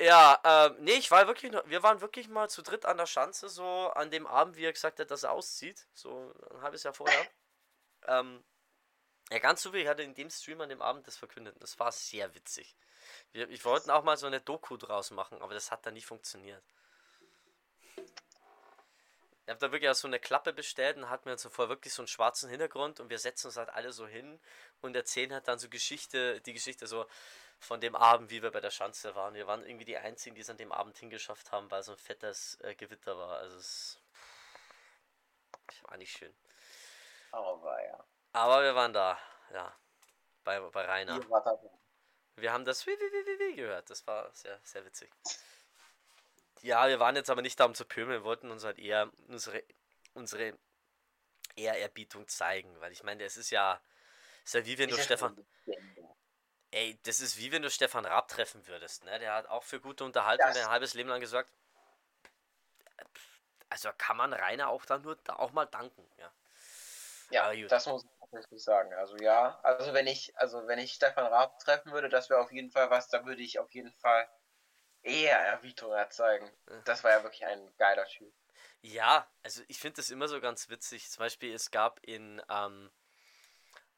Ja, 0.02 0.40
ähm, 0.44 0.76
nee, 0.78 0.92
ich 0.94 1.10
war 1.10 1.26
wirklich, 1.26 1.52
noch- 1.52 1.68
wir 1.68 1.82
waren 1.82 2.00
wirklich 2.00 2.26
mal 2.26 2.48
zu 2.48 2.62
dritt 2.62 2.86
an 2.86 2.96
der 2.96 3.04
Schanze, 3.04 3.50
so 3.50 3.90
an 3.90 4.10
dem 4.10 4.26
Abend, 4.26 4.56
wie 4.56 4.64
er 4.64 4.72
gesagt 4.72 4.98
hat, 4.98 5.10
dass 5.10 5.24
er 5.24 5.32
auszieht. 5.32 5.86
So 5.92 6.32
ein 6.54 6.62
halbes 6.62 6.84
Jahr 6.84 6.94
vorher. 6.94 7.22
ähm, 8.08 8.42
ja, 9.30 9.38
ganz 9.40 9.62
zufällig 9.62 9.88
hat 9.88 9.98
er 10.00 10.06
in 10.06 10.14
dem 10.14 10.30
Stream 10.30 10.60
an 10.62 10.70
dem 10.70 10.82
Abend 10.82 11.06
das 11.06 11.18
verkündet. 11.18 11.56
Das 11.60 11.78
war 11.78 11.92
sehr 11.92 12.34
witzig. 12.34 12.76
Wir, 13.32 13.50
wir 13.50 13.64
wollten 13.64 13.90
auch 13.90 14.04
mal 14.04 14.16
so 14.16 14.26
eine 14.26 14.40
Doku 14.40 14.78
draus 14.78 15.10
machen, 15.10 15.42
aber 15.42 15.54
das 15.54 15.70
hat 15.70 15.84
dann 15.86 15.94
nie 15.94 16.02
funktioniert. 16.02 16.64
Ich 19.50 19.52
habe 19.52 19.66
da 19.66 19.72
wirklich 19.72 19.90
auch 19.90 19.96
so 19.96 20.06
eine 20.06 20.20
Klappe 20.20 20.52
bestellt 20.52 20.96
und 20.96 21.10
hat 21.10 21.26
mir 21.26 21.36
zuvor 21.36 21.68
wirklich 21.68 21.92
so 21.92 22.02
einen 22.02 22.06
schwarzen 22.06 22.48
Hintergrund 22.48 23.00
und 23.00 23.10
wir 23.10 23.18
setzen 23.18 23.48
uns 23.48 23.56
halt 23.56 23.68
alle 23.70 23.92
so 23.92 24.06
hin 24.06 24.38
und 24.80 24.94
erzählen 24.94 25.32
halt 25.32 25.48
dann 25.48 25.58
so 25.58 25.68
Geschichte, 25.68 26.40
die 26.42 26.52
Geschichte 26.52 26.86
so 26.86 27.04
von 27.58 27.80
dem 27.80 27.96
Abend, 27.96 28.30
wie 28.30 28.44
wir 28.44 28.52
bei 28.52 28.60
der 28.60 28.70
Schanze 28.70 29.16
waren. 29.16 29.34
Wir 29.34 29.48
waren 29.48 29.64
irgendwie 29.66 29.84
die 29.84 29.96
Einzigen, 29.98 30.36
die 30.36 30.42
es 30.42 30.50
an 30.50 30.56
dem 30.56 30.70
Abend 30.70 30.96
hingeschafft 30.98 31.50
haben, 31.50 31.68
weil 31.68 31.82
so 31.82 31.90
ein 31.90 31.98
fettes 31.98 32.60
äh, 32.60 32.76
Gewitter 32.76 33.18
war. 33.18 33.38
Also 33.38 33.56
es 33.58 33.98
war 35.82 35.96
nicht 35.96 36.16
schön. 36.16 36.32
Aber 37.32 37.84
ja. 37.84 38.04
Aber 38.34 38.62
wir 38.62 38.76
waren 38.76 38.92
da, 38.92 39.18
ja, 39.52 39.74
bei, 40.44 40.60
bei 40.60 40.84
Rainer. 40.84 41.18
Wir 42.36 42.52
haben 42.52 42.64
das 42.64 42.86
wie, 42.86 42.92
wie, 42.92 42.94
wie, 42.94 43.26
wie, 43.26 43.38
wie 43.40 43.56
gehört. 43.56 43.90
Das 43.90 44.06
war 44.06 44.32
sehr, 44.32 44.60
sehr 44.62 44.84
witzig. 44.84 45.10
Ja, 46.62 46.88
wir 46.88 47.00
waren 47.00 47.16
jetzt 47.16 47.30
aber 47.30 47.42
nicht 47.42 47.58
da, 47.58 47.64
um 47.64 47.74
zu 47.74 47.84
pömeln. 47.84 48.20
Wir 48.20 48.24
wollten 48.24 48.50
uns 48.50 48.64
halt 48.64 48.78
eher 48.78 49.10
unsere, 49.28 49.62
unsere 50.14 50.58
Ehrerbietung 51.56 52.28
zeigen. 52.28 52.80
Weil 52.80 52.92
ich 52.92 53.02
meine, 53.02 53.24
es 53.24 53.36
ist 53.36 53.50
ja, 53.50 53.80
ist 54.44 54.54
ja 54.54 54.64
wie 54.66 54.78
wenn 54.78 54.90
du 54.90 54.96
ja 54.96 55.02
Stefan. 55.02 55.46
Ey, 56.72 56.98
das 57.02 57.20
ist 57.20 57.36
wie 57.38 57.50
wenn 57.50 57.62
du 57.62 57.70
Stefan 57.70 58.04
Raab 58.04 58.28
treffen 58.28 58.66
würdest, 58.68 59.04
ne? 59.04 59.18
Der 59.18 59.34
hat 59.34 59.46
auch 59.46 59.64
für 59.64 59.80
gute 59.80 60.04
Unterhaltung 60.04 60.46
Das- 60.46 60.56
ein 60.56 60.68
halbes 60.68 60.94
Leben 60.94 61.08
lang 61.08 61.20
gesagt. 61.20 61.52
Also 63.68 63.90
kann 63.96 64.16
man 64.16 64.32
Rainer 64.32 64.68
auch 64.68 64.84
dann 64.84 65.02
nur 65.02 65.16
da 65.16 65.36
auch 65.36 65.52
mal 65.52 65.66
danken, 65.66 66.08
ja. 66.18 66.32
Ja, 67.30 67.52
das 67.68 67.86
muss 67.86 68.04
ich 68.04 68.10
tatsächlich 68.18 68.62
sagen. 68.62 68.92
Also 68.94 69.16
ja, 69.18 69.60
also 69.62 69.94
wenn 69.94 70.08
ich, 70.08 70.36
also 70.36 70.66
wenn 70.66 70.80
ich 70.80 70.92
Stefan 70.92 71.26
Raab 71.26 71.58
treffen 71.60 71.92
würde, 71.92 72.08
das 72.08 72.28
wäre 72.28 72.40
auf 72.40 72.50
jeden 72.50 72.70
Fall 72.72 72.90
was, 72.90 73.08
da 73.08 73.24
würde 73.24 73.42
ich 73.42 73.60
auf 73.60 73.70
jeden 73.72 73.92
Fall 73.92 74.28
eher 75.02 75.38
Erwiderung 75.38 75.94
erzeigen. 75.94 76.50
Ja. 76.68 76.80
Das 76.84 77.04
war 77.04 77.10
ja 77.10 77.22
wirklich 77.22 77.44
ein 77.44 77.72
geiler 77.78 78.06
Typ. 78.06 78.32
Ja, 78.82 79.30
also 79.42 79.62
ich 79.68 79.78
finde 79.78 79.96
das 79.96 80.10
immer 80.10 80.28
so 80.28 80.40
ganz 80.40 80.68
witzig. 80.68 81.10
Zum 81.10 81.20
Beispiel, 81.20 81.54
es 81.54 81.70
gab 81.70 82.00
in 82.04 82.42
ähm, 82.48 82.90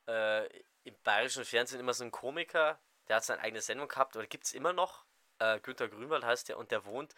äh, 0.06 0.46
im 0.84 1.00
bayerischen 1.04 1.44
Fernsehen 1.44 1.80
immer 1.80 1.94
so 1.94 2.04
einen 2.04 2.10
Komiker, 2.10 2.80
der 3.08 3.16
hat 3.16 3.24
seine 3.24 3.40
eigene 3.42 3.60
Sendung 3.60 3.88
gehabt, 3.88 4.16
oder 4.16 4.26
gibt 4.26 4.44
es 4.44 4.52
immer 4.52 4.72
noch. 4.72 5.04
Äh, 5.38 5.60
Günter 5.60 5.88
Grünwald 5.88 6.24
heißt 6.24 6.48
der 6.48 6.58
und 6.58 6.70
der 6.70 6.84
wohnt 6.84 7.14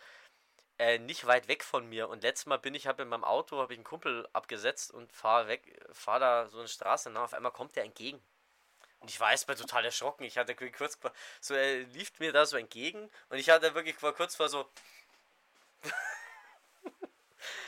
äh, 0.78 0.98
nicht 0.98 1.26
weit 1.26 1.48
weg 1.48 1.64
von 1.64 1.88
mir. 1.88 2.08
Und 2.08 2.22
letztes 2.22 2.46
Mal 2.46 2.58
bin 2.58 2.74
ich, 2.74 2.86
habe 2.86 3.02
in 3.02 3.08
meinem 3.08 3.24
Auto, 3.24 3.58
habe 3.58 3.72
ich 3.72 3.78
einen 3.78 3.84
Kumpel 3.84 4.28
abgesetzt 4.32 4.90
und 4.92 5.12
fahre 5.12 5.48
weg, 5.48 5.80
fahre 5.92 6.20
da 6.20 6.48
so 6.48 6.58
eine 6.58 6.68
Straße 6.68 7.10
nach. 7.10 7.22
Auf 7.22 7.34
einmal 7.34 7.52
kommt 7.52 7.76
der 7.76 7.84
entgegen. 7.84 8.22
Und 9.04 9.10
ich 9.10 9.20
war 9.20 9.32
erstmal 9.32 9.54
total 9.54 9.84
erschrocken. 9.84 10.24
Ich 10.24 10.38
hatte 10.38 10.54
kurz, 10.56 10.98
so 11.38 11.52
er 11.52 11.80
lief 11.80 12.18
mir 12.20 12.32
da 12.32 12.46
so 12.46 12.56
entgegen 12.56 13.10
und 13.28 13.36
ich 13.36 13.50
hatte 13.50 13.74
wirklich 13.74 14.02
war 14.02 14.14
kurz 14.14 14.34
vor 14.34 14.48
so, 14.48 14.66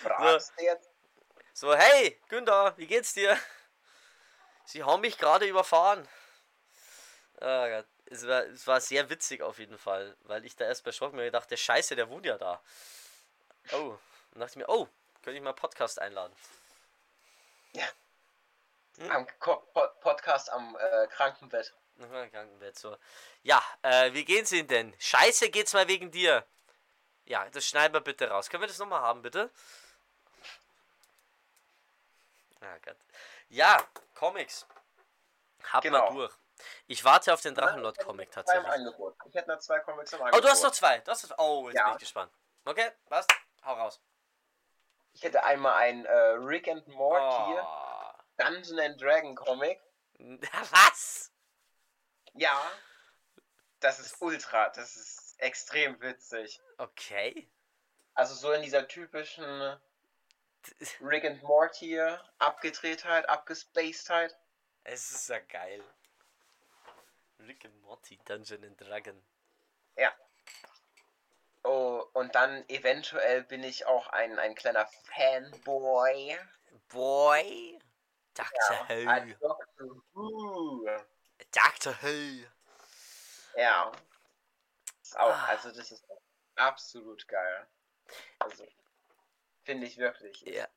Fragst 0.01 0.55
jetzt? 0.59 0.89
So, 1.53 1.75
hey, 1.75 2.19
Günther, 2.31 2.73
wie 2.79 2.87
geht's 2.87 3.13
dir? 3.13 3.39
Sie 4.65 4.83
haben 4.83 5.03
mich 5.03 5.19
gerade 5.19 5.47
überfahren. 5.47 6.09
Ah 7.43 7.69
Gott, 7.69 7.87
es 8.07 8.27
war, 8.27 8.45
es 8.45 8.67
war 8.67 8.81
sehr 8.81 9.11
witzig 9.11 9.43
auf 9.43 9.59
jeden 9.59 9.77
Fall, 9.77 10.17
weil 10.23 10.43
ich 10.47 10.57
da 10.57 10.65
erst 10.65 10.87
erschrocken 10.87 11.17
mir 11.17 11.31
dachte, 11.31 11.59
Scheiße, 11.59 11.97
der 11.97 12.09
wohnt 12.09 12.25
ja 12.25 12.39
da. 12.39 12.63
Oh, 13.73 13.99
und 14.33 14.41
dachte 14.41 14.53
ich 14.53 14.57
mir, 14.57 14.71
oh, 14.71 14.89
könnte 15.23 15.37
ich 15.37 15.43
mal 15.43 15.51
einen 15.51 15.57
Podcast 15.57 16.01
einladen. 16.01 16.35
Hm. 17.75 17.85
Am 19.11 19.27
Ko 19.39 19.57
Po- 19.75 19.89
Podcast 20.01 20.51
am 20.51 20.77
äh, 20.77 21.07
Krankenbett. 21.09 21.75
Aha, 22.01 22.27
Krankenbett, 22.29 22.79
so. 22.79 22.97
Ja, 23.43 23.63
äh, 23.83 24.13
wie 24.13 24.25
geht's 24.25 24.53
Ihnen 24.53 24.69
denn? 24.69 24.95
Scheiße 24.99 25.51
geht's 25.51 25.73
mal 25.73 25.87
wegen 25.89 26.11
dir. 26.11 26.45
Ja, 27.25 27.49
das 27.51 27.67
schneiden 27.67 27.93
wir 27.95 28.01
bitte 28.01 28.29
raus. 28.31 28.49
Können 28.49 28.63
wir 28.63 28.69
das 28.69 28.79
nochmal 28.79 29.01
haben, 29.03 29.21
bitte? 29.23 29.51
Ah 32.61 32.77
Gott. 32.85 32.97
Ja, 33.49 33.83
Comics. 34.15 34.67
Hab 35.65 35.85
mal 35.85 35.91
Genau. 36.01 36.11
durch. 36.13 36.33
Ich 36.87 37.05
warte 37.05 37.33
auf 37.35 37.41
den 37.43 37.55
Drachenlord-Comic 37.55 38.31
tatsächlich. 38.31 38.67
Ich 39.29 39.35
hätte 39.35 39.51
noch 39.51 39.59
zwei 39.59 39.79
Comics 39.81 40.13
im 40.13 40.21
Oh, 40.21 40.25
Angebot. 40.25 40.45
du 40.45 40.49
hast 40.49 40.63
noch 40.63 40.71
zwei. 40.73 40.99
Du 41.01 41.11
hast 41.11 41.29
noch, 41.29 41.39
oh, 41.39 41.69
jetzt 41.69 41.77
Ja. 41.77 41.85
bin 41.85 41.93
ich 41.95 41.99
gespannt. 42.01 42.33
Okay, 42.65 42.91
was? 43.09 43.27
Hau 43.65 43.75
raus. 43.75 44.01
Ich 45.13 45.23
hätte 45.23 45.43
einmal 45.45 45.75
ein 45.75 46.05
äh, 46.07 46.13
Rick 46.13 46.69
and 46.69 46.87
Morty 46.89 47.61
Oh. 47.61 48.06
Dungeon 48.39 48.79
and 48.81 49.01
Dragon 49.01 49.35
Comic. 49.35 49.81
Was? 50.19 51.31
Ja. 52.35 52.71
Das 53.81 54.01
ist 54.01 54.21
ultra, 54.21 54.71
das 54.71 54.97
ist 54.97 55.35
extrem 55.39 56.01
witzig. 56.01 56.61
Okay. 56.79 57.49
Also 58.15 58.35
so 58.35 58.53
in 58.53 58.63
dieser 58.63 58.89
typischen 58.89 59.45
Rick 61.01 61.25
and 61.25 61.43
Morty 61.43 62.01
Abgedrehtheit, 62.39 63.29
Abgespacedheit. 63.29 64.35
Es 64.85 65.11
ist 65.11 65.29
ja 65.29 65.39
geil. 65.39 65.83
Rick 67.41 67.67
and 67.67 67.81
Morty, 67.83 68.19
Dungeon 68.25 68.65
and 68.65 68.81
Dragon. 68.81 69.23
Oh, 71.69 72.05
und 72.13 72.33
dann 72.37 72.65
eventuell 72.69 73.43
bin 73.43 73.65
ich 73.65 73.87
auch 73.87 74.07
ein, 74.11 74.39
ein 74.39 74.55
kleiner 74.55 74.87
Fanboy. 74.87 76.39
Boy. 76.89 77.77
Dr. 78.37 78.87
Ein 79.09 79.31
Who. 79.41 79.49
Doctor 79.49 80.03
Who. 80.13 80.89
Dr. 81.53 81.95
Who. 82.03 82.45
Ja. 83.57 83.91
Auch, 85.15 85.31
Ah. 85.31 85.47
also 85.47 85.71
das 85.71 85.91
ist 85.93 86.05
absolut 86.57 87.27
geil. 87.29 87.67
Also, 88.39 88.67
finde 89.65 89.87
ich 89.87 89.97
wirklich. 89.99 90.41
Ja. 90.43 90.69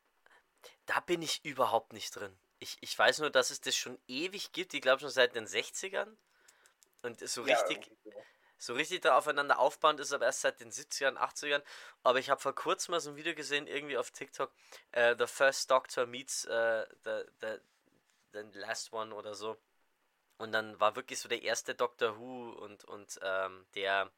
Da 0.85 0.99
bin 1.01 1.21
ich 1.21 1.43
überhaupt 1.45 1.93
nicht 1.93 2.11
drin. 2.15 2.37
Ich, 2.59 2.77
ich 2.81 2.97
weiß 2.97 3.19
nur, 3.19 3.29
dass 3.29 3.51
es 3.51 3.61
das 3.61 3.75
schon 3.75 3.99
ewig 4.07 4.51
gibt. 4.51 4.73
Ich 4.73 4.81
glaube 4.81 4.99
schon 4.99 5.09
seit 5.09 5.35
den 5.35 5.45
60ern. 5.47 6.17
Und 7.01 7.19
so 7.27 7.45
Ja, 7.45 7.57
richtig, 7.59 7.91
so. 8.03 8.11
So 8.59 8.73
richtig 8.73 9.01
da 9.01 9.17
aufeinander 9.17 9.57
aufbauend 9.57 9.99
ist 9.99 10.13
aber 10.13 10.25
erst 10.25 10.41
seit 10.41 10.59
den 10.59 10.71
70ern, 10.71 11.15
80ern. 11.17 11.63
Aber 12.03 12.19
ich 12.19 12.29
habe 12.29 12.41
vor 12.41 12.53
kurzem 12.53 12.91
mal 12.91 12.99
so 12.99 13.11
ein 13.11 13.15
Video 13.15 13.33
gesehen, 13.33 13.67
irgendwie 13.67 13.97
auf 13.97 14.11
TikTok. 14.11 14.51
äh, 14.91 15.15
the 15.17 15.27
First 15.27 15.71
Doctor 15.71 16.05
meets 16.05 16.45
äh, 16.45 16.85
the, 17.05 17.23
the, 17.41 17.57
the 18.33 18.59
Last 18.59 18.93
One 18.93 19.15
oder 19.15 19.33
so. 19.33 19.57
Und 20.37 20.51
dann 20.51 20.79
war 20.79 20.95
wirklich 20.95 21.19
so 21.19 21.29
der 21.29 21.41
erste 21.41 21.73
Doctor 21.73 22.17
Who 22.19 22.51
und, 22.51 22.83
und 22.85 23.19
ähm, 23.23 23.65
der, 23.75 24.11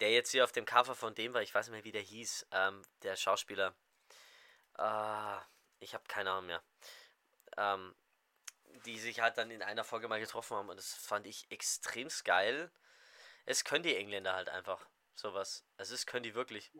der 0.00 0.12
jetzt 0.12 0.30
hier 0.30 0.44
auf 0.44 0.52
dem 0.52 0.64
Cover 0.66 0.94
von 0.94 1.14
dem 1.14 1.34
war, 1.34 1.42
ich 1.42 1.54
weiß 1.54 1.66
nicht 1.66 1.72
mehr, 1.72 1.84
wie 1.84 1.92
der 1.92 2.02
hieß, 2.02 2.46
ähm, 2.52 2.82
der 3.02 3.16
Schauspieler. 3.16 3.74
Ah, 4.74 5.42
ich 5.78 5.94
habe 5.94 6.04
keine 6.06 6.30
Ahnung 6.30 6.46
mehr. 6.46 6.62
Ähm, 7.56 7.94
die 8.84 8.98
sich 8.98 9.20
halt 9.20 9.38
dann 9.38 9.50
in 9.50 9.62
einer 9.62 9.84
Folge 9.84 10.08
mal 10.08 10.20
getroffen 10.20 10.56
haben 10.56 10.68
und 10.68 10.76
das 10.76 10.94
fand 10.94 11.26
ich 11.26 11.50
extrem 11.50 12.08
geil. 12.24 12.70
Es 13.46 13.64
können 13.64 13.82
die 13.82 13.96
Engländer 13.96 14.34
halt 14.34 14.48
einfach 14.48 14.86
sowas. 15.14 15.64
Also 15.76 15.94
es 15.94 16.06
können 16.06 16.22
die 16.22 16.34
wirklich. 16.34 16.72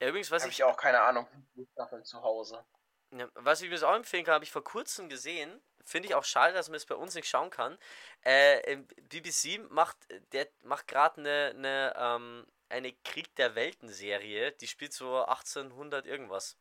Ja, 0.00 0.08
übrigens, 0.08 0.30
was 0.30 0.42
Habe 0.42 0.52
ich, 0.52 0.58
ich 0.58 0.64
auch 0.64 0.76
keine 0.76 1.00
Ahnung. 1.00 1.26
Davon 1.74 2.04
zu 2.04 2.22
Hause. 2.22 2.64
ja, 3.12 3.28
was 3.34 3.60
ich 3.62 3.70
mir 3.70 3.82
auch 3.88 3.94
empfehlen 3.94 4.24
kann, 4.24 4.34
habe 4.34 4.44
ich 4.44 4.52
vor 4.52 4.64
kurzem 4.64 5.08
gesehen. 5.08 5.62
Finde 5.84 6.08
ich 6.08 6.14
auch 6.14 6.24
schade, 6.24 6.52
dass 6.54 6.68
man 6.68 6.76
es 6.76 6.86
bei 6.86 6.94
uns 6.94 7.14
nicht 7.14 7.28
schauen 7.28 7.50
kann. 7.50 7.78
Äh, 8.22 8.76
BBC 9.08 9.58
macht, 9.70 9.96
der 10.32 10.48
macht 10.62 10.86
gerade 10.86 11.18
eine, 11.20 11.52
eine, 11.56 11.94
ähm, 11.96 12.46
eine 12.68 12.92
Krieg 13.04 13.34
der 13.36 13.54
Welten 13.54 13.88
Serie. 13.88 14.52
Die 14.52 14.66
spielt 14.68 14.92
so 14.92 15.24
1800 15.24 16.06
irgendwas. 16.06 16.58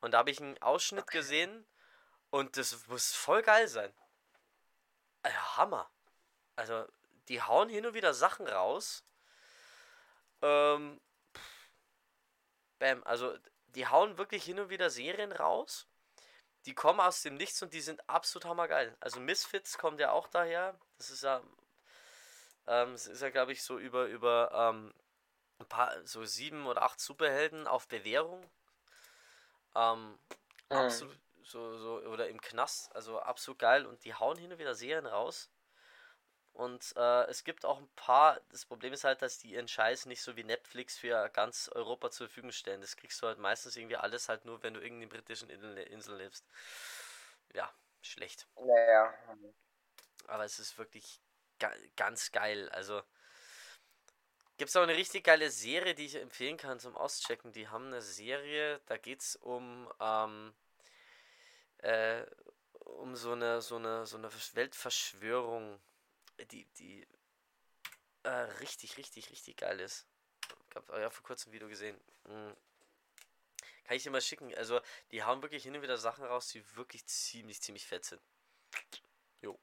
Und 0.00 0.12
da 0.12 0.18
habe 0.18 0.30
ich 0.30 0.40
einen 0.40 0.60
Ausschnitt 0.62 1.08
Okay. 1.08 1.18
gesehen 1.18 1.66
und 2.30 2.56
das 2.56 2.86
muss 2.88 3.14
voll 3.14 3.42
geil 3.42 3.68
sein. 3.68 3.92
Äh, 5.22 5.30
Hammer. 5.56 5.90
Also, 6.56 6.86
die 7.28 7.42
hauen 7.42 7.68
hin 7.68 7.86
und 7.86 7.94
wieder 7.94 8.14
Sachen 8.14 8.46
raus. 8.48 9.04
Ähm, 10.42 10.98
pff. 11.34 11.70
Bam, 12.78 13.02
also 13.04 13.36
die 13.74 13.86
hauen 13.86 14.16
wirklich 14.18 14.44
hin 14.44 14.58
und 14.60 14.70
wieder 14.70 14.88
Serien 14.90 15.32
raus. 15.32 15.86
Die 16.66 16.74
kommen 16.74 17.00
aus 17.00 17.22
dem 17.22 17.36
Nichts 17.36 17.62
und 17.62 17.74
die 17.74 17.80
sind 17.82 18.08
absolut 18.08 18.46
hammergeil. 18.46 18.96
Also 19.00 19.20
Misfits 19.20 19.78
kommt 19.78 20.00
ja 20.00 20.12
auch 20.12 20.28
daher. 20.28 20.78
Das 20.98 21.10
ist 21.10 21.22
ja, 21.24 21.42
ähm, 22.66 22.92
das 22.92 23.06
ist 23.06 23.22
ja 23.22 23.30
glaube 23.30 23.52
ich 23.52 23.62
so 23.62 23.78
über 23.78 24.06
über 24.06 24.50
ähm, 24.52 24.92
ein 25.60 25.68
paar, 25.68 26.06
so 26.06 26.24
sieben 26.24 26.66
oder 26.66 26.82
acht 26.82 27.00
Superhelden 27.00 27.66
auf 27.68 27.88
Bewährung. 27.88 28.44
Ähm, 29.76 30.18
Mhm. 30.70 30.78
absolut, 30.78 31.18
so, 31.44 31.78
so, 31.78 31.98
oder 32.08 32.28
im 32.28 32.40
Knast, 32.40 32.94
also 32.96 33.20
absolut 33.20 33.58
geil 33.58 33.86
und 33.86 34.04
die 34.04 34.14
hauen 34.14 34.38
hin 34.38 34.52
und 34.52 34.58
wieder 34.58 34.74
Serien 34.74 35.06
raus. 35.06 35.50
Und 36.56 36.94
äh, 36.96 37.24
es 37.24 37.44
gibt 37.44 37.66
auch 37.66 37.78
ein 37.78 37.88
paar, 37.96 38.40
das 38.50 38.64
Problem 38.64 38.94
ist 38.94 39.04
halt, 39.04 39.20
dass 39.20 39.38
die 39.38 39.50
ihren 39.50 39.68
Scheiß 39.68 40.06
nicht 40.06 40.22
so 40.22 40.36
wie 40.36 40.44
Netflix 40.44 40.96
für 40.96 41.28
ganz 41.28 41.68
Europa 41.68 42.10
zur 42.10 42.28
Verfügung 42.28 42.50
stellen. 42.50 42.80
Das 42.80 42.96
kriegst 42.96 43.20
du 43.20 43.26
halt 43.26 43.38
meistens 43.38 43.76
irgendwie 43.76 43.96
alles 43.96 44.30
halt 44.30 44.46
nur, 44.46 44.62
wenn 44.62 44.72
du 44.72 44.80
irgendwie 44.80 45.02
in 45.02 45.10
britischen 45.10 45.50
Inseln, 45.50 45.76
Inseln 45.76 46.16
lebst. 46.16 46.46
Ja, 47.52 47.70
schlecht. 48.00 48.48
Naja. 48.58 49.12
Aber 50.28 50.44
es 50.46 50.58
ist 50.58 50.78
wirklich 50.78 51.20
ga 51.58 51.70
ganz 51.94 52.32
geil. 52.32 52.70
Also 52.70 53.02
gibt 54.56 54.70
es 54.70 54.76
auch 54.76 54.82
eine 54.82 54.96
richtig 54.96 55.24
geile 55.24 55.50
Serie, 55.50 55.94
die 55.94 56.06
ich 56.06 56.14
empfehlen 56.14 56.56
kann 56.56 56.80
zum 56.80 56.96
Auschecken. 56.96 57.52
Die 57.52 57.68
haben 57.68 57.88
eine 57.88 58.00
Serie, 58.00 58.80
da 58.86 58.96
geht 58.96 59.20
es 59.20 59.36
um, 59.36 59.92
ähm, 60.00 60.54
äh, 61.78 62.24
um 62.80 63.14
so 63.14 63.32
eine, 63.32 63.60
so 63.60 63.76
eine, 63.76 64.06
so 64.06 64.16
eine 64.16 64.30
Weltverschwörung, 64.54 65.78
die, 66.44 66.66
die 66.78 67.06
äh, 68.22 68.28
richtig, 68.28 68.96
richtig, 68.96 69.30
richtig 69.30 69.56
geil 69.56 69.80
ist. 69.80 70.06
Ich 70.70 70.76
habe 70.76 71.00
ja 71.00 71.10
vor 71.10 71.24
kurzem 71.24 71.50
ein 71.50 71.52
Video 71.54 71.68
gesehen. 71.68 71.98
Mhm. 72.24 72.56
Kann 73.84 73.96
ich 73.96 74.02
dir 74.02 74.10
mal 74.10 74.20
schicken. 74.20 74.52
Also, 74.56 74.80
die 75.12 75.22
hauen 75.22 75.42
wirklich 75.42 75.62
hin 75.62 75.74
und 75.76 75.82
wieder 75.82 75.96
Sachen 75.96 76.24
raus, 76.24 76.48
die 76.48 76.76
wirklich 76.76 77.06
ziemlich, 77.06 77.62
ziemlich 77.62 77.86
fett 77.86 78.04
sind. 78.04 78.20
Jo. 79.40 79.58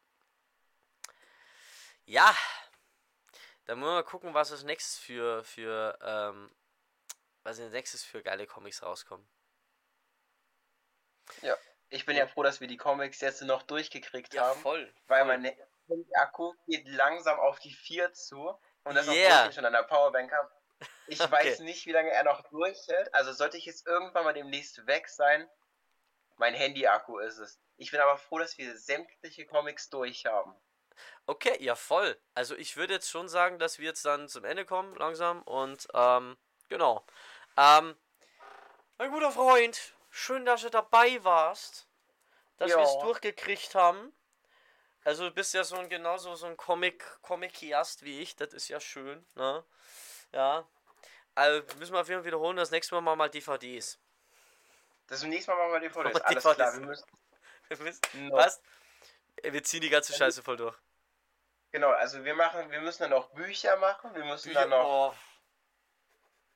Ja. 2.06 2.36
Dann 3.66 3.80
müssen 3.80 3.90
wir 3.90 3.96
mal 3.96 4.04
gucken, 4.04 4.34
was 4.34 4.52
als 4.52 4.64
nächstes 4.64 4.98
für, 4.98 5.44
für, 5.44 5.98
ähm, 6.02 6.52
was 7.44 7.60
als 7.60 7.74
nächstes 7.74 8.04
für 8.04 8.24
geile 8.24 8.48
Comics 8.48 8.82
rauskommen. 8.82 9.28
Ja. 11.42 11.58
Ich 11.90 12.06
bin 12.06 12.16
ja 12.16 12.28
froh, 12.28 12.44
dass 12.44 12.60
wir 12.60 12.68
die 12.68 12.78
Comics 12.78 13.22
jetzt 13.22 13.42
noch 13.42 13.62
durchgekriegt 13.64 14.38
haben. 14.38 14.60
voll. 14.62 14.94
Weil 15.08 15.26
voll. 15.26 15.38
mein 15.38 15.56
Akku 16.16 16.54
geht 16.68 16.88
langsam 16.88 17.40
auf 17.40 17.60
die 17.60 17.74
4 17.74 18.14
zu. 18.14 18.60
Und 18.84 18.96
das 18.96 19.08
Yeah. 19.08 19.38
obwohl 19.38 19.50
ich 19.50 19.56
schon 19.56 19.66
an 19.66 19.74
der 19.74 19.84
Powerbank 19.84 20.32
habe. 20.32 20.52
Ich 21.08 21.20
Okay. 21.22 21.32
weiß 21.32 21.60
nicht, 21.60 21.86
wie 21.86 21.92
lange 21.92 22.12
er 22.12 22.24
noch 22.24 22.42
durchhält. 22.50 23.14
Also 23.14 23.32
sollte 23.34 23.58
ich 23.58 23.66
jetzt 23.66 23.88
irgendwann 23.88 24.24
mal 24.24 24.34
demnächst 24.34 24.86
weg 24.88 25.08
sein, 25.10 25.50
mein 26.38 26.54
Handy-Akku 26.54 27.20
ist 27.20 27.38
es. 27.38 27.60
Ich 27.78 27.92
bin 27.92 28.00
aber 28.00 28.18
froh, 28.18 28.40
dass 28.40 28.58
wir 28.58 28.78
sämtliche 28.78 29.46
Comics 29.46 29.90
durch 29.90 30.26
haben. 30.26 30.56
Okay, 31.26 31.58
ja 31.60 31.76
voll. 31.76 32.20
Also 32.34 32.56
ich 32.56 32.76
würde 32.76 32.94
jetzt 32.94 33.10
schon 33.10 33.28
sagen, 33.30 33.60
dass 33.60 33.80
wir 33.80 33.86
jetzt 33.86 34.06
dann 34.06 34.28
zum 34.28 34.44
Ende 34.46 34.66
kommen, 34.66 34.96
langsam. 34.96 35.42
Und 35.44 35.88
ähm, 35.94 36.38
genau. 36.70 37.06
Ähm, 37.58 37.96
mein 38.98 39.12
guter 39.12 39.32
Freund, 39.32 39.96
schön, 40.10 40.46
dass 40.46 40.62
du 40.62 40.70
dabei 40.70 41.24
warst. 41.24 41.88
Dass 42.58 42.72
wir 42.72 42.80
es 42.80 42.98
durchgekriegt 43.00 43.76
haben. 43.76 44.14
Also 45.06 45.28
du 45.28 45.32
bist 45.36 45.54
ja 45.54 45.64
so 45.64 45.76
ein 45.78 45.90
genauso 45.90 46.36
so 46.36 46.46
ein 46.48 46.56
Comic, 46.58 47.04
Comiciast 47.22 48.04
wie 48.04 48.22
ich, 48.22 48.36
das 48.36 48.54
ist 48.54 48.70
ja 48.70 48.80
schön, 48.80 49.26
ne? 49.36 49.64
Ja. 50.32 50.66
Also 51.36 51.64
müssen 51.78 51.94
wir 51.94 52.02
auf 52.02 52.08
jeden 52.08 52.22
Fall 52.22 52.26
wiederholen, 52.26 52.58
das 52.58 52.72
nächste 52.72 52.96
Mal 52.96 53.02
machen 53.02 53.14
wir 53.20 53.26
mal 53.26 53.30
DVDs. 53.30 54.00
Das 55.08 55.24
nächste 55.24 55.52
Mal 55.52 55.58
machen 55.58 55.82
wir 55.82 55.90
DVDs. 55.90 56.22
Alles 56.22 56.44
DVDs. 56.44 56.56
klar, 56.56 56.74
wir 56.74 56.86
müssen. 56.86 57.06
Wir 57.70 57.78
müssen- 57.78 58.28
noch- 58.28 58.38
Was? 58.38 58.62
Wir 59.42 59.64
ziehen 59.64 59.82
die 59.82 59.90
ganze 59.90 60.14
Scheiße 60.14 60.44
voll 60.44 60.58
durch. 60.58 60.76
Genau, 61.72 61.90
also 61.90 62.24
wir 62.24 62.36
machen, 62.36 62.70
wir 62.70 62.82
müssen 62.82 63.02
dann 63.04 63.12
noch 63.12 63.30
Bücher 63.30 63.78
machen, 63.78 64.14
wir 64.14 64.26
müssen 64.26 64.54
dann 64.54 64.70
noch. 64.70 65.12
Oh, 65.12 65.16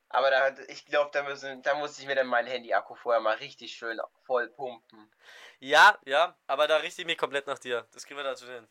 Aber 0.09 0.31
da, 0.31 0.55
ich 0.67 0.85
glaube, 0.85 1.11
da 1.11 1.23
müssen, 1.23 1.61
da 1.63 1.75
muss 1.75 1.99
ich 1.99 2.05
mir 2.05 2.15
dann 2.15 2.27
meinen 2.27 2.47
Handy-Akku 2.47 2.95
vorher 2.95 3.21
mal 3.21 3.35
richtig 3.35 3.73
schön 3.73 3.99
voll 4.25 4.47
pumpen. 4.49 5.11
Ja, 5.59 5.97
ja, 6.05 6.38
aber 6.47 6.67
da 6.67 6.77
richte 6.77 7.01
ich 7.01 7.07
mich 7.07 7.17
komplett 7.17 7.47
nach 7.47 7.59
dir. 7.59 7.88
Das 7.91 8.05
kriegen 8.05 8.17
wir 8.17 8.23
dazu 8.23 8.45
hin. 8.47 8.67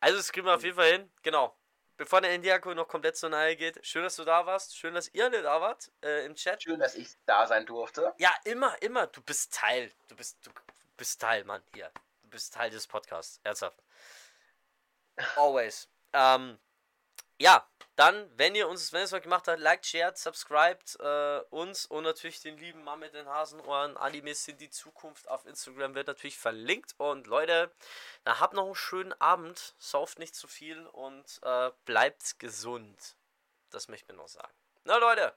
Also, 0.00 0.16
das 0.16 0.30
kriegen 0.30 0.46
wir 0.46 0.54
auf 0.54 0.62
jeden 0.62 0.76
Fall 0.76 0.90
hin. 0.92 1.12
Genau. 1.22 1.56
Bevor 1.96 2.20
der 2.20 2.34
Indiako 2.34 2.74
noch 2.74 2.88
komplett 2.88 3.16
zur 3.16 3.30
Nahe 3.30 3.56
geht, 3.56 3.84
schön, 3.84 4.02
dass 4.02 4.16
du 4.16 4.24
da 4.24 4.44
warst. 4.44 4.76
Schön, 4.76 4.94
dass 4.94 5.08
ihr 5.14 5.24
alle 5.24 5.40
da 5.40 5.60
wart 5.62 5.90
äh, 6.02 6.26
im 6.26 6.34
Chat. 6.34 6.62
Schön, 6.62 6.78
dass 6.78 6.94
ich 6.94 7.08
da 7.24 7.46
sein 7.46 7.64
durfte. 7.64 8.12
Ja, 8.18 8.34
immer, 8.44 8.80
immer. 8.82 9.06
Du 9.06 9.22
bist 9.22 9.54
Teil. 9.54 9.90
Du 10.08 10.14
bist, 10.14 10.46
du 10.46 10.50
bist 10.98 11.20
Teil, 11.20 11.44
Mann. 11.44 11.62
Hier. 11.74 11.90
Du 12.22 12.28
bist 12.28 12.52
Teil 12.52 12.68
des 12.70 12.86
Podcasts. 12.86 13.40
Ernsthaft. 13.44 13.82
Always. 15.36 15.88
Ähm, 16.12 16.58
ja, 17.38 17.66
dann, 17.96 18.30
wenn 18.36 18.54
ihr 18.54 18.68
uns, 18.68 18.92
wenn 18.92 19.00
ihr 19.00 19.04
es 19.04 19.12
noch 19.12 19.22
gemacht 19.22 19.48
habt, 19.48 19.58
liked, 19.58 19.86
shared, 19.86 20.18
subscribed 20.18 20.98
äh, 21.00 21.40
uns 21.50 21.86
und 21.86 22.04
natürlich 22.04 22.40
den 22.40 22.58
lieben 22.58 22.84
Mann 22.84 23.00
mit 23.00 23.14
den 23.14 23.26
Hasenohren. 23.26 23.96
Animes 23.96 24.44
sind 24.44 24.60
die 24.60 24.68
Zukunft 24.68 25.28
auf 25.28 25.46
Instagram, 25.46 25.94
wird 25.94 26.06
natürlich 26.06 26.38
verlinkt. 26.38 26.94
Und 26.98 27.26
Leute, 27.26 27.72
na, 28.24 28.38
habt 28.38 28.52
noch 28.52 28.66
einen 28.66 28.74
schönen 28.74 29.18
Abend, 29.20 29.74
sauft 29.78 30.18
nicht 30.18 30.34
zu 30.34 30.46
viel 30.46 30.86
und 30.88 31.40
äh, 31.42 31.70
bleibt 31.86 32.38
gesund. 32.38 33.16
Das 33.70 33.88
möchte 33.88 34.12
ich 34.12 34.18
noch 34.18 34.28
sagen. 34.28 34.52
Na, 34.84 34.98
Leute. 34.98 35.34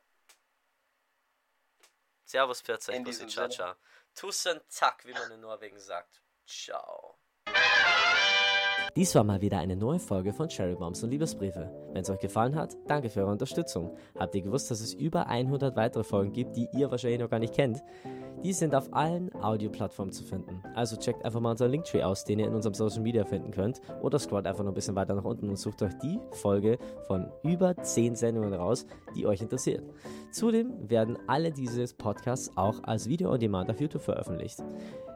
Servus, 2.26 2.62
14, 2.62 2.94
In 2.94 3.04
Bussi, 3.04 3.26
ciao, 3.28 3.48
ciao. 3.50 3.76
Tusen 4.16 4.60
Tack, 4.70 5.06
wie 5.06 5.14
man 5.14 5.32
in 5.32 5.40
Norwegen 5.40 5.80
sagt. 5.80 6.22
Ciao. 6.46 7.18
Dies 9.00 9.16
war 9.16 9.24
mal 9.24 9.40
wieder 9.40 9.60
eine 9.60 9.78
neue 9.78 9.98
Folge 9.98 10.34
von 10.34 10.50
Cherry 10.50 10.76
Bombs 10.76 11.02
und 11.02 11.12
Liebesbriefe. 11.12 11.72
Wenn 11.94 12.02
es 12.02 12.10
euch 12.10 12.20
gefallen 12.20 12.54
hat, 12.56 12.76
danke 12.86 13.10
für 13.10 13.22
eure 13.22 13.32
Unterstützung. 13.32 13.96
Habt 14.20 14.36
ihr 14.36 14.42
gewusst, 14.42 14.70
dass 14.70 14.82
es 14.82 14.94
über 14.94 15.28
100 15.28 15.78
weitere 15.78 16.04
Folgen 16.04 16.34
gibt, 16.34 16.58
die 16.58 16.68
ihr 16.74 16.92
wahrscheinlich 16.92 17.22
noch 17.22 17.30
gar 17.30 17.40
nicht 17.40 17.54
kennt? 17.54 17.82
Die 18.44 18.52
sind 18.52 18.76
auf 18.76 18.94
allen 18.94 19.34
Audioplattformen 19.42 20.12
zu 20.12 20.26
finden. 20.26 20.62
Also 20.76 20.98
checkt 20.98 21.24
einfach 21.24 21.40
mal 21.40 21.52
unseren 21.52 21.72
Linktree 21.72 22.04
aus, 22.04 22.26
den 22.26 22.40
ihr 22.40 22.48
in 22.48 22.54
unserem 22.54 22.74
Social 22.74 23.00
Media 23.00 23.24
finden 23.24 23.52
könnt. 23.52 23.80
Oder 24.02 24.20
scrollt 24.20 24.46
einfach 24.46 24.66
noch 24.66 24.72
ein 24.72 24.76
bisschen 24.76 24.98
weiter 24.98 25.16
nach 25.16 25.24
unten 25.24 25.48
und 25.48 25.58
sucht 25.58 25.82
euch 25.82 25.94
die 26.04 26.20
Folge 26.32 26.78
von 27.08 27.32
über 27.44 27.78
10 27.82 28.16
Sendungen 28.16 28.54
raus, 28.54 28.86
die 29.16 29.26
euch 29.26 29.40
interessiert. 29.40 29.82
Zudem 30.34 30.90
werden 30.90 31.18
alle 31.26 31.54
diese 31.54 31.86
Podcasts 31.96 32.52
auch 32.58 32.84
als 32.84 33.08
Video 33.08 33.32
on 33.32 33.40
Demand 33.40 33.72
auf 33.72 33.80
YouTube 33.80 34.02
veröffentlicht. 34.02 34.60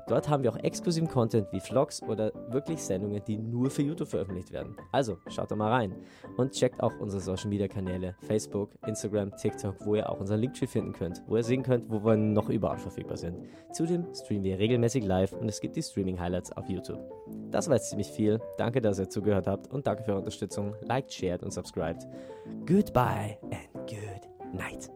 Dort 0.07 0.29
haben 0.29 0.43
wir 0.43 0.51
auch 0.51 0.57
exklusiven 0.57 1.07
Content 1.07 1.47
wie 1.51 1.59
Vlogs 1.59 2.01
oder 2.03 2.31
wirklich 2.49 2.81
Sendungen, 2.81 3.23
die 3.25 3.37
nur 3.37 3.69
für 3.69 3.81
YouTube 3.81 4.09
veröffentlicht 4.09 4.51
werden. 4.51 4.75
Also 4.91 5.17
schaut 5.27 5.51
da 5.51 5.55
mal 5.55 5.71
rein 5.71 5.95
und 6.37 6.51
checkt 6.51 6.81
auch 6.81 6.93
unsere 6.99 7.21
Social 7.21 7.49
Media 7.49 7.67
Kanäle 7.67 8.15
Facebook, 8.21 8.71
Instagram, 8.85 9.35
TikTok, 9.35 9.85
wo 9.85 9.95
ihr 9.95 10.09
auch 10.09 10.19
unseren 10.19 10.39
Linktree 10.39 10.67
finden 10.67 10.93
könnt, 10.93 11.21
wo 11.27 11.37
ihr 11.37 11.43
sehen 11.43 11.63
könnt, 11.63 11.89
wo 11.89 12.03
wir 12.03 12.17
noch 12.17 12.49
überall 12.49 12.77
verfügbar 12.77 13.17
sind. 13.17 13.37
Zudem 13.71 14.05
streamen 14.13 14.43
wir 14.43 14.59
regelmäßig 14.59 15.05
live 15.05 15.33
und 15.33 15.47
es 15.47 15.61
gibt 15.61 15.75
die 15.75 15.83
Streaming 15.83 16.19
Highlights 16.19 16.51
auf 16.51 16.67
YouTube. 16.69 16.99
Das 17.51 17.67
war 17.67 17.75
jetzt 17.75 17.89
ziemlich 17.89 18.07
viel. 18.07 18.41
Danke, 18.57 18.81
dass 18.81 18.99
ihr 18.99 19.09
zugehört 19.09 19.47
habt 19.47 19.71
und 19.71 19.87
danke 19.87 20.03
für 20.03 20.11
eure 20.11 20.19
Unterstützung. 20.19 20.75
Liked, 20.81 21.13
shared 21.13 21.43
und 21.43 21.51
subscribed. 21.51 22.07
Goodbye 22.65 23.37
and 23.51 23.87
good 23.87 24.53
night. 24.53 24.89